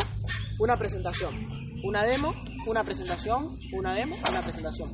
una 0.59 0.77
presentación. 0.77 1.56
Una 1.87 2.03
demo, 2.03 2.33
una 2.65 2.83
presentación, 2.83 3.57
una 3.71 3.93
demo, 3.93 4.17
una 4.29 4.41
presentación. 4.41 4.89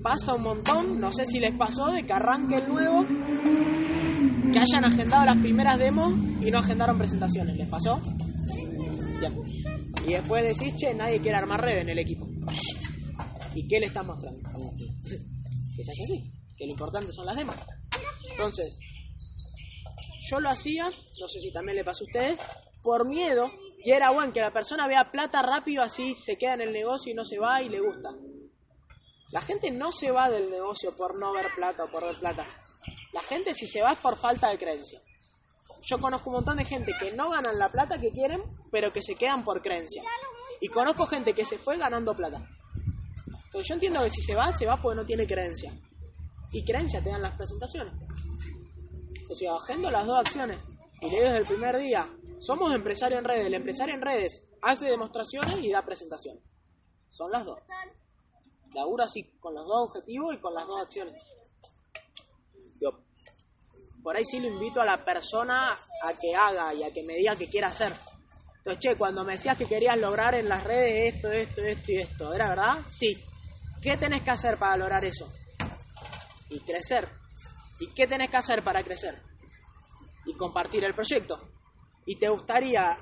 Pasa 0.00 0.34
un 0.34 0.42
montón, 0.44 1.00
no 1.00 1.12
sé 1.12 1.26
si 1.26 1.40
les 1.40 1.56
pasó, 1.56 1.86
de 1.90 2.04
que 2.06 2.12
arranque 2.12 2.54
el 2.54 2.68
nuevo, 2.68 3.04
que 4.52 4.58
hayan 4.60 4.84
agendado 4.84 5.24
las 5.24 5.38
primeras 5.38 5.80
demos 5.80 6.12
y 6.40 6.52
no 6.52 6.58
agendaron 6.58 6.96
presentaciones. 6.98 7.56
¿Les 7.56 7.68
pasó? 7.68 8.00
Y 10.06 10.12
después 10.12 10.56
decís, 10.56 10.76
che, 10.76 10.94
nadie 10.94 11.20
quiere 11.20 11.38
armar 11.38 11.60
red 11.60 11.78
en 11.78 11.88
el 11.88 11.98
equipo. 11.98 12.28
¿Y 13.56 13.66
qué 13.66 13.80
le 13.80 13.86
estás 13.86 14.06
mostrando? 14.06 14.40
Que 15.76 15.82
se 15.82 15.90
hace 15.90 16.04
así, 16.04 16.32
que 16.56 16.64
lo 16.64 16.70
importante 16.70 17.10
son 17.10 17.26
las 17.26 17.34
demos. 17.34 17.56
Entonces, 18.30 18.78
yo 20.30 20.38
lo 20.38 20.48
hacía, 20.48 20.84
no 21.20 21.26
sé 21.26 21.40
si 21.40 21.52
también 21.52 21.76
le 21.76 21.82
pasó 21.82 22.04
a 22.04 22.06
ustedes, 22.06 22.38
por 22.84 23.08
miedo, 23.08 23.50
y 23.84 23.90
era 23.90 24.10
bueno 24.10 24.32
que 24.32 24.40
la 24.40 24.52
persona 24.52 24.86
vea 24.86 25.10
plata 25.10 25.42
rápido, 25.42 25.82
así 25.82 26.14
se 26.14 26.36
queda 26.36 26.54
en 26.54 26.60
el 26.62 26.72
negocio 26.72 27.12
y 27.12 27.14
no 27.14 27.24
se 27.24 27.38
va 27.38 27.62
y 27.62 27.68
le 27.68 27.80
gusta. 27.80 28.10
La 29.32 29.40
gente 29.40 29.70
no 29.70 29.92
se 29.92 30.10
va 30.10 30.30
del 30.30 30.50
negocio 30.50 30.94
por 30.96 31.18
no 31.18 31.32
ver 31.32 31.46
plata 31.56 31.84
o 31.84 31.90
por 31.90 32.04
ver 32.04 32.18
plata. 32.18 32.46
La 33.12 33.22
gente 33.22 33.54
si 33.54 33.66
se 33.66 33.82
va 33.82 33.92
es 33.92 33.98
por 33.98 34.16
falta 34.16 34.50
de 34.50 34.58
creencia. 34.58 35.00
Yo 35.84 35.98
conozco 35.98 36.30
un 36.30 36.36
montón 36.36 36.58
de 36.58 36.64
gente 36.64 36.92
que 36.98 37.12
no 37.12 37.30
ganan 37.30 37.58
la 37.58 37.70
plata 37.70 37.98
que 37.98 38.12
quieren, 38.12 38.42
pero 38.70 38.92
que 38.92 39.02
se 39.02 39.16
quedan 39.16 39.42
por 39.42 39.62
creencia. 39.62 40.02
Y 40.60 40.68
conozco 40.68 41.06
gente 41.06 41.32
que 41.32 41.44
se 41.44 41.58
fue 41.58 41.76
ganando 41.76 42.14
plata. 42.14 42.46
Entonces 43.46 43.68
yo 43.68 43.74
entiendo 43.74 44.02
que 44.02 44.10
si 44.10 44.22
se 44.22 44.34
va, 44.34 44.52
se 44.52 44.66
va 44.66 44.80
porque 44.80 44.96
no 44.96 45.04
tiene 45.04 45.26
creencia. 45.26 45.72
Y 46.52 46.64
creencia 46.64 47.02
te 47.02 47.10
dan 47.10 47.22
las 47.22 47.36
presentaciones. 47.36 47.94
Entonces 49.14 49.48
agendo 49.48 49.90
las 49.90 50.06
dos 50.06 50.20
acciones. 50.20 50.58
Y 51.00 51.10
le 51.10 51.20
desde 51.20 51.38
el 51.38 51.46
primer 51.46 51.78
día, 51.78 52.06
somos 52.42 52.74
empresario 52.74 53.18
en 53.18 53.24
redes. 53.24 53.46
El 53.46 53.54
empresario 53.54 53.94
en 53.94 54.02
redes 54.02 54.42
hace 54.62 54.86
demostraciones 54.86 55.58
y 55.62 55.70
da 55.70 55.84
presentación. 55.84 56.40
Son 57.08 57.30
las 57.30 57.44
dos. 57.44 57.60
Laburo 58.74 59.04
así, 59.04 59.22
con 59.38 59.54
los 59.54 59.64
dos 59.64 59.88
objetivos 59.88 60.34
y 60.34 60.38
con 60.38 60.52
las 60.54 60.66
dos 60.66 60.82
acciones. 60.82 61.22
Yo, 62.80 62.90
por 64.02 64.16
ahí 64.16 64.24
sí 64.24 64.40
lo 64.40 64.48
invito 64.48 64.80
a 64.80 64.84
la 64.84 65.04
persona 65.04 65.68
a 65.70 66.12
que 66.14 66.34
haga 66.34 66.74
y 66.74 66.82
a 66.82 66.92
que 66.92 67.04
me 67.04 67.14
diga 67.14 67.36
qué 67.36 67.48
quiere 67.48 67.66
hacer. 67.66 67.92
Entonces, 68.56 68.80
che, 68.80 68.96
cuando 68.96 69.24
me 69.24 69.32
decías 69.32 69.56
que 69.56 69.66
querías 69.66 69.98
lograr 69.98 70.34
en 70.34 70.48
las 70.48 70.64
redes 70.64 71.14
esto, 71.14 71.30
esto, 71.30 71.62
esto 71.62 71.92
y 71.92 71.96
esto, 71.98 72.34
¿era 72.34 72.48
verdad? 72.48 72.78
Sí. 72.88 73.22
¿Qué 73.80 73.96
tenés 73.96 74.22
que 74.22 74.30
hacer 74.30 74.58
para 74.58 74.76
lograr 74.76 75.04
eso? 75.04 75.30
Y 76.48 76.60
crecer. 76.60 77.08
¿Y 77.78 77.88
qué 77.88 78.06
tenés 78.06 78.30
que 78.30 78.36
hacer 78.36 78.64
para 78.64 78.82
crecer? 78.82 79.20
Y 80.26 80.34
compartir 80.34 80.84
el 80.84 80.94
proyecto. 80.94 81.40
¿Y 82.04 82.16
te 82.16 82.28
gustaría 82.28 82.98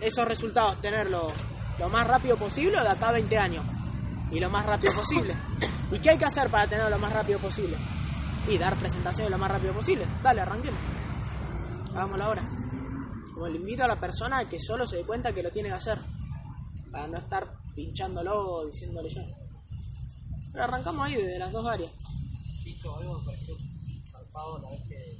esos 0.00 0.24
resultados 0.26 0.80
tenerlos 0.80 1.32
lo 1.78 1.88
más 1.88 2.06
rápido 2.06 2.36
posible 2.36 2.78
o 2.78 2.82
de 2.82 2.88
acá 2.88 3.08
a 3.08 3.12
20 3.12 3.38
años? 3.38 3.64
Y 4.30 4.40
lo 4.40 4.50
más 4.50 4.66
rápido 4.66 4.92
posible. 4.92 5.34
¿Y 5.90 5.98
qué 5.98 6.10
hay 6.10 6.18
que 6.18 6.24
hacer 6.24 6.50
para 6.50 6.66
tenerlo 6.66 6.90
lo 6.90 6.98
más 6.98 7.12
rápido 7.12 7.38
posible? 7.38 7.76
Y 8.48 8.58
dar 8.58 8.76
presentaciones 8.76 9.30
lo 9.30 9.38
más 9.38 9.50
rápido 9.50 9.72
posible. 9.72 10.06
Dale, 10.22 10.42
arranquemos. 10.42 10.80
Hagámoslo 11.90 12.24
ahora. 12.24 12.42
Como 13.32 13.48
le 13.48 13.58
invito 13.58 13.84
a 13.84 13.88
la 13.88 13.98
persona 13.98 14.44
que 14.48 14.58
solo 14.58 14.86
se 14.86 14.96
dé 14.96 15.04
cuenta 15.04 15.32
que 15.32 15.42
lo 15.42 15.50
tiene 15.50 15.68
que 15.68 15.74
hacer. 15.74 15.98
Para 16.90 17.06
no 17.08 17.18
estar 17.18 17.46
pinchándolo 17.74 18.38
o 18.38 18.66
diciéndole 18.66 19.08
yo. 19.08 19.22
Pero 20.52 20.64
arrancamos 20.64 21.06
ahí 21.06 21.16
desde 21.16 21.38
las 21.38 21.52
dos 21.52 21.66
áreas. 21.66 21.90
dicho 22.64 22.96
algo 22.98 23.22
la 24.60 24.70
vez 24.70 24.80
que 24.88 25.16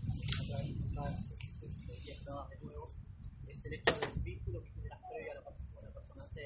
el 3.66 3.74
hecho 3.74 3.92
del 3.94 4.22
vínculo 4.22 4.62
que 4.62 4.70
generas 4.70 5.00
previo 5.10 5.32
a 5.32 5.34
la 5.34 5.44
persona, 5.44 5.80
la 5.82 5.90
persona 5.92 6.24
antes 6.24 6.44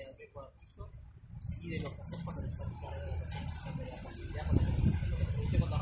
y 1.60 1.68
de 1.68 1.80
lo 1.80 1.94
que 1.94 2.02
haces 2.02 2.24
cuando 2.24 2.40
le 2.42 2.48
de 2.48 2.56
la 2.56 3.18
persona, 3.18 3.76
de 3.76 3.90
la 3.90 4.02
posibilidad 4.02 4.46
con 4.46 4.56
la 4.56 4.62
que 4.64 5.08
lo 5.08 5.16
que 5.18 5.24
te 5.24 5.32
pregunté 5.32 5.58
cuando 5.58 5.76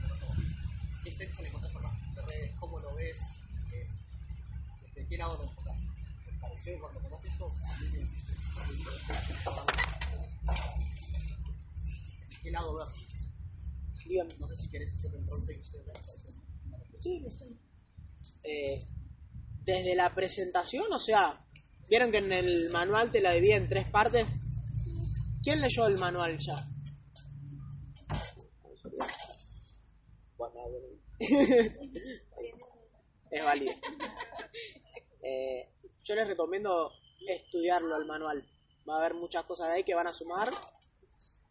nosotros. 0.00 0.38
¿Qué 1.02 1.10
sexo 1.10 1.42
le 1.42 1.48
encontrás 1.48 1.74
a 1.74 1.80
las 1.80 2.14
de 2.14 2.22
redes? 2.22 2.52
¿Cómo 2.60 2.78
lo 2.78 2.94
ves? 2.94 3.18
Eh, 3.72 3.88
¿Desde 4.94 5.08
qué 5.08 5.18
lado 5.18 5.36
lo 5.36 5.44
enfocás? 5.44 5.76
¿Te 6.24 6.32
pareció 6.40 6.78
cuando 6.80 7.00
eso? 7.24 7.46
A 7.46 7.78
mí 7.80 7.88
me 7.90 8.04
¿Qué 12.42 12.50
lado 12.52 12.74
ves? 12.76 13.28
Dígame. 14.06 14.34
No 14.38 14.46
sé 14.46 14.56
si 14.56 14.68
querés 14.68 14.94
hacer 14.94 15.14
un 15.16 15.26
rol 15.26 15.44
text 15.44 15.72
de 15.72 15.84
la 15.84 15.94
Sí, 16.98 17.20
lo 17.20 17.30
sé. 17.32 17.48
Eh, 18.44 18.86
desde 19.64 19.94
la 19.94 20.14
presentación, 20.14 20.92
o 20.92 20.98
sea, 20.98 21.44
vieron 21.88 22.10
que 22.10 22.18
en 22.18 22.32
el 22.32 22.70
manual 22.70 23.10
te 23.10 23.20
la 23.20 23.32
dividí 23.32 23.52
en 23.52 23.68
tres 23.68 23.88
partes. 23.88 24.26
¿Quién 25.42 25.60
leyó 25.60 25.86
el 25.86 25.98
manual 25.98 26.38
ya? 26.38 26.54
Es 33.30 33.44
válido. 33.44 33.72
Eh, 35.26 35.70
yo 36.02 36.14
les 36.14 36.28
recomiendo 36.28 36.92
estudiarlo 37.26 37.96
el 37.96 38.04
manual. 38.04 38.46
Va 38.86 38.96
a 38.96 38.98
haber 38.98 39.14
muchas 39.14 39.44
cosas 39.44 39.68
de 39.68 39.76
ahí 39.76 39.82
que 39.82 39.94
van 39.94 40.06
a 40.06 40.12
sumar. 40.12 40.50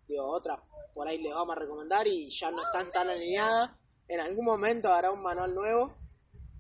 Digo, 0.08 0.30
otras 0.30 0.60
por 0.94 1.08
ahí 1.08 1.18
les 1.18 1.34
vamos 1.34 1.56
a 1.56 1.60
recomendar 1.60 2.08
y 2.08 2.30
ya 2.30 2.52
no 2.52 2.62
están 2.62 2.92
tan 2.92 3.10
alineadas. 3.10 3.72
En 4.08 4.20
algún 4.20 4.46
momento 4.46 4.94
hará 4.94 5.12
un 5.12 5.24
manual 5.24 5.56
nuevo. 5.56 6.03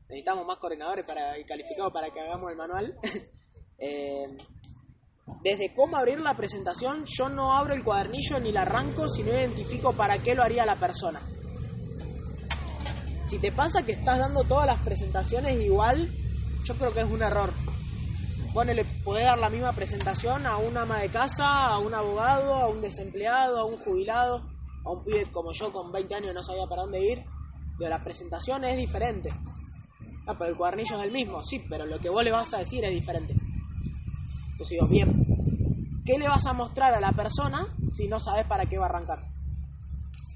Necesitamos 0.09 0.45
más 0.45 0.57
coordinadores 0.57 1.05
para, 1.05 1.37
y 1.39 1.45
calificados 1.45 1.91
para 1.93 2.09
que 2.11 2.19
hagamos 2.19 2.51
el 2.51 2.57
manual. 2.57 2.97
Eh, 3.85 4.37
desde 5.41 5.73
cómo 5.73 5.97
abrir 5.97 6.21
la 6.21 6.37
presentación, 6.37 7.03
yo 7.05 7.27
no 7.27 7.53
abro 7.53 7.73
el 7.73 7.83
cuadernillo 7.83 8.39
ni 8.39 8.51
la 8.51 8.61
arranco 8.61 9.09
si 9.09 9.23
no 9.23 9.31
identifico 9.31 9.91
para 9.91 10.17
qué 10.19 10.35
lo 10.35 10.43
haría 10.43 10.65
la 10.65 10.77
persona. 10.77 11.19
Si 13.25 13.39
te 13.39 13.51
pasa 13.51 13.83
que 13.83 13.93
estás 13.93 14.19
dando 14.19 14.43
todas 14.43 14.67
las 14.67 14.83
presentaciones 14.83 15.59
igual, 15.61 16.09
yo 16.63 16.75
creo 16.75 16.93
que 16.93 17.01
es 17.01 17.09
un 17.09 17.23
error. 17.23 17.51
Ponele, 18.53 18.85
podés 19.03 19.25
dar 19.25 19.39
la 19.39 19.49
misma 19.49 19.73
presentación 19.73 20.45
a 20.45 20.57
un 20.57 20.77
ama 20.77 20.99
de 20.99 21.09
casa, 21.09 21.65
a 21.65 21.79
un 21.79 21.93
abogado, 21.93 22.53
a 22.53 22.67
un 22.67 22.81
desempleado, 22.81 23.57
a 23.57 23.65
un 23.65 23.77
jubilado, 23.77 24.45
a 24.85 24.91
un 24.91 25.03
pibe 25.03 25.25
como 25.31 25.51
yo 25.53 25.73
con 25.73 25.91
20 25.91 26.13
años 26.15 26.35
no 26.35 26.43
sabía 26.43 26.67
para 26.67 26.83
dónde 26.83 27.01
ir. 27.01 27.25
De 27.79 27.89
la 27.89 28.03
presentación 28.03 28.63
es 28.65 28.77
diferente. 28.77 29.29
Ah, 30.25 30.37
pero 30.37 30.51
el 30.51 30.57
cuadernillo 30.57 30.97
es 30.97 31.03
el 31.03 31.11
mismo, 31.11 31.43
sí, 31.43 31.59
pero 31.59 31.85
lo 31.85 31.99
que 31.99 32.09
vos 32.09 32.23
le 32.23 32.31
vas 32.31 32.53
a 32.53 32.59
decir 32.59 32.83
es 32.85 32.91
diferente. 32.91 33.33
Entonces 33.33 34.69
digo, 34.69 34.87
bien, 34.87 36.01
¿qué 36.05 36.17
le 36.17 36.27
vas 36.27 36.45
a 36.45 36.53
mostrar 36.53 36.93
a 36.93 36.99
la 36.99 37.11
persona 37.11 37.65
si 37.87 38.07
no 38.07 38.19
sabes 38.19 38.45
para 38.45 38.65
qué 38.65 38.77
va 38.77 38.85
a 38.85 38.89
arrancar? 38.89 39.19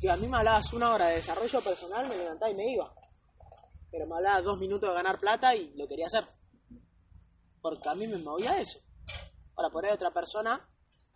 Digo, 0.02 0.14
a 0.14 0.18
mí 0.18 0.28
me 0.28 0.38
hablabas 0.38 0.74
una 0.74 0.92
hora 0.92 1.08
de 1.08 1.16
desarrollo 1.16 1.62
personal, 1.62 2.08
me 2.08 2.18
levantaba 2.18 2.52
y 2.52 2.56
me 2.56 2.72
iba. 2.72 2.94
Pero 3.90 4.06
me 4.08 4.16
hablabas 4.16 4.44
dos 4.44 4.60
minutos 4.60 4.90
de 4.90 4.96
ganar 4.96 5.20
plata 5.20 5.56
y 5.56 5.74
lo 5.76 5.88
quería 5.88 6.08
hacer. 6.08 6.26
Porque 7.62 7.88
a 7.88 7.96
mí 7.96 8.06
me 8.08 8.18
movía 8.18 8.60
eso. 8.60 8.80
Ahora, 9.56 9.72
por 9.72 9.86
ahí 9.86 9.92
otra 9.92 10.12
persona, 10.12 10.70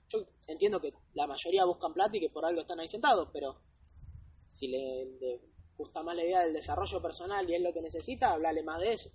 yo 0.10 0.20
entiendo 0.48 0.80
que 0.80 0.94
la 1.14 1.28
mayoría 1.28 1.66
buscan 1.66 1.94
plata 1.94 2.18
y 2.18 2.22
que 2.22 2.30
por 2.30 2.46
algo 2.46 2.62
están 2.62 2.80
ahí 2.80 2.88
sentados, 2.88 3.30
pero 3.32 3.62
si 4.50 4.68
le, 4.68 5.06
le 5.20 5.42
gusta 5.82 6.04
más 6.04 6.16
la 6.16 6.24
idea 6.24 6.42
del 6.42 6.54
desarrollo 6.54 7.02
personal 7.02 7.50
y 7.50 7.56
es 7.56 7.62
lo 7.62 7.74
que 7.74 7.82
necesita, 7.82 8.32
hablale 8.32 8.62
más 8.62 8.80
de 8.80 8.94
eso. 8.94 9.10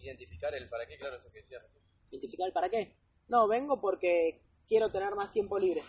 Identificar 0.00 0.54
el 0.54 0.68
para 0.68 0.86
qué, 0.86 0.96
claro, 0.96 1.16
eso 1.16 1.30
que 1.30 1.40
decías 1.40 1.62
recién. 1.62 1.82
¿Identificar 2.10 2.46
el 2.46 2.52
para 2.52 2.68
qué? 2.68 2.96
No, 3.28 3.46
vengo 3.46 3.80
porque 3.80 4.42
quiero 4.66 4.90
tener 4.90 5.14
más 5.14 5.30
tiempo 5.32 5.58
libre. 5.58 5.82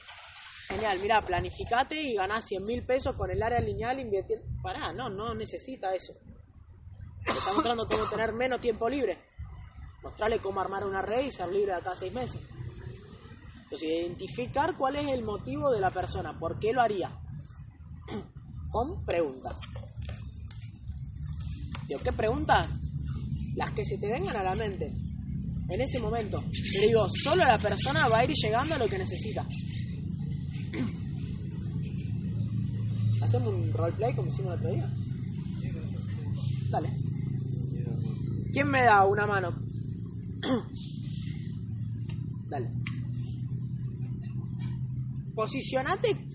Genial, 0.68 1.00
mira, 1.00 1.22
planificate 1.22 2.02
y 2.02 2.16
ganás 2.16 2.46
100 2.46 2.64
mil 2.64 2.86
pesos 2.86 3.16
con 3.16 3.30
el 3.32 3.42
área 3.42 3.60
lineal 3.60 4.00
invirtiendo. 4.00 4.46
Pará, 4.62 4.92
no, 4.94 5.10
no 5.10 5.34
necesita 5.34 5.94
eso. 5.94 6.14
Te 7.26 7.32
está 7.32 7.54
mostrando 7.54 7.88
cómo 7.88 8.10
tener 8.10 8.34
menos 8.34 8.60
tiempo 8.60 8.90
libre. 8.90 9.18
Mostrarle 10.02 10.40
cómo 10.40 10.60
armar 10.60 10.86
una 10.86 11.02
red 11.02 11.26
y 11.26 11.32
ser 11.32 11.50
libre 11.50 11.72
de 11.72 11.78
acá 11.78 11.92
a 11.92 11.96
seis 11.96 12.14
meses. 12.14 12.42
Entonces, 13.64 13.90
identificar 13.90 14.76
cuál 14.78 14.98
es 14.98 15.08
el 15.08 15.24
motivo 15.24 15.72
de 15.72 15.80
la 15.80 15.92
persona, 15.92 16.38
por 16.38 16.60
qué 16.60 16.74
lo 16.74 16.82
haría. 16.82 17.10
Con 18.72 19.06
preguntas. 19.06 19.60
¿Qué 22.00 22.14
preguntas? 22.14 22.70
Las 23.56 23.72
que 23.72 23.86
se 23.86 23.98
te 23.98 24.12
vengan 24.12 24.36
a 24.36 24.44
la 24.44 24.56
mente. 24.56 24.88
En 25.70 25.82
ese 25.82 26.00
momento. 26.00 26.44
Le 26.80 26.88
digo, 26.88 27.08
solo 27.10 27.44
la 27.44 27.58
persona 27.58 28.08
va 28.08 28.20
a 28.20 28.26
ir 28.26 28.32
llegando 28.32 28.76
a 28.76 28.78
lo 28.78 28.88
que 28.88 28.98
necesita. 28.98 29.46
¿Hacemos 33.22 33.54
un 33.54 33.74
roleplay 33.74 34.14
como 34.14 34.30
hicimos 34.30 34.54
el 34.54 34.60
otro 34.60 34.72
día? 34.72 34.90
Dale. 36.70 36.90
¿Quién 38.52 38.70
me 38.70 38.84
da 38.84 39.06
una 39.06 39.26
mano? 39.26 39.58
Dale. 42.50 42.72
Posicionate 45.34 46.28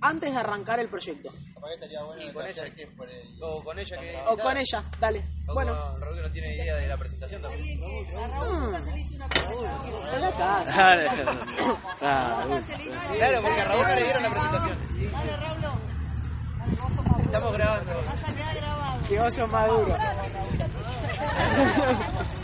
antes 0.00 0.30
de 0.30 0.36
arrancar 0.36 0.80
el 0.80 0.88
proyecto. 0.88 1.30
Capaz 1.58 1.68
que 1.70 1.74
estaría 1.74 2.02
bueno 2.04 2.22
Y 2.22 2.30
con 2.32 2.46
ella. 2.46 2.62
por 2.96 3.10
el... 3.10 3.36
O 3.42 3.64
con 3.64 3.78
ella 3.80 3.96
que. 3.98 4.16
O 4.28 4.36
con 4.36 4.56
ella, 4.56 4.84
dale. 5.00 5.24
o 5.48 5.54
Bueno, 5.54 5.72
con 5.92 6.00
Raúl 6.00 6.14
que 6.16 6.22
no 6.22 6.30
tiene 6.30 6.54
idea 6.54 6.76
de 6.76 6.86
la 6.86 6.96
presentación 6.96 7.42
también. 7.42 7.80
A 8.16 8.28
Raúl 8.28 8.60
nunca 8.60 8.80
se 8.80 8.92
le 8.92 9.00
hizo 9.00 9.16
una 9.16 9.28
presentación. 9.28 10.08
en 10.14 10.20
la 10.20 10.30
casa. 10.30 10.72
Claro, 13.12 13.40
porque 13.42 13.60
a 13.60 13.64
Raúl 13.64 13.82
no 13.82 13.88
le 13.94 14.02
dieron 14.04 14.22
la 14.22 14.30
presentación. 14.30 14.78
Dale, 15.12 15.36
Raúl. 15.36 15.58
Estamos 17.24 17.52
grabando. 17.54 17.92
Vas 18.06 18.22
a 18.22 18.26
quedar 18.34 18.54
grabado. 18.56 19.08
Que 19.08 19.20
oso 19.20 19.46
maduro. 19.48 19.96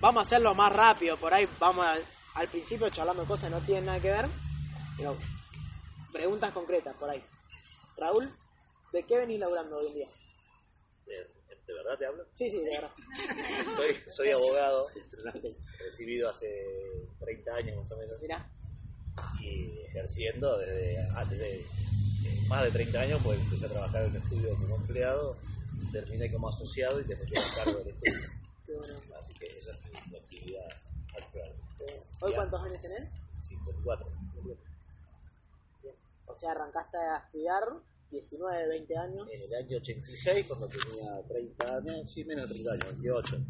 Vamos 0.00 0.20
a 0.20 0.22
hacerlo 0.22 0.54
más 0.54 0.72
rápido, 0.72 1.16
por 1.16 1.32
ahí 1.32 1.48
vamos 1.58 1.86
al, 1.86 2.02
al 2.34 2.48
principio 2.48 2.88
charlando 2.90 3.24
cosas 3.24 3.50
que 3.50 3.56
no 3.56 3.62
tienen 3.62 3.86
nada 3.86 4.00
que 4.00 4.10
ver, 4.10 4.26
pero 4.96 5.16
preguntas 6.12 6.52
concretas 6.52 6.94
por 6.96 7.10
ahí. 7.10 7.24
Raúl, 7.96 8.30
¿de 8.92 9.04
qué 9.04 9.18
venís 9.18 9.40
laburando 9.40 9.78
hoy 9.78 9.86
en 9.86 9.94
día? 9.94 10.08
¿De, 11.06 11.14
de 11.66 11.74
verdad 11.74 11.98
te 11.98 12.06
hablo? 12.06 12.26
Sí, 12.32 12.50
sí, 12.50 12.60
de 12.60 12.70
verdad. 12.70 12.90
Soy, 13.76 13.96
soy 14.08 14.30
abogado, 14.30 14.86
recibido 15.78 16.28
hace 16.28 16.46
30 17.20 17.54
años 17.54 17.76
más 17.76 17.92
o 17.92 17.96
menos, 17.96 18.20
Mirá, 18.20 18.50
y 19.40 19.80
ejerciendo 19.86 20.58
desde, 20.58 20.98
ah, 21.14 21.24
desde, 21.24 21.64
más 22.48 22.64
de 22.64 22.70
30 22.70 23.00
años, 23.00 23.20
pues 23.24 23.40
empecé 23.40 23.66
a 23.66 23.68
trabajar 23.68 24.04
en 24.04 24.10
un 24.10 24.16
estudio 24.16 24.54
como 24.56 24.76
empleado, 24.76 25.36
terminé 25.92 26.30
como 26.30 26.48
asociado 26.48 27.00
y 27.00 27.04
te 27.04 27.16
metí 27.16 27.36
a 27.36 27.42
cargo 27.64 27.78
del 27.78 27.88
estudio. 27.88 28.28
qué 28.66 28.74
bueno. 28.74 28.94
Así 29.18 29.32
que 29.34 29.46
esa 29.46 29.72
es 29.72 29.84
mi, 29.84 30.10
mi 30.12 30.16
actividad 30.18 30.68
actual. 31.18 31.52
¿Hoy 32.20 32.30
Ya, 32.30 32.36
cuántos 32.36 32.62
años 32.62 32.82
tenés? 32.82 33.10
54. 33.86 34.06
O 36.28 36.34
sea, 36.34 36.50
arrancaste 36.52 36.96
a 36.98 37.24
estudiar 37.24 37.62
19, 38.10 38.68
20 38.68 38.96
años. 38.98 39.28
En 39.32 39.42
el 39.42 39.64
año 39.64 39.76
86, 39.78 40.46
cuando 40.48 40.68
tenía 40.68 41.22
30 41.28 41.76
años, 41.76 42.10
sí, 42.10 42.24
menos 42.24 42.48
de 42.48 42.54
30 42.54 42.72
años, 42.72 43.00
28. 43.02 43.46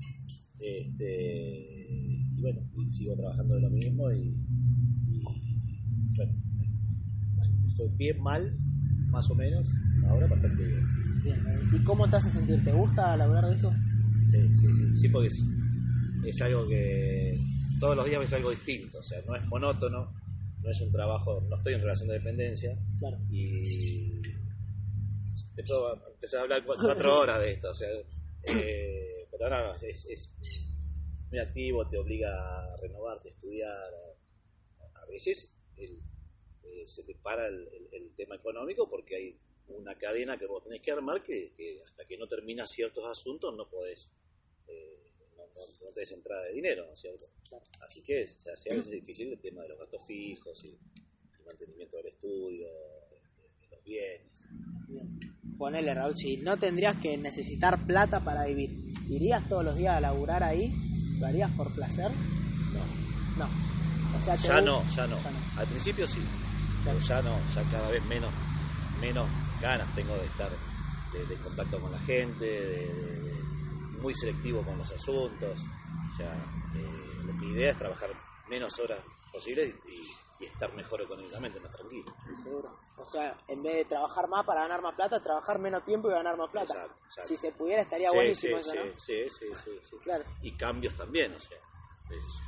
Este, 0.58 1.86
y 1.88 2.40
bueno, 2.40 2.60
y 2.76 2.90
sigo 2.90 3.14
trabajando 3.16 3.54
de 3.54 3.60
lo 3.62 3.70
mismo 3.70 4.10
y, 4.12 4.36
y, 5.08 5.22
bueno, 6.16 6.32
estoy 7.66 7.88
bien 7.96 8.22
mal, 8.22 8.56
más 9.08 9.28
o 9.30 9.34
menos, 9.34 9.68
ahora 10.08 10.26
bastante 10.26 10.62
bien. 10.62 11.22
Bien. 11.22 11.70
¿Y 11.72 11.82
cómo 11.82 12.08
te 12.08 12.16
hace 12.16 12.30
sentir? 12.30 12.62
¿Te 12.62 12.72
gusta 12.72 13.16
laburar 13.16 13.46
de 13.48 13.54
eso? 13.54 13.72
Sí, 14.26 14.56
sí, 14.56 14.72
sí, 14.72 14.96
sí, 14.96 15.08
porque 15.08 15.28
es, 15.28 15.44
es 16.24 16.40
algo 16.42 16.66
que 16.68 17.38
todos 17.78 17.96
los 17.96 18.06
días 18.06 18.20
ves 18.20 18.32
algo 18.32 18.50
distinto, 18.50 18.98
o 18.98 19.02
sea, 19.02 19.18
no 19.26 19.36
es 19.36 19.46
monótono, 19.46 20.12
no 20.66 20.72
es 20.72 20.80
un 20.80 20.90
trabajo, 20.90 21.40
no 21.48 21.56
estoy 21.56 21.74
en 21.74 21.80
relación 21.80 22.09
de 22.09 22.14
dependencia, 22.14 22.76
Claro. 22.98 23.18
y 23.30 24.20
te 25.55 25.62
puedo 25.64 26.06
empezar 26.12 26.40
a 26.40 26.43
hablar 26.43 26.64
cu- 26.64 26.74
cuatro 26.80 27.18
horas 27.20 27.40
de 27.40 27.52
esto, 27.52 27.70
o 27.70 27.74
sea, 27.74 27.88
eh, 28.43 29.26
pero 29.30 29.48
no, 29.48 29.68
no, 29.68 29.74
es, 29.80 30.05
es 30.06 30.30
muy 31.30 31.38
activo, 31.38 31.86
te 31.88 31.98
obliga 31.98 32.30
a 32.72 32.76
renovarte, 32.78 33.28
a 33.28 33.32
estudiar, 33.32 33.70
a, 34.80 35.01
a 35.02 35.06
veces 35.06 35.56
el- 35.76 36.01
eh, 36.64 36.84
se 36.88 37.05
te 37.05 37.14
para 37.14 37.47
el, 37.47 37.68
el- 37.68 37.88
el 37.93 38.14
tema 38.16 38.34
económico 38.36 38.88
porque 38.90 39.16
hay 39.16 39.40
una 39.68 39.97
cadena 39.98 40.38
que 40.38 40.47
vos 40.47 40.62
tenés 40.62 40.80
que 40.80 40.93
armar 40.93 41.22
que, 41.22 41.52
que 41.56 41.78
hasta 41.84 42.05
que 42.06 42.16
no 42.18 42.26
terminas 42.28 42.70
ciertos 42.70 43.05
asuntos 43.05 43.55
no 43.56 43.68
podés, 43.68 44.09
eh, 44.68 45.06
no, 45.57 45.62
no- 45.66 45.87
no 45.87 45.93
tenés 45.93 46.12
entrada 46.12 46.43
de 46.45 46.53
dinero, 46.53 46.87
¿no 46.87 46.93
es 46.93 47.01
cierto? 47.01 47.24
Así 47.81 48.03
que 48.03 48.27
se 48.28 48.51
hace 48.51 48.73
a 48.73 48.77
veces 48.77 48.93
difícil 48.93 49.33
el 49.33 49.41
tema 49.41 49.62
de 49.62 49.69
los 49.70 49.78
gastos 49.78 50.03
fijos 50.07 50.65
y 50.65 50.69
el 50.69 51.45
mantenimiento 51.47 51.97
del 51.97 52.07
estudio, 52.07 52.66
de, 52.69 53.70
los 53.70 53.83
bienes. 53.85 54.43
Bien. 54.89 55.19
Ponele, 55.59 55.95
Raúl, 55.95 56.15
si 56.15 56.37
no 56.39 56.59
tendrías 56.59 56.99
que 57.01 57.16
necesitar 57.16 57.87
plata 57.87 58.23
para 58.23 58.45
vivir, 58.45 58.70
¿irías 59.09 59.47
todos 59.49 59.65
los 59.65 59.77
días 59.77 59.97
a 59.97 60.01
laburar 60.01 60.43
ahí? 60.43 60.70
¿Lo 61.19 61.27
harías 61.27 61.51
por 61.57 61.74
placer? 61.74 62.11
No. 62.11 62.85
No. 63.39 63.49
O 64.16 64.20
sea, 64.20 64.35
Ya 64.37 64.61
gusta- 64.61 64.61
no, 64.61 64.89
ya 64.95 65.07
no. 65.07 65.19
Al 65.57 65.66
principio 65.66 66.07
sí, 66.07 66.20
pero 66.85 66.99
ya 66.99 67.23
no, 67.23 67.39
ya 67.55 67.62
cada 67.70 67.91
vez 67.91 68.05
menos, 68.05 68.31
menos 69.01 69.27
ganas 69.62 69.95
tengo 69.95 70.15
de 70.19 70.27
estar 70.27 70.51
de, 71.12 71.24
de 71.24 71.37
contacto 71.37 71.81
con 71.81 71.91
la 71.93 71.99
gente, 72.01 72.45
de- 72.45 72.93
de- 72.93 73.56
muy 74.01 74.14
selectivo 74.14 74.64
con 74.64 74.78
los 74.78 74.90
asuntos. 74.93 75.70
O 76.09 76.12
sea, 76.12 76.35
eh, 76.74 77.32
mi 77.39 77.48
idea 77.48 77.70
es 77.70 77.77
trabajar 77.78 78.10
menos 78.47 78.78
horas 78.78 79.05
posibles 79.32 79.74
y, 79.86 80.06
y 80.39 80.47
estar 80.47 80.73
mejor 80.74 81.02
económicamente, 81.02 81.59
más 81.60 81.73
tranquilo. 81.73 82.12
Seguro. 82.43 82.78
O 82.97 83.05
sea, 83.05 83.36
en 83.48 83.62
vez 83.62 83.74
de 83.77 83.85
trabajar 83.86 84.28
más 84.28 84.44
para 84.47 84.62
ganar 84.62 84.81
más 84.82 84.94
plata, 84.94 85.20
trabajar 85.20 85.59
menos 85.59 85.85
tiempo 85.85 86.09
y 86.09 86.12
ganar 86.12 86.36
más 86.36 86.51
plata. 86.51 86.73
Exacto, 86.74 87.02
exacto. 87.05 87.28
Si 87.28 87.36
se 87.36 87.52
pudiera, 87.52 87.82
estaría 87.82 88.09
Sí, 88.10 88.16
buenísimo 88.16 88.56
sí, 88.62 88.70
eso, 88.70 88.74
¿no? 88.85 88.93
sí, 88.98 89.31
sí, 89.31 89.55
sí, 89.55 89.78
sí. 89.82 89.98
Claro. 89.98 90.24
Y 90.43 90.56
cambios 90.56 90.94
también, 90.97 91.32
o 91.35 91.40
sea, 91.40 91.59
es- 92.10 92.40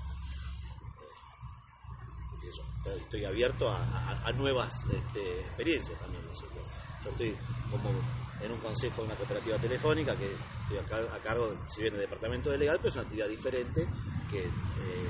es- 2.41 2.61
estoy, 2.85 3.01
estoy 3.03 3.25
abierto 3.25 3.69
a, 3.69 3.83
a- 3.85 4.29
a 4.29 4.33
nuevas 4.33 4.73
este, 4.91 5.41
experiencias 5.43 5.99
también. 5.99 6.25
Yo 6.25 7.11
estoy 7.11 7.39
como 7.70 8.28
en 8.40 8.52
un 8.52 8.59
consejo 8.59 9.02
de 9.02 9.09
una 9.09 9.16
cooperativa 9.16 9.59
telefónica 9.59 10.15
que 10.16 10.32
estoy 10.35 10.78
a, 10.78 10.85
car- 10.85 11.09
a 11.12 11.19
cargo, 11.20 11.55
si 11.66 11.82
bien 11.82 11.93
del 11.94 12.02
departamento 12.02 12.51
de 12.51 12.59
legal, 12.59 12.77
pero 12.78 12.89
es 12.89 12.94
una 12.94 13.02
actividad 13.05 13.28
diferente 13.28 13.86
que 14.31 14.47
eh, 14.47 15.09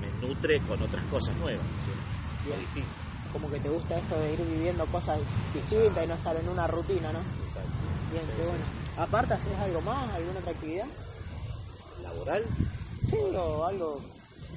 me 0.00 0.10
nutre 0.26 0.60
con 0.66 0.80
otras 0.82 1.04
cosas 1.06 1.36
nuevas, 1.36 1.64
distintas. 2.44 3.06
Como 3.32 3.50
que 3.50 3.58
te 3.60 3.68
gusta 3.68 3.98
esto 3.98 4.18
de 4.18 4.32
ir 4.32 4.40
viviendo 4.40 4.86
cosas 4.86 5.20
distintas 5.54 6.04
y 6.04 6.08
no 6.08 6.14
estar 6.14 6.36
en 6.36 6.48
una 6.48 6.66
rutina, 6.66 7.12
¿no? 7.12 7.18
Exacto. 7.18 7.70
Bien, 8.12 8.24
Sí, 8.24 8.30
qué 8.36 8.42
sí, 8.42 8.48
bueno. 8.48 8.64
Aparte, 8.98 9.34
¿haces 9.34 9.52
algo 9.58 9.80
más? 9.82 10.14
¿Alguna 10.14 10.38
otra 10.38 10.52
actividad? 10.52 10.86
sí. 10.86 12.02
¿Laboral? 12.02 12.44
Sí, 13.10 13.16
o 13.36 13.64
algo 13.66 14.00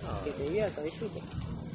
No, 0.04 0.24
que 0.24 0.32
te 0.32 0.44
divierta, 0.44 0.82
disfrute. 0.82 1.20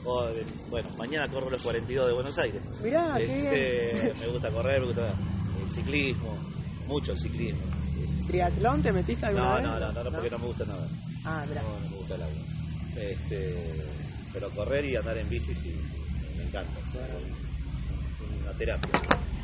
o, 0.05 0.29
eh, 0.29 0.47
bueno, 0.71 0.89
mañana 0.97 1.29
corro 1.31 1.51
los 1.51 1.63
42 1.63 2.07
de 2.09 2.13
Buenos 2.15 2.39
Aires. 2.39 2.63
Mirá, 2.83 3.15
qué 3.17 3.25
Este, 3.25 4.03
bien. 4.05 4.19
me 4.21 4.27
gusta 4.29 4.51
correr, 4.51 4.81
me 4.81 4.87
gusta 4.87 5.15
el 5.63 5.71
ciclismo, 5.71 6.37
mucho 6.87 7.13
el 7.13 7.19
ciclismo. 7.19 7.63
Es- 8.03 8.27
¿Triatlón 8.27 8.83
te 8.83 8.93
metiste 8.93 9.27
alguna 9.27 9.49
no, 9.51 9.55
vez? 9.57 9.65
no, 9.65 9.81
no, 9.81 9.93
no, 9.93 10.05
no, 10.05 10.11
porque 10.11 10.31
no 10.31 10.39
me 10.39 10.47
gusta 10.47 10.65
nada. 10.65 10.87
Ah, 11.25 11.45
mira. 11.49 11.63
No, 11.63 11.79
no 11.81 11.89
me 11.91 11.97
gusta 11.97 12.15
el 12.17 12.23
agua. 12.23 12.43
Este, 12.97 13.65
pero 14.33 14.51
correr 14.51 14.85
y 14.85 14.97
andar 14.97 15.17
en 15.19 15.29
bici 15.29 15.55
sí, 15.55 15.73
sí, 15.73 15.77
me 16.37 16.45
encanta. 16.45 16.79
es 16.81 18.41
una 18.43 18.53
terapia. 18.57 18.91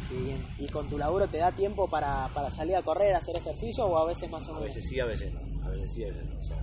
Qué 0.08 0.18
bien. 0.18 0.44
¿Y 0.58 0.68
con 0.68 0.88
tu 0.88 0.98
laburo 0.98 1.28
te 1.28 1.38
da 1.38 1.52
tiempo 1.52 1.88
para, 1.88 2.28
para 2.34 2.50
salir 2.50 2.76
a 2.76 2.82
correr, 2.82 3.14
hacer 3.14 3.36
ejercicio 3.36 3.84
o 3.86 3.96
a 3.98 4.06
veces 4.06 4.28
más 4.30 4.46
o 4.48 4.50
A 4.52 4.54
menos? 4.60 4.68
veces 4.74 4.84
sí, 4.88 4.98
a 5.00 5.04
veces 5.06 5.32
no. 5.32 5.40
A 5.66 5.70
veces 5.70 5.92
sí, 5.92 6.04
a 6.04 6.08
veces 6.08 6.24
no. 6.28 6.38
O 6.38 6.42
sea, 6.42 6.56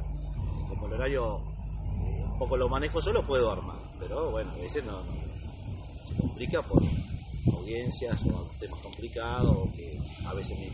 como 0.67 0.87
el 0.87 0.93
horario 0.93 1.37
eh, 1.99 2.23
un 2.25 2.37
poco 2.37 2.57
lo 2.57 2.67
manejo 2.69 3.01
solo, 3.01 3.25
puedo 3.25 3.51
armar. 3.51 3.79
Pero 3.99 4.31
bueno, 4.31 4.51
a 4.51 4.55
veces 4.57 4.83
no. 4.83 5.01
no. 5.03 5.13
Se 6.05 6.15
complica 6.17 6.61
por 6.61 6.81
audiencias 7.53 8.21
o 8.25 8.49
temas 8.59 8.79
complicados 8.81 9.55
o 9.55 9.71
que 9.75 9.99
a 10.25 10.33
veces 10.33 10.57
me, 10.59 10.69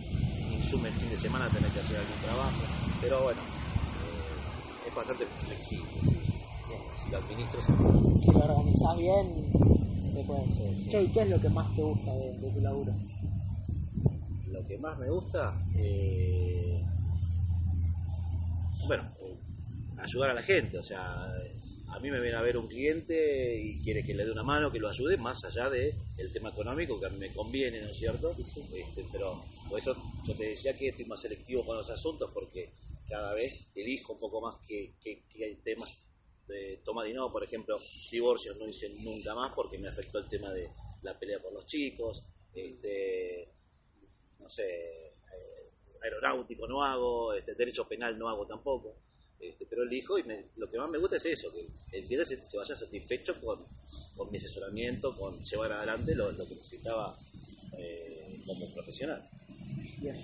me 0.50 0.56
insume 0.56 0.90
el 0.90 0.96
fin 0.96 1.10
de 1.10 1.18
semana 1.18 1.48
tener 1.50 1.70
que 1.72 1.80
hacer 1.80 1.98
algún 1.98 2.18
trabajo. 2.18 2.62
Pero 3.02 3.24
bueno, 3.24 3.42
eh, 3.42 4.88
es 4.88 4.96
bastante 4.96 5.26
flexible. 5.26 5.92
Sí, 6.02 6.20
sí. 6.26 6.38
Si 7.04 7.12
lo 7.12 7.20
puede. 7.22 7.62
Si 8.24 8.32
lo 8.32 8.44
organizás 8.44 8.98
bien, 8.98 9.28
se 10.12 10.24
puede. 10.24 10.90
Che, 10.90 11.04
¿y 11.04 11.08
qué 11.10 11.22
es 11.22 11.30
lo 11.30 11.40
que 11.40 11.50
más 11.50 11.76
te 11.76 11.82
gusta 11.82 12.14
de, 12.14 12.38
de 12.40 12.50
tu 12.52 12.62
laburo? 12.62 12.94
Lo 14.48 14.66
que 14.68 14.78
más 14.78 14.98
me 15.00 15.10
gusta, 15.10 15.54
eh, 15.76 16.84
bueno, 18.88 19.04
eh, 19.22 19.38
ayudar 19.98 20.30
a 20.30 20.34
la 20.34 20.42
gente. 20.42 20.78
O 20.78 20.84
sea, 20.84 21.28
a 21.94 22.00
mí 22.00 22.10
me 22.10 22.20
viene 22.20 22.36
a 22.36 22.42
ver 22.42 22.58
un 22.58 22.68
cliente 22.68 23.56
y 23.56 23.80
quiere 23.84 24.04
que 24.04 24.16
le 24.16 24.26
dé 24.26 24.32
una 24.32 24.42
mano, 24.42 24.72
que 24.72 24.80
lo 24.80 24.90
ayude, 24.90 25.16
más 25.18 25.44
allá 25.46 25.70
de 25.70 25.94
el 26.18 26.34
tema 26.34 26.50
económico, 26.50 27.00
que 27.00 27.06
a 27.06 27.10
mí 27.10 27.18
me 27.18 27.32
conviene, 27.32 27.82
¿no 27.82 27.90
es 27.90 27.98
cierto? 27.98 28.36
Este, 28.36 29.06
pero 29.12 29.46
por 29.70 29.78
eso 29.78 29.96
yo 30.26 30.36
te 30.36 30.48
decía 30.48 30.76
que 30.76 30.88
estoy 30.88 31.06
más 31.06 31.22
selectivo 31.22 31.64
con 31.64 31.78
los 31.78 31.90
asuntos, 31.92 32.32
porque 32.32 32.72
cada 33.08 33.34
vez 33.36 33.68
elijo 33.76 34.14
un 34.14 34.20
poco 34.20 34.42
más 34.42 34.56
que, 34.68 34.96
que, 35.04 35.24
que 35.28 35.60
temas 35.64 36.00
de 36.48 36.82
tomar 36.84 37.08
y 37.08 37.14
no, 37.14 37.32
por 37.32 37.44
ejemplo, 37.44 37.80
divorcios 38.12 38.58
no 38.58 38.68
hice 38.68 38.90
nunca 38.90 39.36
más 39.36 39.54
porque 39.54 39.78
me 39.78 39.88
afectó 39.88 40.18
el 40.18 40.28
tema 40.28 40.52
de 40.52 40.72
la 41.04 41.18
pelea 41.20 41.40
por 41.40 41.54
los 41.54 41.68
chicos, 41.68 42.24
este, 42.56 43.50
no 44.40 44.50
sé, 44.50 44.66
eh, 44.66 45.72
aeronáutico 46.02 46.68
no 46.68 46.84
hago, 46.84 47.34
este, 47.36 47.54
derecho 47.54 47.88
penal 47.88 48.18
no 48.18 48.30
hago 48.30 48.48
tampoco, 48.48 48.96
este, 49.50 49.66
pero 49.70 49.84
elijo 49.84 50.18
y 50.18 50.24
me- 50.24 50.46
lo 50.58 50.70
que 50.70 50.78
más 50.78 50.90
me 50.90 50.98
gusta 50.98 51.18
es 51.18 51.26
eso, 51.26 51.48
que 51.52 51.62
el 51.98 52.06
cliente 52.06 52.26
se, 52.26 52.58
vaya 52.58 52.76
satisfecho 52.76 53.40
con, 53.42 53.60
con 54.16 54.32
mi 54.32 54.38
asesoramiento, 54.38 55.16
con 55.18 55.42
llevar 55.44 55.72
adelante 55.74 56.16
lo, 56.16 56.32
lo 56.32 56.48
que 56.48 56.56
necesitaba 56.56 57.16
eh, 57.78 58.42
como 58.46 58.68
profesional. 58.74 59.28
Bien. 60.00 60.16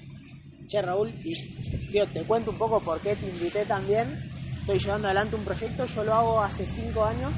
Che, 0.68 0.82
Raúl, 0.82 1.10
y 1.24 1.34
tío, 1.91 2.06
te 2.14 2.24
cuento 2.26 2.52
un 2.52 2.58
poco 2.58 2.84
por 2.84 3.02
qué 3.02 3.16
te 3.16 3.28
invité 3.28 3.66
también. 3.66 4.32
Estoy 4.62 4.78
llevando 4.80 5.08
adelante 5.08 5.36
un 5.36 5.44
proyecto, 5.44 5.86
yo 5.86 6.04
lo 6.04 6.14
hago 6.14 6.41
hace 6.41 6.66
cinco 6.66 7.04
años. 7.04 7.32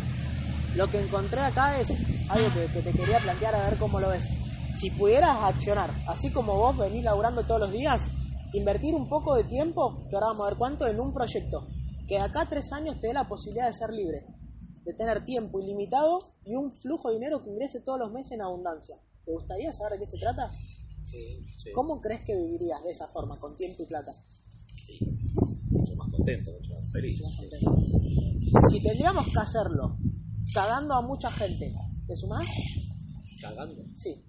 Lo 0.76 0.88
que 0.88 1.00
encontré 1.00 1.40
acá 1.42 1.80
es 1.80 1.90
algo 2.30 2.50
que, 2.54 2.66
que 2.74 2.82
te 2.82 2.92
quería 2.92 3.20
plantear 3.20 3.56
a 3.56 3.70
ver 3.70 3.80
cómo 3.80 4.00
lo 4.00 4.10
ves. 4.10 4.26
Si 4.74 4.90
pudieras 4.92 5.38
accionar, 5.42 5.94
así 6.08 6.30
como 6.30 6.56
vos 6.58 6.78
venís 6.78 7.04
laburando 7.04 7.44
todos 7.46 7.62
los 7.62 7.72
días, 7.72 8.04
invertir 8.54 8.94
un 8.96 9.08
poco 9.08 9.36
de 9.36 9.44
tiempo, 9.46 10.08
que 10.10 10.16
ahora 10.16 10.28
vamos 10.28 10.46
a 10.46 10.50
ver 10.50 10.58
cuánto, 10.58 10.88
en 10.88 11.00
un 11.00 11.14
proyecto, 11.14 11.68
que 12.08 12.16
de 12.16 12.24
acá 12.24 12.42
a 12.42 12.50
tres 12.50 12.72
años 12.74 13.00
te 13.00 13.08
dé 13.08 13.14
la 13.14 13.28
posibilidad 13.28 13.68
de 13.68 13.74
ser 13.74 13.92
libre, 13.92 14.26
de 14.84 14.94
tener 14.94 15.24
tiempo 15.26 15.60
ilimitado 15.60 16.20
y 16.46 16.56
un 16.56 16.72
flujo 16.72 17.10
de 17.10 17.16
dinero 17.16 17.42
que 17.42 17.50
ingrese 17.50 17.82
todos 17.82 18.00
los 18.00 18.12
meses 18.12 18.34
en 18.34 18.42
abundancia. 18.42 18.98
¿Te 19.26 19.32
gustaría 19.32 19.72
saber 19.72 19.94
de 19.94 20.00
qué 20.00 20.08
se 20.08 20.18
trata? 20.18 20.52
Sí, 21.06 21.46
sí, 21.58 21.72
¿Cómo 21.74 22.02
crees 22.02 22.26
que 22.26 22.36
vivirías 22.36 22.84
de 22.84 22.92
esa 22.92 23.08
forma, 23.08 23.40
con 23.40 23.56
tiempo 23.58 23.84
y 23.84 23.86
plata? 23.86 24.14
sí. 24.76 25.00
mucho 25.70 25.96
más 25.96 26.10
contento, 26.10 26.52
mucho 26.52 26.74
más 26.74 26.92
feliz. 26.92 27.22
Si 28.70 28.82
tendríamos 28.82 29.26
que 29.26 29.40
hacerlo 29.40 29.98
cagando 30.54 30.96
a 30.96 31.02
mucha 31.02 31.32
gente, 31.32 31.74
¿te 32.08 32.16
sumás? 32.16 32.48
Cagando. 33.42 33.84
Sí. 33.96 34.22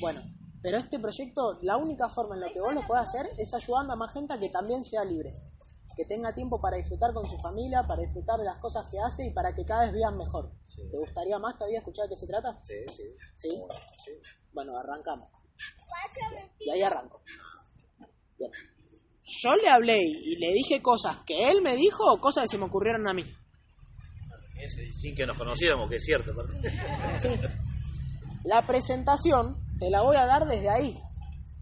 Bueno, 0.00 0.20
pero 0.64 0.78
este 0.78 0.98
proyecto, 0.98 1.58
la 1.60 1.76
única 1.76 2.08
forma 2.08 2.36
en 2.36 2.40
la 2.40 2.50
que 2.50 2.58
vos 2.58 2.72
lo 2.72 2.80
podés 2.86 3.04
hacer 3.04 3.26
es 3.36 3.52
ayudando 3.52 3.92
a 3.92 3.96
más 3.96 4.14
gente 4.14 4.32
a 4.32 4.40
que 4.40 4.48
también 4.48 4.82
sea 4.82 5.04
libre. 5.04 5.30
Que 5.94 6.06
tenga 6.06 6.32
tiempo 6.32 6.58
para 6.58 6.78
disfrutar 6.78 7.12
con 7.12 7.26
su 7.26 7.36
familia, 7.36 7.82
para 7.86 8.00
disfrutar 8.00 8.38
de 8.38 8.46
las 8.46 8.56
cosas 8.56 8.90
que 8.90 8.96
hace 8.98 9.26
y 9.26 9.30
para 9.30 9.54
que 9.54 9.62
cada 9.66 9.82
vez 9.82 9.92
vean 9.92 10.16
mejor. 10.16 10.50
¿Te 10.74 10.96
gustaría 10.96 11.38
más 11.38 11.58
todavía 11.58 11.80
escuchar 11.80 12.08
de 12.08 12.14
qué 12.14 12.16
se 12.16 12.26
trata? 12.26 12.58
Sí, 12.62 12.76
sí. 12.96 13.02
¿Sí? 13.36 13.48
sí. 14.02 14.10
Bueno, 14.54 14.72
arrancamos. 14.78 15.28
Y 16.60 16.70
ahí 16.70 16.80
arranco. 16.80 17.20
Bien. 18.38 18.50
Yo 19.22 19.56
le 19.56 19.68
hablé 19.68 20.00
y 20.00 20.36
le 20.36 20.50
dije 20.54 20.80
cosas 20.80 21.18
que 21.26 21.50
él 21.50 21.60
me 21.60 21.76
dijo 21.76 22.10
o 22.10 22.18
cosas 22.18 22.44
que 22.44 22.48
se 22.48 22.58
me 22.58 22.64
ocurrieron 22.64 23.06
a 23.06 23.12
mí. 23.12 23.24
Sin 24.90 25.14
que 25.14 25.26
nos 25.26 25.36
conociéramos, 25.36 25.90
que 25.90 25.96
es 25.96 26.04
cierto. 26.04 26.32
Sí. 27.18 27.28
La 28.44 28.62
presentación 28.62 29.63
te 29.78 29.90
la 29.90 30.02
voy 30.02 30.16
a 30.16 30.26
dar 30.26 30.46
desde 30.46 30.70
ahí. 30.70 30.98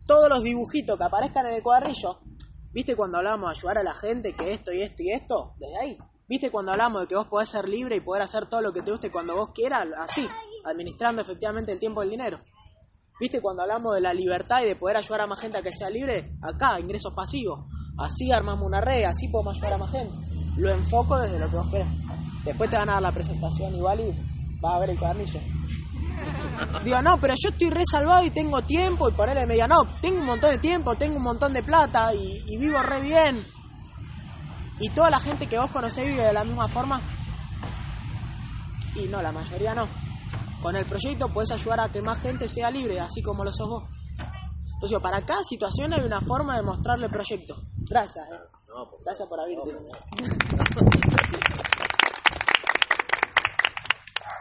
Todos 0.06 0.28
los 0.28 0.42
dibujitos 0.42 0.98
que 0.98 1.04
aparezcan 1.04 1.46
en 1.46 1.54
el 1.54 1.62
cuadrillo. 1.62 2.20
¿Viste 2.72 2.96
cuando 2.96 3.18
hablamos 3.18 3.50
de 3.50 3.58
ayudar 3.58 3.78
a 3.78 3.82
la 3.82 3.94
gente 3.94 4.32
que 4.32 4.52
esto 4.52 4.72
y 4.72 4.82
esto 4.82 5.02
y 5.02 5.10
esto? 5.10 5.54
Desde 5.58 5.78
ahí. 5.78 5.98
¿Viste 6.28 6.50
cuando 6.50 6.72
hablamos 6.72 7.02
de 7.02 7.08
que 7.08 7.14
vos 7.14 7.26
podés 7.26 7.48
ser 7.48 7.68
libre 7.68 7.96
y 7.96 8.00
poder 8.00 8.22
hacer 8.22 8.46
todo 8.46 8.62
lo 8.62 8.72
que 8.72 8.82
te 8.82 8.90
guste 8.90 9.10
cuando 9.10 9.36
vos 9.36 9.50
quieras? 9.54 9.86
Así, 9.98 10.26
administrando 10.64 11.22
efectivamente 11.22 11.72
el 11.72 11.78
tiempo 11.78 12.02
y 12.02 12.06
el 12.06 12.10
dinero. 12.10 12.40
¿Viste 13.20 13.40
cuando 13.40 13.62
hablamos 13.62 13.94
de 13.94 14.00
la 14.00 14.14
libertad 14.14 14.62
y 14.62 14.66
de 14.66 14.76
poder 14.76 14.96
ayudar 14.96 15.20
a 15.20 15.26
más 15.26 15.40
gente 15.40 15.58
a 15.58 15.62
que 15.62 15.72
sea 15.72 15.90
libre? 15.90 16.36
Acá, 16.42 16.80
ingresos 16.80 17.12
pasivos. 17.12 17.66
Así 17.98 18.32
armamos 18.32 18.66
una 18.66 18.80
red, 18.80 19.04
así 19.04 19.28
podemos 19.28 19.54
ayudar 19.56 19.74
a 19.74 19.78
más 19.78 19.90
gente. 19.92 20.14
Lo 20.56 20.70
enfoco 20.70 21.18
desde 21.18 21.38
lo 21.38 21.48
que 21.48 21.56
vos 21.56 21.70
querés. 21.70 21.86
Después 22.44 22.70
te 22.70 22.76
van 22.76 22.88
a 22.88 22.94
dar 22.94 23.02
la 23.02 23.12
presentación 23.12 23.74
igual 23.74 24.00
y 24.00 24.58
vas 24.60 24.74
a 24.74 24.78
ver 24.78 24.90
el 24.90 24.98
cuadernillo. 24.98 25.40
Digo, 26.84 27.02
no, 27.02 27.18
pero 27.18 27.34
yo 27.40 27.50
estoy 27.50 27.70
resalvado 27.70 28.24
y 28.24 28.30
tengo 28.30 28.62
tiempo. 28.62 29.08
Y 29.08 29.12
ponerle 29.12 29.46
media, 29.46 29.66
no, 29.66 29.84
tengo 30.00 30.18
un 30.20 30.26
montón 30.26 30.50
de 30.50 30.58
tiempo, 30.58 30.94
tengo 30.96 31.16
un 31.16 31.22
montón 31.22 31.52
de 31.52 31.62
plata 31.62 32.14
y, 32.14 32.44
y 32.46 32.56
vivo 32.56 32.82
re 32.82 33.00
bien. 33.00 33.44
Y 34.78 34.88
toda 34.90 35.10
la 35.10 35.20
gente 35.20 35.46
que 35.46 35.58
vos 35.58 35.70
conocés 35.70 36.06
vive 36.06 36.24
de 36.24 36.32
la 36.32 36.44
misma 36.44 36.68
forma. 36.68 37.00
Y 38.96 39.08
no, 39.08 39.22
la 39.22 39.32
mayoría 39.32 39.74
no. 39.74 39.86
Con 40.60 40.76
el 40.76 40.84
proyecto 40.84 41.28
puedes 41.28 41.50
ayudar 41.52 41.80
a 41.80 41.88
que 41.90 42.02
más 42.02 42.20
gente 42.20 42.46
sea 42.48 42.70
libre, 42.70 43.00
así 43.00 43.22
como 43.22 43.44
lo 43.44 43.52
sos 43.52 43.68
vos. 43.68 43.84
Entonces, 44.74 44.98
para 45.00 45.24
cada 45.24 45.42
situación 45.44 45.92
hay 45.92 46.00
una 46.00 46.20
forma 46.20 46.56
de 46.56 46.62
mostrarle 46.62 47.06
el 47.06 47.12
proyecto. 47.12 47.56
Gracias, 47.88 48.26
eh. 48.28 48.34
No, 48.68 48.90
por 48.90 49.02
Gracias 49.04 49.28
por 49.28 49.40
abrirte. 49.40 49.70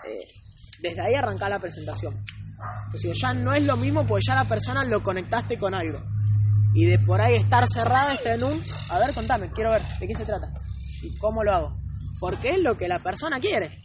Eh, 0.04 0.41
desde 0.82 1.02
ahí 1.02 1.14
arranca 1.14 1.50
la 1.50 1.60
presentación. 1.60 2.14
Entonces, 2.86 3.02
digo, 3.02 3.14
ya 3.14 3.34
no 3.34 3.54
es 3.54 3.64
lo 3.64 3.78
mismo 3.78 4.06
porque 4.06 4.26
ya 4.28 4.36
la 4.36 4.46
persona 4.46 4.84
lo 4.84 5.02
conectaste 5.02 5.58
con 5.58 5.74
algo. 5.74 6.02
Y 6.74 6.86
de 6.86 7.00
por 7.00 7.20
ahí 7.22 7.36
estar 7.36 7.68
cerrada 7.68 8.14
está 8.14 8.34
en 8.34 8.44
un... 8.44 8.62
A 8.90 9.00
ver, 9.00 9.14
contame, 9.14 9.52
quiero 9.52 9.72
ver, 9.72 9.82
¿de 10.00 10.08
qué 10.08 10.16
se 10.16 10.26
trata? 10.26 10.54
¿Y 11.02 11.18
cómo 11.18 11.44
lo 11.44 11.52
hago? 11.52 11.82
Porque 12.20 12.52
es 12.52 12.60
lo 12.60 12.78
que 12.78 12.88
la 12.88 13.02
persona 13.02 13.40
quiere. 13.40 13.82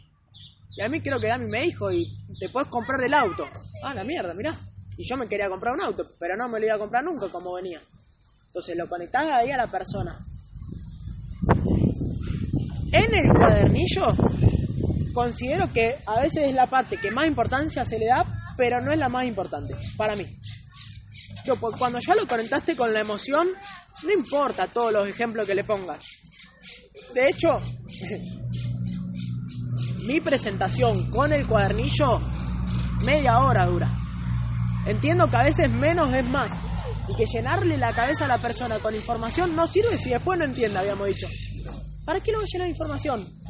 Y 0.76 0.82
a 0.82 0.88
mí 0.88 1.00
creo 1.00 1.18
que 1.18 1.28
Dami 1.28 1.46
me 1.46 1.62
dijo, 1.62 1.90
y 1.90 2.06
te 2.38 2.48
puedes 2.48 2.68
comprar 2.68 3.02
el 3.02 3.14
auto. 3.14 3.48
Ah, 3.82 3.94
la 3.94 4.04
mierda, 4.04 4.34
mirá. 4.34 4.54
Y 4.98 5.08
yo 5.08 5.16
me 5.16 5.26
quería 5.26 5.48
comprar 5.48 5.74
un 5.74 5.80
auto, 5.80 6.06
pero 6.20 6.36
no 6.36 6.48
me 6.48 6.60
lo 6.60 6.66
iba 6.66 6.74
a 6.74 6.78
comprar 6.78 7.02
nunca 7.02 7.28
como 7.28 7.54
venía. 7.54 7.80
Entonces 8.46 8.76
lo 8.76 8.88
conectás 8.88 9.26
ahí 9.30 9.50
a 9.50 9.56
la 9.56 9.66
persona. 9.66 10.18
En 12.92 13.14
el 13.14 13.32
cuadernillo, 13.34 14.14
considero 15.16 15.72
que 15.72 15.96
a 16.04 16.20
veces 16.20 16.44
es 16.44 16.54
la 16.54 16.66
parte 16.66 16.98
que 16.98 17.10
más 17.10 17.26
importancia 17.26 17.86
se 17.86 17.98
le 17.98 18.04
da, 18.04 18.52
pero 18.54 18.82
no 18.82 18.92
es 18.92 18.98
la 18.98 19.08
más 19.08 19.24
importante, 19.24 19.74
para 19.96 20.14
mí. 20.14 20.26
Yo, 21.46 21.56
pues, 21.56 21.74
cuando 21.76 21.98
ya 22.00 22.14
lo 22.14 22.28
conectaste 22.28 22.76
con 22.76 22.92
la 22.92 23.00
emoción, 23.00 23.48
no 24.02 24.12
importa 24.12 24.66
todos 24.66 24.92
los 24.92 25.08
ejemplos 25.08 25.46
que 25.46 25.54
le 25.54 25.64
pongas. 25.64 26.04
De 27.14 27.30
hecho, 27.30 27.62
mi 30.06 30.20
presentación 30.20 31.10
con 31.10 31.32
el 31.32 31.46
cuadernillo, 31.46 32.20
media 33.00 33.38
hora 33.38 33.64
dura. 33.64 33.90
Entiendo 34.84 35.30
que 35.30 35.36
a 35.36 35.44
veces 35.44 35.70
menos 35.70 36.12
es 36.12 36.26
más. 36.26 36.52
Y 37.08 37.16
que 37.16 37.24
llenarle 37.24 37.78
la 37.78 37.94
cabeza 37.94 38.26
a 38.26 38.28
la 38.28 38.38
persona 38.38 38.80
con 38.80 38.94
información 38.94 39.56
no 39.56 39.66
sirve 39.66 39.96
si 39.96 40.10
después 40.10 40.38
no 40.38 40.44
entiende, 40.44 40.78
habíamos 40.78 41.06
dicho. 41.06 41.26
¿Para 42.04 42.20
qué 42.20 42.32
lo 42.32 42.38
voy 42.38 42.44
a 42.44 42.52
llenar 42.52 42.66
de 42.66 42.72
información? 42.72 43.45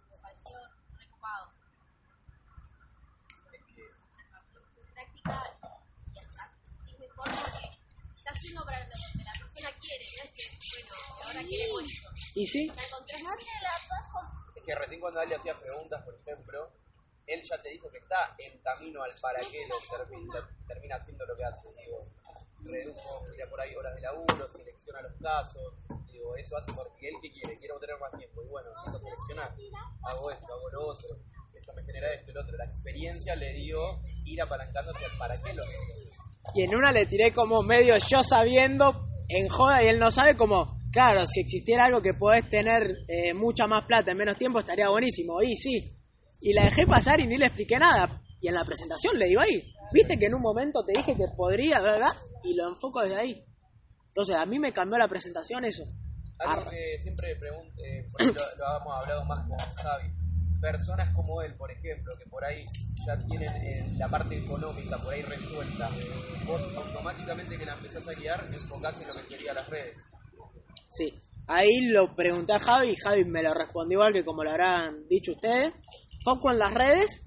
Y 12.36 12.46
sí, 12.46 12.72
Es 14.56 14.64
que 14.64 14.76
recién 14.76 15.00
cuando 15.00 15.22
él 15.22 15.30
le 15.30 15.36
hacía 15.36 15.60
preguntas, 15.60 16.04
por 16.04 16.14
ejemplo, 16.14 16.72
él 17.26 17.42
ya 17.42 17.62
te 17.62 17.70
dijo 17.70 17.90
que 17.90 17.98
está 17.98 18.36
en 18.38 18.60
camino 18.60 19.02
al 19.02 19.12
para 19.20 19.40
qué 19.40 19.68
lo 19.68 19.76
termina, 19.98 20.48
termina 20.68 20.96
haciendo 20.98 21.26
lo 21.26 21.36
que 21.36 21.44
hace. 21.44 21.68
Digo, 21.84 22.00
redujo, 22.68 23.28
mira 23.32 23.50
por 23.50 23.62
ahí 23.62 23.76
horas 23.76 23.96
de 23.96 24.02
laburo, 24.02 24.48
selecciona 24.50 25.02
los 25.02 25.14
casos. 25.22 25.88
Digo, 26.12 26.36
eso 26.36 26.58
hace 26.58 26.72
porque 26.74 27.10
él 27.10 27.16
que 27.22 27.32
quiere, 27.32 27.58
quiero 27.60 27.80
tener 27.80 27.98
más 28.00 28.12
tiempo. 28.18 28.42
Y 28.44 28.48
bueno, 28.48 28.70
empieza 28.70 28.98
a 28.98 29.02
seleccionar. 29.02 29.56
Hago 30.04 30.32
esto, 30.32 30.54
hago 30.54 30.92
otro. 30.92 31.10
Esto 31.54 31.74
me 31.74 31.84
genera 31.84 32.14
esto 32.14 32.32
lo 32.34 32.42
otro. 32.42 32.58
La 32.58 32.66
experiencia 32.66 33.36
le 33.36 33.54
dio 33.54 34.02
ir 34.26 34.42
apalancándose 34.42 35.06
al 35.06 35.18
para 35.18 35.42
qué 35.42 35.54
lo 35.54 35.64
y 36.56 36.64
en 36.64 36.76
una 36.76 36.92
le 36.92 37.06
tiré 37.06 37.32
como 37.32 37.62
medio 37.64 37.96
yo 38.10 38.24
sabiendo 38.24 39.08
en 39.28 39.48
joda 39.50 39.84
y 39.84 39.88
él 39.88 40.00
no 40.00 40.12
sabe 40.12 40.36
como, 40.36 40.78
claro, 40.92 41.28
si 41.28 41.42
existiera 41.42 41.86
algo 41.86 42.02
que 42.02 42.14
podés 42.14 42.48
tener 42.50 42.84
eh, 43.08 43.34
mucha 43.34 43.68
más 43.68 43.84
plata 43.86 44.12
en 44.12 44.18
menos 44.18 44.38
tiempo 44.38 44.60
estaría 44.60 44.90
buenísimo. 44.90 45.42
Y 45.42 45.56
sí. 45.56 45.94
Y 46.42 46.54
la 46.54 46.64
dejé 46.66 46.88
pasar 46.88 47.20
y 47.20 47.28
ni 47.28 47.38
le 47.38 47.48
expliqué 47.48 47.78
nada. 47.78 48.22
Y 48.40 48.48
en 48.48 48.54
la 48.54 48.64
presentación 48.64 49.18
le 49.18 49.28
digo 49.28 49.42
ahí, 49.42 49.62
viste 49.92 50.18
que 50.18 50.28
en 50.28 50.36
un 50.36 50.42
momento 50.42 50.84
te 50.86 50.94
dije 50.96 51.16
que 51.16 51.26
podría, 51.36 51.82
¿verdad? 51.82 52.12
Y 52.48 52.56
lo 52.56 52.70
enfoco 52.70 53.02
desde 53.02 53.18
ahí. 53.18 53.46
Entonces 54.08 54.36
a 54.36 54.46
mí 54.46 54.58
me 54.58 54.72
cambió 54.72 54.98
la 54.98 55.08
presentación 55.08 55.66
eso. 55.66 55.84
Algo 56.40 56.70
que 56.70 56.98
siempre 57.00 57.36
pregunto, 57.36 57.74
eh, 57.84 58.08
por 58.12 58.26
lo, 58.26 58.34
lo 58.34 58.92
hablado 58.94 59.26
más 59.26 59.48
con 59.48 59.58
Javi. 59.58 60.12
Personas 60.62 61.14
como 61.16 61.42
él, 61.42 61.56
por 61.56 61.72
ejemplo, 61.72 62.18
que 62.18 62.26
por 62.30 62.44
ahí 62.44 62.62
ya 63.06 63.18
tienen 63.28 63.54
eh, 63.64 63.94
la 63.98 64.10
parte 64.10 64.38
económica 64.38 64.98
por 64.98 65.14
ahí 65.14 65.22
resuelta, 65.22 65.90
vos 66.46 66.62
automáticamente 66.76 67.58
que 67.58 67.66
la 67.66 67.74
empezás 67.74 68.08
a 68.08 68.14
guiar, 68.14 68.48
enfocás 68.52 69.00
en 69.00 69.08
lo 69.08 69.14
que 69.14 69.28
sería 69.28 69.54
las 69.54 69.68
redes. 69.70 69.98
Sí. 70.90 71.14
Ahí 71.48 71.82
lo 71.82 72.16
pregunté 72.16 72.54
a 72.54 72.60
Javi 72.60 72.90
y 72.90 72.96
Javi 72.96 73.24
me 73.26 73.44
lo 73.44 73.54
respondió 73.54 74.00
igual 74.00 74.14
que 74.14 74.26
como 74.26 74.44
lo 74.44 74.50
habrán 74.50 75.08
dicho 75.08 75.32
ustedes. 75.32 75.74
Foco 76.24 76.52
en 76.52 76.60
las 76.60 76.74
redes. 76.74 77.22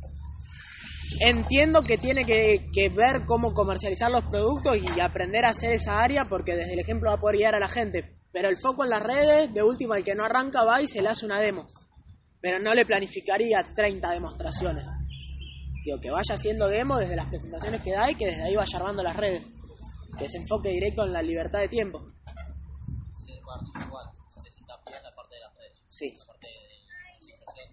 Entiendo 1.18 1.82
que 1.82 1.98
tiene 1.98 2.24
que, 2.24 2.70
que 2.72 2.88
ver 2.88 3.26
cómo 3.26 3.52
comercializar 3.52 4.10
los 4.10 4.24
productos 4.24 4.78
y 4.78 5.00
aprender 5.00 5.44
a 5.44 5.50
hacer 5.50 5.72
esa 5.72 6.02
área 6.02 6.26
porque 6.26 6.54
desde 6.54 6.74
el 6.74 6.78
ejemplo 6.78 7.10
va 7.10 7.16
a 7.16 7.20
poder 7.20 7.36
guiar 7.36 7.54
a 7.54 7.58
la 7.58 7.68
gente. 7.68 8.12
Pero 8.32 8.48
el 8.48 8.56
foco 8.56 8.84
en 8.84 8.90
las 8.90 9.02
redes, 9.02 9.52
de 9.52 9.62
última, 9.62 9.96
el 9.96 10.04
que 10.04 10.14
no 10.14 10.24
arranca 10.24 10.62
va 10.64 10.80
y 10.80 10.86
se 10.86 11.02
le 11.02 11.08
hace 11.08 11.26
una 11.26 11.40
demo. 11.40 11.68
Pero 12.40 12.58
no 12.58 12.72
le 12.74 12.86
planificaría 12.86 13.66
30 13.74 14.10
demostraciones. 14.12 14.86
Digo, 15.84 16.00
que 16.00 16.10
vaya 16.10 16.34
haciendo 16.34 16.68
demo 16.68 16.96
desde 16.98 17.16
las 17.16 17.28
presentaciones 17.28 17.82
que 17.82 17.90
da 17.92 18.10
y 18.10 18.14
que 18.14 18.26
desde 18.26 18.44
ahí 18.44 18.54
vaya 18.54 18.78
armando 18.78 19.02
las 19.02 19.16
redes. 19.16 19.42
Que 20.18 20.28
se 20.28 20.38
enfoque 20.38 20.68
directo 20.70 21.04
en 21.04 21.12
la 21.12 21.22
libertad 21.22 21.58
de 21.58 21.68
tiempo. 21.68 22.02
el 23.26 23.42
cuadernillo 23.42 23.86
igual, 23.86 24.06
se 24.44 24.50
sienta 24.52 24.74
bien 24.86 24.98
en 24.98 25.04
la 25.04 25.14
parte 25.14 25.34
de 25.34 25.40
las 25.40 25.54
redes, 25.56 25.78
Sí. 25.88 26.14
la 26.18 26.26
parte 26.26 26.46
de 26.46 26.74
iniciación, 27.24 27.68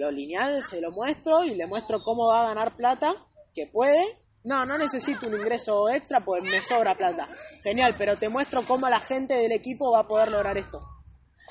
lo 0.00 0.10
lineal 0.10 0.64
se 0.64 0.80
lo 0.80 0.90
muestro 0.90 1.44
y 1.44 1.54
le 1.54 1.66
muestro 1.66 2.02
cómo 2.02 2.28
va 2.28 2.40
a 2.40 2.48
ganar 2.48 2.74
plata, 2.74 3.14
que 3.54 3.66
puede. 3.66 4.00
No, 4.42 4.64
no 4.64 4.78
necesito 4.78 5.28
un 5.28 5.34
ingreso 5.34 5.90
extra, 5.90 6.24
pues 6.24 6.42
me 6.42 6.62
sobra 6.62 6.96
plata. 6.96 7.28
Genial, 7.62 7.94
pero 7.98 8.16
te 8.16 8.30
muestro 8.30 8.62
cómo 8.62 8.88
la 8.88 9.00
gente 9.00 9.34
del 9.34 9.52
equipo 9.52 9.92
va 9.92 10.00
a 10.00 10.08
poder 10.08 10.30
lograr 10.30 10.56
esto. 10.56 10.80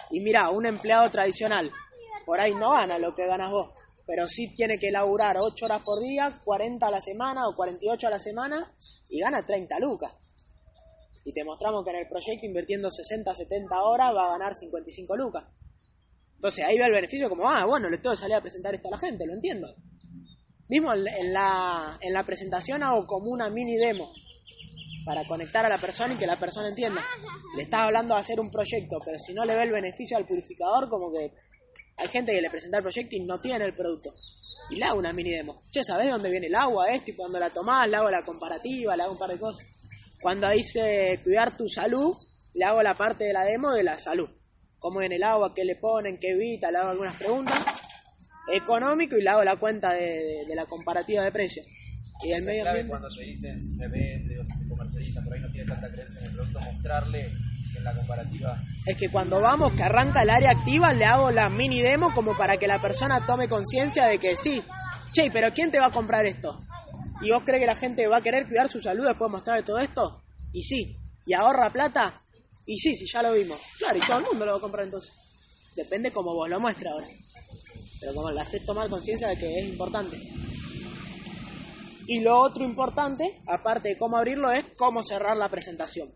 Y 0.09 0.21
mira, 0.21 0.49
un 0.49 0.65
empleado 0.65 1.07
tradicional, 1.11 1.71
por 2.25 2.39
ahí 2.39 2.55
no 2.55 2.71
gana 2.71 2.97
lo 2.97 3.13
que 3.13 3.27
ganas 3.27 3.51
vos, 3.51 3.69
pero 4.07 4.27
sí 4.27 4.51
tiene 4.55 4.79
que 4.79 4.89
laburar 4.89 5.37
8 5.37 5.65
horas 5.65 5.83
por 5.83 5.99
día, 6.01 6.33
40 6.43 6.87
a 6.87 6.91
la 6.91 7.01
semana 7.01 7.47
o 7.47 7.55
48 7.55 8.07
a 8.07 8.09
la 8.09 8.19
semana 8.19 8.73
y 9.09 9.19
gana 9.19 9.45
30 9.45 9.77
lucas. 9.79 10.11
Y 11.23 11.33
te 11.33 11.43
mostramos 11.43 11.83
que 11.83 11.91
en 11.91 11.97
el 11.97 12.07
proyecto 12.07 12.47
invirtiendo 12.47 12.89
60, 12.89 13.35
70 13.35 13.79
horas 13.83 14.15
va 14.15 14.25
a 14.25 14.31
ganar 14.31 14.55
55 14.55 15.15
lucas. 15.15 15.43
Entonces 16.39 16.63
ahí 16.63 16.77
ve 16.77 16.85
el 16.85 16.93
beneficio 16.93 17.27
como, 17.27 17.49
ah, 17.49 17.65
bueno, 17.65 17.89
le 17.89 17.97
tengo 17.97 18.11
que 18.11 18.21
salir 18.21 18.37
a 18.37 18.39
presentar 18.39 18.73
esto 18.73 18.87
a 18.87 18.91
la 18.91 18.97
gente, 18.97 19.25
lo 19.25 19.33
entiendo. 19.33 19.75
Mismo 20.69 20.93
en, 20.93 21.33
la, 21.33 21.97
en 21.99 22.13
la 22.13 22.23
presentación 22.23 22.81
hago 22.81 23.05
como 23.05 23.29
una 23.29 23.49
mini 23.49 23.75
demo 23.75 24.13
para 25.03 25.25
conectar 25.25 25.65
a 25.65 25.69
la 25.69 25.77
persona 25.77 26.13
y 26.13 26.17
que 26.17 26.25
la 26.25 26.39
persona 26.39 26.69
entienda. 26.69 27.05
Le 27.57 27.63
estás 27.63 27.81
hablando 27.81 28.13
de 28.13 28.21
hacer 28.21 28.39
un 28.39 28.49
proyecto, 28.49 28.99
pero 29.03 29.19
si 29.19 29.33
no 29.33 29.43
le 29.43 29.53
ve 29.53 29.63
el 29.63 29.71
beneficio 29.71 30.15
al 30.15 30.25
purificador, 30.25 30.87
como 30.87 31.11
que 31.11 31.33
hay 31.97 32.07
gente 32.07 32.31
que 32.31 32.41
le 32.41 32.49
presenta 32.49 32.77
el 32.77 32.83
proyecto 32.83 33.17
y 33.17 33.25
no 33.25 33.37
tiene 33.41 33.65
el 33.65 33.75
producto. 33.75 34.11
Y 34.69 34.77
le 34.77 34.85
hago 34.85 34.97
una 34.97 35.11
mini 35.11 35.31
demo. 35.31 35.61
Che, 35.73 35.83
¿sabés 35.83 36.05
de 36.05 36.13
dónde 36.13 36.31
viene 36.31 36.47
el 36.47 36.55
agua? 36.55 36.89
Esto, 36.89 37.11
y 37.11 37.15
cuando 37.15 37.37
la 37.37 37.49
tomás, 37.49 37.89
le 37.89 37.97
hago 37.97 38.09
la 38.09 38.23
comparativa, 38.23 38.95
le 38.95 39.03
hago 39.03 39.11
un 39.11 39.19
par 39.19 39.29
de 39.29 39.39
cosas. 39.39 39.67
Cuando 40.21 40.49
dice 40.51 41.19
cuidar 41.21 41.57
tu 41.57 41.67
salud, 41.67 42.15
le 42.53 42.63
hago 42.63 42.81
la 42.81 42.95
parte 42.95 43.25
de 43.25 43.33
la 43.33 43.43
demo 43.43 43.71
de 43.71 43.83
la 43.83 43.97
salud. 43.97 44.29
Cómo 44.79 44.99
viene 44.99 45.15
el 45.15 45.23
agua, 45.23 45.53
qué 45.53 45.65
le 45.65 45.75
ponen, 45.75 46.17
qué 46.19 46.29
evita, 46.31 46.71
le 46.71 46.77
hago 46.77 46.89
algunas 46.91 47.15
preguntas. 47.15 47.57
Económico 48.51 49.15
y 49.17 49.21
le 49.21 49.29
hago 49.29 49.43
la 49.43 49.57
cuenta 49.57 49.93
de, 49.93 50.01
de- 50.05 50.45
de 50.47 50.55
la 50.55 50.65
comparativa 50.65 51.23
de 51.23 51.31
precios. 51.31 51.65
Y 52.23 52.29
del 52.29 52.43
medio 52.43 52.67
ambiente. 52.67 52.89
cuando 52.89 53.09
te 53.15 53.23
dicen 53.23 53.61
si 53.61 53.71
se 53.73 53.87
vende 53.87 54.39
o 54.39 54.43
si 54.45 54.51
se 54.63 54.67
comercializa, 54.67 55.21
por 55.21 55.33
ahí 55.33 55.39
no 55.41 55.51
tiene 55.51 55.67
tanta 55.71 55.89
creencia 55.91 56.19
en 56.19 56.25
el 56.27 56.31
producto, 56.33 56.59
mostrarle 56.59 57.25
en 57.75 57.83
la 57.83 57.93
comparativa. 57.93 58.61
Es 58.85 58.97
que 58.97 59.09
cuando 59.09 59.39
vamos, 59.41 59.71
que 59.73 59.83
arranca 59.83 60.23
el 60.23 60.29
área 60.29 60.51
activa, 60.51 60.91
le 60.93 61.05
hago 61.05 61.31
la 61.31 61.49
mini 61.49 61.81
demo 61.81 62.13
como 62.13 62.35
para 62.35 62.57
que 62.57 62.67
la 62.67 62.81
persona 62.81 63.25
tome 63.25 63.47
conciencia 63.47 64.05
de 64.07 64.17
que 64.19 64.35
sí, 64.35 64.61
che, 65.13 65.29
pero 65.31 65.53
¿quién 65.53 65.71
te 65.71 65.79
va 65.79 65.87
a 65.87 65.91
comprar 65.91 66.25
esto? 66.25 66.61
¿Y 67.21 67.31
vos 67.31 67.43
crees 67.45 67.61
que 67.61 67.67
la 67.67 67.75
gente 67.75 68.07
va 68.07 68.17
a 68.17 68.21
querer 68.21 68.47
cuidar 68.47 68.67
su 68.67 68.81
salud 68.81 69.05
después 69.05 69.29
de 69.29 69.31
mostrarle 69.37 69.63
todo 69.63 69.79
esto? 69.79 70.23
Y 70.51 70.63
sí. 70.63 70.97
¿Y 71.25 71.33
ahorra 71.33 71.69
plata? 71.69 72.21
Y 72.69 72.77
sí, 72.77 72.93
sí, 72.93 73.07
ya 73.11 73.23
lo 73.23 73.31
vimos. 73.31 73.59
Claro, 73.79 73.97
y 73.97 74.01
todo 74.01 74.19
el 74.19 74.25
mundo 74.25 74.45
lo 74.45 74.51
va 74.51 74.57
a 74.59 74.61
comprar 74.61 74.85
entonces. 74.85 75.11
Depende 75.75 76.11
como 76.11 76.35
vos 76.35 76.47
lo 76.47 76.59
muestres 76.59 76.91
ahora. 76.91 77.07
Pero 77.99 78.13
como 78.13 78.29
le 78.29 78.39
haces 78.41 78.63
tomar 78.63 78.87
conciencia 78.87 79.27
de 79.27 79.39
que 79.39 79.59
es 79.59 79.67
importante. 79.67 80.21
Y 82.05 82.19
lo 82.19 82.39
otro 82.39 82.63
importante, 82.63 83.41
aparte 83.47 83.89
de 83.89 83.97
cómo 83.97 84.17
abrirlo, 84.17 84.51
es 84.51 84.65
cómo 84.77 85.03
cerrar 85.03 85.35
la 85.35 85.49
presentación. 85.49 86.13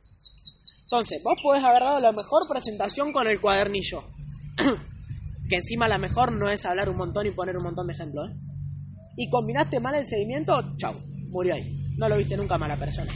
Entonces, 0.83 1.23
vos 1.23 1.39
podés 1.41 1.63
haber 1.63 1.81
dado 1.81 1.99
la 1.99 2.11
mejor 2.11 2.47
presentación 2.47 3.11
con 3.11 3.25
el 3.25 3.41
cuadernillo. 3.41 4.03
que 5.49 5.55
encima 5.55 5.87
la 5.87 5.97
mejor 5.97 6.33
no 6.33 6.51
es 6.51 6.67
hablar 6.67 6.87
un 6.87 6.97
montón 6.97 7.25
y 7.25 7.31
poner 7.31 7.57
un 7.57 7.63
montón 7.63 7.87
de 7.87 7.93
ejemplos. 7.93 8.29
¿eh? 8.29 8.33
Y 9.17 9.27
combinaste 9.31 9.79
mal 9.79 9.95
el 9.95 10.05
seguimiento, 10.05 10.77
chau, 10.77 10.93
murió 11.29 11.55
ahí. 11.55 11.95
No 11.97 12.07
lo 12.07 12.15
viste 12.15 12.37
nunca 12.37 12.59
más 12.59 12.69
a 12.69 12.75
la 12.75 12.79
persona. 12.79 13.11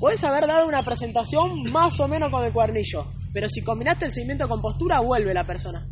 Puedes 0.00 0.22
haber 0.22 0.46
dado 0.46 0.66
una 0.66 0.84
presentación 0.84 1.64
más 1.72 1.98
o 1.98 2.06
menos 2.06 2.30
con 2.30 2.44
el 2.44 2.52
cuadernillo, 2.52 3.06
pero 3.32 3.48
si 3.48 3.62
combinaste 3.62 4.06
el 4.06 4.12
seguimiento 4.12 4.48
con 4.48 4.62
postura, 4.62 5.00
vuelve 5.00 5.34
la 5.34 5.44
persona. 5.44 5.84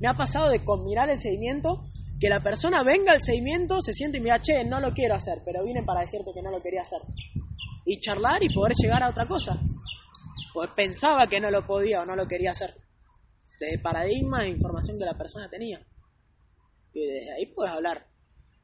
Me 0.00 0.06
ha 0.06 0.14
pasado 0.14 0.48
de 0.48 0.62
combinar 0.64 1.10
el 1.10 1.18
seguimiento, 1.18 1.84
que 2.20 2.28
la 2.28 2.40
persona 2.40 2.84
venga 2.84 3.12
al 3.12 3.22
seguimiento, 3.22 3.80
se 3.82 3.92
siente 3.92 4.18
y 4.18 4.20
me 4.20 4.26
diga, 4.26 4.40
che, 4.40 4.64
no 4.64 4.78
lo 4.78 4.92
quiero 4.92 5.14
hacer, 5.14 5.38
pero 5.44 5.64
vine 5.64 5.82
para 5.82 6.00
decirte 6.00 6.30
que 6.32 6.42
no 6.42 6.50
lo 6.50 6.62
quería 6.62 6.82
hacer. 6.82 7.00
Y 7.84 8.00
charlar 8.00 8.42
y 8.44 8.52
poder 8.54 8.74
llegar 8.80 9.02
a 9.02 9.08
otra 9.08 9.26
cosa. 9.26 9.60
Pues 10.54 10.70
pensaba 10.70 11.26
que 11.26 11.40
no 11.40 11.50
lo 11.50 11.66
podía 11.66 12.02
o 12.02 12.06
no 12.06 12.14
lo 12.14 12.28
quería 12.28 12.52
hacer. 12.52 12.74
Desde 13.58 13.78
paradigma 13.78 14.44
e 14.44 14.50
información 14.50 14.98
que 14.98 15.04
la 15.04 15.18
persona 15.18 15.48
tenía. 15.50 15.84
Y 16.92 17.04
desde 17.04 17.32
ahí 17.32 17.46
puedes 17.46 17.72
hablar. 17.72 18.06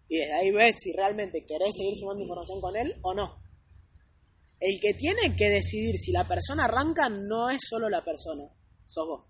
Y 0.09 0.18
desde 0.18 0.34
ahí 0.34 0.52
ves 0.52 0.76
si 0.78 0.92
realmente 0.92 1.44
querés 1.44 1.74
seguir 1.76 1.96
sumando 1.96 2.22
información 2.22 2.60
con 2.60 2.76
él 2.76 2.94
o 3.02 3.14
no. 3.14 3.43
El 4.60 4.81
que 4.81 4.94
tiene 4.94 5.36
que 5.36 5.48
decidir 5.51 5.97
si 5.97 6.12
la 6.12 6.26
persona 6.26 6.64
arranca 6.64 7.09
no 7.09 7.51
es 7.51 7.62
solo 7.68 7.89
la 7.89 8.05
persona, 8.05 8.44
sos 8.86 9.06
vos. 9.06 9.24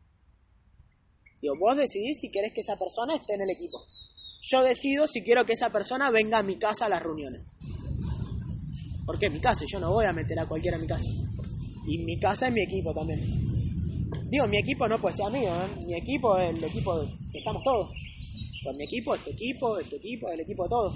Digo, 1.40 1.54
vos 1.58 1.76
decidís 1.76 2.20
si 2.20 2.30
querés 2.30 2.52
que 2.52 2.60
esa 2.60 2.76
persona 2.76 3.16
esté 3.16 3.34
en 3.34 3.42
el 3.42 3.50
equipo. 3.50 3.84
Yo 4.42 4.62
decido 4.62 5.06
si 5.06 5.22
quiero 5.22 5.44
que 5.44 5.54
esa 5.54 5.70
persona 5.70 6.10
venga 6.10 6.38
a 6.38 6.42
mi 6.42 6.56
casa 6.56 6.86
a 6.86 6.88
las 6.88 7.02
reuniones. 7.02 7.42
Porque 9.06 9.26
es 9.26 9.32
mi 9.32 9.40
casa, 9.40 9.64
yo 9.70 9.80
no 9.80 9.92
voy 9.92 10.06
a 10.06 10.12
meter 10.12 10.38
a 10.38 10.46
cualquiera 10.46 10.76
a 10.76 10.80
mi 10.80 10.86
casa. 10.86 11.12
Y 11.86 11.98
mi 12.04 12.18
casa 12.18 12.48
es 12.48 12.54
mi 12.54 12.62
equipo 12.62 12.94
también. 12.94 13.20
Digo, 14.30 14.46
mi 14.46 14.58
equipo 14.58 14.86
no 14.86 15.00
puede 15.00 15.14
ser 15.14 15.30
mío, 15.30 15.50
¿eh? 15.50 15.84
mi 15.84 15.94
equipo 15.94 16.38
es 16.38 16.56
el 16.56 16.64
equipo 16.64 17.00
que 17.30 17.38
estamos 17.38 17.62
todos. 17.62 17.90
Pues 18.62 18.76
mi 18.76 18.84
equipo 18.84 19.14
es 19.14 19.22
tu 19.22 19.30
equipo, 19.30 19.78
es 19.78 19.88
tu 19.88 19.96
equipo, 19.96 20.30
el 20.30 20.40
equipo 20.40 20.62
de 20.64 20.68
todos. 20.70 20.94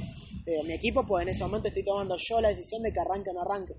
Mi 0.67 0.73
equipo, 0.73 1.05
pues 1.07 1.25
en 1.25 1.29
ese 1.29 1.45
momento 1.45 1.69
estoy 1.69 1.85
tomando 1.85 2.17
yo 2.17 2.41
la 2.41 2.49
decisión 2.49 2.83
de 2.83 2.91
que 2.91 3.01
arranque 3.01 3.29
o 3.31 3.35
no 3.35 3.43
arranque. 3.43 3.75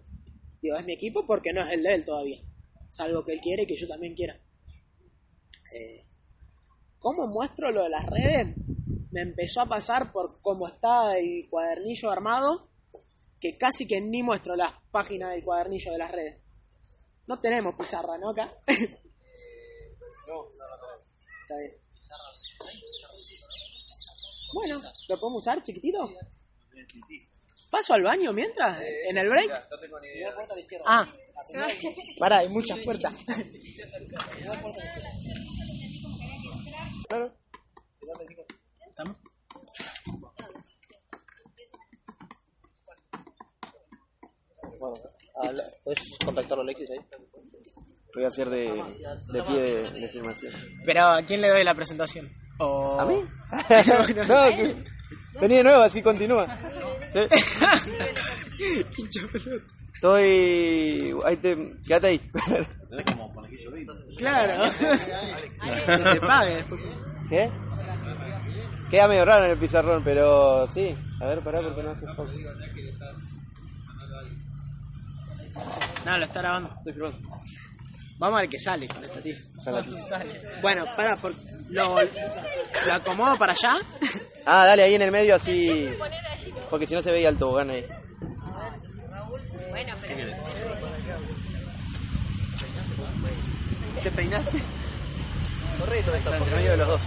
Digo, 0.62 0.78
es 0.78 0.86
mi 0.86 0.94
equipo 0.94 1.26
porque 1.26 1.54
no 1.54 1.62
es 1.62 1.74
el 1.74 1.84
de 1.84 1.94
él 1.94 2.06
todavía. 2.06 2.42
salvo 2.90 3.24
que 3.24 3.34
él 3.34 3.42
quiere 3.42 3.64
y 3.64 3.68
que 3.68 3.78
yo 3.78 3.88
también 3.88 4.16
quiera. 4.16 4.40
Eh, 5.74 6.06
¿Cómo 7.00 7.28
muestro 7.28 7.72
lo 7.72 7.84
de 7.84 7.90
las 7.90 8.06
redes? 8.06 8.56
Me 9.12 9.22
empezó 9.22 9.62
a 9.62 9.70
pasar 9.70 10.12
por 10.12 10.42
cómo 10.42 10.68
está 10.68 11.18
el 11.18 11.48
cuadernillo 11.50 12.12
armado, 12.12 12.70
que 13.40 13.58
casi 13.58 13.88
que 13.88 14.02
ni 14.02 14.22
muestro 14.22 14.56
las 14.56 14.74
páginas 14.92 15.32
del 15.32 15.44
cuadernillo 15.44 15.92
de 15.92 15.98
las 15.98 16.12
redes. 16.12 16.42
No 17.28 17.40
tenemos 17.40 17.76
pizarra, 17.76 18.18
¿no? 18.18 18.32
Acá. 18.32 18.52
Está 18.68 18.86
bien. 21.58 21.74
Bueno, 24.54 24.82
¿lo 25.08 25.20
podemos 25.20 25.42
usar 25.42 25.62
chiquitito? 25.62 26.12
¿Paso 27.72 27.94
al 27.94 28.04
baño 28.04 28.34
mientras? 28.34 28.82
¿En 29.10 29.18
el 29.18 29.30
break? 29.30 29.50
No 29.70 29.78
tengo 29.78 30.00
ni 30.00 30.08
idea. 30.08 30.34
Ah, 30.86 31.08
pará, 32.20 32.38
hay 32.40 32.50
muchas 32.50 32.80
puertas. 32.80 33.14
Claro. 37.08 37.34
¿Estamos? 38.88 39.18
Bueno, 44.80 44.96
habla- 45.44 45.64
¿puedes 45.84 46.00
contactarlo 46.24 46.64
Alexis 46.64 46.90
ahí? 46.92 47.00
Voy 48.16 48.24
a 48.24 48.28
hacer 48.28 48.50
de, 48.50 48.84
de 49.32 49.44
pie 49.44 49.62
de, 49.62 49.92
de 49.92 50.10
filmación. 50.10 50.54
Pero 50.86 51.06
¿a 51.06 51.22
quién 51.22 51.42
le 51.42 51.50
doy 51.50 51.64
la 51.64 51.74
presentación? 51.76 52.30
O... 52.60 53.00
¿A 53.00 53.06
mí? 53.06 53.16
no, 54.28 54.46
que- 54.56 54.84
vení 55.40 55.58
de 55.58 55.64
nuevo, 55.64 55.82
así 55.82 56.02
continúa. 56.02 56.46
Hincha 58.98 59.28
pelota. 59.32 59.66
Estoy. 59.94 61.14
Ahí 61.26 61.38
te. 61.38 61.76
Quédate 61.86 62.08
ahí. 62.08 62.32
Claro. 64.18 64.64
que 65.88 65.98
te 66.14 66.22
pague. 66.22 66.66
¿Qué? 67.30 67.52
Queda 68.90 69.08
medio 69.08 69.26
raro 69.26 69.46
en 69.46 69.52
el 69.52 69.58
pizarrón, 69.58 70.04
pero 70.04 70.68
sí. 70.68 70.96
A 71.22 71.28
ver, 71.28 71.42
pará 71.42 71.62
porque 71.62 71.84
no 71.84 71.92
hace 71.92 72.08
foco. 72.08 72.32
No, 76.06 76.18
lo 76.18 76.24
está 76.24 76.40
grabando. 76.40 76.74
Estoy 76.78 76.94
filmando. 76.94 77.30
Vamos 78.18 78.38
a 78.38 78.42
ver 78.42 78.50
qué 78.50 78.60
sale 78.60 78.88
con 78.88 79.04
esta 79.04 79.22
tiza. 79.22 79.46
Bueno, 80.62 80.86
para, 80.96 81.16
por, 81.18 81.34
lo, 81.70 82.02
lo 82.02 82.94
acomodo 82.94 83.38
para 83.38 83.54
allá. 83.54 83.78
Ah, 84.46 84.66
dale 84.66 84.84
ahí 84.84 84.96
en 84.96 85.02
el 85.04 85.12
medio 85.12 85.36
así. 85.36 85.90
Porque 86.70 86.86
si 86.86 86.96
no 86.96 87.02
se 87.02 87.12
veía 87.12 87.30
el 87.30 87.38
tobogán 87.38 87.70
ahí. 87.70 87.86
Bueno, 89.70 89.94
pero 90.02 90.16
¿Te 94.04 94.12
peinaste? 94.12 94.60
Correcto, 95.80 96.16
eso, 96.16 96.32
medio 96.56 96.72
de 96.72 96.78
los 96.78 96.88
dos. 96.88 97.02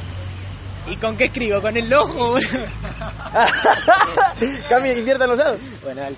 ¿Y 0.90 0.96
con 0.96 1.16
qué 1.16 1.24
escribo? 1.26 1.60
¿Con 1.60 1.76
el 1.76 1.92
ojo? 1.92 2.32
boludo? 2.32 2.40
Cambia, 4.68 4.96
inviertan 4.96 5.30
los 5.30 5.38
lados. 5.38 5.60
Bueno, 5.82 6.00
dale. 6.02 6.16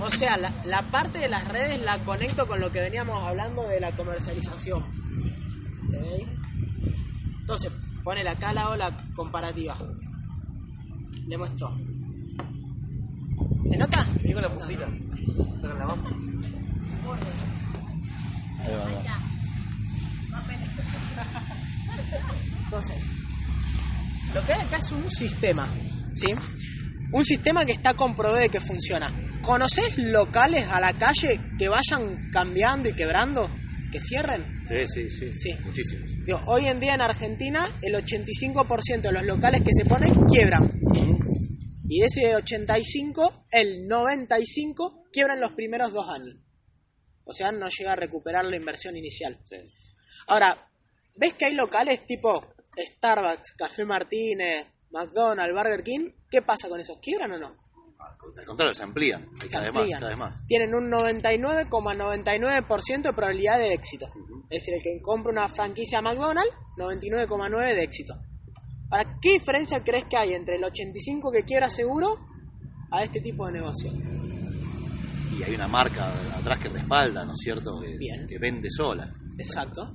O 0.00 0.10
sea, 0.10 0.36
la, 0.36 0.52
la 0.64 0.82
parte 0.82 1.18
de 1.18 1.28
las 1.28 1.46
redes 1.46 1.80
la 1.82 1.98
conecto 1.98 2.46
con 2.46 2.60
lo 2.60 2.72
que 2.72 2.80
veníamos 2.80 3.22
hablando 3.26 3.68
de 3.68 3.80
la 3.80 3.92
comercialización. 3.92 4.84
¿Se 5.90 5.98
ahí? 7.48 7.66
Entonces, 7.66 7.72
ponele 8.04 8.30
acá 8.30 8.52
la 8.52 8.68
ola 8.68 9.04
comparativa. 9.14 9.76
Le 11.26 11.38
muestro. 11.38 11.76
¿Se 13.66 13.76
nota? 13.76 14.06
Vení 14.22 14.34
con 14.34 14.42
la 14.42 14.54
puntita. 14.54 14.86
Saca 15.60 15.74
la 15.74 15.86
mano. 15.86 16.28
Entonces, 22.64 22.96
lo 24.34 24.44
que 24.44 24.52
hay 24.52 24.60
acá 24.60 24.76
es 24.76 24.92
un 24.92 25.10
sistema, 25.10 25.68
¿sí? 26.14 26.34
Un 27.12 27.24
sistema 27.24 27.64
que 27.64 27.72
está 27.72 27.94
comprobado 27.94 28.40
de 28.40 28.50
que 28.50 28.60
funciona. 28.60 29.10
¿Conoces 29.42 29.96
locales 29.96 30.68
a 30.68 30.80
la 30.80 30.92
calle 30.92 31.40
que 31.58 31.68
vayan 31.68 32.28
cambiando 32.30 32.90
y 32.90 32.92
quebrando? 32.92 33.48
¿Que 33.90 34.00
cierren? 34.00 34.57
Sí, 34.68 34.86
sí, 34.86 35.10
sí. 35.10 35.32
Sí. 35.32 35.52
Muchísimos. 35.64 36.10
Digo, 36.26 36.40
hoy 36.46 36.66
en 36.66 36.78
día 36.80 36.94
en 36.94 37.00
Argentina 37.00 37.66
el 37.82 37.94
85% 37.94 39.00
de 39.00 39.12
los 39.12 39.24
locales 39.24 39.62
que 39.62 39.72
se 39.72 39.84
ponen 39.84 40.14
quiebran. 40.26 40.68
Y 41.90 42.00
de 42.00 42.06
ese 42.06 42.36
85, 42.36 43.46
el 43.50 43.86
95 43.88 45.04
quiebran 45.10 45.40
los 45.40 45.52
primeros 45.52 45.90
dos 45.92 46.06
años. 46.08 46.36
O 47.24 47.32
sea, 47.32 47.50
no 47.50 47.68
llega 47.68 47.92
a 47.92 47.96
recuperar 47.96 48.44
la 48.44 48.56
inversión 48.56 48.94
inicial. 48.96 49.38
Sí. 49.44 49.56
Ahora, 50.26 50.70
¿ves 51.16 51.32
que 51.34 51.46
hay 51.46 51.54
locales 51.54 52.04
tipo 52.04 52.52
Starbucks, 52.76 53.54
Café 53.56 53.86
Martínez, 53.86 54.66
McDonald's, 54.90 55.54
Burger 55.54 55.82
King? 55.82 56.10
¿Qué 56.30 56.42
pasa 56.42 56.68
con 56.68 56.78
esos? 56.78 56.98
¿Quiebran 57.00 57.32
o 57.32 57.38
no? 57.38 57.56
Al 58.36 58.44
contrario, 58.44 58.74
se 58.74 58.82
amplían. 58.82 59.26
Se 59.40 59.48
cada 59.48 59.70
vez 59.70 59.74
amplían. 59.74 59.90
más, 59.90 60.00
cada 60.00 60.08
vez 60.10 60.18
más. 60.18 60.46
Tienen 60.46 60.74
un 60.74 60.90
99,99% 60.90 63.02
de 63.02 63.12
probabilidad 63.12 63.58
de 63.58 63.72
éxito. 63.72 64.12
Es 64.50 64.62
decir, 64.62 64.74
el 64.74 64.82
que 64.82 65.00
compra 65.02 65.30
una 65.30 65.48
franquicia 65.48 66.00
McDonald's, 66.00 66.52
99,9% 66.78 67.74
de 67.74 67.82
éxito. 67.82 68.14
Ahora, 68.90 69.18
¿qué 69.20 69.32
diferencia 69.32 69.84
crees 69.84 70.04
que 70.04 70.16
hay 70.16 70.32
entre 70.32 70.56
el 70.56 70.64
85 70.64 71.30
que 71.30 71.42
quiebra 71.42 71.68
seguro 71.70 72.18
a 72.90 73.04
este 73.04 73.20
tipo 73.20 73.46
de 73.46 73.52
negocio? 73.52 73.90
Y 75.38 75.42
hay 75.42 75.54
una 75.54 75.68
marca 75.68 76.10
atrás 76.34 76.58
que 76.58 76.70
respalda, 76.70 77.24
¿no 77.24 77.32
es 77.32 77.38
cierto? 77.38 77.80
Que, 77.80 77.98
Bien. 77.98 78.26
que 78.26 78.38
vende 78.38 78.70
sola. 78.70 79.12
Exacto. 79.36 79.94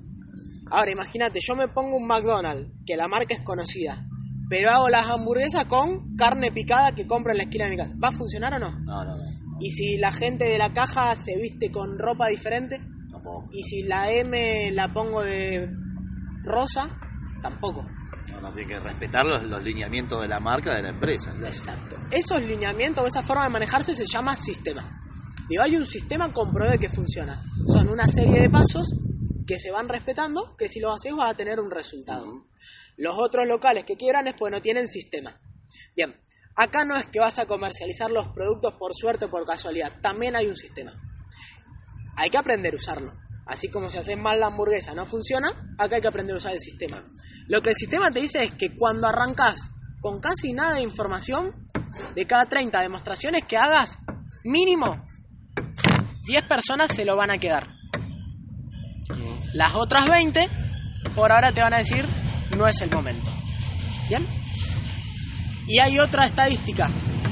Ahora, 0.70 0.92
imagínate, 0.92 1.40
yo 1.42 1.56
me 1.56 1.68
pongo 1.68 1.98
un 1.98 2.08
McDonald's, 2.08 2.72
que 2.86 2.96
la 2.96 3.08
marca 3.08 3.34
es 3.34 3.42
conocida, 3.42 4.08
pero 4.50 4.70
hago 4.70 4.90
las 4.90 5.08
hamburguesas 5.08 5.66
con 5.66 6.16
carne 6.16 6.52
picada 6.52 6.94
que 6.94 7.08
compro 7.08 7.32
en 7.32 7.38
la 7.38 7.44
esquina 7.44 7.66
de 7.66 7.72
mi 7.72 7.78
casa. 7.78 7.94
¿Va 8.02 8.10
a 8.10 8.12
funcionar 8.12 8.54
o 8.54 8.60
no? 8.60 8.72
No, 8.82 9.04
no, 9.04 9.18
no. 9.18 9.24
Y 9.60 9.72
si 9.72 9.98
la 9.98 10.12
gente 10.12 10.46
de 10.46 10.58
la 10.58 10.74
caja 10.74 11.16
se 11.16 11.38
viste 11.38 11.72
con 11.72 11.98
ropa 11.98 12.28
diferente, 12.28 12.80
Tampoco. 13.24 13.50
y 13.52 13.64
si 13.64 13.84
la 13.84 14.12
M 14.12 14.72
la 14.72 14.91
pongo 14.91 15.22
de 15.22 15.70
rosa, 16.44 16.90
tampoco. 17.41 17.84
No, 18.32 18.41
no, 18.41 18.52
tiene 18.52 18.74
que 18.74 18.80
respetar 18.80 19.26
los, 19.26 19.44
los 19.44 19.64
lineamientos 19.64 20.22
de 20.22 20.28
la 20.28 20.40
marca, 20.40 20.76
de 20.76 20.82
la 20.82 20.90
empresa. 20.90 21.34
Exacto. 21.44 21.98
Esos 22.12 22.41
lineamientos 22.41 23.06
esa 23.08 23.24
forma 23.24 23.44
de 23.44 23.50
manejarse 23.50 23.94
se 23.94 24.06
llama 24.06 24.36
sistema. 24.36 25.00
Digo, 25.48 25.62
hay 25.62 25.76
un 25.76 25.86
sistema 25.86 26.32
comprobado 26.32 26.80
que 26.80 26.90
funciona. 26.90 27.41
Son 27.68 27.90
una 27.90 28.08
serie 28.08 28.40
de 28.40 28.50
pasos 28.50 28.94
que 29.45 29.60
se 29.60 29.72
van 29.72 29.90
respetando, 29.90 30.56
que 30.58 30.68
si 30.68 30.80
los 30.80 30.95
haces 30.95 31.14
vas 31.16 31.32
a 31.32 31.36
tener 31.36 31.60
un 31.60 31.70
resultado. 31.70 32.45
Los 32.98 33.18
otros 33.18 33.48
locales 33.48 33.86
que 33.86 33.95
quiebran 33.95 34.28
es 34.28 34.36
porque 34.36 34.56
no 34.56 34.62
tienen 34.62 34.88
sistema. 34.88 35.38
Bien, 35.95 36.16
acá 36.56 36.86
no 36.86 36.95
es 36.95 37.06
que 37.06 37.20
vas 37.20 37.40
a 37.40 37.45
comercializar 37.45 38.12
los 38.12 38.30
productos 38.30 38.74
por 38.80 38.94
suerte 38.94 39.26
o 39.26 39.30
por 39.30 39.45
casualidad, 39.45 39.91
también 40.02 40.36
hay 40.36 40.48
un 40.48 40.56
sistema. 40.56 40.94
Hay 42.15 42.30
que 42.30 42.38
aprender 42.38 42.73
a 42.73 42.77
usarlo. 42.77 43.14
Así 43.45 43.69
como 43.69 43.90
si 43.90 43.98
haces 43.98 44.18
mal 44.18 44.40
la 44.40 44.48
hamburguesa 44.48 44.94
no 44.94 45.06
funciona, 45.06 45.49
acá 45.77 45.95
hay 45.98 46.02
que 46.02 46.07
aprender 46.07 46.34
a 46.34 46.38
usar 46.38 46.53
el 46.53 46.61
sistema. 46.61 47.03
Lo 47.48 47.61
que 47.61 47.72
el 47.72 47.76
sistema 47.76 48.10
te 48.10 48.22
dice 48.22 48.44
es 48.44 48.53
que 48.53 48.73
cuando 48.76 49.07
arrancas 49.07 49.72
con 50.02 50.19
casi 50.19 50.53
nada 50.53 50.76
de 50.76 50.81
información, 50.81 51.69
de 52.15 52.26
cada 52.26 52.45
30 52.45 52.80
demostraciones 52.81 53.44
que 53.44 53.57
hagas, 53.57 53.99
mínimo 54.44 55.06
10 56.26 56.48
personas 56.48 56.91
se 56.94 57.06
lo 57.06 57.15
van 57.15 57.31
a 57.31 57.38
quedar. 57.38 57.68
Las 59.53 59.76
otras 59.76 60.06
20, 60.10 60.45
por 61.15 61.31
ahora 61.31 61.53
te 61.53 61.61
van 61.61 61.73
a 61.73 61.77
decir, 61.77 62.06
no 62.57 62.68
es 62.68 62.81
el 62.81 62.90
momento. 62.90 63.30
¿Bien? 64.07 64.26
Y 65.68 65.80
hay 65.80 65.99
otra 65.99 66.26
estadística, 66.26 66.90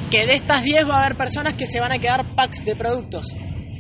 que 0.10 0.26
de 0.26 0.36
estas 0.36 0.64
10 0.64 0.90
va 0.90 0.98
a 0.98 1.06
haber 1.06 1.18
personas 1.18 1.54
que 1.54 1.66
se 1.66 1.80
van 1.80 1.92
a 1.92 2.00
quedar 2.00 2.36
packs 2.36 2.64
de 2.64 2.76
productos. 2.76 3.28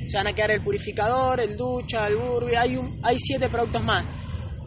Se 0.07 0.17
van 0.17 0.27
a 0.27 0.33
quedar 0.33 0.51
el 0.51 0.63
purificador, 0.63 1.39
el 1.39 1.55
ducha, 1.55 2.07
el 2.07 2.15
burbi, 2.15 2.55
hay, 2.55 2.75
un, 2.75 2.99
hay 3.03 3.17
7 3.17 3.49
productos 3.49 3.83
más. 3.83 4.03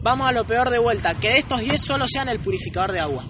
Vamos 0.01 0.27
a 0.27 0.31
lo 0.31 0.45
peor 0.45 0.69
de 0.69 0.79
vuelta, 0.79 1.15
que 1.15 1.29
de 1.29 1.37
estos 1.39 1.61
10 1.61 1.81
solo 1.81 2.05
sean 2.07 2.29
el 2.29 2.39
purificador 2.39 2.91
de 2.91 2.99
agua. 2.99 3.25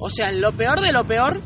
O 0.00 0.10
sea, 0.10 0.28
en 0.28 0.40
lo 0.40 0.56
peor 0.56 0.80
de 0.80 0.92
lo 0.92 1.06
peor, 1.06 1.42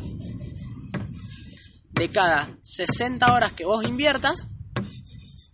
de 1.91 2.09
cada 2.09 2.57
60 2.61 3.33
horas 3.33 3.53
que 3.53 3.65
vos 3.65 3.83
inviertas, 3.83 4.47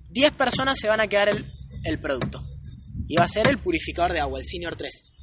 10 0.10 0.34
personas 0.34 0.78
se 0.80 0.88
van 0.88 1.00
a 1.00 1.08
quedar 1.08 1.30
el, 1.30 1.46
el 1.84 2.00
producto. 2.00 2.44
Y 3.08 3.16
va 3.16 3.26
a 3.26 3.30
ser 3.30 3.48
el 3.50 3.58
purificador 3.58 4.14
de 4.14 4.20
agua, 4.20 4.40
el 4.40 4.46
Senior 4.46 4.76
3. 4.76 5.14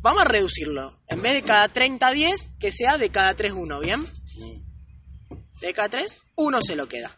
Vamos 0.00 0.22
a 0.22 0.24
reducirlo. 0.24 1.00
En 1.08 1.22
vez 1.22 1.34
de 1.34 1.42
cada 1.42 1.68
30, 1.68 2.10
10, 2.12 2.50
que 2.60 2.70
sea 2.70 2.98
de 2.98 3.10
cada 3.10 3.34
3, 3.34 3.52
1, 3.52 3.80
¿bien? 3.80 4.06
De 5.60 5.72
cada 5.72 5.88
3, 5.88 6.18
uno 6.36 6.60
se 6.62 6.76
lo 6.76 6.86
queda. 6.86 7.17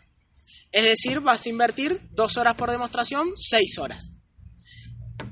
Es 0.73 0.85
decir, 0.85 1.21
vas 1.21 1.47
a 1.47 1.49
invertir 1.49 2.01
2 2.13 2.37
horas 2.37 2.55
por 2.55 2.71
demostración, 2.71 3.33
6 3.37 3.79
horas. 3.79 4.13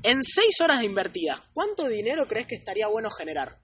En 0.03 0.23
6 0.23 0.61
horas 0.61 0.79
de 0.79 0.85
invertida, 0.85 1.41
¿cuánto 1.53 1.87
dinero 1.87 2.27
crees 2.27 2.47
que 2.47 2.55
estaría 2.55 2.87
bueno 2.87 3.09
generar? 3.09 3.59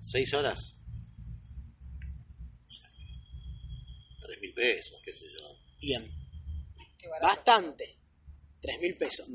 ¿Seis 0.00 0.32
horas? 0.34 0.76
3 4.20 4.40
mil 4.40 4.54
pesos, 4.54 5.00
qué 5.04 5.12
sé 5.12 5.24
yo. 5.38 5.46
Bien. 5.80 6.10
Bastante. 7.20 7.98
3 8.60 8.80
mil 8.80 8.96
pesos. 8.96 9.26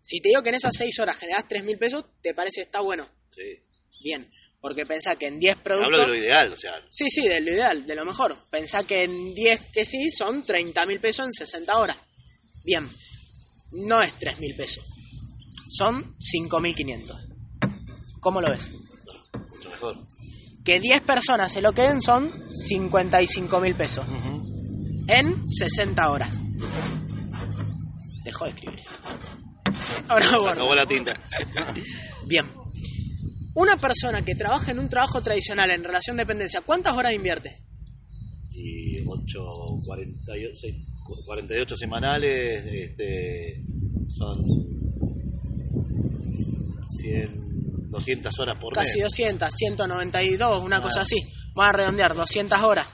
Si 0.00 0.20
te 0.20 0.30
digo 0.30 0.42
que 0.42 0.48
en 0.48 0.56
esas 0.56 0.76
6 0.76 0.98
horas 1.00 1.18
generás 1.18 1.46
3 1.46 1.64
mil 1.64 1.78
pesos, 1.78 2.04
¿te 2.22 2.34
parece 2.34 2.62
está 2.62 2.80
bueno? 2.80 3.08
Sí. 3.30 3.62
Bien. 4.02 4.30
Porque 4.64 4.86
pensá 4.86 5.16
que 5.16 5.26
en 5.26 5.38
10 5.38 5.58
productos... 5.58 5.92
Hablo 5.92 6.00
de 6.00 6.06
lo 6.06 6.24
ideal, 6.24 6.50
o 6.50 6.56
sea, 6.56 6.72
Sí, 6.88 7.10
sí, 7.10 7.28
de 7.28 7.42
lo 7.42 7.50
ideal, 7.50 7.84
de 7.84 7.94
lo 7.94 8.06
mejor. 8.06 8.34
Pensá 8.50 8.84
que 8.84 9.04
en 9.04 9.34
10 9.34 9.60
que 9.74 9.84
sí 9.84 10.10
son 10.10 10.42
30 10.42 10.86
mil 10.86 11.00
pesos 11.00 11.26
en 11.26 11.34
60 11.34 11.76
horas. 11.76 11.98
Bien. 12.64 12.88
No 13.72 14.00
es 14.00 14.14
3 14.14 14.40
mil 14.40 14.56
pesos. 14.56 14.82
Son 15.68 16.16
5.500. 16.16 18.20
¿Cómo 18.20 18.40
lo 18.40 18.50
ves? 18.50 18.70
mucho 19.50 19.68
mejor. 19.68 19.98
Que 20.64 20.80
10 20.80 21.02
personas 21.02 21.52
se 21.52 21.60
lo 21.60 21.74
queden 21.74 22.00
son 22.00 22.32
55 22.50 23.60
mil 23.60 23.74
pesos. 23.74 24.06
En 25.08 25.46
60 25.46 26.10
horas. 26.10 26.40
Dejó 28.24 28.46
de 28.46 28.50
escribir. 28.52 28.82
Ahora 30.08 30.38
bueno. 30.38 30.74
la 30.74 30.86
tinta. 30.86 31.12
Bien. 32.26 32.63
Una 33.54 33.76
persona 33.76 34.24
que 34.24 34.34
trabaja 34.34 34.72
en 34.72 34.78
un 34.78 34.88
trabajo 34.88 35.22
tradicional 35.22 35.70
en 35.70 35.84
relación 35.84 36.16
de 36.16 36.22
dependencia, 36.24 36.60
¿cuántas 36.62 36.94
horas 36.94 37.12
invierte? 37.14 37.62
Y 38.50 39.04
8, 39.06 39.46
48, 39.86 40.56
seis- 40.60 40.86
48 41.26 41.76
semanales, 41.76 42.64
este, 42.66 43.62
son 44.08 44.38
100, 47.00 47.90
200 47.90 48.38
horas 48.40 48.56
por 48.60 48.72
Casi 48.74 48.98
mes. 48.98 49.04
200, 49.04 49.52
192, 49.54 50.64
una 50.64 50.76
Ah. 50.78 50.82
cosa 50.82 51.02
así. 51.02 51.16
Vamos 51.54 51.70
a 51.74 51.76
redondear, 51.76 52.14
200 52.14 52.60
horas. 52.62 52.86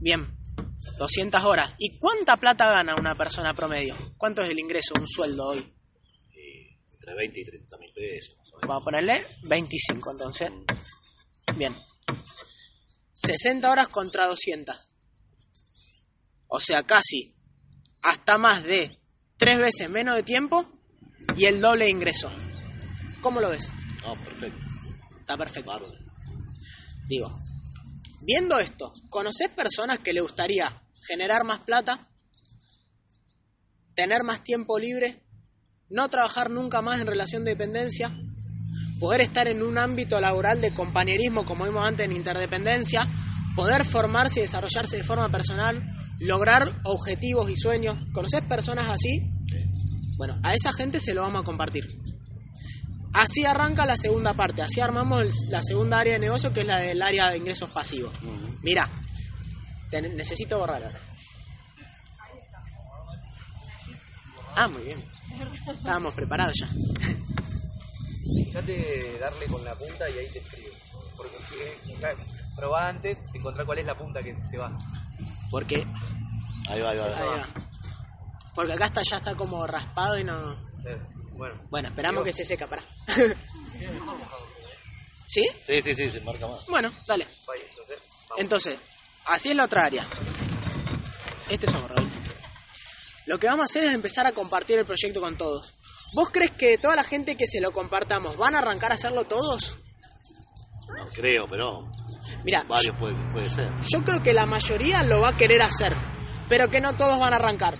Bien, 0.00 0.26
200 0.98 1.44
horas. 1.44 1.72
¿Y 1.78 1.98
cuánta 1.98 2.36
plata 2.36 2.66
gana 2.70 2.94
una 2.98 3.14
persona 3.16 3.52
promedio? 3.54 3.94
¿Cuánto 4.16 4.42
es 4.42 4.50
el 4.50 4.58
ingreso, 4.58 4.94
un 4.98 5.06
sueldo 5.06 5.48
hoy? 5.48 5.73
Entre 7.04 7.14
20 7.16 7.40
y 7.40 7.44
30 7.44 7.76
mil 7.76 7.92
pesos. 7.92 8.34
más 8.38 8.48
o 8.48 8.56
menos. 8.56 8.68
Vamos 8.68 8.82
a 8.82 8.84
ponerle 8.84 9.26
25 9.42 10.10
entonces. 10.12 10.50
Bien. 11.54 11.76
60 13.12 13.70
horas 13.70 13.88
contra 13.88 14.26
200. 14.26 14.74
O 16.48 16.60
sea, 16.60 16.84
casi 16.84 17.34
hasta 18.00 18.38
más 18.38 18.64
de 18.64 18.98
tres 19.36 19.58
veces 19.58 19.90
menos 19.90 20.16
de 20.16 20.22
tiempo 20.22 20.66
y 21.36 21.44
el 21.44 21.60
doble 21.60 21.84
de 21.84 21.90
ingreso. 21.90 22.30
¿Cómo 23.20 23.40
lo 23.42 23.50
ves? 23.50 23.70
No, 24.02 24.14
perfecto. 24.22 24.58
Está 25.20 25.36
perfecto. 25.36 25.70
Bárbaro. 25.72 25.98
Digo, 27.06 27.38
viendo 28.22 28.58
esto, 28.58 28.94
¿conoces 29.10 29.50
personas 29.50 29.98
que 29.98 30.14
le 30.14 30.22
gustaría 30.22 30.82
generar 31.06 31.44
más 31.44 31.58
plata? 31.58 32.08
¿Tener 33.94 34.22
más 34.24 34.42
tiempo 34.42 34.78
libre? 34.78 35.23
¿No 35.94 36.08
trabajar 36.08 36.50
nunca 36.50 36.82
más 36.82 37.00
en 37.00 37.06
relación 37.06 37.44
de 37.44 37.52
dependencia? 37.52 38.10
¿Poder 38.98 39.20
estar 39.20 39.46
en 39.46 39.62
un 39.62 39.78
ámbito 39.78 40.20
laboral 40.20 40.60
de 40.60 40.74
compañerismo 40.74 41.44
como 41.44 41.64
vimos 41.66 41.86
antes 41.86 42.04
en 42.06 42.16
interdependencia? 42.16 43.06
¿Poder 43.54 43.84
formarse 43.84 44.40
y 44.40 44.42
desarrollarse 44.42 44.96
de 44.96 45.04
forma 45.04 45.28
personal? 45.28 45.84
¿Lograr 46.18 46.80
objetivos 46.82 47.48
y 47.48 47.54
sueños? 47.54 47.96
¿Conoces 48.12 48.42
personas 48.42 48.86
así? 48.90 49.20
Bueno, 50.16 50.36
a 50.42 50.52
esa 50.54 50.72
gente 50.72 50.98
se 50.98 51.14
lo 51.14 51.20
vamos 51.22 51.42
a 51.42 51.44
compartir. 51.44 51.84
Así 53.12 53.44
arranca 53.44 53.86
la 53.86 53.96
segunda 53.96 54.34
parte, 54.34 54.62
así 54.62 54.80
armamos 54.80 55.22
el- 55.22 55.50
la 55.52 55.62
segunda 55.62 56.00
área 56.00 56.14
de 56.14 56.18
negocio 56.18 56.52
que 56.52 56.62
es 56.62 56.66
la 56.66 56.78
del 56.80 57.00
área 57.02 57.30
de 57.30 57.38
ingresos 57.38 57.70
pasivos. 57.70 58.12
Mira, 58.64 58.90
te 59.90 60.02
ne- 60.02 60.08
necesito 60.08 60.58
borrar 60.58 60.82
ahora. 60.82 61.00
Ah, 64.56 64.66
muy 64.66 64.82
bien. 64.82 65.13
Estábamos 65.66 66.14
preparados 66.14 66.54
ya. 66.60 66.68
Fíjate 68.44 69.18
darle 69.18 69.46
con 69.46 69.64
la 69.64 69.74
punta 69.74 70.08
y 70.10 70.18
ahí 70.18 70.28
te 70.32 70.38
escribo. 70.38 70.70
Porque 71.16 71.36
si 71.86 71.94
probá 72.56 72.88
antes, 72.88 73.18
encontrar 73.34 73.66
cuál 73.66 73.78
es 73.78 73.86
la 73.86 73.96
punta 73.96 74.22
que 74.22 74.34
te 74.50 74.58
va. 74.58 74.76
Porque, 75.50 75.86
Ahí 76.68 76.80
va, 76.80 76.90
ahí 76.90 76.98
va. 76.98 77.06
ahí 77.06 77.38
va. 77.40 77.46
Porque 78.54 78.72
acá 78.72 78.86
está, 78.86 79.02
ya 79.02 79.16
está 79.16 79.34
como 79.34 79.66
raspado 79.66 80.18
y 80.18 80.24
no... 80.24 80.52
Eh, 80.52 80.98
Bueno, 81.36 81.60
Bueno, 81.70 81.88
esperamos 81.88 82.22
que 82.24 82.32
se 82.32 82.44
seca, 82.44 82.66
para. 82.68 82.82
¿Sí? 85.26 85.48
Sí, 85.66 85.82
sí, 85.82 85.94
sí, 85.94 86.10
se 86.10 86.20
marca 86.20 86.46
más. 86.46 86.66
Bueno, 86.66 86.92
dale. 87.06 87.26
entonces. 88.36 88.76
Así 89.26 89.50
es 89.50 89.56
la 89.56 89.64
otra 89.64 89.86
área. 89.86 90.04
Este 91.48 91.66
somos 91.66 91.90
Raúl. 91.90 92.08
Lo 93.26 93.38
que 93.38 93.46
vamos 93.46 93.62
a 93.62 93.64
hacer 93.66 93.84
es 93.84 93.92
empezar 93.92 94.26
a 94.26 94.32
compartir 94.32 94.78
el 94.78 94.84
proyecto 94.84 95.20
con 95.20 95.36
todos. 95.36 95.74
¿Vos 96.12 96.28
crees 96.30 96.52
que 96.52 96.78
toda 96.78 96.96
la 96.96 97.04
gente 97.04 97.36
que 97.36 97.46
se 97.46 97.60
lo 97.60 97.72
compartamos 97.72 98.36
van 98.36 98.54
a 98.54 98.58
arrancar 98.58 98.92
a 98.92 98.96
hacerlo 98.96 99.24
todos? 99.24 99.78
No 100.96 101.06
creo, 101.12 101.46
pero 101.48 101.90
Mira, 102.44 102.62
varios 102.64 102.96
puede, 102.98 103.14
puede 103.32 103.50
ser. 103.50 103.70
yo 103.90 104.02
creo 104.02 104.22
que 104.22 104.32
la 104.32 104.46
mayoría 104.46 105.02
lo 105.02 105.20
va 105.20 105.30
a 105.30 105.36
querer 105.36 105.62
hacer, 105.62 105.94
pero 106.48 106.68
que 106.70 106.80
no 106.80 106.94
todos 106.94 107.18
van 107.18 107.32
a 107.32 107.36
arrancar. 107.36 107.74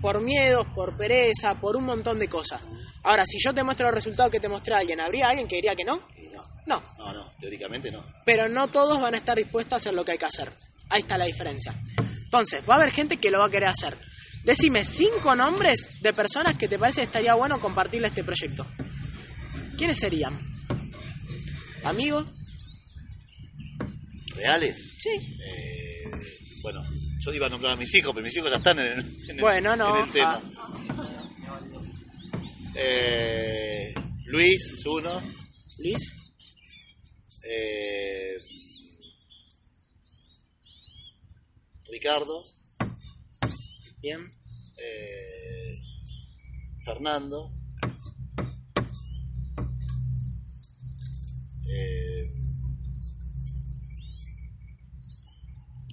Por 0.00 0.20
miedos, 0.20 0.66
por 0.74 0.96
pereza, 0.96 1.60
por 1.60 1.76
un 1.76 1.84
montón 1.84 2.18
de 2.18 2.28
cosas. 2.28 2.60
Ahora, 3.02 3.24
si 3.26 3.38
yo 3.38 3.52
te 3.52 3.62
muestro 3.62 3.86
los 3.86 3.94
resultados 3.94 4.30
que 4.30 4.40
te 4.40 4.48
mostré 4.48 4.74
a 4.74 4.78
alguien, 4.78 5.00
¿habría 5.00 5.28
alguien 5.28 5.46
que 5.48 5.56
diría 5.56 5.74
que 5.74 5.84
no? 5.84 6.02
No, 6.66 6.82
no, 6.98 7.12
no, 7.12 7.32
teóricamente 7.40 7.90
no. 7.90 8.04
pero 8.24 8.48
no 8.48 8.68
todos 8.68 9.00
van 9.00 9.14
a 9.14 9.16
estar 9.16 9.36
dispuestos 9.36 9.72
a 9.72 9.76
hacer 9.76 9.94
lo 9.94 10.04
que 10.04 10.12
hay 10.12 10.18
que 10.18 10.26
hacer. 10.26 10.52
Ahí 10.88 11.00
está 11.00 11.18
la 11.18 11.24
diferencia. 11.24 11.74
Entonces, 12.24 12.62
va 12.68 12.74
a 12.74 12.78
haber 12.78 12.92
gente 12.92 13.16
que 13.16 13.30
lo 13.30 13.40
va 13.40 13.46
a 13.46 13.50
querer 13.50 13.68
hacer. 13.68 13.96
Decime 14.44 14.84
cinco 14.84 15.36
nombres 15.36 15.88
de 16.00 16.12
personas 16.14 16.56
que 16.56 16.66
te 16.68 16.78
parece 16.78 17.00
que 17.02 17.06
estaría 17.06 17.34
bueno 17.34 17.60
compartirle 17.60 18.08
este 18.08 18.24
proyecto. 18.24 18.66
¿Quiénes 19.76 19.98
serían? 19.98 20.38
¿Amigos? 21.84 22.26
¿Reales? 24.34 24.94
Sí. 24.98 25.10
Eh, 25.44 26.10
bueno, 26.62 26.80
yo 27.20 27.32
iba 27.32 27.46
a 27.46 27.50
nombrar 27.50 27.74
a 27.74 27.76
mis 27.76 27.94
hijos, 27.94 28.12
pero 28.14 28.24
mis 28.24 28.36
hijos 28.36 28.50
ya 28.50 28.56
están 28.58 28.78
en 28.78 28.86
el, 28.86 28.98
en 29.24 29.30
el- 29.30 29.40
Bueno, 29.40 29.76
no, 29.76 29.96
en 29.96 30.04
el 30.04 30.10
tema. 30.10 30.40
ah. 30.56 31.80
Eh, 32.74 33.92
Luis, 34.26 34.84
uno. 34.86 35.20
Luis. 35.78 36.16
Eh, 37.42 38.36
Ricardo. 41.90 42.44
Bien. 44.00 44.20
eh, 44.78 45.82
Fernando. 46.84 47.52
eh, 51.66 52.30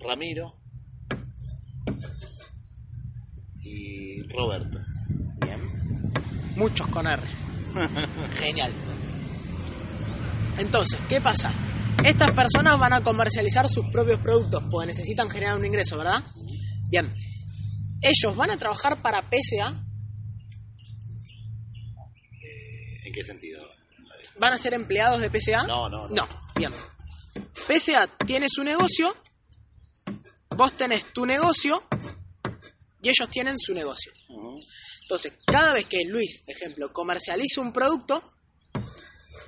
Ramiro. 0.02 0.56
Y 3.62 4.22
Roberto. 4.30 4.80
Bien. 5.46 5.60
Muchos 6.56 6.88
con 6.88 7.06
R. 7.08 7.22
Genial. 8.36 8.72
Entonces, 10.58 11.00
¿qué 11.10 11.22
pasa? 11.22 11.52
Estas 12.04 12.32
personas 12.32 12.80
van 12.80 12.94
a 12.94 13.02
comercializar 13.02 13.68
sus 13.68 13.86
propios 13.92 14.20
productos 14.22 14.64
porque 14.72 14.88
necesitan 14.88 15.30
generar 15.30 15.58
un 15.58 15.66
ingreso, 15.66 15.98
¿verdad? 15.98 16.24
Bien. 16.90 17.14
Ellos 18.02 18.36
van 18.36 18.52
a 18.52 18.58
trabajar 18.58 19.02
para 19.02 19.22
PSA, 19.22 19.84
¿En 23.04 23.14
qué 23.14 23.24
sentido? 23.24 23.60
van 24.40 24.54
a 24.54 24.58
ser 24.58 24.74
empleados 24.74 25.20
de 25.22 25.30
PSA. 25.30 25.66
No, 25.66 25.90
no, 25.90 26.08
no. 26.08 26.16
No, 26.16 26.28
bien. 26.56 26.72
PSA 27.68 28.08
tiene 28.26 28.48
su 28.50 28.64
negocio, 28.64 29.16
vos 30.56 30.76
tenés 30.78 31.06
tu 31.14 31.26
negocio 31.26 31.84
y 33.02 33.10
ellos 33.10 33.30
tienen 33.30 33.58
su 33.58 33.74
negocio. 33.74 34.12
Entonces, 35.02 35.34
cada 35.46 35.74
vez 35.74 35.86
que 35.86 36.04
Luis, 36.04 36.44
ejemplo, 36.48 36.92
comercializa 36.92 37.62
un 37.62 37.72
producto, 37.72 38.34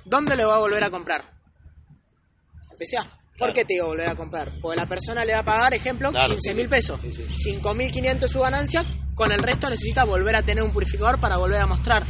¿dónde 0.06 0.34
le 0.36 0.44
va 0.46 0.56
a 0.56 0.60
volver 0.60 0.82
a 0.84 0.90
comprar? 0.90 1.20
A 1.20 2.76
PSA. 2.82 3.19
¿Por 3.40 3.54
qué 3.54 3.64
te 3.64 3.72
digo 3.74 3.86
volver 3.86 4.08
a 4.08 4.14
comprar? 4.14 4.52
Porque 4.60 4.76
la 4.76 4.86
persona 4.86 5.24
le 5.24 5.32
va 5.32 5.38
a 5.40 5.44
pagar, 5.44 5.72
ejemplo, 5.74 6.10
Claro, 6.10 6.28
15 6.28 6.50
sí, 6.50 6.54
mil 6.54 6.66
sí. 6.66 6.70
pesos. 6.70 7.00
Sí, 7.00 7.10
sí. 7.10 7.54
5.500 7.62 8.28
su 8.28 8.38
ganancia, 8.38 8.84
con 9.14 9.32
el 9.32 9.38
resto 9.40 9.70
necesita 9.70 10.04
volver 10.04 10.36
a 10.36 10.42
tener 10.42 10.62
un 10.62 10.72
purificador 10.72 11.18
para 11.18 11.38
volver 11.38 11.60
a 11.60 11.66
mostrar. 11.66 12.06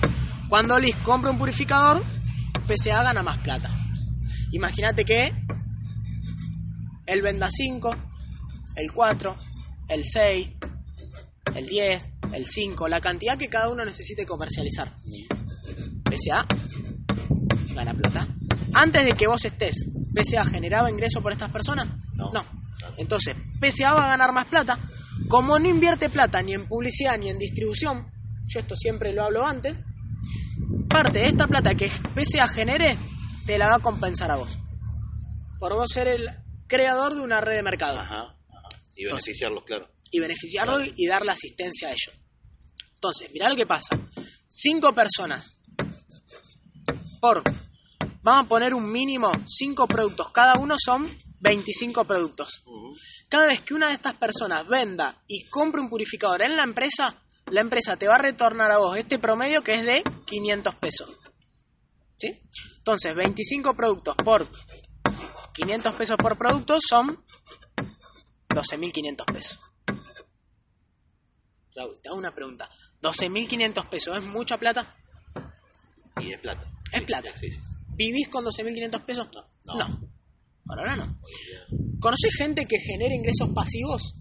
Cuando 0.48 0.77
Liz 0.78 0.97
compra 1.05 1.31
un 1.31 1.39
purificador, 1.39 2.02
PSA 2.66 3.05
gana 3.05 3.23
más 3.23 3.39
plata. 3.39 3.70
Imagínate 4.51 5.05
que 5.05 5.32
él 7.07 7.23
venda 7.23 7.48
5, 7.48 7.97
el 8.74 8.93
4, 8.93 9.36
el 9.89 10.05
6, 10.05 10.48
el 11.55 11.66
10, 11.66 12.09
el 12.32 12.47
5, 12.47 12.89
la 12.89 13.01
cantidad 13.01 13.39
que 13.39 13.48
cada 13.48 13.69
uno 13.69 13.85
necesite 13.85 14.27
comercializar. 14.27 14.93
PSA 16.11 16.44
gana 17.74 17.94
plata. 17.94 18.27
Antes 18.73 19.05
de 19.05 19.12
que 19.12 19.28
vos 19.28 19.44
estés, 19.44 19.86
¿PSA 20.15 20.45
generaba 20.45 20.91
ingreso 20.91 21.23
por 21.23 21.32
estas 21.32 21.51
personas? 21.51 21.89
No. 22.15 22.31
No. 22.32 22.45
Entonces, 22.97 23.37
PSA 23.61 23.95
va 23.95 24.07
a 24.07 24.09
ganar 24.09 24.32
más 24.32 24.47
plata. 24.47 24.78
Como 25.28 25.59
no 25.59 25.69
invierte 25.69 26.09
plata 26.09 26.43
ni 26.43 26.55
en 26.55 26.66
publicidad 26.66 27.19
ni 27.19 27.28
en 27.28 27.39
distribución, 27.39 28.11
yo 28.47 28.61
esto 28.61 28.74
siempre 28.74 29.12
lo 29.12 29.23
hablo 29.23 29.47
antes, 29.47 29.77
parte 30.89 31.20
de 31.20 31.27
esta 31.27 31.47
plata 31.47 31.74
que 31.74 31.89
PSA 31.89 32.49
genere, 32.49 32.97
te 33.47 33.59
la 33.59 33.69
va 33.69 33.77
a 33.77 33.81
compensar 33.81 34.31
a 34.31 34.37
vos. 34.37 34.59
Por 35.59 35.74
vos 35.74 35.91
ser 35.93 36.09
el 36.09 36.31
creador 36.66 37.15
de 37.15 37.20
una 37.20 37.41
red 37.41 37.57
de 37.57 37.62
mercado. 37.62 38.01
Ajá, 38.01 38.37
ajá. 38.49 38.69
Y 38.97 39.05
beneficiarlos, 39.05 39.65
claro. 39.65 39.89
y 40.11 40.20
beneficiarlo 40.20 40.81
y 40.82 41.07
darle 41.07 41.32
asistencia 41.32 41.89
a 41.89 41.93
ellos. 41.93 42.12
Entonces, 42.95 43.31
mirá 43.32 43.49
lo 43.49 43.57
que 43.57 43.66
pasa. 43.66 43.99
Cinco 44.49 44.95
personas 44.95 45.59
por... 47.20 47.43
Vamos 48.22 48.44
a 48.44 48.48
poner 48.48 48.74
un 48.74 48.90
mínimo, 48.90 49.30
cinco 49.47 49.86
productos. 49.88 50.30
Cada 50.30 50.55
uno 50.59 50.76
son 50.78 51.09
25 51.40 52.05
productos. 52.05 52.62
Cada 53.28 53.47
vez 53.47 53.62
que 53.62 53.74
una 53.74 53.88
de 53.88 53.94
estas 53.94 54.14
personas 54.14 54.66
venda 54.66 55.22
y 55.26 55.48
compre 55.48 55.80
un 55.80 55.88
purificador 55.88 56.42
en 56.42 56.56
la 56.56 56.62
empresa, 56.62 57.16
la 57.47 57.60
empresa 57.62 57.97
te 57.97 58.06
va 58.06 58.16
a 58.16 58.18
retornar 58.18 58.70
a 58.70 58.78
vos 58.78 58.97
este 58.97 59.18
promedio 59.18 59.62
que 59.62 59.74
es 59.74 59.84
de 59.84 60.05
500 60.26 60.74
pesos. 60.74 61.10
¿Sí? 62.16 62.38
Entonces, 62.76 63.14
25 63.14 63.74
productos 63.74 64.16
por 64.16 64.47
500 65.55 65.94
pesos 65.94 66.16
por 66.16 66.36
producto 66.36 66.76
son 66.86 67.24
12.500 68.51 69.32
pesos. 69.32 69.59
Raúl, 71.74 72.01
te 72.02 72.09
hago 72.10 72.18
una 72.18 72.34
pregunta. 72.34 72.68
¿12.500 73.01 73.88
pesos 73.88 74.18
es 74.18 74.24
mucha 74.24 74.59
plata? 74.59 74.94
Y 76.20 76.32
es 76.32 76.40
plata. 76.40 76.70
Es 76.92 76.98
Sí, 76.98 77.05
plata. 77.06 77.32
Sí, 77.38 77.51
sí. 77.51 77.69
¿Vivís 77.96 78.28
con 78.28 78.44
12.500 78.44 79.04
pesos? 79.04 79.28
No, 79.64 79.74
no. 79.76 80.00
Por 80.66 80.78
ahora 80.78 80.96
no. 80.96 81.18
¿Conoces 82.00 82.34
gente 82.36 82.64
que 82.66 82.78
genera 82.78 83.14
ingresos 83.14 83.48
pasivos? 83.54 84.14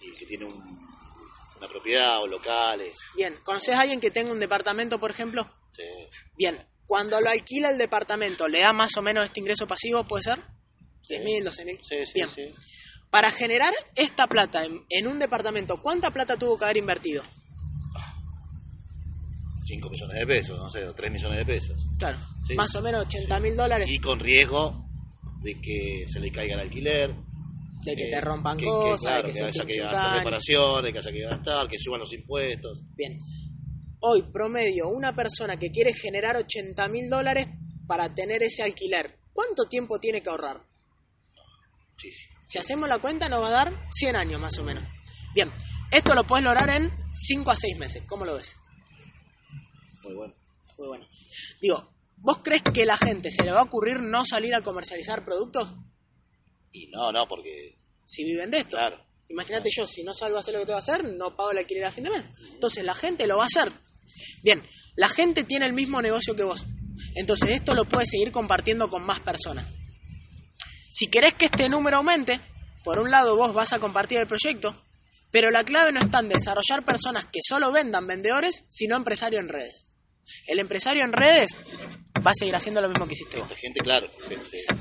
Y 0.00 0.12
que 0.16 0.26
tiene 0.26 0.44
un- 0.46 0.84
una 1.58 1.66
propiedad 1.68 2.20
o 2.20 2.26
locales. 2.26 2.94
Bien. 3.16 3.34
¿Conoces 3.44 3.74
a 3.74 3.80
alguien 3.82 4.00
que 4.00 4.10
tenga 4.10 4.32
un 4.32 4.40
departamento, 4.40 4.98
por 5.00 5.10
ejemplo? 5.10 5.48
Sí. 5.74 5.82
Bien. 6.36 6.66
Cuando 6.86 7.20
lo 7.20 7.30
alquila 7.30 7.70
el 7.70 7.78
departamento, 7.78 8.46
¿le 8.48 8.60
da 8.60 8.72
más 8.74 8.96
o 8.96 9.02
menos 9.02 9.24
este 9.24 9.40
ingreso 9.40 9.66
pasivo? 9.66 10.04
¿Puede 10.04 10.24
ser? 10.24 10.40
¿10.000, 11.08 11.42
12.000? 11.44 11.78
Sí, 11.80 12.04
sí, 12.06 12.12
Bien. 12.14 12.28
sí. 12.30 12.42
Para 13.10 13.30
generar 13.30 13.72
esta 13.96 14.26
plata 14.26 14.64
en, 14.64 14.84
en 14.90 15.06
un 15.06 15.18
departamento, 15.18 15.80
¿cuánta 15.80 16.10
plata 16.10 16.36
tuvo 16.36 16.58
que 16.58 16.64
haber 16.64 16.76
invertido? 16.78 17.22
5 19.54 19.88
millones 19.90 20.18
de 20.18 20.26
pesos, 20.26 20.58
no 20.58 20.68
sé, 20.68 20.84
o 20.86 20.94
3 20.94 21.10
millones 21.12 21.38
de 21.38 21.46
pesos. 21.46 21.86
Claro. 21.98 22.18
Sí. 22.46 22.54
Más 22.54 22.74
o 22.74 22.82
menos 22.82 23.06
80.000 23.06 23.54
dólares 23.56 23.88
Y 23.88 23.98
con 23.98 24.18
riesgo 24.20 24.86
de 25.42 25.60
que 25.60 26.04
se 26.06 26.20
le 26.20 26.30
caiga 26.32 26.54
el 26.54 26.60
alquiler. 26.60 27.14
de 27.84 27.94
que 27.96 28.08
eh, 28.08 28.10
te 28.10 28.20
rompan 28.20 28.56
que- 28.56 28.64
que, 28.64 28.70
cosas, 28.70 29.00
claro, 29.12 29.28
de 29.28 29.32
que, 29.34 29.38
que 29.40 29.44
haya 29.44 29.64
que 29.66 29.82
hacer 29.82 30.10
reparaciones, 30.18 30.92
que 30.92 30.98
haya 30.98 31.12
que 31.12 31.20
gastar, 31.22 31.68
que 31.68 31.78
suban 31.78 32.00
los 32.00 32.12
impuestos. 32.14 32.80
Bien. 32.96 33.18
Hoy, 34.00 34.22
promedio, 34.32 34.88
una 34.88 35.14
persona 35.14 35.58
que 35.58 35.70
quiere 35.70 35.92
generar 35.94 36.36
80 36.36 36.88
mil 36.88 37.08
dólares 37.10 37.46
para 37.86 38.14
tener 38.14 38.42
ese 38.42 38.62
alquiler, 38.62 39.18
¿cuánto 39.34 39.64
tiempo 39.68 39.98
tiene 39.98 40.22
que 40.22 40.30
ahorrar? 40.30 40.62
Muchísimo. 41.92 42.34
Si 42.46 42.58
hacemos 42.58 42.88
la 42.88 42.98
cuenta, 42.98 43.28
nos 43.28 43.42
va 43.42 43.48
a 43.48 43.64
dar 43.64 43.88
100 43.92 44.16
años 44.16 44.40
más 44.40 44.58
o 44.58 44.64
menos. 44.64 44.84
Bien, 45.34 45.50
esto 45.90 46.14
lo 46.14 46.24
puedes 46.24 46.44
lograr 46.44 46.68
en 46.70 46.90
5 47.14 47.50
a 47.50 47.56
6 47.56 47.78
meses. 47.78 48.02
¿Cómo 48.06 48.24
lo 48.24 48.34
ves? 48.36 48.56
Muy 50.04 50.14
bueno. 50.14 50.34
Muy 50.78 50.88
bueno. 50.88 51.06
Digo, 51.60 51.92
¿vos 52.16 52.38
crees 52.42 52.62
que 52.62 52.84
la 52.84 52.96
gente 52.96 53.30
se 53.30 53.44
le 53.44 53.52
va 53.52 53.60
a 53.60 53.64
ocurrir 53.64 54.00
no 54.00 54.24
salir 54.24 54.54
a 54.54 54.62
comercializar 54.62 55.24
productos 55.24 55.74
Y 56.72 56.88
no, 56.88 57.12
no, 57.12 57.26
porque, 57.28 57.78
si 58.04 58.24
viven 58.24 58.50
de 58.50 58.58
esto? 58.58 58.76
claro, 58.76 59.04
Imagínate 59.28 59.70
yo, 59.74 59.86
si 59.86 60.02
no 60.02 60.12
salgo 60.12 60.36
a 60.36 60.40
hacer 60.40 60.54
lo 60.54 60.60
que 60.60 60.66
tengo 60.66 60.78
que 60.78 60.82
hacer, 60.82 61.04
no 61.16 61.34
pago 61.34 61.50
el 61.50 61.58
alquiler 61.58 61.84
a 61.84 61.90
fin 61.90 62.04
de 62.04 62.10
mes. 62.10 62.24
Entonces 62.52 62.84
la 62.84 62.94
gente 62.94 63.26
lo 63.26 63.38
va 63.38 63.44
a 63.44 63.46
hacer. 63.46 63.72
Bien, 64.42 64.62
la 64.96 65.08
gente 65.08 65.44
tiene 65.44 65.66
el 65.66 65.72
mismo 65.72 66.02
negocio 66.02 66.36
que 66.36 66.44
vos. 66.44 66.66
Entonces 67.14 67.50
esto 67.50 67.74
lo 67.74 67.86
puedes 67.88 68.10
seguir 68.10 68.30
compartiendo 68.30 68.88
con 68.88 69.02
más 69.02 69.20
personas. 69.20 69.66
Si 70.90 71.08
querés 71.08 71.34
que 71.34 71.46
este 71.46 71.68
número 71.68 71.96
aumente, 71.96 72.40
por 72.84 73.00
un 73.00 73.10
lado 73.10 73.36
vos 73.36 73.52
vas 73.54 73.72
a 73.72 73.78
compartir 73.78 74.18
el 74.20 74.26
proyecto, 74.26 74.84
pero 75.32 75.50
la 75.50 75.64
clave 75.64 75.90
no 75.90 75.98
está 75.98 76.20
en 76.20 76.28
desarrollar 76.28 76.84
personas 76.84 77.26
que 77.26 77.40
solo 77.42 77.72
vendan 77.72 78.06
vendedores, 78.06 78.64
sino 78.68 78.94
empresario 78.94 79.40
en 79.40 79.48
redes. 79.48 79.88
El 80.46 80.58
empresario 80.58 81.04
en 81.04 81.12
redes 81.12 81.62
va 82.26 82.30
a 82.30 82.34
seguir 82.34 82.54
haciendo 82.56 82.80
lo 82.80 82.88
mismo 82.88 83.06
que 83.06 83.12
hiciste 83.14 83.36
vos. 83.38 83.46
esta 83.50 83.60
gente, 83.60 83.80
claro, 83.80 84.08
se- 84.28 84.58
se- 84.58 84.74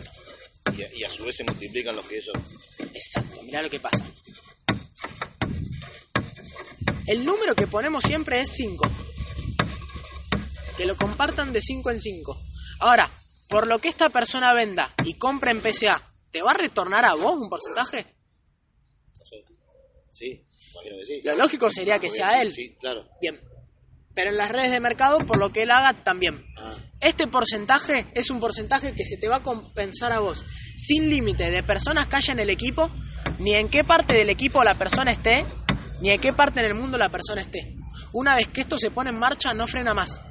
y, 0.78 0.84
a, 0.84 0.94
y 0.96 1.04
a 1.04 1.10
su 1.10 1.24
vez 1.26 1.36
se 1.36 1.44
multiplican 1.44 1.96
los 1.96 2.06
que 2.06 2.18
ellos. 2.18 2.36
Exacto, 2.94 3.42
mirá 3.44 3.62
lo 3.62 3.70
que 3.70 3.80
pasa. 3.80 4.04
El 7.06 7.26
número 7.26 7.54
que 7.54 7.68
ponemos 7.68 8.04
siempre 8.04 8.40
es 8.42 8.50
5. 8.56 8.90
Que 10.78 10.86
lo 10.86 10.96
compartan 10.96 11.52
de 11.54 11.62
5 11.62 11.92
en 11.92 12.00
5. 12.00 12.42
Ahora, 12.80 13.10
por 13.50 13.68
lo 13.68 13.80
que 13.80 13.90
esta 13.90 14.10
persona 14.10 14.54
venda 14.54 14.94
y 15.04 15.16
compre 15.16 15.52
en 15.52 15.62
PSA, 15.62 16.02
¿te 16.32 16.42
va 16.42 16.52
a 16.52 16.58
retornar 16.58 17.06
a 17.06 17.14
vos 17.14 17.36
un 17.38 17.50
porcentaje? 17.50 18.06
Sé. 19.24 19.44
Sí, 20.10 20.46
imagino 20.74 20.98
que 21.00 21.06
sí. 21.06 21.22
Lo 21.24 21.36
lógico 21.36 21.70
sería 21.70 22.00
que 22.00 22.10
sea 22.10 22.42
él. 22.42 22.52
Sí, 22.54 22.76
claro. 22.80 23.08
Bien. 23.22 23.40
Pero 24.16 24.30
en 24.30 24.38
las 24.38 24.52
redes 24.52 24.72
de 24.72 24.80
mercado, 24.80 25.20
por 25.20 25.38
lo 25.38 25.52
que 25.52 25.64
él 25.64 25.72
haga, 25.72 25.94
también. 26.04 26.46
Ah, 26.58 26.72
Este 27.00 27.28
porcentaje 27.28 28.08
es 28.14 28.30
un 28.30 28.40
porcentaje 28.40 28.94
que 28.94 29.06
se 29.06 29.18
te 29.18 29.28
va 29.28 29.38
a 29.38 29.44
compensar 29.44 30.12
a 30.12 30.20
vos, 30.20 30.44
sin 30.78 31.10
límite 31.10 31.50
de 31.50 31.64
personas 31.64 32.08
que 32.08 32.16
haya 32.16 32.34
en 32.34 32.40
el 32.40 32.50
equipo, 32.50 32.92
ni 33.40 33.56
en 33.56 33.70
qué 33.70 33.84
parte 33.84 34.14
del 34.14 34.30
equipo 34.30 34.64
la 34.64 34.76
persona 34.76 35.12
esté, 35.12 35.46
ni 36.02 36.12
en 36.12 36.20
qué 36.22 36.34
parte 36.34 36.60
en 36.60 36.68
el 36.68 36.76
mundo 36.76 36.98
la 36.98 37.10
persona 37.10 37.42
esté. 37.42 37.76
Una 38.12 38.36
vez 38.36 38.50
que 38.50 38.62
esto 38.62 38.78
se 38.78 38.92
pone 38.92 39.10
en 39.10 39.18
marcha, 39.18 39.54
no 39.54 39.66
frena 39.68 39.94
más. 39.94 40.22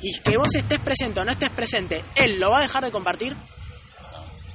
Y 0.00 0.18
que 0.20 0.36
vos 0.36 0.54
estés 0.54 0.80
presente 0.80 1.20
o 1.20 1.24
no 1.24 1.30
estés 1.30 1.50
presente, 1.50 2.04
él 2.16 2.40
lo 2.40 2.50
va 2.50 2.58
a 2.58 2.62
dejar 2.62 2.84
de 2.84 2.90
compartir, 2.90 3.36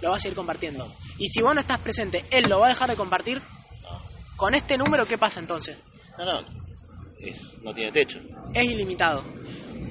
lo 0.02 0.10
va 0.10 0.18
a 0.18 0.20
seguir 0.20 0.36
compartiendo. 0.36 0.94
Y 1.18 1.30
si 1.30 1.42
vos 1.42 1.56
no 1.56 1.62
estás 1.62 1.80
presente, 1.80 2.26
él 2.32 2.46
lo 2.50 2.60
va 2.60 2.68
a 2.68 2.70
dejar 2.70 2.90
de 2.90 2.96
compartir. 2.96 3.42
Con 4.36 4.54
este 4.54 4.78
número, 4.78 5.06
¿qué 5.06 5.18
pasa 5.18 5.40
entonces? 5.40 5.78
no, 6.18 6.26
no. 6.26 6.65
Es- 7.26 7.62
no 7.64 7.74
tiene 7.74 7.92
techo. 7.92 8.20
es 8.54 8.64
ilimitado. 8.66 9.24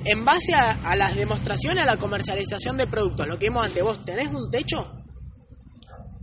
En 0.07 0.25
base 0.25 0.55
a, 0.55 0.73
a 0.91 0.97
las 0.97 1.17
demostraciones, 1.17 1.83
a 1.83 1.87
la 1.87 1.97
comercialización 1.97 2.77
de 2.77 2.87
productos, 2.87 3.27
lo 3.27 3.39
que 3.39 3.47
vimos 3.47 3.65
ante 3.67 3.83
vos, 3.83 4.05
¿tenés 4.05 4.29
un 4.29 4.51
techo? 4.51 5.01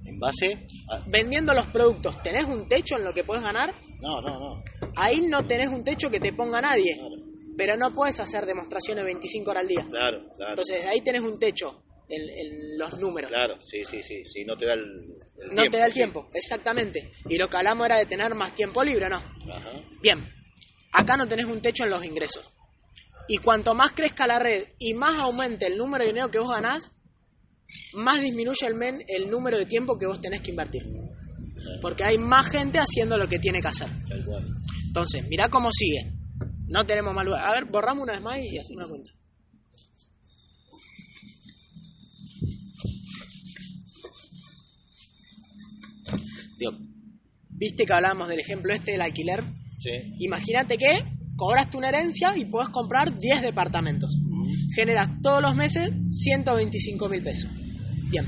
En 0.05 0.19
base 0.19 0.65
a. 0.89 0.99
Vendiendo 1.07 1.53
los 1.53 1.67
productos, 1.67 2.21
¿tenés 2.21 2.45
un 2.45 2.67
techo 2.67 2.97
en 2.97 3.03
lo 3.03 3.13
que 3.13 3.23
puedes 3.23 3.43
ganar? 3.43 3.73
No, 4.01 4.21
no, 4.21 4.39
no. 4.39 4.63
Ahí 4.95 5.21
no 5.21 5.45
tenés 5.45 5.67
un 5.69 5.83
techo 5.83 6.09
que 6.09 6.19
te 6.19 6.33
ponga 6.33 6.61
nadie, 6.61 6.95
Claro, 6.95 7.15
pero 7.57 7.77
no 7.77 7.93
puedes 7.93 8.19
hacer 8.19 8.45
demostraciones 8.45 9.03
25 9.03 9.49
horas 9.51 9.61
al 9.61 9.67
día. 9.67 9.85
claro. 9.87 10.23
claro. 10.35 10.51
Entonces 10.51 10.85
ahí 10.85 11.01
tenés 11.01 11.21
un 11.21 11.39
techo 11.39 11.83
en, 12.09 12.21
en 12.21 12.77
los 12.77 12.99
números. 12.99 13.29
Claro, 13.29 13.57
sí, 13.61 13.83
sí, 13.85 14.01
sí, 14.03 14.23
sí, 14.25 14.43
no 14.45 14.57
te 14.57 14.65
da 14.65 14.73
el, 14.73 14.81
el 15.39 15.49
no 15.49 15.55
tiempo. 15.55 15.71
te 15.71 15.77
da 15.77 15.85
el 15.85 15.91
sí. 15.91 15.99
tiempo, 15.99 16.29
exactamente. 16.33 17.11
Y 17.29 17.37
lo 17.37 17.49
que 17.49 17.57
hablamos 17.57 17.85
era 17.85 17.97
de 17.97 18.05
tener 18.05 18.33
más 18.35 18.53
tiempo 18.53 18.83
libre, 18.83 19.07
¿no? 19.09 19.17
Ajá. 19.17 19.71
Bien, 20.01 20.19
acá 20.91 21.17
no 21.17 21.27
tenés 21.27 21.45
un 21.45 21.61
techo 21.61 21.83
en 21.83 21.89
los 21.89 22.03
ingresos. 22.05 22.49
Y 23.27 23.37
cuanto 23.37 23.73
más 23.73 23.91
crezca 23.93 24.27
la 24.27 24.39
red 24.39 24.67
y 24.77 24.93
más 24.93 25.15
aumente 25.15 25.67
el 25.67 25.77
número 25.77 26.03
de 26.03 26.09
dinero 26.09 26.31
que 26.31 26.39
vos 26.39 26.51
ganás, 26.51 26.91
más 27.93 28.21
disminuye 28.21 28.65
el, 28.67 28.75
men, 28.75 29.03
el 29.07 29.29
número 29.29 29.57
de 29.57 29.65
tiempo 29.65 29.97
que 29.97 30.05
vos 30.05 30.19
tenés 30.19 30.41
que 30.41 30.51
invertir. 30.51 30.83
Porque 31.81 32.03
hay 32.03 32.17
más 32.17 32.49
gente 32.49 32.79
haciendo 32.79 33.17
lo 33.17 33.29
que 33.29 33.39
tiene 33.39 33.61
que 33.61 33.67
hacer. 33.67 33.87
Entonces, 34.87 35.27
mirá 35.27 35.49
cómo 35.49 35.71
sigue. 35.71 36.11
No 36.67 36.85
tenemos 36.85 37.13
mal 37.13 37.25
lugar. 37.25 37.45
A 37.45 37.51
ver, 37.53 37.65
borramos 37.65 38.03
una 38.03 38.13
vez 38.13 38.21
más 38.21 38.39
y 38.39 38.57
hacemos 38.57 38.83
una 38.83 38.87
cuenta. 38.87 39.11
Digo, 46.57 46.73
¿viste 47.49 47.85
que 47.85 47.93
hablábamos 47.93 48.27
del 48.27 48.39
ejemplo 48.39 48.73
este 48.73 48.91
del 48.91 49.01
alquiler? 49.01 49.43
Sí. 49.81 50.13
Imagínate 50.19 50.77
que 50.77 51.03
cobraste 51.35 51.75
una 51.75 51.89
herencia 51.89 52.37
y 52.37 52.45
podés 52.45 52.69
comprar 52.69 53.17
10 53.17 53.41
departamentos. 53.41 54.15
Generas 54.75 55.09
todos 55.23 55.41
los 55.41 55.55
meses 55.55 55.89
125 56.11 57.09
mil 57.09 57.23
pesos. 57.23 57.49
Bien. 58.11 58.25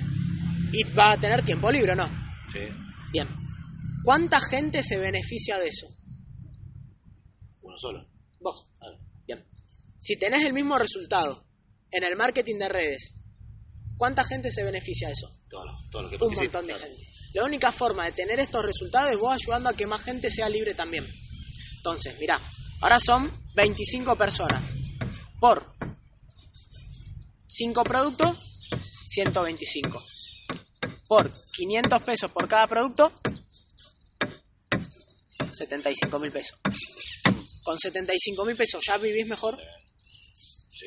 Y 0.72 0.84
vas 0.96 1.18
a 1.18 1.22
tener 1.22 1.44
tiempo 1.44 1.72
libre, 1.72 1.92
¿o 1.92 1.96
¿no? 1.96 2.08
Sí. 2.52 2.60
Bien. 3.12 3.28
¿Cuánta 4.04 4.42
gente 4.42 4.82
se 4.82 4.98
beneficia 4.98 5.60
de 5.60 5.68
eso? 5.68 5.88
Uno 7.62 7.78
solo. 7.78 8.10
Vos. 8.40 8.68
Bien. 9.28 9.46
Si 10.00 10.18
tenés 10.18 10.44
el 10.44 10.54
mismo 10.54 10.80
resultado 10.80 11.46
en 11.92 12.04
el 12.04 12.16
marketing 12.16 12.58
de 12.58 12.70
redes, 12.70 13.16
¿cuánta 13.96 14.24
gente 14.24 14.50
se 14.50 14.64
beneficia 14.64 15.08
de 15.08 15.14
eso? 15.14 15.30
Todo 15.52 15.66
lo, 15.66 15.74
todo 15.92 16.02
lo 16.02 16.10
que 16.10 16.16
Un 16.16 16.34
montón 16.34 16.66
de 16.66 16.74
claro. 16.74 16.88
gente. 16.88 17.04
La 17.36 17.44
única 17.46 17.72
forma 17.72 18.06
de 18.06 18.12
tener 18.12 18.40
estos 18.40 18.66
resultados 18.66 19.12
es 19.12 19.20
vos 19.20 19.34
ayudando 19.34 19.70
a 19.70 19.74
que 19.74 19.86
más 19.86 20.02
gente 20.02 20.32
sea 20.32 20.50
libre 20.50 20.74
también. 20.74 21.06
Entonces, 21.86 22.18
mirá, 22.18 22.40
ahora 22.80 22.98
son 22.98 23.30
25 23.56 24.16
personas. 24.16 24.64
Por 25.38 25.76
5 27.46 27.84
productos, 27.84 28.38
125. 29.06 30.02
por 31.06 31.34
500 31.52 32.04
pesos 32.04 32.32
por 32.32 32.48
cada 32.48 32.68
producto, 32.68 33.12
75 35.52 36.20
mil 36.20 36.32
pesos. 36.32 36.58
Con 37.64 37.78
75 37.78 38.46
mil 38.46 38.56
pesos 38.56 38.82
ya 38.88 38.98
vivís 38.98 39.28
mejor. 39.28 39.58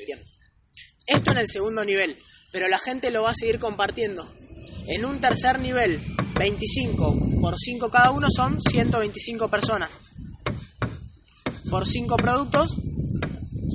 Bien. 0.06 0.24
Esto 1.06 1.32
en 1.32 1.38
el 1.38 1.46
segundo 1.46 1.84
nivel, 1.84 2.18
pero 2.52 2.68
la 2.68 2.78
gente 2.78 3.10
lo 3.10 3.24
va 3.24 3.32
a 3.32 3.34
seguir 3.34 3.58
compartiendo. 3.58 4.32
En 4.88 5.04
un 5.04 5.20
tercer 5.20 5.60
nivel, 5.60 6.00
25 6.38 7.40
por 7.42 7.54
5 7.58 7.90
cada 7.90 8.12
uno 8.12 8.28
son 8.30 8.58
125 8.62 9.50
personas. 9.50 9.90
Por 11.70 11.86
5 11.86 12.16
productos 12.16 12.76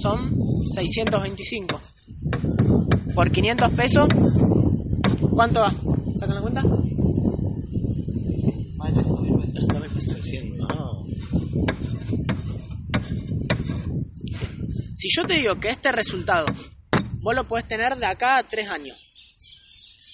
son 0.01 0.33
625. 0.73 1.81
Por 3.13 3.31
500 3.31 3.71
pesos, 3.73 4.07
¿cuánto 5.33 5.59
va? 5.59 5.73
¿Sacan 6.17 6.35
la 6.35 6.41
cuenta? 6.41 6.63
Más 8.75 8.95
de 8.95 9.01
300 9.01 9.21
mil 9.21 9.35
pesos. 9.39 9.53
300 9.67 9.81
mil 9.81 9.89
pesos. 9.91 10.15
Recién, 10.17 10.57
no. 10.57 11.05
Si 14.95 15.09
yo 15.15 15.25
te 15.25 15.33
digo 15.33 15.59
que 15.59 15.69
este 15.69 15.91
resultado 15.91 16.45
vos 17.21 17.35
lo 17.35 17.47
podés 17.47 17.67
tener 17.67 17.97
de 17.97 18.05
acá 18.05 18.37
a 18.37 18.43
3 18.43 18.69
años, 18.69 19.07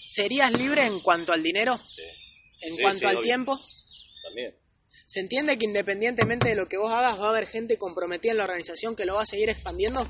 ¿serías 0.07 0.51
libre 0.51 0.85
en 0.85 0.99
cuanto 1.01 1.33
al 1.33 1.43
dinero? 1.43 1.77
Sí. 1.77 2.01
¿En 2.69 2.75
Sí, 2.75 2.81
cuanto 2.81 2.99
sí, 3.01 3.05
al 3.05 3.15
obvio. 3.17 3.23
tiempo? 3.23 3.59
También. 4.27 4.55
¿Se 5.07 5.21
entiende 5.21 5.57
que 5.57 5.65
independientemente 5.65 6.49
de 6.49 6.55
lo 6.55 6.67
que 6.67 6.77
vos 6.77 6.91
hagas 6.91 7.17
va 7.17 7.27
a 7.27 7.29
haber 7.29 7.47
gente 7.47 7.77
comprometida 7.77 8.33
en 8.33 8.39
la 8.39 8.43
organización 8.43 8.93
que 8.93 9.05
lo 9.05 9.15
va 9.15 9.21
a 9.21 9.25
seguir 9.25 9.49
expandiendo? 9.49 10.05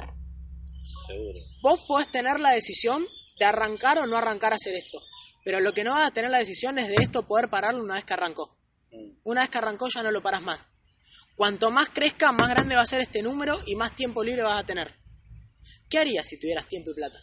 Seguro. 1.06 1.40
Vos 1.62 1.82
podés 1.88 2.10
tener 2.10 2.40
la 2.40 2.52
decisión 2.52 3.06
de 3.38 3.46
arrancar 3.46 4.00
o 4.00 4.08
no 4.08 4.18
arrancar 4.18 4.54
a 4.54 4.56
hacer 4.56 4.74
esto. 4.74 5.00
Pero 5.46 5.60
lo 5.60 5.72
que 5.72 5.84
no 5.84 5.92
vas 5.92 6.08
a 6.08 6.12
tener 6.12 6.32
la 6.32 6.40
decisión 6.40 6.80
es 6.80 6.88
de 6.88 6.96
esto 6.96 7.28
poder 7.28 7.48
pararlo 7.48 7.84
una 7.84 7.94
vez 7.94 8.06
que 8.06 8.14
arrancó. 8.14 8.58
Mm. 8.92 9.20
Una 9.24 9.42
vez 9.42 9.52
que 9.52 9.60
arrancó 9.60 9.88
ya 9.88 10.02
no 10.02 10.10
lo 10.10 10.24
paras 10.24 10.42
más. 10.42 10.60
Cuanto 11.36 11.70
más 11.70 11.90
crezca, 11.90 12.32
más 12.32 12.50
grande 12.50 12.76
va 12.76 12.82
a 12.82 12.88
ser 12.88 13.02
este 13.02 13.22
número 13.22 13.62
y 13.68 13.76
más 13.76 13.96
tiempo 13.96 14.24
libre 14.24 14.42
vas 14.42 14.58
a 14.58 14.66
tener. 14.66 14.96
¿Qué 15.88 16.00
harías 16.00 16.26
si 16.28 16.40
tuvieras 16.40 16.68
tiempo 16.68 16.90
y 16.90 16.96
plata? 16.96 17.20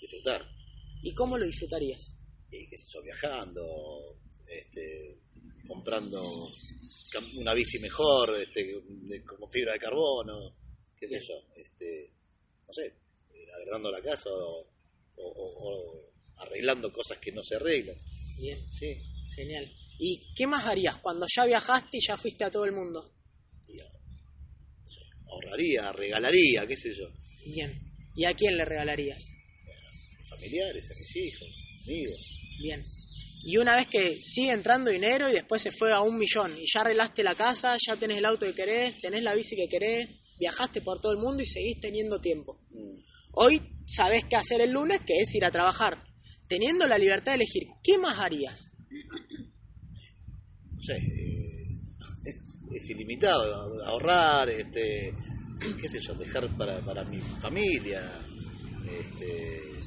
Disfrutar. 0.00 0.46
¿Y 1.02 1.12
cómo 1.12 1.36
lo 1.36 1.44
disfrutarías? 1.44 2.14
y 2.50 2.66
qué 2.68 2.78
sé 2.78 2.86
yo, 2.94 3.02
viajando, 3.02 4.16
este, 4.46 5.18
comprando 5.68 6.50
una 7.36 7.54
bici 7.54 7.78
mejor, 7.78 8.36
este, 8.40 8.80
de- 8.86 9.22
como 9.24 9.48
fibra 9.50 9.74
de 9.74 9.78
carbono, 9.78 10.56
qué 10.98 11.06
sé 11.06 11.20
yo, 11.20 11.34
este, 11.56 12.10
no 12.66 12.72
sé, 12.72 12.86
eh, 12.86 13.46
agregando 13.56 13.90
la 13.90 14.02
casa 14.02 14.28
o, 14.30 14.66
o- 15.16 16.10
arreglando 16.38 16.92
cosas 16.92 17.18
que 17.18 17.32
no 17.32 17.42
se 17.42 17.56
arreglan. 17.56 17.96
Bien, 18.38 18.58
Sí, 18.72 18.96
genial. 19.34 19.72
¿Y 19.98 20.32
qué 20.34 20.46
más 20.46 20.64
harías 20.66 20.96
cuando 20.98 21.26
ya 21.34 21.44
viajaste 21.44 21.98
y 21.98 22.00
ya 22.06 22.16
fuiste 22.16 22.44
a 22.44 22.50
todo 22.50 22.64
el 22.64 22.72
mundo? 22.72 23.12
y, 23.68 23.80
ah, 23.80 23.88
no 24.84 24.88
sé, 24.88 25.00
ahorraría, 25.30 25.92
regalaría, 25.92 26.66
qué 26.66 26.76
sé 26.76 26.92
yo, 26.94 27.08
Bien. 27.46 27.72
¿Y 28.14 28.24
a 28.24 28.34
quién 28.34 28.56
le 28.56 28.64
regalarías? 28.64 29.22
a 29.28 30.18
mis 30.18 30.28
familiares, 30.28 30.90
a 30.90 30.94
mis 30.98 31.16
hijos, 31.16 31.62
amigos. 31.84 32.30
Bien. 32.60 32.84
Y 33.42 33.56
una 33.56 33.76
vez 33.76 33.86
que 33.86 34.20
sigue 34.20 34.50
entrando 34.50 34.90
dinero 34.90 35.28
y 35.28 35.32
después 35.32 35.62
se 35.62 35.70
fue 35.70 35.92
a 35.92 36.00
un 36.00 36.18
millón 36.18 36.52
y 36.58 36.64
ya 36.72 36.80
arreglaste 36.80 37.22
la 37.22 37.34
casa, 37.34 37.76
ya 37.86 37.96
tenés 37.96 38.18
el 38.18 38.24
auto 38.24 38.46
que 38.46 38.54
querés, 38.54 39.00
tenés 39.00 39.22
la 39.22 39.34
bici 39.34 39.56
que 39.56 39.68
querés, 39.68 40.08
viajaste 40.38 40.82
por 40.82 41.00
todo 41.00 41.12
el 41.12 41.18
mundo 41.18 41.42
y 41.42 41.46
seguís 41.46 41.80
teniendo 41.80 42.20
tiempo. 42.20 42.60
Mm, 42.70 42.98
Hoy 43.40 43.62
sabés 43.86 44.24
qué 44.24 44.34
hacer 44.34 44.60
el 44.60 44.72
lunes, 44.72 45.00
que 45.06 45.20
es 45.20 45.32
ir 45.34 45.44
a 45.44 45.52
trabajar. 45.52 46.04
Teniendo 46.48 46.88
la 46.88 46.98
libertad 46.98 47.32
de 47.32 47.36
elegir, 47.36 47.68
¿qué 47.84 47.96
más 47.98 48.18
harías? 48.18 48.70
no 50.72 50.80
sé, 50.80 50.96
eh, 50.96 51.78
es, 52.24 52.40
es 52.72 52.90
ilimitado, 52.90 53.84
ahorrar, 53.84 54.50
este, 54.50 55.14
qué 55.80 55.88
sé 55.88 56.00
yo, 56.00 56.14
dejar 56.14 56.56
para, 56.56 56.84
para 56.84 57.04
mi 57.04 57.20
familia, 57.20 58.10
este, 58.90 59.77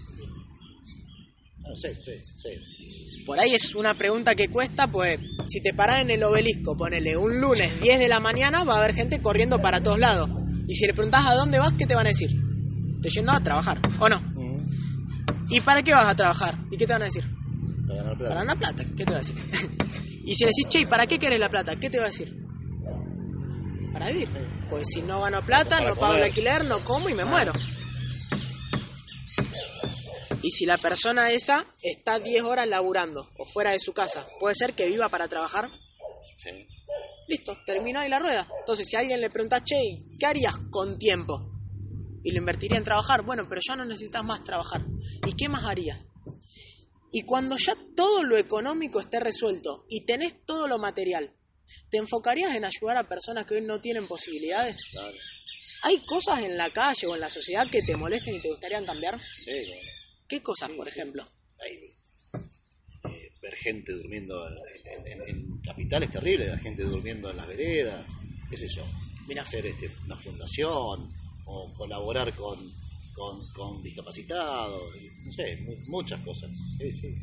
sé, 1.76 1.96
sí, 2.04 2.12
sí, 2.36 3.24
Por 3.26 3.40
ahí 3.40 3.54
es 3.54 3.76
una 3.76 3.98
pregunta 3.98 4.36
que 4.36 4.50
cuesta, 4.50 4.88
pues 4.88 5.20
si 5.48 5.62
te 5.62 5.74
parás 5.74 6.02
en 6.02 6.12
el 6.12 6.24
obelisco, 6.24 6.76
ponele 6.76 7.16
un 7.18 7.40
lunes 7.40 7.80
10 7.82 8.00
de 8.00 8.08
la 8.08 8.20
mañana, 8.20 8.64
va 8.64 8.76
a 8.76 8.78
haber 8.80 8.94
gente 8.94 9.22
corriendo 9.22 9.60
para 9.62 9.82
todos 9.82 10.00
lados. 10.00 10.30
Y 10.68 10.74
si 10.74 10.86
le 10.86 10.94
preguntás 10.94 11.26
a 11.28 11.36
dónde 11.36 11.60
vas, 11.60 11.74
¿qué 11.74 11.86
te 11.86 11.96
van 11.96 12.08
a 12.08 12.10
decir? 12.10 12.32
Estoy 12.96 13.12
yendo 13.12 13.32
a 13.32 13.42
trabajar, 13.42 13.80
¿o 14.00 14.10
no? 14.10 14.22
¿Y 15.50 15.60
para 15.62 15.84
qué 15.84 15.94
vas 15.94 16.08
a 16.08 16.16
trabajar? 16.16 16.58
¿Y 16.72 16.78
qué 16.78 16.86
te 16.86 16.94
van 16.94 17.02
a 17.02 17.06
decir? 17.06 17.26
para 17.88 18.04
ganar 18.04 18.18
plata. 18.18 18.30
Para 18.30 18.42
ganar 18.42 18.58
plata, 18.58 18.84
¿qué 18.96 19.06
te 19.06 19.12
va 19.12 19.18
a 19.18 19.20
decir? 19.20 19.36
y 20.24 20.36
si 20.36 20.44
le 20.44 20.50
decís, 20.50 20.66
che, 20.70 20.80
¿y 20.80 20.86
para 20.86 21.08
qué 21.08 21.20
querés 21.20 21.40
la 21.40 21.50
plata? 21.50 21.76
¿Qué 21.76 21.90
te 21.90 21.98
va 21.98 22.06
a 22.06 22.08
decir? 22.08 22.36
Para 23.92 24.08
vivir. 24.08 24.30
Pues 24.70 24.88
si 24.94 25.02
no 25.02 25.22
gano 25.22 25.42
plata, 25.46 25.82
no 25.82 25.96
pago 25.96 26.14
el 26.14 26.24
alquiler, 26.24 26.66
no 26.66 26.84
como 26.84 27.10
y 27.10 27.14
me 27.14 27.26
muero. 27.26 27.52
Y 30.44 30.52
si 30.52 30.66
la 30.66 30.78
persona 30.78 31.32
esa 31.32 31.66
está 31.82 32.20
10 32.20 32.44
horas 32.44 32.68
laburando 32.68 33.30
o 33.38 33.46
fuera 33.46 33.72
de 33.72 33.80
su 33.80 33.94
casa, 33.94 34.28
puede 34.40 34.56
ser 34.56 34.74
que 34.74 34.88
viva 34.88 35.10
para 35.10 35.28
trabajar. 35.28 35.70
Sí. 36.38 36.68
Listo, 37.28 37.58
terminó 37.66 38.00
ahí 38.00 38.10
la 38.10 38.20
rueda. 38.20 38.48
Entonces, 38.60 38.88
si 38.88 38.96
a 38.96 39.00
alguien 39.00 39.22
le 39.22 39.30
pregunta, 39.30 39.64
che, 39.64 39.78
¿qué 40.20 40.26
harías 40.26 40.56
con 40.72 40.98
tiempo? 40.98 41.50
Y 42.24 42.32
lo 42.32 42.40
invertiría 42.40 42.78
en 42.78 42.84
trabajar. 42.84 43.24
Bueno, 43.24 43.46
pero 43.48 43.62
ya 43.66 43.76
no 43.76 43.86
necesitas 43.86 44.24
más 44.24 44.44
trabajar. 44.44 44.82
¿Y 45.28 45.34
qué 45.34 45.48
más 45.48 45.64
harías? 45.64 46.00
Y 47.12 47.24
cuando 47.24 47.58
ya 47.58 47.76
todo 47.96 48.24
lo 48.24 48.38
económico 48.38 49.00
esté 49.00 49.20
resuelto 49.20 49.86
y 49.90 50.06
tenés 50.06 50.46
todo 50.46 50.68
lo 50.68 50.78
material, 50.78 51.36
¿te 51.90 51.98
enfocarías 51.98 52.56
en 52.56 52.66
ayudar 52.66 52.98
a 52.98 53.08
personas 53.08 53.46
que 53.46 53.56
hoy 53.56 53.62
no 53.62 53.80
tienen 53.80 54.08
posibilidades? 54.08 54.78
Claro. 54.92 55.16
¿Hay 55.84 56.06
cosas 56.06 56.40
en 56.40 56.58
la 56.58 56.72
calle 56.72 57.08
o 57.08 57.16
en 57.16 57.22
la 57.22 57.30
sociedad 57.30 57.68
que 57.70 57.82
te 57.82 57.96
molesten 57.96 58.36
y 58.36 58.42
te 58.42 58.50
gustarían 58.50 58.86
cambiar? 58.86 59.20
Sí, 59.44 59.52
bueno. 59.52 60.01
¿Qué 60.32 60.42
cosas, 60.42 60.70
por 60.72 60.88
ejemplo? 60.88 61.28
Hay, 61.62 61.74
eh, 63.14 63.32
ver 63.42 63.56
gente 63.56 63.92
durmiendo 63.92 64.48
en, 64.48 65.06
en- 65.08 65.22
en 65.28 65.62
capital 65.62 66.04
es 66.04 66.12
terrible, 66.12 66.48
la 66.48 66.58
gente 66.58 66.84
durmiendo 66.84 67.30
en 67.32 67.36
las 67.36 67.48
veredas, 67.48 68.06
qué 68.50 68.56
sé 68.56 68.66
yo. 68.74 68.84
Mirá. 69.28 69.42
Hacer 69.42 69.66
este, 69.66 69.90
una 70.06 70.16
fundación 70.16 71.10
o 71.46 71.74
colaborar 71.74 72.34
con, 72.34 72.58
con, 73.14 73.46
con 73.54 73.84
discapacitados, 73.84 74.82
y, 74.96 75.10
no 75.26 75.32
sé, 75.34 75.58
mu- 75.66 75.76
muchas 75.88 76.22
cosas. 76.22 76.50
Sí, 76.78 76.92
sí. 76.94 77.14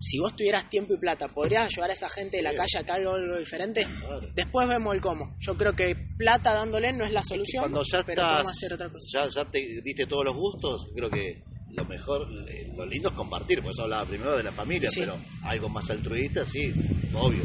Si 0.00 0.18
vos 0.18 0.34
tuvieras 0.34 0.68
tiempo 0.68 0.94
y 0.94 0.98
plata, 0.98 1.28
¿podrías 1.28 1.66
ayudar 1.66 1.90
a 1.90 1.92
esa 1.94 2.08
gente 2.08 2.38
de 2.38 2.42
la 2.42 2.54
calle 2.54 2.78
a 2.78 2.82
que 2.82 2.90
haga 2.92 3.14
algo 3.14 3.38
diferente? 3.38 3.84
Claro. 4.00 4.28
Después 4.34 4.68
vemos 4.68 4.94
el 4.96 5.00
cómo. 5.00 5.36
Yo 5.38 5.56
creo 5.56 5.74
que 5.76 5.94
plata 6.18 6.54
dándole 6.54 6.92
no 6.92 7.04
es 7.04 7.12
la 7.12 7.22
solución, 7.22 7.62
Cuando 7.62 7.84
ya 7.84 8.02
pero 8.04 8.20
estás, 8.22 8.48
hacer 8.48 8.74
otra 8.74 8.90
cosa. 8.90 9.06
ya, 9.12 9.28
ya 9.28 9.48
te 9.50 9.80
diste 9.82 10.06
todos 10.06 10.24
los 10.24 10.36
gustos, 10.36 10.88
creo 10.94 11.08
que 11.08 11.44
lo 11.72 11.84
mejor, 11.86 12.28
eh, 12.48 12.72
lo 12.76 12.84
lindo 12.84 13.08
es 13.08 13.14
compartir, 13.14 13.62
por 13.62 13.70
eso 13.72 13.82
hablaba 13.82 14.04
primero 14.06 14.36
de 14.36 14.42
la 14.42 14.52
familia, 14.52 14.90
Sí. 14.90 15.00
pero 15.00 15.16
algo 15.44 15.68
más 15.68 15.88
altruista, 15.90 16.44
sí, 16.44 16.72
obvio, 17.14 17.42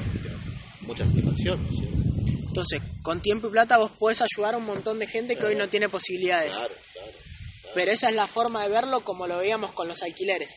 mucha 0.81 1.05
satisfacción. 1.05 1.65
Entonces, 2.47 2.81
con 3.03 3.21
tiempo 3.21 3.47
y 3.47 3.51
plata 3.51 3.77
vos 3.77 3.91
podés 3.91 4.21
ayudar 4.21 4.55
a 4.55 4.57
un 4.57 4.65
montón 4.65 4.99
de 4.99 5.07
gente 5.07 5.35
que 5.35 5.45
hoy 5.45 5.55
no 5.55 5.67
tiene 5.69 5.89
posibilidades. 5.89 6.55
Claro, 6.55 6.73
claro. 6.93 7.11
Pero 7.75 7.91
esa 7.91 8.09
es 8.09 8.15
la 8.15 8.25
forma 8.27 8.63
de 8.63 8.69
verlo 8.69 9.01
como 9.01 9.27
lo 9.27 9.37
veíamos 9.37 9.71
con 9.73 9.87
los 9.87 10.01
alquileres. 10.01 10.51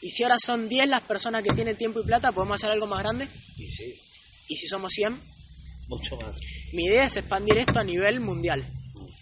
Y 0.00 0.10
si 0.10 0.22
ahora 0.24 0.36
son 0.44 0.68
10 0.68 0.88
las 0.88 1.02
personas 1.02 1.42
que 1.42 1.50
tienen 1.52 1.76
tiempo 1.76 2.00
y 2.00 2.04
plata, 2.04 2.32
¿podemos 2.32 2.54
hacer 2.56 2.70
algo 2.70 2.86
más 2.86 3.00
grande? 3.00 3.28
Y 3.56 3.70
sí, 3.70 3.94
Y 4.48 4.56
si 4.56 4.66
somos 4.66 4.92
100, 4.92 5.16
mucho 5.88 6.16
más. 6.16 6.36
mi 6.72 6.84
idea 6.86 7.04
es 7.04 7.16
expandir 7.16 7.58
esto 7.58 7.78
a 7.78 7.84
nivel 7.84 8.20
mundial. 8.20 8.64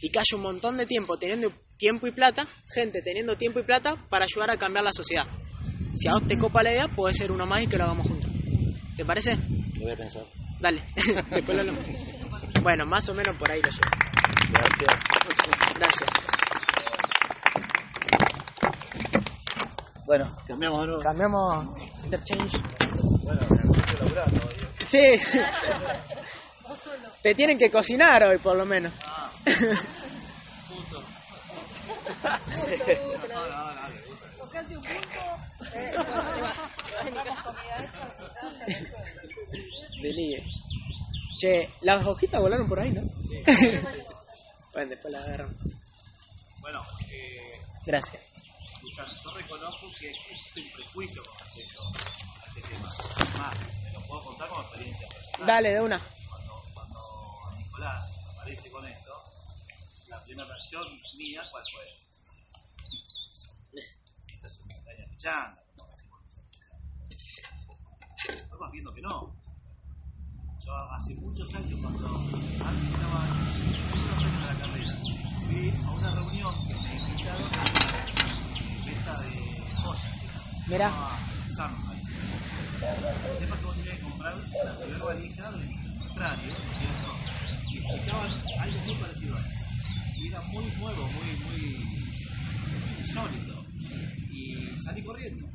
Y 0.01 0.09
que 0.11 0.19
haya 0.21 0.37
un 0.37 0.43
montón 0.43 0.77
de 0.77 0.87
tiempo 0.87 1.19
teniendo 1.19 1.53
tiempo 1.81 2.07
y 2.07 2.11
plata, 2.11 2.47
gente 2.75 3.01
teniendo 3.01 3.37
tiempo 3.37 3.59
y 3.59 3.63
plata 3.63 3.97
para 4.11 4.27
ayudar 4.27 4.51
a 4.51 4.59
cambiar 4.59 4.85
la 4.85 4.93
sociedad. 4.93 5.27
Si 5.95 6.09
a 6.09 6.13
vos 6.13 6.27
te 6.27 6.37
copa 6.37 6.63
la 6.63 6.73
idea, 6.73 6.89
puede 6.89 7.15
ser 7.15 7.33
uno 7.33 7.47
más 7.47 7.63
y 7.63 7.67
que 7.67 7.79
lo 7.79 7.85
hagamos 7.85 8.07
juntos. 8.07 8.31
¿Te 8.95 9.05
parece? 9.05 9.37
Lo 9.77 9.85
voy 9.85 9.93
a 9.93 9.97
pensar. 9.97 10.23
Dale. 10.61 10.85
Después 11.31 11.57
lo 11.57 11.61
hablamos. 11.61 11.83
Bueno, 12.63 12.85
más 12.85 13.09
o 13.09 13.15
menos 13.15 13.35
por 13.37 13.51
ahí 13.51 13.63
lo 13.63 13.71
llevo. 13.71 13.81
Gracias. 14.53 14.99
Gracias. 15.75 16.11
Bueno, 20.05 20.37
cambiamos 20.47 20.81
de 20.83 20.87
nuevo. 20.87 21.03
Cambiamos 21.03 21.67
interchange. 22.05 22.59
Bueno, 23.23 23.41
me 23.49 23.57
estoy 23.57 24.01
laburando. 24.01 24.49
Sí. 24.81 25.19
Te 27.23 27.35
tienen 27.35 27.59
que 27.59 27.71
cocinar 27.71 28.23
hoy, 28.25 28.37
por 28.37 28.57
lo 28.57 28.67
menos. 28.67 28.93
Tocate 29.47 29.87
un 30.69 30.85
punto, 30.85 31.01
Eh, 31.01 31.05
bueno, 31.05 31.07
te 31.07 31.07
vas. 31.07 31.39
Te 31.81 31.89
vas 31.89 32.09
de 32.09 32.09
mi 32.09 32.10
comida 37.43 37.85
hecha, 37.85 38.15
Deligue. 40.03 40.45
Che, 41.39 41.71
las 41.83 42.07
hojitas 42.07 42.41
volaron 42.41 42.69
por 42.69 42.79
ahí, 42.81 42.91
¿no? 42.93 43.03
bueno, 44.73 44.91
después 44.91 45.13
las 45.15 45.25
agarran. 45.25 45.57
Bueno, 46.61 46.85
eh, 47.11 47.61
Gracias. 47.87 48.23
escuchamos 48.75 49.13
sea, 49.15 49.23
yo 49.25 49.31
reconozco 49.39 49.87
que 49.99 50.11
existe 50.11 50.61
un 50.61 50.71
prejuicio 50.73 51.23
con 51.25 51.39
respecto 51.39 51.83
a 51.83 52.47
este 52.49 52.61
tema. 52.75 52.95
Más, 53.39 53.57
me 53.85 53.93
lo 53.93 54.01
puedo 54.03 54.25
contar 54.25 54.49
como 54.49 54.63
experiencia 54.63 55.09
personal. 55.09 55.47
Dale, 55.47 55.71
de 55.71 55.81
una. 55.81 56.01
Cuando, 56.29 56.63
cuando 56.75 57.53
Nicolás 57.57 58.19
aparece 58.35 58.71
con 58.71 58.87
esto, 58.87 59.23
la 60.09 60.23
primera 60.25 60.47
reacción 60.47 60.87
mía, 61.17 61.43
¿cuál 61.51 61.65
fue? 61.73 62.01
Esta 64.29 64.49
es 64.49 64.61
decimos 65.21 66.23
nosotros. 66.25 66.49
Estamos 68.27 68.71
viendo 68.73 68.95
que 68.95 69.03
no. 69.03 69.37
Yo 70.65 70.73
hace 70.93 71.15
muchos 71.17 71.55
años, 71.55 71.79
cuando 71.81 72.07
antes 72.09 72.89
estaba 72.89 73.27
en 74.17 74.47
la 74.47 74.55
carrera, 74.61 74.95
fui 75.47 75.73
a 75.85 75.91
una 75.91 76.11
reunión 76.15 76.55
que 76.69 76.75
me 76.75 76.97
invitaron 76.97 77.43
a 77.43 77.65
venta 78.87 79.21
de 79.21 79.31
joyas. 79.83 80.23
era. 80.23 80.39
Mirá. 80.69 80.89
Se 80.89 80.95
llamaba 80.95 81.19
Sam, 81.55 81.87
parece. 81.87 82.13
El 83.31 83.39
tema 83.39 83.57
que 83.59 83.65
vos 83.65 83.77
tenías 83.77 83.97
que 83.97 84.03
comprar 84.03 84.35
la 84.65 84.79
primera 84.79 85.05
valija 85.05 85.53
del 85.53 85.99
contrario, 85.99 86.53
¿no 86.65 86.71
es 86.71 86.79
cierto? 86.79 87.11
Y 87.69 87.79
explicaban 87.79 88.33
algo 88.59 88.79
muy 88.87 88.95
parecido 88.97 89.37
a 89.37 89.41
eso. 89.41 89.49
Y 90.17 90.29
era 90.29 90.41
muy 90.43 90.65
nuevo, 90.79 91.09
muy, 91.09 91.31
muy 91.45 91.61
insólito. 92.99 93.50
Y 94.41 94.79
salí 94.79 95.03
corriendo. 95.03 95.47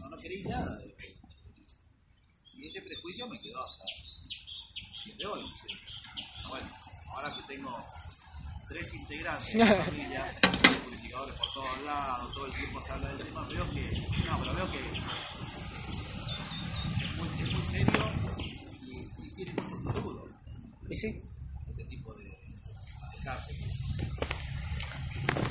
No, 0.00 0.08
no, 0.08 0.16
quería 0.16 0.48
nada 0.48 0.76
de 0.76 0.94
Y 2.54 2.66
ese 2.66 2.82
prejuicio 2.82 3.28
me 3.28 3.40
quedó 3.40 3.60
hasta 3.60 3.84
el 5.04 5.16
día 5.16 5.16
de 5.16 5.26
hoy. 5.26 5.44
¿sí? 5.54 5.68
Bueno, 6.48 6.66
ahora 7.14 7.32
que 7.34 7.42
tengo 7.54 7.84
tres 8.68 8.94
integrantes 8.94 9.52
de 9.52 9.64
la 9.64 9.84
familia, 9.84 10.32
purificadores 10.84 11.34
por 11.36 11.52
todos 11.54 11.82
lados, 11.84 12.34
todo 12.34 12.46
el 12.46 12.52
tiempo 12.54 12.80
se 12.82 12.92
habla 12.92 13.08
del 13.08 13.18
tema, 13.26 13.48
veo 13.48 13.70
que, 13.70 14.06
no, 14.26 14.38
pero 14.40 14.54
veo 14.54 14.70
que 14.72 14.78
es 14.78 14.84
muy, 17.16 17.28
es 17.42 17.52
muy 17.52 17.62
serio 17.62 18.10
y, 18.38 19.26
y 19.26 19.30
tiene 19.36 19.52
mucho 19.62 19.76
futuro 19.76 20.28
¿Y 20.88 20.96
sí? 20.96 21.22
este 21.68 21.84
tipo 21.84 22.14
de, 22.14 22.24
de 22.24 23.24
cárcel. 23.24 23.56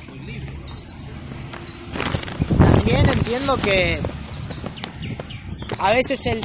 Muy 0.07 0.19
libre, 0.19 0.48
que 3.61 3.99
a 5.77 5.93
veces 5.93 6.25
el 6.25 6.41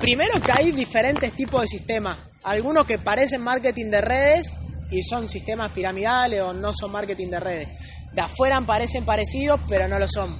primero 0.00 0.40
que 0.40 0.52
hay 0.52 0.70
diferentes 0.70 1.32
tipos 1.32 1.62
de 1.62 1.66
sistemas. 1.66 2.16
Algunos 2.44 2.86
que 2.86 2.96
parecen 2.96 3.42
marketing 3.42 3.90
de 3.90 4.00
redes 4.00 4.54
y 4.92 5.02
son 5.02 5.28
sistemas 5.28 5.72
piramidales 5.72 6.40
o 6.42 6.52
no 6.52 6.72
son 6.72 6.92
marketing 6.92 7.30
de 7.30 7.40
redes. 7.40 7.68
De 8.12 8.20
afuera 8.20 8.60
parecen 8.60 9.04
parecidos, 9.04 9.60
pero 9.68 9.88
no 9.88 9.98
lo 9.98 10.06
son. 10.06 10.36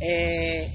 Eh, 0.00 0.72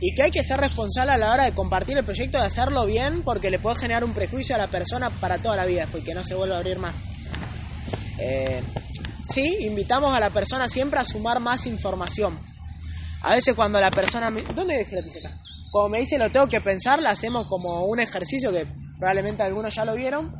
y 0.00 0.14
que 0.14 0.22
hay 0.22 0.30
que 0.30 0.42
ser 0.42 0.58
responsable 0.58 1.12
a 1.12 1.18
la 1.18 1.30
hora 1.30 1.44
de 1.44 1.52
compartir 1.52 1.98
el 1.98 2.04
proyecto, 2.04 2.38
de 2.38 2.46
hacerlo 2.46 2.86
bien, 2.86 3.22
porque 3.22 3.50
le 3.50 3.58
puede 3.58 3.76
generar 3.76 4.04
un 4.04 4.14
prejuicio 4.14 4.54
a 4.54 4.58
la 4.58 4.68
persona 4.68 5.10
para 5.10 5.36
toda 5.36 5.54
la 5.54 5.66
vida, 5.66 5.86
porque 5.92 6.14
no 6.14 6.24
se 6.24 6.34
vuelve 6.34 6.54
a 6.54 6.58
abrir 6.58 6.78
más. 6.78 6.94
Eh, 8.18 8.62
sí, 9.22 9.58
invitamos 9.60 10.14
a 10.14 10.18
la 10.18 10.30
persona 10.30 10.66
siempre 10.66 10.98
a 10.98 11.04
sumar 11.04 11.40
más 11.40 11.66
información. 11.66 12.38
A 13.22 13.34
veces 13.34 13.54
cuando 13.54 13.80
la 13.80 13.90
persona 13.90 14.30
me... 14.30 14.42
¿Dónde 14.42 14.76
dejé 14.76 14.96
la 14.96 15.02
piseta? 15.02 15.40
Cuando 15.70 15.90
me 15.90 15.98
dice 16.00 16.18
lo 16.18 16.30
tengo 16.30 16.48
que 16.48 16.60
pensar, 16.60 17.00
la 17.00 17.10
hacemos 17.10 17.46
como 17.46 17.86
un 17.86 18.00
ejercicio 18.00 18.50
que 18.50 18.66
probablemente 18.98 19.42
algunos 19.42 19.74
ya 19.74 19.84
lo 19.84 19.94
vieron. 19.94 20.34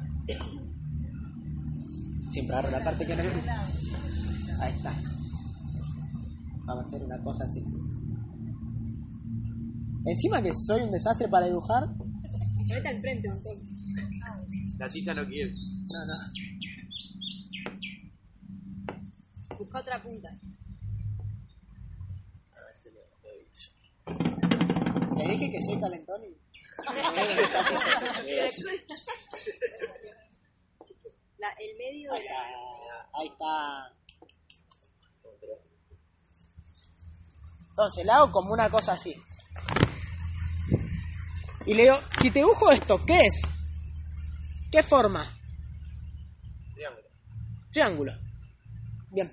Siempre 2.30 2.56
agarro 2.56 2.70
la 2.76 2.84
parte 2.84 3.06
que 3.06 3.16
no 3.16 3.22
Ahí 4.60 4.72
está. 4.72 4.94
Vamos 6.64 6.84
a 6.84 6.88
hacer 6.88 7.02
una 7.04 7.22
cosa 7.22 7.44
así. 7.44 7.60
Encima 10.04 10.42
que 10.42 10.50
soy 10.52 10.82
un 10.82 10.90
desastre 10.90 11.28
para 11.28 11.46
dibujar. 11.46 11.84
Ponete 12.68 12.88
al 12.88 13.00
frente 13.00 13.28
un 13.28 13.42
toque. 13.42 13.62
La 14.78 14.88
tita 14.88 15.14
no 15.14 15.26
quiere. 15.26 15.52
No, 15.52 16.06
no. 16.06 16.14
Busca 19.58 19.80
otra 19.80 20.02
punta. 20.02 20.28
Le 25.24 25.32
dije 25.34 25.50
que 25.50 25.62
soy 25.62 25.78
calentón 25.78 26.22
y... 26.24 26.36
La, 31.38 31.48
el 31.58 31.76
medio 31.76 32.12
Ahí 32.12 32.20
de 32.20 32.26
está. 32.26 32.42
la... 32.42 33.10
Ahí 33.14 33.26
está. 33.28 33.96
Entonces, 37.68 38.04
le 38.04 38.12
hago 38.12 38.30
como 38.30 38.52
una 38.52 38.68
cosa 38.70 38.92
así. 38.92 39.14
Y 41.66 41.74
le 41.74 41.84
digo, 41.84 41.96
si 42.20 42.30
te 42.30 42.40
dibujo 42.40 42.70
esto, 42.70 43.04
¿qué 43.06 43.18
es? 43.26 43.42
¿Qué 44.70 44.82
forma? 44.82 45.38
Triángulo. 46.74 47.08
Triángulo. 47.70 48.12
Bien. 49.10 49.32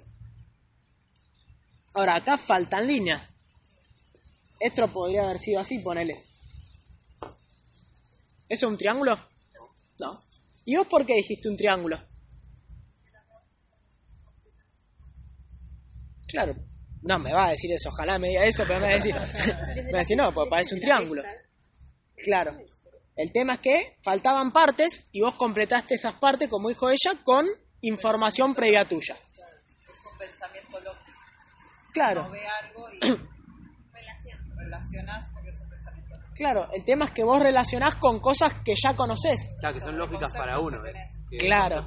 Ahora, 1.95 2.17
acá 2.17 2.37
faltan 2.37 2.87
líneas. 2.87 3.21
Esto 4.59 4.87
podría 4.87 5.23
haber 5.23 5.39
sido 5.39 5.59
así, 5.59 5.79
ponele. 5.79 6.23
¿Eso 8.49 8.65
es 8.65 8.71
un 8.71 8.77
triángulo? 8.77 9.17
No. 9.99 10.21
¿Y 10.65 10.75
vos 10.75 10.87
por 10.87 11.05
qué 11.05 11.15
dijiste 11.15 11.47
un 11.47 11.55
triángulo? 11.55 11.99
Claro. 16.27 16.55
No, 17.01 17.17
me 17.17 17.31
va 17.31 17.47
a 17.47 17.51
decir 17.51 17.71
eso, 17.71 17.89
ojalá 17.89 18.19
me 18.19 18.29
diga 18.29 18.45
eso, 18.45 18.63
pero 18.67 18.79
me 18.79 18.87
va 18.87 18.91
a 18.91 18.95
decir... 18.95 19.15
me 19.75 19.91
va 19.91 19.97
a 19.97 19.99
decir, 19.99 20.17
no, 20.17 20.31
pues 20.33 20.47
parece 20.49 20.75
un 20.75 20.81
triángulo. 20.81 21.23
Claro. 22.15 22.57
El 23.15 23.31
tema 23.31 23.53
es 23.53 23.59
que 23.59 23.97
faltaban 24.03 24.51
partes 24.51 25.05
y 25.11 25.21
vos 25.21 25.35
completaste 25.35 25.95
esas 25.95 26.15
partes, 26.15 26.49
como 26.49 26.69
dijo 26.69 26.89
ella, 26.89 27.13
con 27.23 27.47
información 27.81 28.55
previa 28.55 28.85
tuya. 28.85 29.15
Es 29.89 30.05
un 30.11 30.17
pensamiento 30.17 30.79
lógico. 30.81 31.17
Claro. 31.93 32.23
No 32.23 32.29
ve 32.31 32.41
algo 32.45 32.93
y. 32.93 33.29
relacionás 34.69 35.27
porque 35.33 35.49
es 35.49 35.59
un 35.59 35.69
pensamiento 35.69 36.15
lógico. 36.15 36.33
Claro, 36.35 36.67
el 36.73 36.85
tema 36.85 37.05
es 37.05 37.11
que 37.11 37.23
vos 37.23 37.39
relacionás 37.41 37.95
con 37.95 38.19
cosas 38.19 38.53
que 38.63 38.73
ya 38.81 38.95
conoces. 38.95 39.53
Claro, 39.59 39.75
que 39.75 39.81
son 39.81 39.97
lógicas 39.97 40.31
para 40.31 40.59
uno. 40.59 40.85
¿eh? 40.85 40.93
Que 41.29 41.37
Claro. 41.37 41.85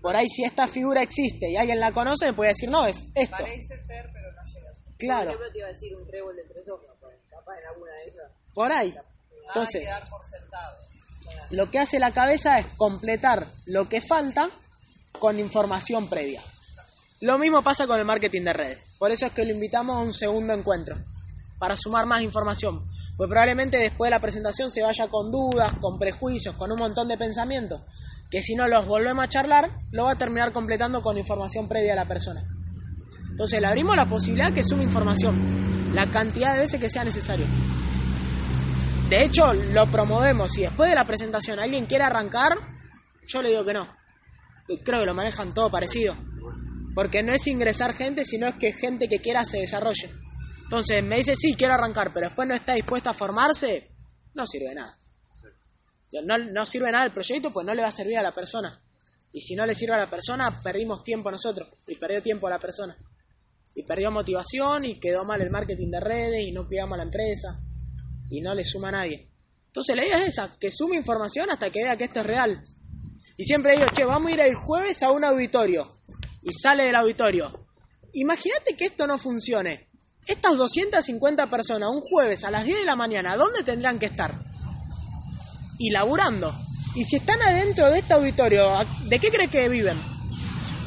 Por 0.00 0.16
ahí, 0.16 0.28
si 0.28 0.44
esta 0.44 0.66
figura 0.66 1.02
existe 1.02 1.50
y 1.50 1.56
alguien 1.56 1.80
la 1.80 1.92
conoce, 1.92 2.26
me 2.26 2.32
puede 2.32 2.50
decir, 2.50 2.70
no, 2.70 2.86
es 2.86 3.10
esto. 3.14 3.36
Parece 3.36 3.78
ser, 3.78 4.08
pero 4.12 4.30
no 4.32 4.42
llega 4.42 4.70
a 4.70 4.74
ser. 4.74 4.96
Claro, 4.96 5.32
te 5.52 5.58
iba 5.58 5.66
a 5.66 5.70
decir 5.70 5.96
un 5.96 6.06
trébol 6.06 6.36
de 6.36 6.44
tres 6.44 6.68
hojas, 6.68 6.90
pues, 7.00 7.16
capaz 7.28 7.58
en 7.58 7.66
alguna 7.66 7.92
de 7.92 8.08
esas. 8.10 8.32
por 8.54 8.72
ahí. 8.72 8.94
Entonces, 9.48 9.88
por 10.08 10.24
sentado. 10.24 10.76
lo 11.50 11.70
que 11.70 11.78
hace 11.80 11.98
la 11.98 12.12
cabeza 12.12 12.58
es 12.58 12.66
completar 12.76 13.46
lo 13.66 13.88
que 13.88 14.00
falta 14.00 14.48
con 15.18 15.40
información 15.40 16.08
previa. 16.08 16.40
Lo 17.20 17.38
mismo 17.38 17.62
pasa 17.62 17.86
con 17.86 17.98
el 17.98 18.04
marketing 18.04 18.42
de 18.42 18.52
redes. 18.52 18.78
Por 18.98 19.10
eso 19.10 19.26
es 19.26 19.32
que 19.32 19.44
lo 19.44 19.52
invitamos 19.52 19.96
a 19.96 20.00
un 20.00 20.14
segundo 20.14 20.54
encuentro, 20.54 20.96
para 21.60 21.76
sumar 21.76 22.06
más 22.06 22.22
información. 22.22 22.86
Pues 23.18 23.28
probablemente 23.28 23.76
después 23.76 24.08
de 24.08 24.16
la 24.16 24.20
presentación 24.20 24.72
se 24.72 24.82
vaya 24.82 25.06
con 25.08 25.30
dudas, 25.30 25.74
con 25.78 25.98
prejuicios, 25.98 26.56
con 26.56 26.72
un 26.72 26.78
montón 26.78 27.06
de 27.06 27.18
pensamientos, 27.18 27.82
que 28.30 28.40
si 28.40 28.54
no 28.54 28.66
los 28.66 28.86
volvemos 28.86 29.22
a 29.22 29.28
charlar, 29.28 29.70
lo 29.92 30.04
va 30.04 30.12
a 30.12 30.18
terminar 30.18 30.52
completando 30.52 31.02
con 31.02 31.18
información 31.18 31.68
previa 31.68 31.92
a 31.92 31.96
la 31.96 32.08
persona. 32.08 32.42
Entonces 33.30 33.60
le 33.60 33.66
abrimos 33.66 33.94
la 33.94 34.06
posibilidad 34.06 34.54
que 34.54 34.62
sume 34.62 34.84
información, 34.84 35.92
la 35.94 36.10
cantidad 36.10 36.54
de 36.54 36.60
veces 36.60 36.80
que 36.80 36.88
sea 36.88 37.04
necesario. 37.04 37.44
De 39.10 39.24
hecho, 39.24 39.52
lo 39.52 39.86
promovemos. 39.90 40.52
Si 40.52 40.62
después 40.62 40.88
de 40.88 40.94
la 40.94 41.04
presentación 41.04 41.58
alguien 41.58 41.84
quiere 41.84 42.04
arrancar, 42.04 42.56
yo 43.26 43.42
le 43.42 43.50
digo 43.50 43.64
que 43.66 43.74
no. 43.74 43.86
Creo 44.82 45.00
que 45.00 45.06
lo 45.06 45.14
manejan 45.14 45.52
todo 45.52 45.68
parecido. 45.70 46.16
Porque 46.94 47.22
no 47.22 47.34
es 47.34 47.46
ingresar 47.48 47.92
gente, 47.92 48.24
sino 48.24 48.46
es 48.46 48.54
que 48.54 48.72
gente 48.72 49.08
que 49.08 49.18
quiera 49.18 49.44
se 49.44 49.58
desarrolle. 49.58 50.10
Entonces 50.70 51.02
me 51.02 51.16
dice, 51.16 51.34
sí, 51.34 51.56
quiero 51.56 51.74
arrancar, 51.74 52.14
pero 52.14 52.28
después 52.28 52.46
no 52.46 52.54
está 52.54 52.74
dispuesta 52.74 53.10
a 53.10 53.12
formarse, 53.12 53.90
no 54.34 54.46
sirve 54.46 54.72
nada. 54.72 54.96
No, 56.22 56.38
no 56.38 56.64
sirve 56.64 56.92
nada 56.92 57.04
el 57.06 57.12
proyecto, 57.12 57.52
pues 57.52 57.66
no 57.66 57.74
le 57.74 57.82
va 57.82 57.88
a 57.88 57.90
servir 57.90 58.16
a 58.18 58.22
la 58.22 58.30
persona. 58.30 58.80
Y 59.32 59.40
si 59.40 59.56
no 59.56 59.66
le 59.66 59.74
sirve 59.74 59.94
a 59.94 59.98
la 59.98 60.08
persona, 60.08 60.62
perdimos 60.62 61.02
tiempo 61.02 61.28
nosotros. 61.28 61.70
Y 61.88 61.96
perdió 61.96 62.22
tiempo 62.22 62.48
la 62.48 62.60
persona. 62.60 62.96
Y 63.74 63.82
perdió 63.82 64.12
motivación 64.12 64.84
y 64.84 65.00
quedó 65.00 65.24
mal 65.24 65.42
el 65.42 65.50
marketing 65.50 65.90
de 65.90 65.98
redes 65.98 66.42
y 66.46 66.52
no 66.52 66.68
cuidamos 66.68 66.94
a 66.94 66.98
la 66.98 67.02
empresa. 67.02 67.60
Y 68.28 68.40
no 68.40 68.54
le 68.54 68.62
suma 68.62 68.90
a 68.90 68.92
nadie. 68.92 69.28
Entonces 69.66 69.96
la 69.96 70.06
idea 70.06 70.22
es 70.22 70.28
esa, 70.28 70.56
que 70.56 70.70
sume 70.70 70.94
información 70.94 71.50
hasta 71.50 71.70
que 71.70 71.82
vea 71.82 71.96
que 71.96 72.04
esto 72.04 72.20
es 72.20 72.26
real. 72.26 72.62
Y 73.36 73.42
siempre 73.42 73.72
digo, 73.72 73.86
che, 73.92 74.04
vamos 74.04 74.30
a 74.30 74.34
ir 74.34 74.40
el 74.40 74.54
jueves 74.54 75.02
a 75.02 75.10
un 75.10 75.24
auditorio. 75.24 75.96
Y 76.42 76.52
sale 76.52 76.84
del 76.84 76.94
auditorio. 76.94 77.66
Imagínate 78.12 78.76
que 78.76 78.84
esto 78.84 79.08
no 79.08 79.18
funcione. 79.18 79.89
Estas 80.30 80.56
250 80.56 81.46
personas, 81.46 81.88
un 81.90 82.00
jueves 82.00 82.44
a 82.44 82.52
las 82.52 82.64
10 82.64 82.78
de 82.78 82.84
la 82.84 82.94
mañana, 82.94 83.36
¿dónde 83.36 83.64
tendrán 83.64 83.98
que 83.98 84.06
estar? 84.06 84.32
Y 85.76 85.90
laburando. 85.90 86.54
Y 86.94 87.02
si 87.02 87.16
están 87.16 87.42
adentro 87.42 87.90
de 87.90 87.98
este 87.98 88.14
auditorio, 88.14 88.70
¿de 89.08 89.18
qué 89.18 89.28
cree 89.28 89.48
que 89.48 89.68
viven? 89.68 89.98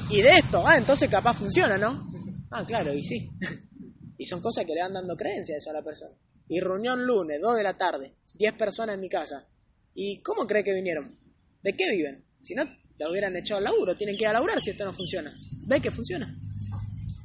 Y 0.10 0.22
de 0.22 0.38
esto, 0.38 0.66
ah, 0.66 0.78
entonces 0.78 1.10
capaz 1.10 1.34
funciona, 1.34 1.78
¿no? 1.78 2.10
Ah, 2.52 2.66
claro, 2.66 2.94
y 2.94 3.04
sí. 3.04 3.30
Y 4.18 4.26
son 4.26 4.40
cosas 4.40 4.64
que 4.64 4.74
le 4.74 4.82
van 4.82 4.94
dando 4.94 5.18
creencia 5.18 5.56
a 5.56 5.58
eso 5.58 5.72
a 5.72 5.74
la 5.74 5.84
persona. 5.84 6.16
Y 6.48 6.62
reunión 6.62 7.06
lunes, 7.06 7.42
2 7.42 7.58
de 7.58 7.64
la 7.64 7.76
tarde, 7.76 8.16
10 8.36 8.54
personas 8.54 8.96
en 8.96 9.02
mi 9.02 9.10
casa. 9.10 9.46
¿Y 9.94 10.22
cómo 10.22 10.48
cree 10.48 10.64
que 10.64 10.74
vinieron? 10.74 11.20
¿De 11.62 11.74
qué 11.76 11.90
viven? 11.90 12.24
Si 12.42 12.56
no, 12.56 12.64
la 12.98 13.10
hubieran 13.10 13.36
echado 13.36 13.58
al 13.58 13.66
laburo. 13.66 13.98
Tienen 13.98 14.16
que 14.16 14.24
ir 14.24 14.30
a 14.30 14.34
laburar 14.34 14.62
si 14.62 14.70
esto 14.70 14.86
no 14.86 14.94
funciona. 14.94 15.36
Ve 15.68 15.82
que 15.82 15.92
funciona. 15.92 16.34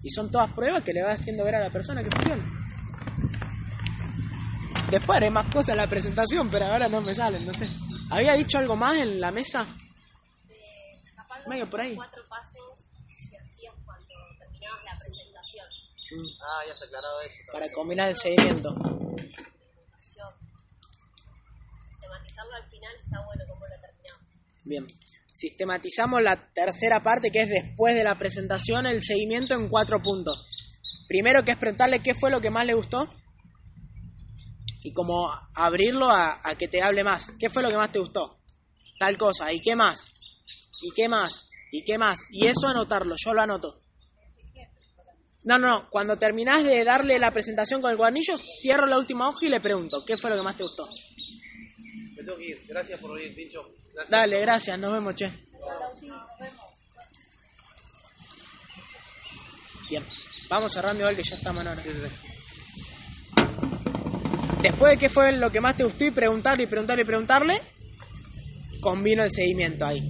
Y 0.03 0.11
son 0.11 0.31
todas 0.31 0.51
pruebas 0.53 0.83
que 0.85 0.93
le 0.93 1.03
va 1.03 1.13
haciendo 1.13 1.45
ver 1.45 1.57
a 1.57 1.61
la 1.61 1.71
persona 1.71 2.03
que 2.03 2.11
funciona. 2.11 2.45
Después 4.91 5.17
haré 5.17 5.31
más 5.31 5.47
cosas 5.47 5.71
en 5.71 5.77
la 5.77 5.87
presentación, 5.87 6.49
pero 6.51 6.67
ahora 6.67 6.89
no 6.89 7.01
me 7.01 7.15
salen, 7.15 7.45
no 7.45 7.53
sé. 7.53 7.69
¿Había 8.11 8.33
dicho 8.35 8.59
algo 8.59 8.75
más 8.75 8.95
en 8.97 9.21
la 9.21 9.31
mesa? 9.31 9.67
Capaz 11.15 11.39
los 11.41 11.49
Medio 11.49 11.69
por 11.69 11.81
ahí. 11.81 11.95
cuatro 11.95 12.27
pasos 12.29 12.79
que 13.31 13.37
hacías 13.37 13.75
cuando 13.85 14.15
terminabas 14.39 14.83
la 14.85 14.97
presentación. 14.99 15.67
Ah, 16.41 16.63
ya 16.67 16.73
está 16.73 16.87
aclarado 16.87 17.21
eso. 17.21 17.37
Para 17.53 17.71
combinar 17.73 18.09
el 18.09 18.17
seguimiento. 18.17 18.75
Sistematizarlo 21.87 22.55
al 22.55 22.65
final 22.71 22.95
está 22.97 23.21
bueno 23.27 23.45
como 23.47 23.67
lo 23.67 23.79
terminamos. 23.81 24.27
Bien. 24.65 24.87
Sistematizamos 25.39 26.21
la 26.21 26.53
tercera 26.53 27.01
parte, 27.01 27.31
que 27.31 27.43
es 27.43 27.49
después 27.49 27.95
de 27.95 28.03
la 28.03 28.19
presentación, 28.19 28.87
el 28.87 29.05
seguimiento 29.05 29.55
en 29.55 29.69
cuatro 29.69 30.03
puntos. 30.03 30.45
Primero, 31.07 31.45
que 31.45 31.53
es 31.53 31.57
preguntarle 31.57 32.01
qué 32.01 32.13
fue 32.13 32.29
lo 32.33 32.41
que 32.41 32.51
más 32.51 32.67
le 32.67 32.75
gustó. 32.75 33.09
Y 34.83 34.93
como 34.93 35.31
abrirlo 35.55 36.11
a, 36.11 36.41
que 36.59 36.67
te 36.67 36.83
hable 36.83 37.05
más. 37.05 37.31
¿Qué 37.39 37.49
fue 37.49 37.63
lo 37.63 37.71
que 37.71 37.77
más 37.77 37.93
te 37.93 38.01
gustó? 38.01 38.41
Tal 38.99 39.17
cosa. 39.17 39.53
¿Y 39.53 39.61
qué 39.61 39.77
más? 39.77 40.13
¿Y 40.83 40.91
qué 40.91 41.09
más? 41.09 41.51
¿Y 41.71 41.85
qué 41.85 41.99
más? 41.99 42.19
Y 42.33 42.47
eso 42.47 42.67
anotarlo, 42.67 43.15
yo 43.17 43.33
lo 43.33 43.41
anoto. 43.41 43.81
No, 45.45 45.57
no, 45.57 45.69
no. 45.69 45.89
Cuando 45.89 46.19
terminás 46.19 46.65
de 46.65 46.83
darle 46.83 47.17
la 47.21 47.31
presentación 47.31 47.81
con 47.81 47.93
el 47.93 47.97
guarnillo, 47.97 48.37
cierro 48.37 48.87
la 48.87 48.99
última 48.99 49.29
hoja 49.29 49.47
y 49.47 49.51
le 49.51 49.61
pregunto, 49.61 50.05
¿qué 50.05 50.17
fue 50.17 50.31
lo 50.31 50.37
que 50.37 50.43
más 50.43 50.57
te 50.57 50.65
gustó? 50.65 50.89
Me 52.17 52.25
tengo 52.25 52.37
que 52.37 52.49
ir. 52.49 52.65
Gracias 52.67 52.99
por 52.99 53.15
venir, 53.15 53.37
Pincho. 53.37 53.78
Gracias. 53.99 54.11
Dale, 54.11 54.41
gracias, 54.41 54.79
nos 54.79 54.93
vemos, 54.93 55.15
che. 55.17 55.29
Bien, 59.91 60.05
vamos 60.49 60.73
cerrando 60.73 61.01
igual 61.01 61.17
que 61.17 61.25
ya 61.25 61.35
estamos 61.35 61.63
en 61.63 61.69
hora. 61.69 61.83
Después 64.63 64.93
de 64.93 64.99
qué 64.99 65.09
fue 65.09 65.33
lo 65.33 65.51
que 65.51 65.61
más 65.61 65.77
te 65.77 65.83
gustó 65.83 66.05
y 66.05 66.11
preguntarle 66.13 66.65
y 66.65 66.67
preguntarle 66.67 67.03
y 67.03 67.07
preguntarle, 67.07 67.63
combino 68.81 69.25
el 69.25 69.33
seguimiento 69.33 69.85
ahí. 69.85 70.01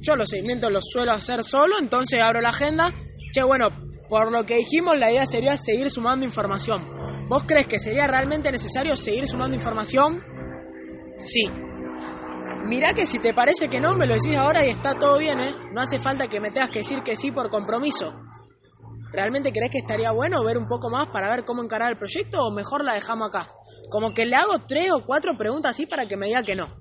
Yo 0.00 0.16
los 0.16 0.30
seguimientos 0.30 0.72
los 0.72 0.84
suelo 0.90 1.12
hacer 1.12 1.44
solo, 1.44 1.74
entonces 1.78 2.22
abro 2.22 2.40
la 2.40 2.50
agenda. 2.50 2.94
Che, 3.30 3.42
bueno, 3.42 3.68
por 4.08 4.32
lo 4.32 4.46
que 4.46 4.56
dijimos, 4.56 4.96
la 4.96 5.10
idea 5.10 5.26
sería 5.26 5.58
seguir 5.58 5.90
sumando 5.90 6.24
información. 6.24 7.28
¿Vos 7.28 7.44
crees 7.46 7.66
que 7.66 7.78
sería 7.78 8.06
realmente 8.06 8.50
necesario 8.50 8.96
seguir 8.96 9.28
sumando 9.28 9.54
información? 9.54 10.22
Sí. 11.18 11.50
Mirá 12.64 12.94
que 12.94 13.04
si 13.04 13.18
te 13.18 13.34
parece 13.34 13.68
que 13.68 13.80
no, 13.80 13.94
me 13.94 14.06
lo 14.06 14.14
decís 14.14 14.36
ahora 14.36 14.66
y 14.66 14.70
está 14.70 14.94
todo 14.94 15.18
bien, 15.18 15.38
¿eh? 15.38 15.52
No 15.72 15.82
hace 15.82 15.98
falta 15.98 16.28
que 16.28 16.40
me 16.40 16.50
tengas 16.50 16.70
que 16.70 16.78
decir 16.78 17.02
que 17.02 17.14
sí 17.14 17.30
por 17.30 17.50
compromiso. 17.50 18.14
¿Realmente 19.12 19.52
crees 19.52 19.70
que 19.70 19.78
estaría 19.78 20.10
bueno 20.12 20.42
ver 20.42 20.56
un 20.56 20.66
poco 20.66 20.88
más 20.88 21.08
para 21.10 21.28
ver 21.28 21.44
cómo 21.44 21.62
encarar 21.62 21.90
el 21.90 21.98
proyecto 21.98 22.42
o 22.42 22.50
mejor 22.50 22.82
la 22.82 22.94
dejamos 22.94 23.28
acá? 23.28 23.46
Como 23.90 24.14
que 24.14 24.24
le 24.24 24.34
hago 24.34 24.60
tres 24.66 24.90
o 24.92 25.04
cuatro 25.04 25.36
preguntas 25.36 25.70
así 25.70 25.86
para 25.86 26.08
que 26.08 26.16
me 26.16 26.26
diga 26.26 26.42
que 26.42 26.56
no. 26.56 26.74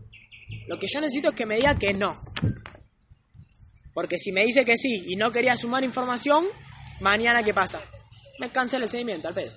Lo 0.68 0.80
que 0.80 0.88
yo 0.88 1.02
necesito 1.02 1.30
es 1.30 1.36
que 1.36 1.46
me 1.46 1.58
diga 1.58 1.78
que 1.78 1.94
no. 1.94 2.16
Porque 3.94 4.18
si 4.18 4.32
me 4.32 4.46
dice 4.46 4.64
que 4.64 4.78
sí 4.78 5.04
y 5.08 5.18
no 5.18 5.32
quería 5.32 5.58
sumar 5.58 5.84
información, 5.84 6.46
mañana 7.02 7.44
¿qué 7.44 7.54
pasa? 7.54 7.82
Me 8.40 8.50
cancela 8.50 8.86
el 8.86 8.90
seguimiento, 8.90 9.28
al 9.28 9.34
pedo. 9.34 9.52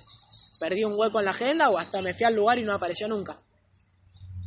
Perdí 0.59 0.83
un 0.83 0.93
hueco 0.95 1.19
en 1.19 1.25
la 1.25 1.31
agenda 1.31 1.69
o 1.69 1.77
hasta 1.77 2.01
me 2.01 2.13
fui 2.13 2.25
al 2.25 2.35
lugar 2.35 2.59
y 2.59 2.63
no 2.63 2.73
apareció 2.73 3.07
nunca. 3.07 3.41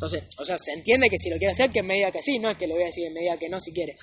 Entonces, 0.00 0.24
o 0.38 0.46
sea, 0.46 0.56
se 0.56 0.72
entiende 0.72 1.10
que 1.10 1.18
si 1.18 1.28
lo 1.28 1.36
quiere 1.36 1.52
hacer, 1.52 1.68
que 1.68 1.82
me 1.82 1.92
diga 1.92 2.10
que 2.10 2.22
sí, 2.22 2.38
no 2.38 2.48
es 2.48 2.56
que 2.56 2.66
le 2.66 2.72
voy 2.72 2.84
a 2.84 2.86
decir 2.86 3.06
que 3.06 3.12
me 3.12 3.20
diga 3.20 3.36
que 3.36 3.50
no 3.50 3.60
si 3.60 3.70
quiere. 3.70 3.98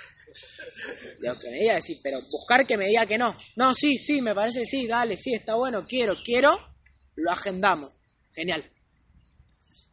Digo, 1.20 1.40
que 1.40 1.50
me 1.50 1.58
diga 1.58 1.82
sí, 1.82 2.00
pero 2.04 2.22
buscar 2.32 2.68
que 2.68 2.78
me 2.78 2.86
diga 2.86 3.08
que 3.08 3.18
no. 3.18 3.36
No, 3.56 3.74
sí, 3.74 3.98
sí, 3.98 4.22
me 4.22 4.36
parece 4.36 4.64
sí, 4.64 4.86
dale, 4.86 5.18
sí, 5.18 5.34
está 5.34 5.56
bueno, 5.56 5.88
quiero, 5.88 6.18
quiero, 6.24 6.56
lo 7.16 7.32
agendamos. 7.32 7.94
Genial. 8.32 8.72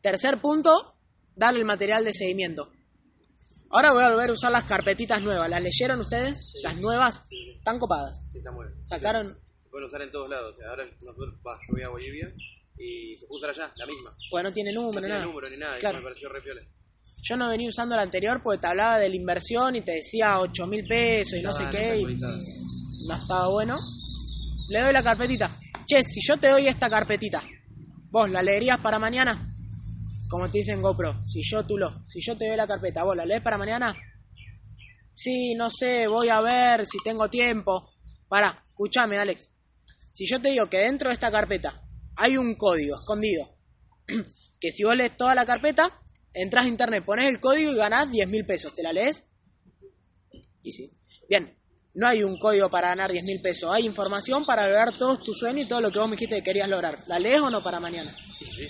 Tercer 0.02 0.42
punto, 0.42 0.94
darle 1.34 1.60
el 1.60 1.64
material 1.64 2.04
de 2.04 2.12
seguimiento. 2.12 2.70
Ahora 3.70 3.94
voy 3.94 4.02
a 4.04 4.10
volver 4.10 4.28
a 4.28 4.34
usar 4.34 4.52
las 4.52 4.64
carpetitas 4.64 5.22
nuevas. 5.22 5.48
¿Las 5.48 5.62
leyeron 5.62 6.00
ustedes? 6.00 6.52
Las 6.62 6.76
nuevas, 6.76 7.22
están 7.30 7.78
copadas. 7.78 8.22
Sí, 8.30 8.38
está 8.40 8.52
muy 8.52 8.66
bien. 8.66 8.84
Sacaron, 8.84 9.40
Se 9.62 9.70
pueden 9.70 9.86
usar 9.86 10.02
en 10.02 10.12
todos 10.12 10.28
lados. 10.28 10.54
O 10.54 10.58
sea, 10.58 10.68
ahora 10.68 10.84
nosotros, 11.00 11.34
va, 11.46 11.58
yo 11.66 11.72
voy 11.72 11.82
a 11.82 11.88
Bolivia 11.88 12.30
y 12.78 13.16
se 13.16 13.26
usar 13.28 13.50
allá, 13.50 13.72
la 13.76 13.86
misma. 13.86 14.16
pues 14.30 14.44
no 14.44 14.52
tiene 14.52 14.72
No 14.72 14.82
número, 14.82 15.00
tiene 15.00 15.14
nada. 15.14 15.24
número 15.26 15.48
ni 15.50 15.56
nada. 15.56 15.76
y 15.76 15.80
Claro. 15.80 15.98
me 15.98 16.04
pareció 16.04 16.28
re 16.28 16.42
piola. 16.42 16.60
Yo 17.22 17.36
no 17.36 17.48
venía 17.48 17.68
usando 17.68 17.96
la 17.96 18.02
anterior 18.02 18.40
porque 18.42 18.60
te 18.60 18.66
hablaba 18.66 18.98
de 18.98 19.08
la 19.08 19.16
inversión 19.16 19.76
y 19.76 19.80
te 19.80 19.92
decía 19.92 20.40
8 20.40 20.66
mil 20.66 20.84
pesos 20.86 21.38
y 21.38 21.42
no 21.42 21.52
sé 21.52 21.64
qué. 21.70 21.98
Y 22.00 22.16
no 23.06 23.14
estaba 23.14 23.48
bueno. 23.48 23.78
Le 24.68 24.80
doy 24.80 24.92
la 24.92 25.02
carpetita. 25.02 25.50
Che, 25.86 26.02
si 26.02 26.20
yo 26.26 26.36
te 26.38 26.48
doy 26.48 26.66
esta 26.66 26.88
carpetita, 26.90 27.42
¿vos 28.10 28.30
la 28.30 28.42
leerías 28.42 28.78
para 28.80 28.98
mañana? 28.98 29.50
Como 30.28 30.50
te 30.50 30.58
dicen 30.58 30.82
GoPro, 30.82 31.22
si 31.26 31.40
yo 31.42 31.64
tú 31.64 31.76
lo, 31.78 32.02
si 32.06 32.20
yo 32.20 32.36
te 32.36 32.48
doy 32.48 32.56
la 32.56 32.66
carpeta, 32.66 33.04
¿vos 33.04 33.14
la 33.16 33.24
lees 33.26 33.40
para 33.42 33.56
mañana? 33.58 33.94
Sí, 35.14 35.54
no 35.54 35.70
sé, 35.70 36.06
voy 36.08 36.28
a 36.28 36.40
ver 36.40 36.84
si 36.86 36.98
tengo 37.04 37.28
tiempo. 37.30 37.90
Pará, 38.28 38.64
escúchame, 38.68 39.18
Alex. 39.18 39.52
Si 40.12 40.26
yo 40.26 40.40
te 40.40 40.50
digo 40.50 40.68
que 40.68 40.78
dentro 40.78 41.08
de 41.10 41.14
esta 41.14 41.30
carpeta 41.30 41.80
hay 42.16 42.36
un 42.36 42.54
código 42.54 42.96
escondido, 42.96 43.56
que 44.60 44.70
si 44.70 44.84
vos 44.84 44.96
lees 44.96 45.16
toda 45.16 45.34
la 45.34 45.46
carpeta, 45.46 46.00
entras 46.34 46.64
a 46.64 46.68
internet, 46.68 47.04
pones 47.04 47.28
el 47.28 47.40
código 47.40 47.72
y 47.72 47.76
ganás 47.76 48.10
10 48.10 48.28
mil 48.28 48.44
pesos. 48.44 48.74
¿Te 48.74 48.82
la 48.82 48.92
lees? 48.92 49.24
Y 50.62 50.72
sí. 50.72 50.90
Bien, 51.28 51.56
no 51.94 52.08
hay 52.08 52.24
un 52.24 52.38
código 52.38 52.68
para 52.68 52.88
ganar 52.88 53.12
10 53.12 53.24
mil 53.24 53.40
pesos. 53.40 53.70
Hay 53.72 53.86
información 53.86 54.44
para 54.44 54.66
lograr 54.66 54.98
todos 54.98 55.22
tus 55.22 55.38
sueños 55.38 55.64
y 55.64 55.68
todo 55.68 55.80
lo 55.80 55.90
que 55.90 55.98
vos 55.98 56.08
me 56.08 56.16
dijiste 56.16 56.36
que 56.36 56.42
querías 56.42 56.68
lograr. 56.68 56.98
¿La 57.06 57.18
lees 57.18 57.40
o 57.40 57.50
no 57.50 57.62
para 57.62 57.80
mañana? 57.80 58.14
Sí. 58.38 58.68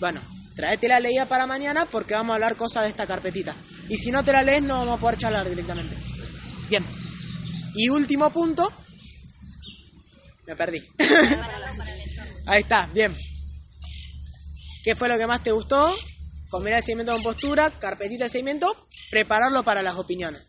Bueno, 0.00 0.20
tráete 0.56 0.88
la 0.88 0.98
leída 0.98 1.26
para 1.26 1.46
mañana 1.46 1.86
porque 1.86 2.14
vamos 2.14 2.32
a 2.32 2.34
hablar 2.34 2.56
cosas 2.56 2.84
de 2.84 2.90
esta 2.90 3.06
carpetita. 3.06 3.54
Y 3.88 3.96
si 3.96 4.10
no 4.10 4.24
te 4.24 4.32
la 4.32 4.42
lees, 4.42 4.62
no 4.62 4.78
vamos 4.80 4.98
a 4.98 5.00
poder 5.00 5.18
charlar 5.18 5.48
directamente. 5.48 5.96
Bien. 6.68 6.84
Y 7.74 7.88
último 7.88 8.30
punto. 8.30 8.68
Me 10.46 10.56
perdí. 10.56 10.82
Ahí 12.46 12.62
está, 12.62 12.86
bien. 12.92 13.14
¿Qué 14.84 14.94
fue 14.94 15.08
lo 15.08 15.16
que 15.16 15.26
más 15.26 15.42
te 15.42 15.52
gustó? 15.52 15.92
Combinar 16.50 16.78
el 16.78 16.84
seguimiento 16.84 17.12
con 17.12 17.22
postura, 17.22 17.70
carpetita 17.78 18.24
de 18.24 18.30
seguimiento, 18.30 18.88
prepararlo 19.10 19.62
para 19.62 19.82
las 19.82 19.96
opiniones. 19.96 20.42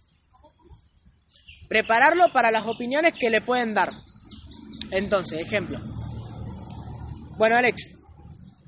Prepararlo 1.70 2.32
para 2.34 2.52
las 2.52 2.66
opiniones 2.66 3.14
que 3.14 3.30
le 3.30 3.42
pueden 3.42 3.74
dar. 3.74 3.92
Entonces, 4.92 5.40
ejemplo. 5.40 5.80
Bueno, 7.38 7.56
Alex, 7.56 7.92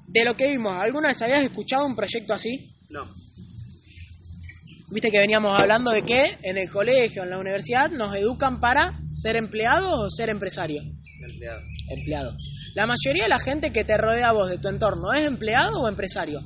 de 0.07 0.23
lo 0.23 0.38
que 0.38 0.49
vimos, 0.49 0.73
¿alguna 0.81 1.10
vez 1.10 1.22
habías 1.22 1.43
escuchado 1.43 1.85
un 1.85 1.95
proyecto 1.95 2.34
así? 2.34 2.73
No. 2.89 3.14
Viste 4.89 5.11
que 5.11 5.19
veníamos 5.19 5.60
hablando 5.60 5.91
de 5.91 6.03
que 6.03 6.38
en 6.43 6.57
el 6.57 6.69
colegio, 6.69 7.23
en 7.23 7.31
la 7.31 7.39
universidad, 7.39 7.89
nos 7.89 8.15
educan 8.15 8.60
para 8.60 8.99
ser 9.11 9.35
empleados 9.35 9.93
o 9.99 10.10
ser 10.10 10.30
empresarios. 10.30 10.85
Empleado. 11.19 11.61
Empleado. 11.89 12.38
La 12.76 12.85
mayoría 12.85 13.23
de 13.23 13.30
la 13.30 13.39
gente 13.39 13.72
que 13.72 13.85
te 13.85 13.95
rodea 13.95 14.30
a 14.30 14.34
vos 14.34 14.49
de 14.49 14.57
tu 14.57 14.68
entorno, 14.68 15.14
¿es 15.14 15.23
empleado 15.23 15.80
o 15.80 15.88
empresario? 15.88 16.41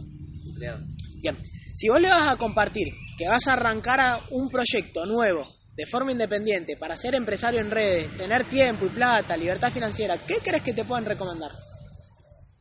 Empleado. 0.46 0.86
Bien, 1.16 1.36
si 1.74 1.90
vos 1.90 2.00
le 2.00 2.08
vas 2.08 2.30
a 2.30 2.38
compartir 2.38 2.94
que 3.18 3.28
vas 3.28 3.48
a 3.48 3.54
arrancar 3.54 4.00
a 4.00 4.22
un 4.30 4.48
proyecto 4.48 5.08
nuevo 5.08 5.44
de 5.76 5.88
forma 5.88 6.12
independiente 6.12 6.78
para 6.78 6.96
ser 6.96 7.16
empresario 7.16 7.60
en 7.60 7.72
redes, 7.72 8.16
tener 8.16 8.48
tiempo 8.48 8.86
y 8.86 8.90
plata, 8.90 9.36
libertad 9.36 9.72
financiera, 9.72 10.20
¿qué 10.20 10.38
crees 10.38 10.62
que 10.62 10.74
te 10.74 10.86
pueden 10.86 11.06
recomendar? 11.06 11.52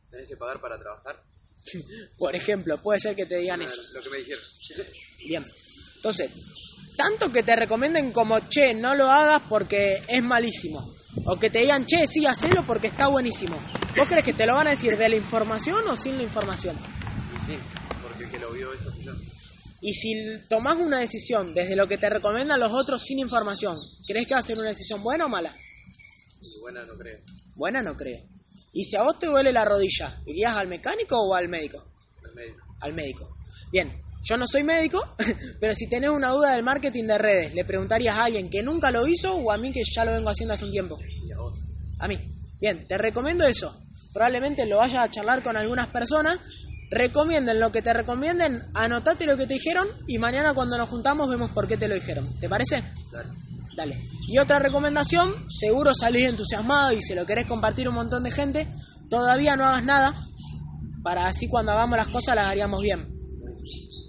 ¿Tenés 0.09 0.27
que 0.27 0.35
pagar 0.35 0.59
para 0.59 0.79
trabajar? 0.79 1.21
Por 2.17 2.35
ejemplo, 2.35 2.81
puede 2.81 2.99
ser 2.99 3.15
que 3.15 3.27
te 3.27 3.37
digan 3.37 3.61
eso. 3.61 3.83
Lo 3.93 4.01
que 4.01 4.09
me 4.09 4.17
dijeron. 4.17 4.43
Bien, 5.19 5.43
entonces, 5.97 6.31
tanto 6.97 7.31
que 7.31 7.43
te 7.43 7.55
recomienden 7.55 8.11
como, 8.11 8.39
che, 8.49 8.73
no 8.73 8.95
lo 8.95 9.11
hagas 9.11 9.43
porque 9.47 10.01
es 10.07 10.23
malísimo. 10.23 10.91
O 11.25 11.37
que 11.37 11.49
te 11.49 11.59
digan, 11.59 11.85
che, 11.85 12.05
sí, 12.07 12.25
hacelo 12.25 12.63
porque 12.63 12.87
está 12.87 13.07
buenísimo. 13.07 13.57
¿Vos 13.97 14.07
crees 14.07 14.23
que 14.23 14.33
te 14.33 14.45
lo 14.45 14.53
van 14.53 14.67
a 14.67 14.71
decir 14.71 14.95
de 14.97 15.09
la 15.09 15.15
información 15.15 15.87
o 15.87 15.95
sin 15.95 16.17
la 16.17 16.23
información? 16.23 16.75
Y 16.75 17.45
sí, 17.45 17.57
porque 18.01 18.23
el 18.25 18.29
que 18.29 18.39
lo 18.39 18.51
vio 18.51 18.73
eso. 18.73 18.89
Y 19.81 19.93
si 19.93 20.13
tomás 20.49 20.75
una 20.75 20.99
decisión 20.99 21.53
desde 21.53 21.75
lo 21.75 21.87
que 21.87 21.97
te 21.97 22.09
recomiendan 22.09 22.59
los 22.59 22.73
otros 22.73 23.01
sin 23.01 23.19
información, 23.19 23.77
¿crees 24.05 24.27
que 24.27 24.33
va 24.33 24.41
a 24.41 24.43
ser 24.43 24.57
una 24.57 24.69
decisión 24.69 25.01
buena 25.01 25.25
o 25.25 25.29
mala? 25.29 25.55
Y 26.41 26.59
buena 26.59 26.85
no 26.85 26.95
creo. 26.95 27.19
Buena 27.55 27.81
no 27.81 27.95
creo. 27.95 28.21
Y 28.73 28.83
si 28.83 28.97
a 28.97 29.03
vos 29.03 29.17
te 29.17 29.27
duele 29.27 29.53
la 29.53 29.65
rodilla, 29.65 30.21
¿irías 30.25 30.55
al 30.55 30.67
mecánico 30.67 31.17
o 31.17 31.33
al 31.33 31.47
médico? 31.47 31.85
El 32.23 32.35
médico. 32.35 32.65
Al 32.81 32.93
médico. 32.93 33.37
Bien, 33.71 34.01
yo 34.29 34.37
no 34.37 34.45
soy 34.47 34.63
médico, 34.63 35.15
pero 35.59 35.73
si 35.73 35.89
tenés 35.89 36.11
una 36.11 36.29
duda 36.29 36.53
del 36.53 36.63
marketing 36.63 37.05
de 37.05 37.17
redes, 37.17 37.53
¿le 37.55 37.65
preguntarías 37.65 38.15
a 38.15 38.25
alguien 38.25 38.49
que 38.49 38.61
nunca 38.61 38.91
lo 38.91 39.07
hizo 39.07 39.33
o 39.35 39.51
a 39.51 39.57
mí 39.57 39.71
que 39.71 39.81
ya 39.83 40.05
lo 40.05 40.11
vengo 40.11 40.29
haciendo 40.29 40.53
hace 40.53 40.65
un 40.65 40.71
tiempo? 40.71 40.99
A 41.35 41.41
vos. 41.41 41.59
A 41.97 42.07
mí. 42.07 42.19
Bien, 42.61 42.87
te 42.87 42.97
recomiendo 42.97 43.45
eso. 43.47 43.75
Probablemente 44.13 44.67
lo 44.67 44.77
vayas 44.77 45.03
a 45.03 45.09
charlar 45.09 45.41
con 45.41 45.57
algunas 45.57 45.87
personas. 45.87 46.39
Recomienden 46.91 47.59
lo 47.59 47.71
que 47.71 47.81
te 47.81 47.93
recomienden, 47.93 48.63
anotate 48.73 49.25
lo 49.25 49.37
que 49.37 49.47
te 49.47 49.55
dijeron 49.55 49.87
y 50.07 50.17
mañana 50.17 50.53
cuando 50.53 50.77
nos 50.77 50.89
juntamos 50.89 51.29
vemos 51.29 51.51
por 51.51 51.67
qué 51.67 51.77
te 51.77 51.87
lo 51.87 51.95
dijeron. 51.95 52.37
¿Te 52.39 52.49
parece? 52.49 52.83
Dale. 53.11 53.29
Dale. 53.75 54.03
Y 54.27 54.37
otra 54.37 54.59
recomendación, 54.59 55.33
seguro 55.49 55.93
salís 55.93 56.25
entusiasmado 56.25 56.91
y 56.91 57.01
se 57.01 57.15
lo 57.15 57.25
querés 57.25 57.47
compartir 57.47 57.87
un 57.87 57.95
montón 57.95 58.23
de 58.23 58.31
gente, 58.31 58.67
todavía 59.09 59.55
no 59.55 59.65
hagas 59.65 59.85
nada, 59.85 60.15
para 61.03 61.27
así 61.27 61.47
cuando 61.47 61.71
hagamos 61.71 61.97
las 61.97 62.07
cosas 62.09 62.35
las 62.35 62.47
haríamos 62.47 62.81
bien. 62.81 63.18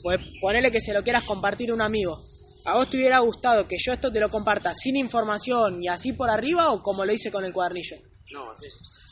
Pues 0.03 0.19
ponele 0.41 0.71
que 0.71 0.81
se 0.81 0.93
lo 0.93 1.03
quieras 1.03 1.25
compartir 1.25 1.71
a 1.71 1.75
un 1.75 1.83
amigo. 1.83 2.23
¿A 2.65 2.75
vos 2.75 2.91
te 2.91 2.99
hubiera 2.99 3.19
gustado 3.21 3.67
que 3.67 3.77
yo 3.79 3.93
esto 3.93 4.13
te 4.13 4.21
lo 4.21 4.31
comparta 4.31 4.75
sin 4.75 4.97
información 4.97 5.83
y 5.83 5.89
así 5.89 6.13
por 6.13 6.29
arriba 6.29 6.71
o 6.73 6.83
como 6.83 7.05
lo 7.05 7.13
hice 7.13 7.31
con 7.31 7.45
el 7.45 7.53
cuadernillo? 7.53 7.97
No, 8.33 8.51
así. 8.51 8.67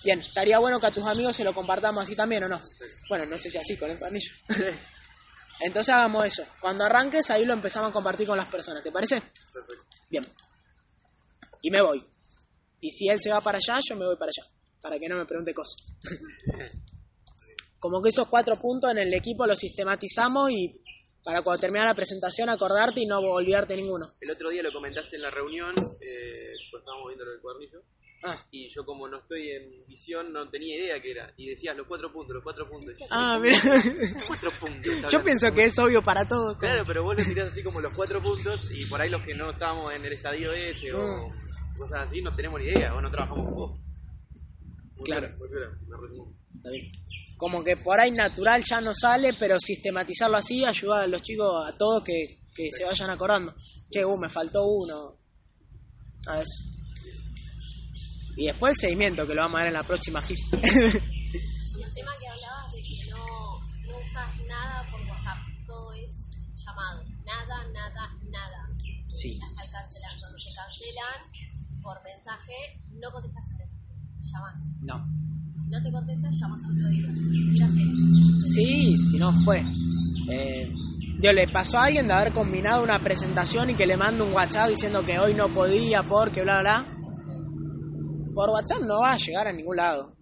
Bien, 0.05 0.21
estaría 0.21 0.59
bueno 0.59 0.79
que 0.79 0.87
a 0.87 0.93
tus 0.93 1.05
amigos 1.05 1.35
se 1.35 1.45
lo 1.45 1.53
compartamos 1.55 2.03
así 2.03 2.15
también 2.15 2.45
o 2.45 2.49
no. 2.49 2.61
Bueno, 3.09 3.27
no 3.27 3.39
sé 3.39 3.51
si 3.51 3.59
así 3.59 3.77
con 3.77 3.91
el 3.91 3.99
cuadernillo. 3.99 4.33
Entonces 5.61 5.95
hagamos 5.95 6.27
eso. 6.27 6.45
Cuando 6.61 6.85
arranques 6.85 7.31
ahí 7.31 7.45
lo 7.45 7.53
empezamos 7.53 7.91
a 7.91 7.93
compartir 7.93 8.27
con 8.27 8.37
las 8.37 8.49
personas, 8.49 8.83
¿te 8.83 8.93
parece? 8.93 9.21
Perfecto. 9.53 9.87
Bien. 10.09 10.25
Y 11.63 11.71
me 11.71 11.81
voy. 11.81 12.05
Y 12.81 12.91
si 12.91 13.09
él 13.09 13.21
se 13.21 13.31
va 13.31 13.41
para 13.41 13.59
allá, 13.59 13.81
yo 13.89 13.97
me 13.97 14.07
voy 14.07 14.17
para 14.17 14.31
allá. 14.31 14.49
Para 14.81 14.99
que 14.99 15.09
no 15.09 15.17
me 15.17 15.27
pregunte 15.27 15.53
cosas. 15.53 15.83
Como 17.79 18.03
que 18.03 18.09
esos 18.09 18.27
cuatro 18.29 18.57
puntos 18.57 18.91
en 18.91 18.99
el 18.99 19.15
equipo 19.15 19.47
los 19.47 19.59
sistematizamos 19.59 20.51
y 20.51 20.81
para 21.25 21.43
cuando 21.43 21.61
termine 21.61 21.85
la 21.85 21.95
presentación 21.95 22.49
acordarte 22.49 23.01
y 23.01 23.07
no 23.07 23.19
olvidarte 23.21 23.77
ninguno. 23.77 24.07
El 24.21 24.31
otro 24.31 24.49
día 24.51 24.63
lo 24.63 24.73
comentaste 24.73 25.17
en 25.17 25.23
la 25.23 25.31
reunión, 25.31 25.71
eh, 25.77 26.55
pues 26.71 26.81
estábamos 26.81 27.09
viendo 27.09 27.25
lo 27.25 27.33
del 27.33 27.41
cuadernillo, 27.41 27.83
Ah, 28.25 28.37
y 28.51 28.69
yo 28.75 28.85
como 28.85 29.07
no 29.07 29.19
estoy 29.21 29.49
en 29.53 29.87
visión 29.87 30.33
no 30.33 30.51
tenía 30.51 30.75
idea 30.77 31.01
qué 31.01 31.13
era. 31.13 31.33
Y 31.37 31.51
decías 31.51 31.77
los 31.77 31.87
cuatro 31.87 32.13
puntos, 32.13 32.35
los 32.35 32.43
cuatro 32.43 32.69
puntos. 32.69 32.93
Ah 33.11 33.39
mira. 33.41 33.57
cuatro 34.27 34.51
puntos. 34.59 34.93
Yo 35.13 35.23
pienso 35.23 35.53
que 35.55 35.67
es 35.67 35.79
obvio 35.79 36.03
para 36.03 36.27
todos. 36.27 36.57
Claro, 36.59 36.83
pero 36.85 37.05
vos 37.05 37.15
lo 37.17 37.23
tirás 37.25 37.53
así 37.53 37.63
como 37.63 37.81
los 37.81 37.93
cuatro 37.95 38.21
puntos 38.21 38.61
y 38.73 38.87
por 38.87 39.01
ahí 39.01 39.09
los 39.09 39.23
que 39.25 39.35
no 39.37 39.53
estamos 39.53 39.95
en 39.97 40.05
el 40.05 40.13
estadio 40.15 40.53
ese 40.53 40.93
o 40.93 41.29
Mm. 41.29 41.77
cosas 41.79 42.09
así 42.09 42.21
no 42.21 42.35
tenemos 42.35 42.61
ni 42.61 42.67
idea 42.67 42.93
o 42.93 43.01
no 43.01 43.09
trabajamos 43.09 43.45
con 43.45 43.55
vos. 43.55 43.79
Muy 44.97 45.05
Claro. 45.05 45.29
piola, 45.37 45.79
muy 45.87 46.09
resumo. 46.09 46.33
Está 46.57 46.71
bien. 46.71 46.91
Como 47.39 47.63
que 47.63 47.77
por 47.77 47.99
ahí 48.01 48.11
natural 48.11 48.63
ya 48.69 48.81
no 48.81 48.93
sale, 48.93 49.33
pero 49.35 49.59
sistematizarlo 49.61 50.37
así 50.37 50.65
ayuda 50.65 51.03
a 51.03 51.07
los 51.07 51.23
chicos, 51.23 51.49
a 51.67 51.77
todos 51.79 52.03
que, 52.03 52.41
que 52.55 52.69
se 52.77 52.85
vayan 52.85 53.11
acordando. 53.11 53.55
Che, 53.91 54.05
uh, 54.05 54.19
me 54.19 54.29
faltó 54.29 54.67
uno. 54.67 55.17
A 56.27 56.39
ver. 56.39 56.47
Y 58.37 58.47
después 58.47 58.73
el 58.73 58.79
seguimiento, 58.79 59.25
que 59.27 59.35
lo 59.35 59.43
vamos 59.43 59.57
a 59.57 59.63
ver 59.63 59.69
en 59.69 59.75
la 59.75 59.85
próxima 59.85 60.21
GIF. 60.21 60.39
Y 61.79 61.83
el 61.83 61.95
tema 61.95 62.11
que 62.21 62.29
hablabas 62.29 62.73
de 62.73 62.83
que 62.83 63.11
no, 63.11 63.61
no 63.87 63.99
usas 63.99 64.37
nada 64.49 64.85
por 64.91 65.01
WhatsApp, 65.03 65.39
todo 65.65 65.93
es 65.95 66.29
llamado. 66.57 67.05
Nada, 67.25 67.65
nada, 67.73 68.19
nada. 68.31 68.69
sí. 69.13 69.39
Al 69.57 69.71
cancelar, 69.71 70.19
cuando 70.19 70.39
se 70.41 70.51
cancelan 70.55 71.83
por 71.83 72.03
mensaje, 72.03 72.83
no 72.91 73.13
contestas 73.13 73.45
el 73.51 73.57
mensaje, 73.59 73.95
llamas. 74.23 74.59
No. 74.81 75.29
Si 75.69 75.75
no 75.75 75.83
te 75.83 75.93
contestas, 75.93 76.35
llamas 76.41 76.61
al 76.65 76.71
otro 76.73 76.89
día. 76.89 77.69
Sí, 78.47 78.97
si 78.97 79.19
no 79.19 79.33
fue. 79.45 79.63
Eh, 80.31 80.73
Dios, 81.21 81.35
le 81.35 81.47
pasó 81.49 81.77
a 81.77 81.85
alguien 81.85 82.09
de 82.09 82.15
haber 82.15 82.33
combinado 82.33 82.83
una 82.83 82.99
presentación 82.99 83.69
y 83.69 83.75
que 83.75 83.87
le 83.87 83.99
manda 83.99 84.25
un 84.25 84.33
WhatsApp 84.33 84.71
diciendo 84.71 85.05
que 85.05 85.19
hoy 85.19 85.35
no 85.35 85.49
podía 85.49 86.03
porque 86.03 86.41
bla, 86.41 86.61
bla, 86.61 86.87
bla. 86.87 88.33
Por 88.35 88.49
WhatsApp 88.49 88.81
no 88.81 89.01
va 89.01 89.13
a 89.13 89.19
llegar 89.19 89.47
a 89.47 89.53
ningún 89.53 89.77
lado. 89.77 90.17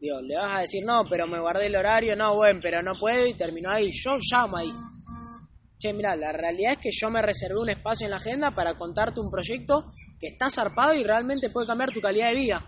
Dios, 0.00 0.20
le 0.24 0.34
vas 0.34 0.56
a 0.56 0.60
decir, 0.62 0.82
no, 0.84 1.04
pero 1.08 1.28
me 1.28 1.38
guardé 1.38 1.66
el 1.66 1.76
horario, 1.76 2.16
no, 2.16 2.34
bueno, 2.34 2.58
pero 2.60 2.82
no 2.82 2.94
puedo 2.98 3.24
y 3.24 3.34
terminó 3.34 3.70
ahí. 3.70 3.92
Yo 3.92 4.18
llamo 4.18 4.56
ahí. 4.56 4.72
Che, 5.78 5.92
mira, 5.92 6.16
la 6.16 6.32
realidad 6.32 6.72
es 6.72 6.78
que 6.78 6.90
yo 6.90 7.08
me 7.08 7.22
reservé 7.22 7.60
un 7.60 7.68
espacio 7.68 8.06
en 8.06 8.10
la 8.10 8.16
agenda 8.16 8.50
para 8.50 8.74
contarte 8.74 9.20
un 9.20 9.30
proyecto 9.30 9.92
que 10.18 10.26
está 10.26 10.50
zarpado 10.50 10.94
y 10.94 11.04
realmente 11.04 11.50
puede 11.50 11.68
cambiar 11.68 11.92
tu 11.92 12.00
calidad 12.00 12.30
de 12.30 12.34
vida. 12.34 12.66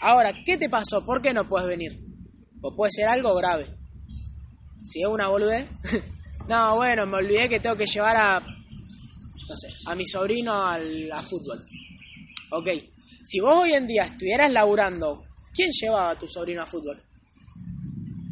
Ahora, 0.00 0.32
¿qué 0.44 0.56
te 0.56 0.68
pasó? 0.68 1.04
¿Por 1.04 1.20
qué 1.20 1.32
no 1.32 1.48
puedes 1.48 1.68
venir? 1.68 2.00
O 2.62 2.74
puede 2.74 2.92
ser 2.92 3.08
algo 3.08 3.34
grave. 3.34 3.66
Si 4.82 5.00
es 5.00 5.06
una 5.06 5.28
boludez. 5.28 5.66
no, 6.48 6.76
bueno, 6.76 7.06
me 7.06 7.18
olvidé 7.18 7.48
que 7.48 7.60
tengo 7.60 7.76
que 7.76 7.86
llevar 7.86 8.16
a. 8.16 8.40
No 8.40 9.56
sé, 9.56 9.68
a 9.86 9.94
mi 9.94 10.06
sobrino 10.06 10.66
al, 10.66 11.10
a 11.12 11.22
fútbol. 11.22 11.58
Ok. 12.50 12.68
Si 13.22 13.40
vos 13.40 13.58
hoy 13.62 13.72
en 13.72 13.86
día 13.86 14.04
estuvieras 14.04 14.50
laburando, 14.50 15.24
¿quién 15.52 15.70
llevaba 15.72 16.10
a 16.10 16.18
tu 16.18 16.28
sobrino 16.28 16.62
a 16.62 16.66
fútbol? 16.66 17.02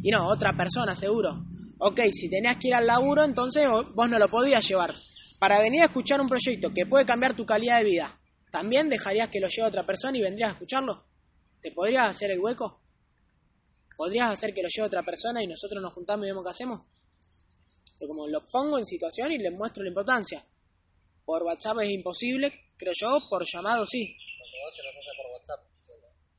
Y 0.02 0.10
no, 0.10 0.28
otra 0.28 0.56
persona, 0.56 0.94
seguro. 0.94 1.44
Ok, 1.78 2.00
si 2.12 2.28
tenías 2.28 2.56
que 2.56 2.68
ir 2.68 2.74
al 2.74 2.86
laburo, 2.86 3.24
entonces 3.24 3.68
vos 3.68 4.08
no 4.08 4.18
lo 4.18 4.28
podías 4.30 4.66
llevar. 4.66 4.94
Para 5.38 5.60
venir 5.60 5.82
a 5.82 5.86
escuchar 5.86 6.20
un 6.20 6.28
proyecto 6.28 6.72
que 6.72 6.86
puede 6.86 7.04
cambiar 7.04 7.34
tu 7.34 7.44
calidad 7.44 7.78
de 7.78 7.84
vida, 7.84 8.18
¿también 8.50 8.88
dejarías 8.88 9.28
que 9.28 9.40
lo 9.40 9.48
lleve 9.48 9.68
otra 9.68 9.84
persona 9.84 10.16
y 10.16 10.22
vendrías 10.22 10.50
a 10.50 10.52
escucharlo? 10.52 11.05
¿Te 11.60 11.72
podrías 11.72 12.08
hacer 12.08 12.30
el 12.30 12.40
hueco? 12.40 12.80
¿Podrías 13.96 14.30
hacer 14.30 14.52
que 14.52 14.62
lo 14.62 14.68
lleve 14.68 14.86
otra 14.86 15.02
persona 15.02 15.42
y 15.42 15.46
nosotros 15.46 15.82
nos 15.82 15.92
juntamos 15.92 16.26
y 16.26 16.28
vemos 16.28 16.44
qué 16.44 16.50
hacemos? 16.50 16.82
Yo 17.98 18.06
como 18.06 18.28
lo 18.28 18.44
pongo 18.44 18.78
en 18.78 18.84
situación 18.84 19.32
y 19.32 19.38
les 19.38 19.52
muestro 19.52 19.82
la 19.82 19.88
importancia. 19.88 20.44
Por 21.24 21.42
WhatsApp 21.42 21.78
es 21.80 21.90
imposible, 21.90 22.52
creo 22.76 22.92
yo, 22.94 23.28
por 23.28 23.44
llamado 23.50 23.86
sí. 23.86 24.16
Los 24.38 24.50
negocios 24.52 24.86
los 24.86 24.94
hace 24.96 25.10
por 25.16 25.32
WhatsApp. 25.32 25.60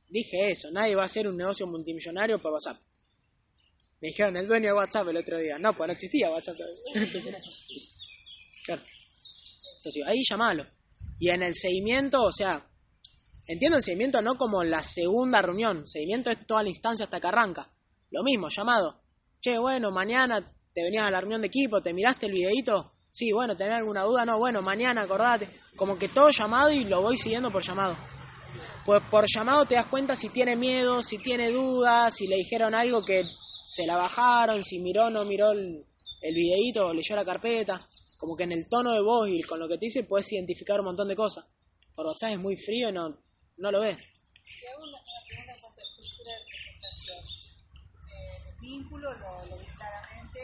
Dije 0.08 0.50
eso, 0.50 0.70
nadie 0.70 0.94
va 0.94 1.02
a 1.02 1.06
hacer 1.06 1.26
un 1.26 1.36
negocio 1.36 1.66
multimillonario 1.66 2.40
por 2.40 2.52
WhatsApp. 2.52 2.80
Me 4.00 4.08
dijeron 4.08 4.36
el 4.36 4.46
dueño 4.46 4.68
de 4.68 4.74
WhatsApp 4.74 5.08
el 5.08 5.16
otro 5.16 5.38
día. 5.38 5.58
No, 5.58 5.72
pues 5.72 5.88
no 5.88 5.92
existía 5.92 6.30
WhatsApp 6.30 6.54
claro. 8.64 8.82
Entonces, 9.78 10.06
ahí 10.06 10.22
llamalo. 10.28 10.64
Y 11.18 11.30
en 11.30 11.42
el 11.42 11.56
seguimiento, 11.56 12.22
o 12.22 12.30
sea, 12.30 12.67
entiendo 13.48 13.78
el 13.78 13.82
seguimiento 13.82 14.22
no 14.22 14.36
como 14.36 14.62
la 14.62 14.82
segunda 14.82 15.42
reunión. 15.42 15.86
Seguimiento 15.86 16.30
es 16.30 16.46
toda 16.46 16.62
la 16.62 16.68
instancia 16.68 17.04
hasta 17.04 17.20
que 17.20 17.26
arranca. 17.26 17.68
Lo 18.10 18.22
mismo, 18.22 18.48
llamado. 18.48 19.00
Che, 19.40 19.58
bueno, 19.58 19.90
mañana 19.90 20.44
te 20.72 20.82
venías 20.82 21.06
a 21.06 21.10
la 21.10 21.20
reunión 21.20 21.40
de 21.40 21.48
equipo, 21.48 21.82
te 21.82 21.92
miraste 21.92 22.26
el 22.26 22.32
videito. 22.32 22.92
Sí, 23.10 23.32
bueno, 23.32 23.56
¿tenés 23.56 23.78
alguna 23.78 24.04
duda? 24.04 24.24
No, 24.24 24.38
bueno, 24.38 24.62
mañana 24.62 25.02
acordate. 25.02 25.48
Como 25.74 25.98
que 25.98 26.08
todo 26.08 26.30
llamado 26.30 26.70
y 26.70 26.84
lo 26.84 27.02
voy 27.02 27.16
siguiendo 27.16 27.50
por 27.50 27.64
llamado. 27.64 27.96
Pues 28.84 29.02
por 29.10 29.24
llamado 29.26 29.64
te 29.64 29.74
das 29.74 29.86
cuenta 29.86 30.14
si 30.14 30.28
tiene 30.28 30.56
miedo, 30.56 31.02
si 31.02 31.18
tiene 31.18 31.50
dudas, 31.50 32.14
si 32.14 32.26
le 32.26 32.36
dijeron 32.36 32.74
algo 32.74 33.04
que 33.04 33.24
se 33.64 33.86
la 33.86 33.96
bajaron, 33.96 34.62
si 34.62 34.78
miró 34.78 35.06
o 35.06 35.10
no 35.10 35.24
miró 35.24 35.52
el, 35.52 35.84
el 36.22 36.34
videíto 36.34 36.86
o 36.86 36.94
leyó 36.94 37.14
la 37.16 37.24
carpeta. 37.24 37.86
Como 38.16 38.36
que 38.36 38.44
en 38.44 38.52
el 38.52 38.68
tono 38.68 38.92
de 38.92 39.00
voz 39.00 39.28
y 39.28 39.42
con 39.42 39.60
lo 39.60 39.68
que 39.68 39.78
te 39.78 39.86
dice 39.86 40.04
puedes 40.04 40.32
identificar 40.32 40.80
un 40.80 40.86
montón 40.86 41.08
de 41.08 41.16
cosas. 41.16 41.44
Por 41.94 42.06
WhatsApp 42.06 42.32
es 42.32 42.38
muy 42.38 42.56
frío 42.56 42.88
y 42.88 42.92
no, 42.92 43.16
no 43.58 43.70
lo 43.70 43.80
ves. 43.80 43.96
Te 43.96 44.68
hago 44.70 44.82
una, 44.82 44.98
una 44.98 45.26
pregunta 45.26 45.52
en 45.52 45.60
cuanto 45.60 45.80
a 45.80 45.84
estructura 45.84 46.32
de 46.32 46.44
presentación. 46.46 47.18
Eh, 48.08 48.48
el 48.48 48.60
vínculo 48.60 49.12
lo, 49.14 49.46
lo 49.46 49.58
vi 49.58 49.66
claramente, 49.66 50.40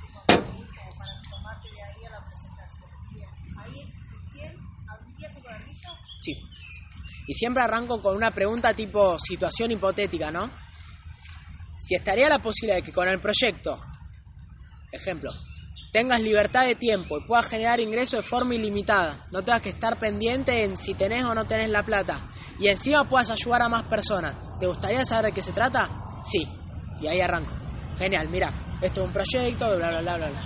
que 0.00 0.12
contenido 0.12 0.68
como 0.76 0.98
para 0.98 1.22
tomarte 1.30 1.68
de 1.72 1.82
ahí 1.82 2.04
a 2.04 2.10
la 2.10 2.24
presentación. 2.24 2.90
Bien, 3.12 3.28
ahí 3.58 3.92
recién 4.12 4.58
abrirías 4.88 5.36
el 5.36 5.42
cuadernillo. 5.42 5.90
Sí. 6.20 6.42
Y 7.26 7.34
siempre 7.34 7.62
arranco 7.62 8.02
con 8.02 8.16
una 8.16 8.30
pregunta 8.30 8.74
tipo 8.74 9.18
situación 9.18 9.70
hipotética, 9.70 10.30
¿no? 10.30 10.52
Si 11.80 11.94
estaría 11.94 12.28
la 12.28 12.38
posibilidad 12.38 12.76
de 12.76 12.82
que 12.82 12.92
con 12.92 13.08
el 13.08 13.20
proyecto, 13.20 13.82
ejemplo, 14.92 15.32
tengas 15.94 16.20
libertad 16.20 16.66
de 16.66 16.74
tiempo 16.74 17.18
y 17.18 17.20
puedas 17.20 17.46
generar 17.46 17.78
ingresos 17.78 18.24
de 18.24 18.28
forma 18.28 18.56
ilimitada, 18.56 19.28
no 19.30 19.44
tengas 19.44 19.60
que 19.60 19.68
estar 19.68 19.96
pendiente 19.96 20.64
en 20.64 20.76
si 20.76 20.94
tenés 20.94 21.24
o 21.24 21.36
no 21.36 21.44
tenés 21.44 21.70
la 21.70 21.84
plata, 21.84 22.18
y 22.58 22.66
encima 22.66 23.04
puedas 23.04 23.30
ayudar 23.30 23.62
a 23.62 23.68
más 23.68 23.84
personas, 23.84 24.34
¿te 24.58 24.66
gustaría 24.66 25.04
saber 25.04 25.26
de 25.26 25.32
qué 25.32 25.40
se 25.40 25.52
trata? 25.52 25.88
Sí. 26.24 26.48
Y 27.00 27.06
ahí 27.06 27.20
arranco. 27.20 27.52
Genial, 27.96 28.28
mira, 28.28 28.52
esto 28.80 29.02
es 29.02 29.06
un 29.06 29.12
proyecto, 29.12 29.76
bla, 29.76 29.90
bla, 29.90 30.00
bla, 30.00 30.16
bla, 30.16 30.30
bla. 30.30 30.40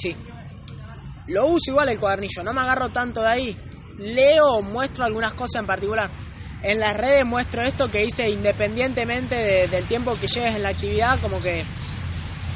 Sí. 0.00 0.16
Lo 1.28 1.46
uso 1.46 1.70
igual 1.70 1.90
el 1.90 2.00
cuadernillo, 2.00 2.42
no 2.42 2.52
me 2.52 2.60
agarro 2.60 2.88
tanto 2.88 3.20
de 3.20 3.28
ahí. 3.28 3.56
Leo 3.98 4.54
o 4.54 4.62
muestro 4.62 5.04
algunas 5.04 5.34
cosas 5.34 5.60
en 5.60 5.66
particular. 5.68 6.10
En 6.64 6.80
las 6.80 6.96
redes 6.96 7.24
muestro 7.26 7.62
esto 7.62 7.90
que 7.90 8.04
hice 8.04 8.30
independientemente 8.30 9.34
de- 9.34 9.68
del 9.68 9.84
tiempo 9.84 10.16
que 10.18 10.26
lleves 10.26 10.56
en 10.56 10.62
la 10.62 10.70
actividad, 10.70 11.20
como 11.20 11.40
que, 11.40 11.62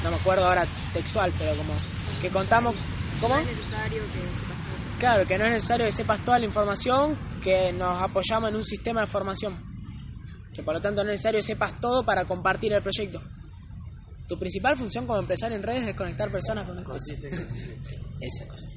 no 0.03 0.11
me 0.11 0.17
acuerdo 0.17 0.47
ahora 0.47 0.67
textual, 0.95 1.31
pero 1.39 1.55
como 1.57 1.75
que 2.23 2.31
contamos, 2.31 2.75
¿cómo? 3.21 3.35
No 3.35 3.41
es 3.43 3.47
necesario 3.49 4.03
que 4.05 4.19
sepas 4.19 4.57
todo. 4.57 4.99
Claro, 4.99 5.27
que 5.27 5.37
no 5.39 5.45
es 5.45 5.53
necesario 5.53 5.85
que 5.87 5.93
sepas 5.93 6.25
toda 6.25 6.39
la 6.39 6.47
información, 6.47 7.19
que 7.43 7.73
nos 7.75 8.01
apoyamos 8.03 8.49
en 8.51 8.57
un 8.57 8.65
sistema 8.65 9.03
de 9.03 9.07
formación. 9.07 9.61
Que 10.55 10.63
por 10.63 10.75
lo 10.75 10.81
tanto 10.81 11.05
no 11.05 11.11
es 11.11 11.15
necesario 11.15 11.39
que 11.41 11.47
sepas 11.47 11.79
todo 11.81 12.03
para 12.05 12.25
compartir 12.25 12.73
el 12.73 12.83
proyecto. 12.83 13.23
Tu 14.27 14.39
principal 14.39 14.77
función 14.77 15.07
como 15.07 15.19
empresario 15.21 15.57
en 15.57 15.63
redes 15.63 15.87
es 15.87 15.95
conectar 15.95 16.31
personas 16.31 16.67
con 16.67 16.79
en- 16.79 16.85
Esa 18.21 18.47
cosa. 18.49 18.69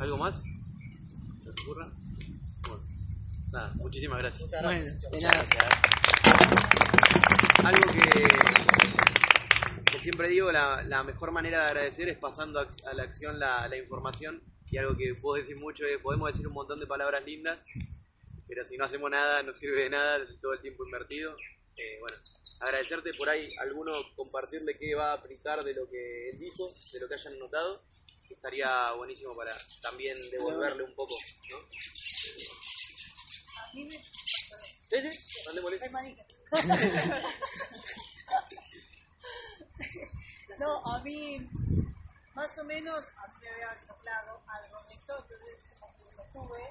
¿Algo 0.00 0.18
más? 0.18 0.34
¿Se 0.36 1.52
te 1.52 1.62
ocurra? 1.62 1.86
Nada, 3.54 3.72
muchísimas 3.76 4.18
gracias. 4.18 4.50
Bueno, 4.50 4.84
de 5.12 5.20
nada. 5.20 5.38
Algo 7.62 7.92
que, 7.92 8.02
que 9.92 9.98
siempre 10.00 10.28
digo, 10.28 10.50
la, 10.50 10.82
la 10.82 11.04
mejor 11.04 11.30
manera 11.30 11.60
de 11.60 11.66
agradecer 11.66 12.08
es 12.08 12.18
pasando 12.18 12.58
a, 12.58 12.66
la 12.94 13.04
acción 13.04 13.38
la, 13.38 13.68
la 13.68 13.76
información. 13.76 14.42
Y 14.66 14.78
algo 14.78 14.96
que 14.96 15.14
puedo 15.22 15.40
decir 15.40 15.56
mucho 15.60 15.86
es, 15.86 16.00
podemos 16.02 16.32
decir 16.32 16.48
un 16.48 16.54
montón 16.54 16.80
de 16.80 16.88
palabras 16.88 17.24
lindas, 17.24 17.64
pero 18.48 18.66
si 18.66 18.76
no 18.76 18.86
hacemos 18.86 19.08
nada, 19.08 19.40
no 19.44 19.54
sirve 19.54 19.84
de 19.84 19.90
nada 19.90 20.18
todo 20.42 20.54
el 20.54 20.60
tiempo 20.60 20.84
invertido. 20.84 21.36
Eh, 21.76 21.98
bueno, 22.00 22.16
agradecerte 22.60 23.14
por 23.14 23.28
ahí, 23.28 23.46
alguno 23.60 23.92
compartirle 24.16 24.74
qué 24.80 24.96
va 24.96 25.12
a 25.12 25.14
aplicar 25.14 25.62
de 25.62 25.74
lo 25.74 25.88
que 25.88 26.30
él 26.30 26.38
dijo, 26.40 26.66
de 26.92 26.98
lo 27.00 27.06
que 27.06 27.14
hayan 27.14 27.38
notado, 27.38 27.80
que 28.26 28.34
estaría 28.34 28.90
buenísimo 28.96 29.36
para 29.36 29.56
también 29.80 30.16
devolverle 30.32 30.82
un 30.82 30.94
poco, 30.96 31.14
¿no? 31.50 31.58
A 33.74 33.76
mí 33.76 33.84
me... 33.86 33.98
Sí, 33.98 35.12
sí, 35.18 35.40
mandémosle. 35.46 35.80
Ay, 35.82 35.90
marica. 35.90 36.24
No, 40.60 40.86
a 40.86 41.00
mí, 41.00 41.48
más 42.34 42.56
o 42.58 42.64
menos, 42.64 43.04
a 43.16 43.26
mí 43.26 43.34
me 43.40 43.48
había 43.48 43.82
soplado 43.84 44.40
algo 44.46 44.88
de 44.88 44.94
esto, 44.94 45.16
entonces 45.18 45.58
como 45.80 45.92
que 45.96 46.14
lo 46.14 46.22
estuve 46.22 46.62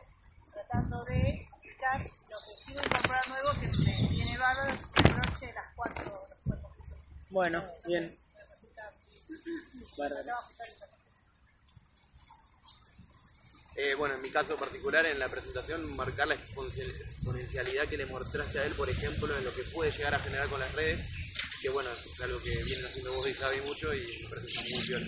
tratando 0.54 1.04
de 1.04 1.30
explicar 1.30 2.00
lo 2.02 2.40
que 2.40 2.54
sí 2.56 2.74
voy 2.74 2.86
a 2.86 2.90
comprar 2.90 3.28
nuevo, 3.28 3.52
que 3.60 3.68
me 3.68 4.08
viene 4.08 4.38
bárbaro, 4.38 4.74
es 4.74 4.80
el 4.96 5.14
broche 5.14 5.48
de 5.48 5.54
las 5.54 5.74
cuatro, 5.76 6.06
los 6.30 6.40
cuatro 6.46 6.70
pisos. 6.78 6.98
Bueno, 7.30 7.62
bien. 7.86 8.18
Bárbaro. 9.98 10.24
me 10.24 10.32
va 10.32 10.40
a 10.40 10.48
gustar 10.48 10.68
esa 10.70 10.88
cosa. 10.88 11.04
Eh, 13.76 13.96
bueno, 13.96 14.16
en 14.16 14.22
mi 14.22 14.30
caso 14.30 14.56
particular, 14.56 15.04
en 15.06 15.18
la 15.20 15.28
presentación, 15.28 15.96
marcar 15.96 16.28
la 16.28 16.36
exponencial- 16.36 16.92
exponencialidad 16.92 17.88
que 17.88 17.98
le 17.98 18.06
mostraste 18.06 18.60
a 18.60 18.66
él, 18.66 18.74
por 18.74 18.88
ejemplo, 18.90 19.36
en 19.36 19.44
lo 19.46 19.54
que 19.56 19.64
puede 19.64 19.92
llegar 19.92 20.14
a 20.14 20.20
generar 20.20 20.48
con 20.48 20.60
las 20.60 20.72
redes, 20.76 21.00
que 21.62 21.70
bueno, 21.70 21.90
es 21.92 22.22
algo 22.22 22.40
que 22.44 22.64
vienen 22.64 22.86
haciendo 22.86 23.14
vos 23.14 23.28
y 23.28 23.34
Javi 23.34 23.62
mucho 23.62 23.92
y 23.96 24.22
me 24.24 24.30
parece 24.30 24.76
muy 24.76 24.84
piola. 24.86 25.08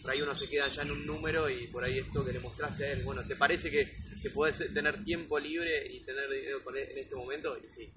Por 0.00 0.10
ahí 0.12 0.22
uno 0.22 0.34
se 0.34 0.48
queda 0.48 0.68
ya 0.68 0.82
en 0.82 0.92
un 0.92 1.04
número 1.04 1.50
y 1.50 1.66
por 1.66 1.84
ahí 1.84 1.98
esto 1.98 2.24
que 2.24 2.32
le 2.32 2.40
mostraste 2.40 2.86
a 2.86 2.92
él, 2.92 3.02
bueno, 3.02 3.22
¿te 3.26 3.36
parece 3.36 3.70
que, 3.70 3.92
que 4.22 4.30
podés 4.30 4.56
tener 4.72 5.04
tiempo 5.04 5.38
libre 5.38 5.86
y 5.92 6.00
tener 6.04 6.30
dinero 6.30 6.64
con 6.64 6.74
él 6.76 6.88
en 6.90 6.98
este 6.98 7.14
momento? 7.14 7.58
Y 7.58 7.68
sí, 7.68 7.92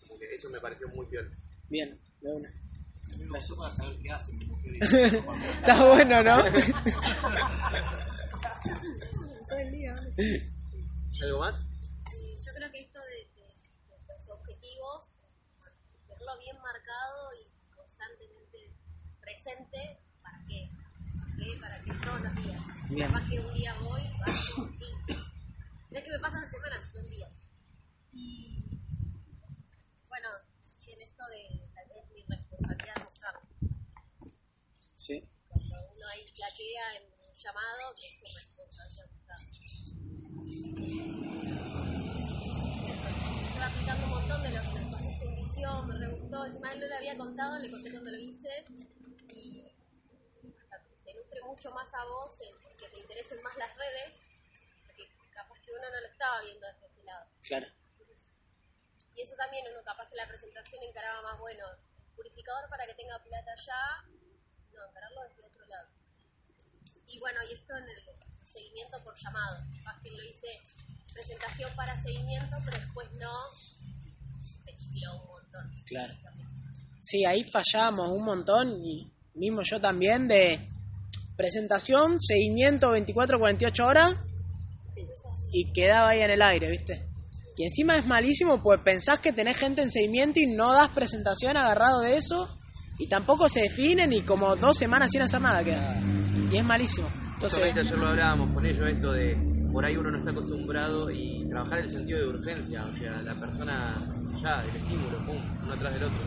como 0.00 0.18
que 0.18 0.34
eso 0.34 0.48
me 0.50 0.58
pareció 0.58 0.88
muy 0.88 1.06
piola. 1.06 1.28
Bien, 1.68 1.96
de 2.20 2.30
una. 2.30 2.50
Gracias. 3.30 3.56
para 3.56 3.70
saber 3.70 3.96
qué 4.02 4.10
hacen. 4.10 4.40
Está 4.80 5.84
bueno, 5.86 6.22
¿no? 6.24 6.44
Todo 9.54 9.62
el 9.62 9.70
día. 9.70 9.94
¿Algo 11.22 11.38
más? 11.38 11.54
Eh, 12.12 12.34
yo 12.44 12.52
creo 12.56 12.72
que 12.72 12.80
esto 12.80 12.98
de, 12.98 13.40
de- 13.40 13.54
de 13.88 14.12
los 14.12 14.28
objetivos, 14.30 15.12
tenerlo 16.08 16.38
bien 16.40 16.56
marcado 16.60 17.30
y 17.34 17.70
constantemente 17.72 18.74
presente, 19.20 20.02
¿para 20.22 20.38
qué? 20.48 20.68
¿Para 21.16 21.36
qué? 21.38 21.56
¿Para 21.60 21.84
qué? 21.84 21.92
Todos 22.04 22.20
los 22.22 22.34
días. 22.44 22.62
Bien. 22.90 23.06
Capaz 23.06 23.28
que 23.30 23.38
un 23.38 23.54
día 23.54 23.74
voy, 23.78 24.02
bajo, 24.18 24.68
sí. 24.76 25.14
No 25.88 25.98
es 25.98 26.04
que 26.04 26.10
me 26.10 26.18
pasan 26.18 26.50
semanas, 26.50 26.90
son 26.92 27.08
días. 27.08 27.44
Y 28.10 28.80
bueno, 30.08 30.30
en 30.88 31.00
esto 31.00 31.24
de 31.30 31.70
tal 31.76 31.88
vez 31.90 32.10
mi 32.12 32.24
responsabilidad 32.26 32.94
mostrarlo. 33.04 33.40
Sí. 34.96 35.22
Cuando 35.46 35.74
uno 35.94 36.06
ahí 36.08 36.32
platea 36.34 36.96
en 36.96 37.04
un 37.04 37.34
llamado, 37.36 37.94
que 37.94 38.06
es 38.08 38.18
tu 38.18 38.24
responsabilidad 38.36 39.13
Estuve 43.44 43.64
aplicando 43.64 44.04
un 44.04 44.10
montón 44.10 44.42
de 44.42 44.50
lo 44.50 44.60
que 44.60 44.68
me 44.68 44.90
pasaste 44.90 45.24
en 45.24 45.36
visión, 45.36 45.88
me 45.88 45.98
re 45.98 46.08
gustó. 46.08 46.44
Encima 46.44 46.72
él 46.72 46.80
no 46.80 46.86
lo 46.86 46.96
había 46.96 47.16
contado, 47.16 47.58
le 47.58 47.70
conté 47.70 47.90
cuando 47.90 48.10
lo 48.10 48.18
hice. 48.18 48.64
Y 49.34 49.72
hasta 50.70 50.82
te 51.04 51.14
nutre 51.14 51.42
mucho 51.42 51.70
más 51.70 51.92
a 51.94 52.04
vos 52.04 52.40
en 52.40 52.76
que 52.76 52.88
te 52.88 52.98
interesen 52.98 53.42
más 53.42 53.56
las 53.56 53.74
redes, 53.76 54.16
porque 54.86 55.08
capaz 55.32 55.60
que 55.60 55.72
uno 55.72 55.90
no 55.90 56.00
lo 56.00 56.06
estaba 56.06 56.42
viendo 56.42 56.66
desde 56.66 56.86
ese 56.86 57.02
lado. 57.04 57.26
Claro. 57.46 57.66
Entonces, 57.98 58.30
y 59.14 59.22
eso 59.22 59.36
también 59.36 59.64
uno 59.70 59.82
capaz 59.84 60.10
en 60.10 60.16
la 60.16 60.26
presentación 60.26 60.82
encaraba 60.82 61.22
más, 61.22 61.38
bueno, 61.38 61.64
purificador 62.16 62.68
para 62.68 62.86
que 62.86 62.94
tenga 62.94 63.22
plata 63.22 63.54
ya, 63.56 64.04
no, 64.72 64.84
encararlo 64.84 65.22
desde 65.22 65.44
otro 65.44 65.64
lado. 65.66 65.88
Y 67.06 67.18
bueno, 67.20 67.40
y 67.48 67.52
esto 67.54 67.76
en 67.76 67.88
el 67.88 68.04
seguimiento 68.54 69.02
por 69.02 69.14
llamado. 69.18 69.58
Que 70.02 70.10
lo 70.10 70.22
hice 70.22 70.60
presentación 71.12 71.70
para 71.76 72.00
seguimiento, 72.00 72.56
pero 72.64 72.78
después 72.78 73.08
no, 73.14 73.32
se 74.64 74.74
chifló 74.76 75.16
un 75.20 75.26
montón. 75.28 75.70
Claro. 75.86 76.14
Sí, 77.02 77.24
ahí 77.24 77.44
fallamos 77.44 78.10
un 78.10 78.24
montón 78.24 78.82
y 78.82 79.10
mismo 79.34 79.62
yo 79.62 79.80
también 79.80 80.28
de 80.28 80.68
presentación, 81.36 82.18
seguimiento 82.20 82.96
24-48 82.96 83.84
horas 83.84 84.14
y 85.52 85.72
quedaba 85.72 86.10
ahí 86.10 86.20
en 86.20 86.30
el 86.30 86.42
aire, 86.42 86.70
¿viste? 86.70 87.06
Y 87.56 87.64
encima 87.64 87.96
es 87.96 88.06
malísimo, 88.06 88.60
pues 88.62 88.80
pensás 88.84 89.20
que 89.20 89.32
tenés 89.32 89.58
gente 89.58 89.82
en 89.82 89.90
seguimiento 89.90 90.40
y 90.40 90.46
no 90.46 90.72
das 90.72 90.88
presentación 90.88 91.56
agarrado 91.56 92.00
de 92.00 92.16
eso 92.16 92.48
y 92.98 93.06
tampoco 93.06 93.48
se 93.48 93.62
definen 93.62 94.12
y 94.12 94.22
como 94.22 94.56
dos 94.56 94.78
semanas 94.78 95.10
sin 95.12 95.22
hacer 95.22 95.40
nada 95.40 95.62
queda. 95.62 96.00
Y 96.50 96.56
es 96.56 96.64
malísimo. 96.64 97.23
Entonces, 97.44 97.62
Justamente 97.62 97.80
ayer 97.92 97.98
lo 97.98 98.08
hablábamos 98.08 98.54
con 98.54 98.64
ellos, 98.64 98.88
esto 98.88 99.12
de 99.12 99.36
por 99.70 99.84
ahí 99.84 99.98
uno 99.98 100.10
no 100.10 100.16
está 100.16 100.30
acostumbrado 100.30 101.10
y 101.10 101.46
trabajar 101.50 101.80
el 101.80 101.90
sentido 101.90 102.20
de 102.20 102.28
urgencia, 102.28 102.82
o 102.86 102.96
sea, 102.96 103.20
la 103.20 103.34
persona 103.34 104.00
ya, 104.40 104.62
el 104.62 104.76
estímulo, 104.76 105.18
pum, 105.26 105.36
uno 105.62 105.74
atrás 105.74 105.92
del 105.92 106.04
otro. 106.04 106.20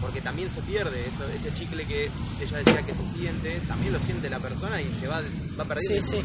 Porque 0.00 0.20
también 0.20 0.48
se 0.50 0.62
pierde 0.62 1.08
eso, 1.08 1.26
ese 1.26 1.52
chicle 1.58 1.84
que 1.86 2.08
ella 2.40 2.58
decía 2.58 2.82
que 2.82 2.94
se 2.94 3.04
siente, 3.18 3.60
también 3.66 3.94
lo 3.94 3.98
siente 3.98 4.30
la 4.30 4.38
persona 4.38 4.80
y 4.80 4.94
se 4.94 5.08
va, 5.08 5.22
va 5.58 5.64
perdiendo. 5.64 6.06
Sí. 6.06 6.18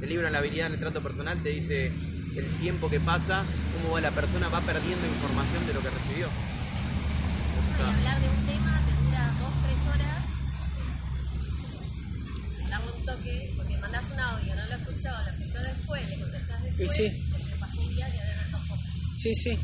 El 0.00 0.08
libro 0.08 0.28
en 0.28 0.32
la 0.32 0.38
habilidad 0.38 0.68
en 0.68 0.74
el 0.74 0.78
trato 0.78 1.00
personal 1.00 1.42
te 1.42 1.48
dice 1.48 1.86
el 1.86 2.46
tiempo 2.60 2.88
que 2.88 3.00
pasa, 3.00 3.42
cómo 3.82 3.98
la 3.98 4.12
persona 4.12 4.48
va 4.48 4.60
perdiendo 4.60 5.04
información 5.08 5.66
de 5.66 5.74
lo 5.74 5.80
que 5.80 5.90
recibió. 5.90 6.28
Y 7.78 7.82
hablar 7.82 8.20
de 8.20 8.28
un 8.28 8.46
tema 8.46 8.80
te 8.86 9.04
dura 9.04 9.32
dos, 9.40 9.52
tres 9.64 9.78
horas. 9.92 10.22
Darle 12.70 12.92
un 12.96 13.04
toque, 13.04 13.61
un 14.00 14.20
audio, 14.20 14.54
no 14.54 14.66
lo 14.66 14.74
escuchó, 14.76 15.08
lo 15.10 15.30
escuchó 15.30 15.58
después, 15.62 16.08
le 16.08 16.20
contestás 16.20 16.62
después. 16.62 16.92
sí. 16.92 17.02
Le 17.50 17.56
pasó 17.56 17.80
un 17.80 17.94
día 17.94 18.08
y 18.08 18.18
ahora 18.18 18.36
las 18.36 18.52
dos 18.52 18.60
cosas. 18.68 18.86
Sí, 19.18 19.34
sí. 19.34 19.58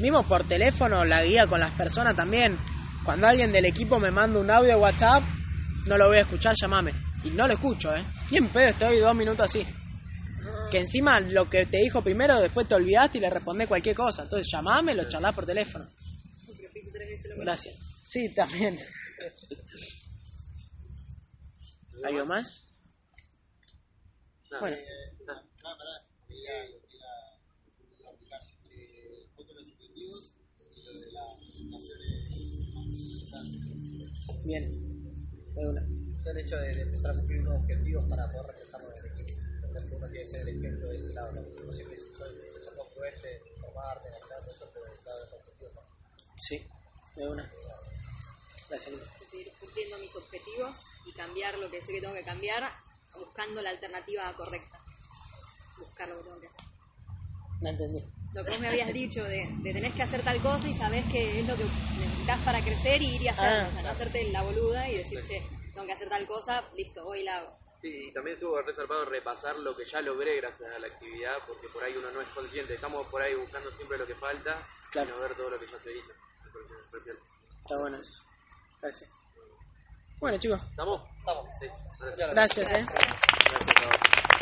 Mismo 0.00 0.26
por 0.26 0.46
teléfono, 0.46 1.04
la 1.04 1.24
guía 1.24 1.46
con 1.46 1.60
las 1.60 1.72
personas 1.72 2.14
también. 2.16 2.58
Cuando 3.04 3.26
alguien 3.26 3.52
del 3.52 3.64
equipo 3.64 3.98
me 3.98 4.10
manda 4.10 4.38
un 4.40 4.50
audio 4.50 4.70
de 4.70 4.76
WhatsApp, 4.76 5.22
no 5.86 5.96
lo 5.96 6.08
voy 6.08 6.18
a 6.18 6.22
escuchar, 6.22 6.54
llamame. 6.60 6.92
Y 7.24 7.30
no 7.30 7.46
lo 7.46 7.54
escucho, 7.54 7.94
¿eh? 7.94 8.04
Bien 8.30 8.48
pedo, 8.48 8.70
estoy 8.70 8.98
dos 8.98 9.14
minutos 9.14 9.44
así. 9.44 9.64
Que 10.70 10.80
encima 10.80 11.20
lo 11.20 11.48
que 11.48 11.66
te 11.66 11.78
dijo 11.78 12.02
primero, 12.02 12.40
después 12.40 12.66
te 12.66 12.74
olvidaste 12.74 13.18
y 13.18 13.20
le 13.20 13.30
respondés 13.30 13.68
cualquier 13.68 13.94
cosa. 13.94 14.24
Entonces 14.24 14.50
llamame, 14.52 14.94
lo 14.94 15.08
charlás 15.08 15.34
por 15.34 15.46
teléfono. 15.46 15.86
Gracias. 17.38 17.74
Sí, 18.04 18.34
también. 18.34 18.78
¿Algo 22.04 22.26
más? 22.26 22.85
Nada. 24.50 24.60
Bueno. 24.60 24.76
Nada. 25.26 25.44
Ah, 25.64 25.74
pará, 25.76 26.04
quería, 26.28 26.52
quería, 26.82 27.10
quería 27.90 28.10
aplicar 28.10 28.40
eh, 28.70 29.26
los 29.36 29.68
objetivos 29.72 30.32
y 30.76 30.82
lo 30.82 30.92
de 31.00 31.12
las 31.12 31.38
presentaciones. 31.38 32.16
Bien. 34.44 34.64
De 35.54 35.66
una. 35.68 35.82
El 36.30 36.38
hecho 36.38 36.56
de, 36.56 36.72
de 36.72 36.82
empezar 36.82 37.10
a 37.12 37.14
cumplir 37.14 37.40
unos 37.40 37.62
objetivos 37.62 38.08
para 38.08 38.30
poder 38.30 38.46
reflejarlo 38.46 38.92
en 38.92 38.98
el 38.98 39.12
equipo. 39.12 39.40
Por 39.60 39.76
ejemplo, 39.76 39.96
uno 39.98 40.08
quiere 40.08 40.26
ser 40.26 40.40
el 40.42 40.58
ejemplo 40.58 40.88
de 40.88 40.96
ese 40.96 41.12
lado. 41.12 41.32
¿no? 41.32 41.40
No 41.42 41.72
sé 41.72 41.84
si 41.84 41.96
soy, 42.16 42.36
si 42.36 42.64
sos 42.64 42.74
congruente, 42.74 43.42
formarte, 43.60 44.08
analizar 44.08 44.40
todo 44.42 44.50
eso, 44.54 44.70
pero 44.72 44.86
cada 45.04 45.20
vez 45.22 45.32
objetivos. 45.32 45.74
¿no? 45.74 45.82
Sí, 46.36 46.66
de 47.16 47.28
una. 47.28 47.50
Gracias, 48.68 48.94
Lina. 48.94 49.06
seguir 49.30 49.52
cumpliendo 49.60 49.98
mis 49.98 50.14
objetivos 50.16 50.84
y 51.06 51.12
cambiar 51.12 51.58
lo 51.58 51.70
que 51.70 51.82
sé 51.82 51.92
que 51.92 52.00
tengo 52.00 52.14
que 52.14 52.24
cambiar, 52.24 52.72
buscando 53.18 53.60
la 53.62 53.70
alternativa 53.70 54.32
correcta. 54.34 54.78
Buscar 55.78 56.08
lo 56.08 56.16
que 56.18 56.22
tengo 56.24 56.40
que 56.40 56.46
hacer. 56.46 56.66
No 57.60 57.68
entendí. 57.70 58.04
Lo 58.34 58.44
que 58.44 58.50
vos 58.50 58.60
me 58.60 58.68
habías 58.68 58.92
dicho 58.92 59.24
de, 59.24 59.48
de 59.62 59.72
tenés 59.72 59.94
que 59.94 60.02
hacer 60.02 60.22
tal 60.22 60.38
cosa 60.40 60.68
y 60.68 60.74
sabés 60.74 61.04
que 61.10 61.40
es 61.40 61.48
lo 61.48 61.56
que 61.56 61.64
necesitas 61.64 62.38
para 62.40 62.60
crecer 62.60 63.00
y 63.00 63.14
ir 63.14 63.22
y 63.22 63.28
hacerlo. 63.28 63.64
Ah, 63.64 63.68
o 63.68 63.72
sea, 63.72 63.82
no 63.82 63.88
hacerte 63.88 64.24
la 64.30 64.42
boluda 64.42 64.88
y 64.90 64.98
decir, 64.98 65.22
che, 65.22 65.42
tengo 65.72 65.86
que 65.86 65.92
hacer 65.92 66.08
tal 66.08 66.26
cosa, 66.26 66.62
listo, 66.76 67.04
voy 67.04 67.20
y 67.20 67.24
la 67.24 67.38
hago. 67.38 67.56
Sí, 67.80 68.08
y 68.08 68.12
también 68.12 68.34
estuvo 68.36 68.60
resaltado 68.60 69.04
repasar 69.06 69.56
lo 69.58 69.74
que 69.76 69.84
ya 69.86 70.00
logré 70.00 70.36
gracias 70.36 70.70
a 70.70 70.78
la 70.78 70.86
actividad, 70.86 71.36
porque 71.46 71.68
por 71.68 71.82
ahí 71.84 71.94
uno 71.96 72.10
no 72.10 72.20
es 72.20 72.28
consciente, 72.28 72.74
estamos 72.74 73.06
por 73.08 73.22
ahí 73.22 73.34
buscando 73.34 73.70
siempre 73.72 73.96
lo 73.98 74.06
que 74.06 74.14
falta 74.14 74.66
Claro. 74.90 75.08
y 75.08 75.12
no 75.12 75.20
ver 75.20 75.34
todo 75.34 75.50
lo 75.50 75.58
que 75.58 75.66
ya 75.66 75.78
se 75.80 75.96
hizo. 75.96 76.12
Está 77.64 77.78
bueno 77.78 77.96
eso. 77.98 78.22
Gracias. 78.80 79.10
Bueno, 80.18 80.38
chicos, 80.38 80.60
¿Estamos? 80.70 81.02
Estamos. 81.18 81.46
Sí. 81.60 81.66
gracias, 82.32 82.72
eh. 82.72 82.86
Gracias 82.86 83.76
a 83.76 83.84
vos. 83.84 84.35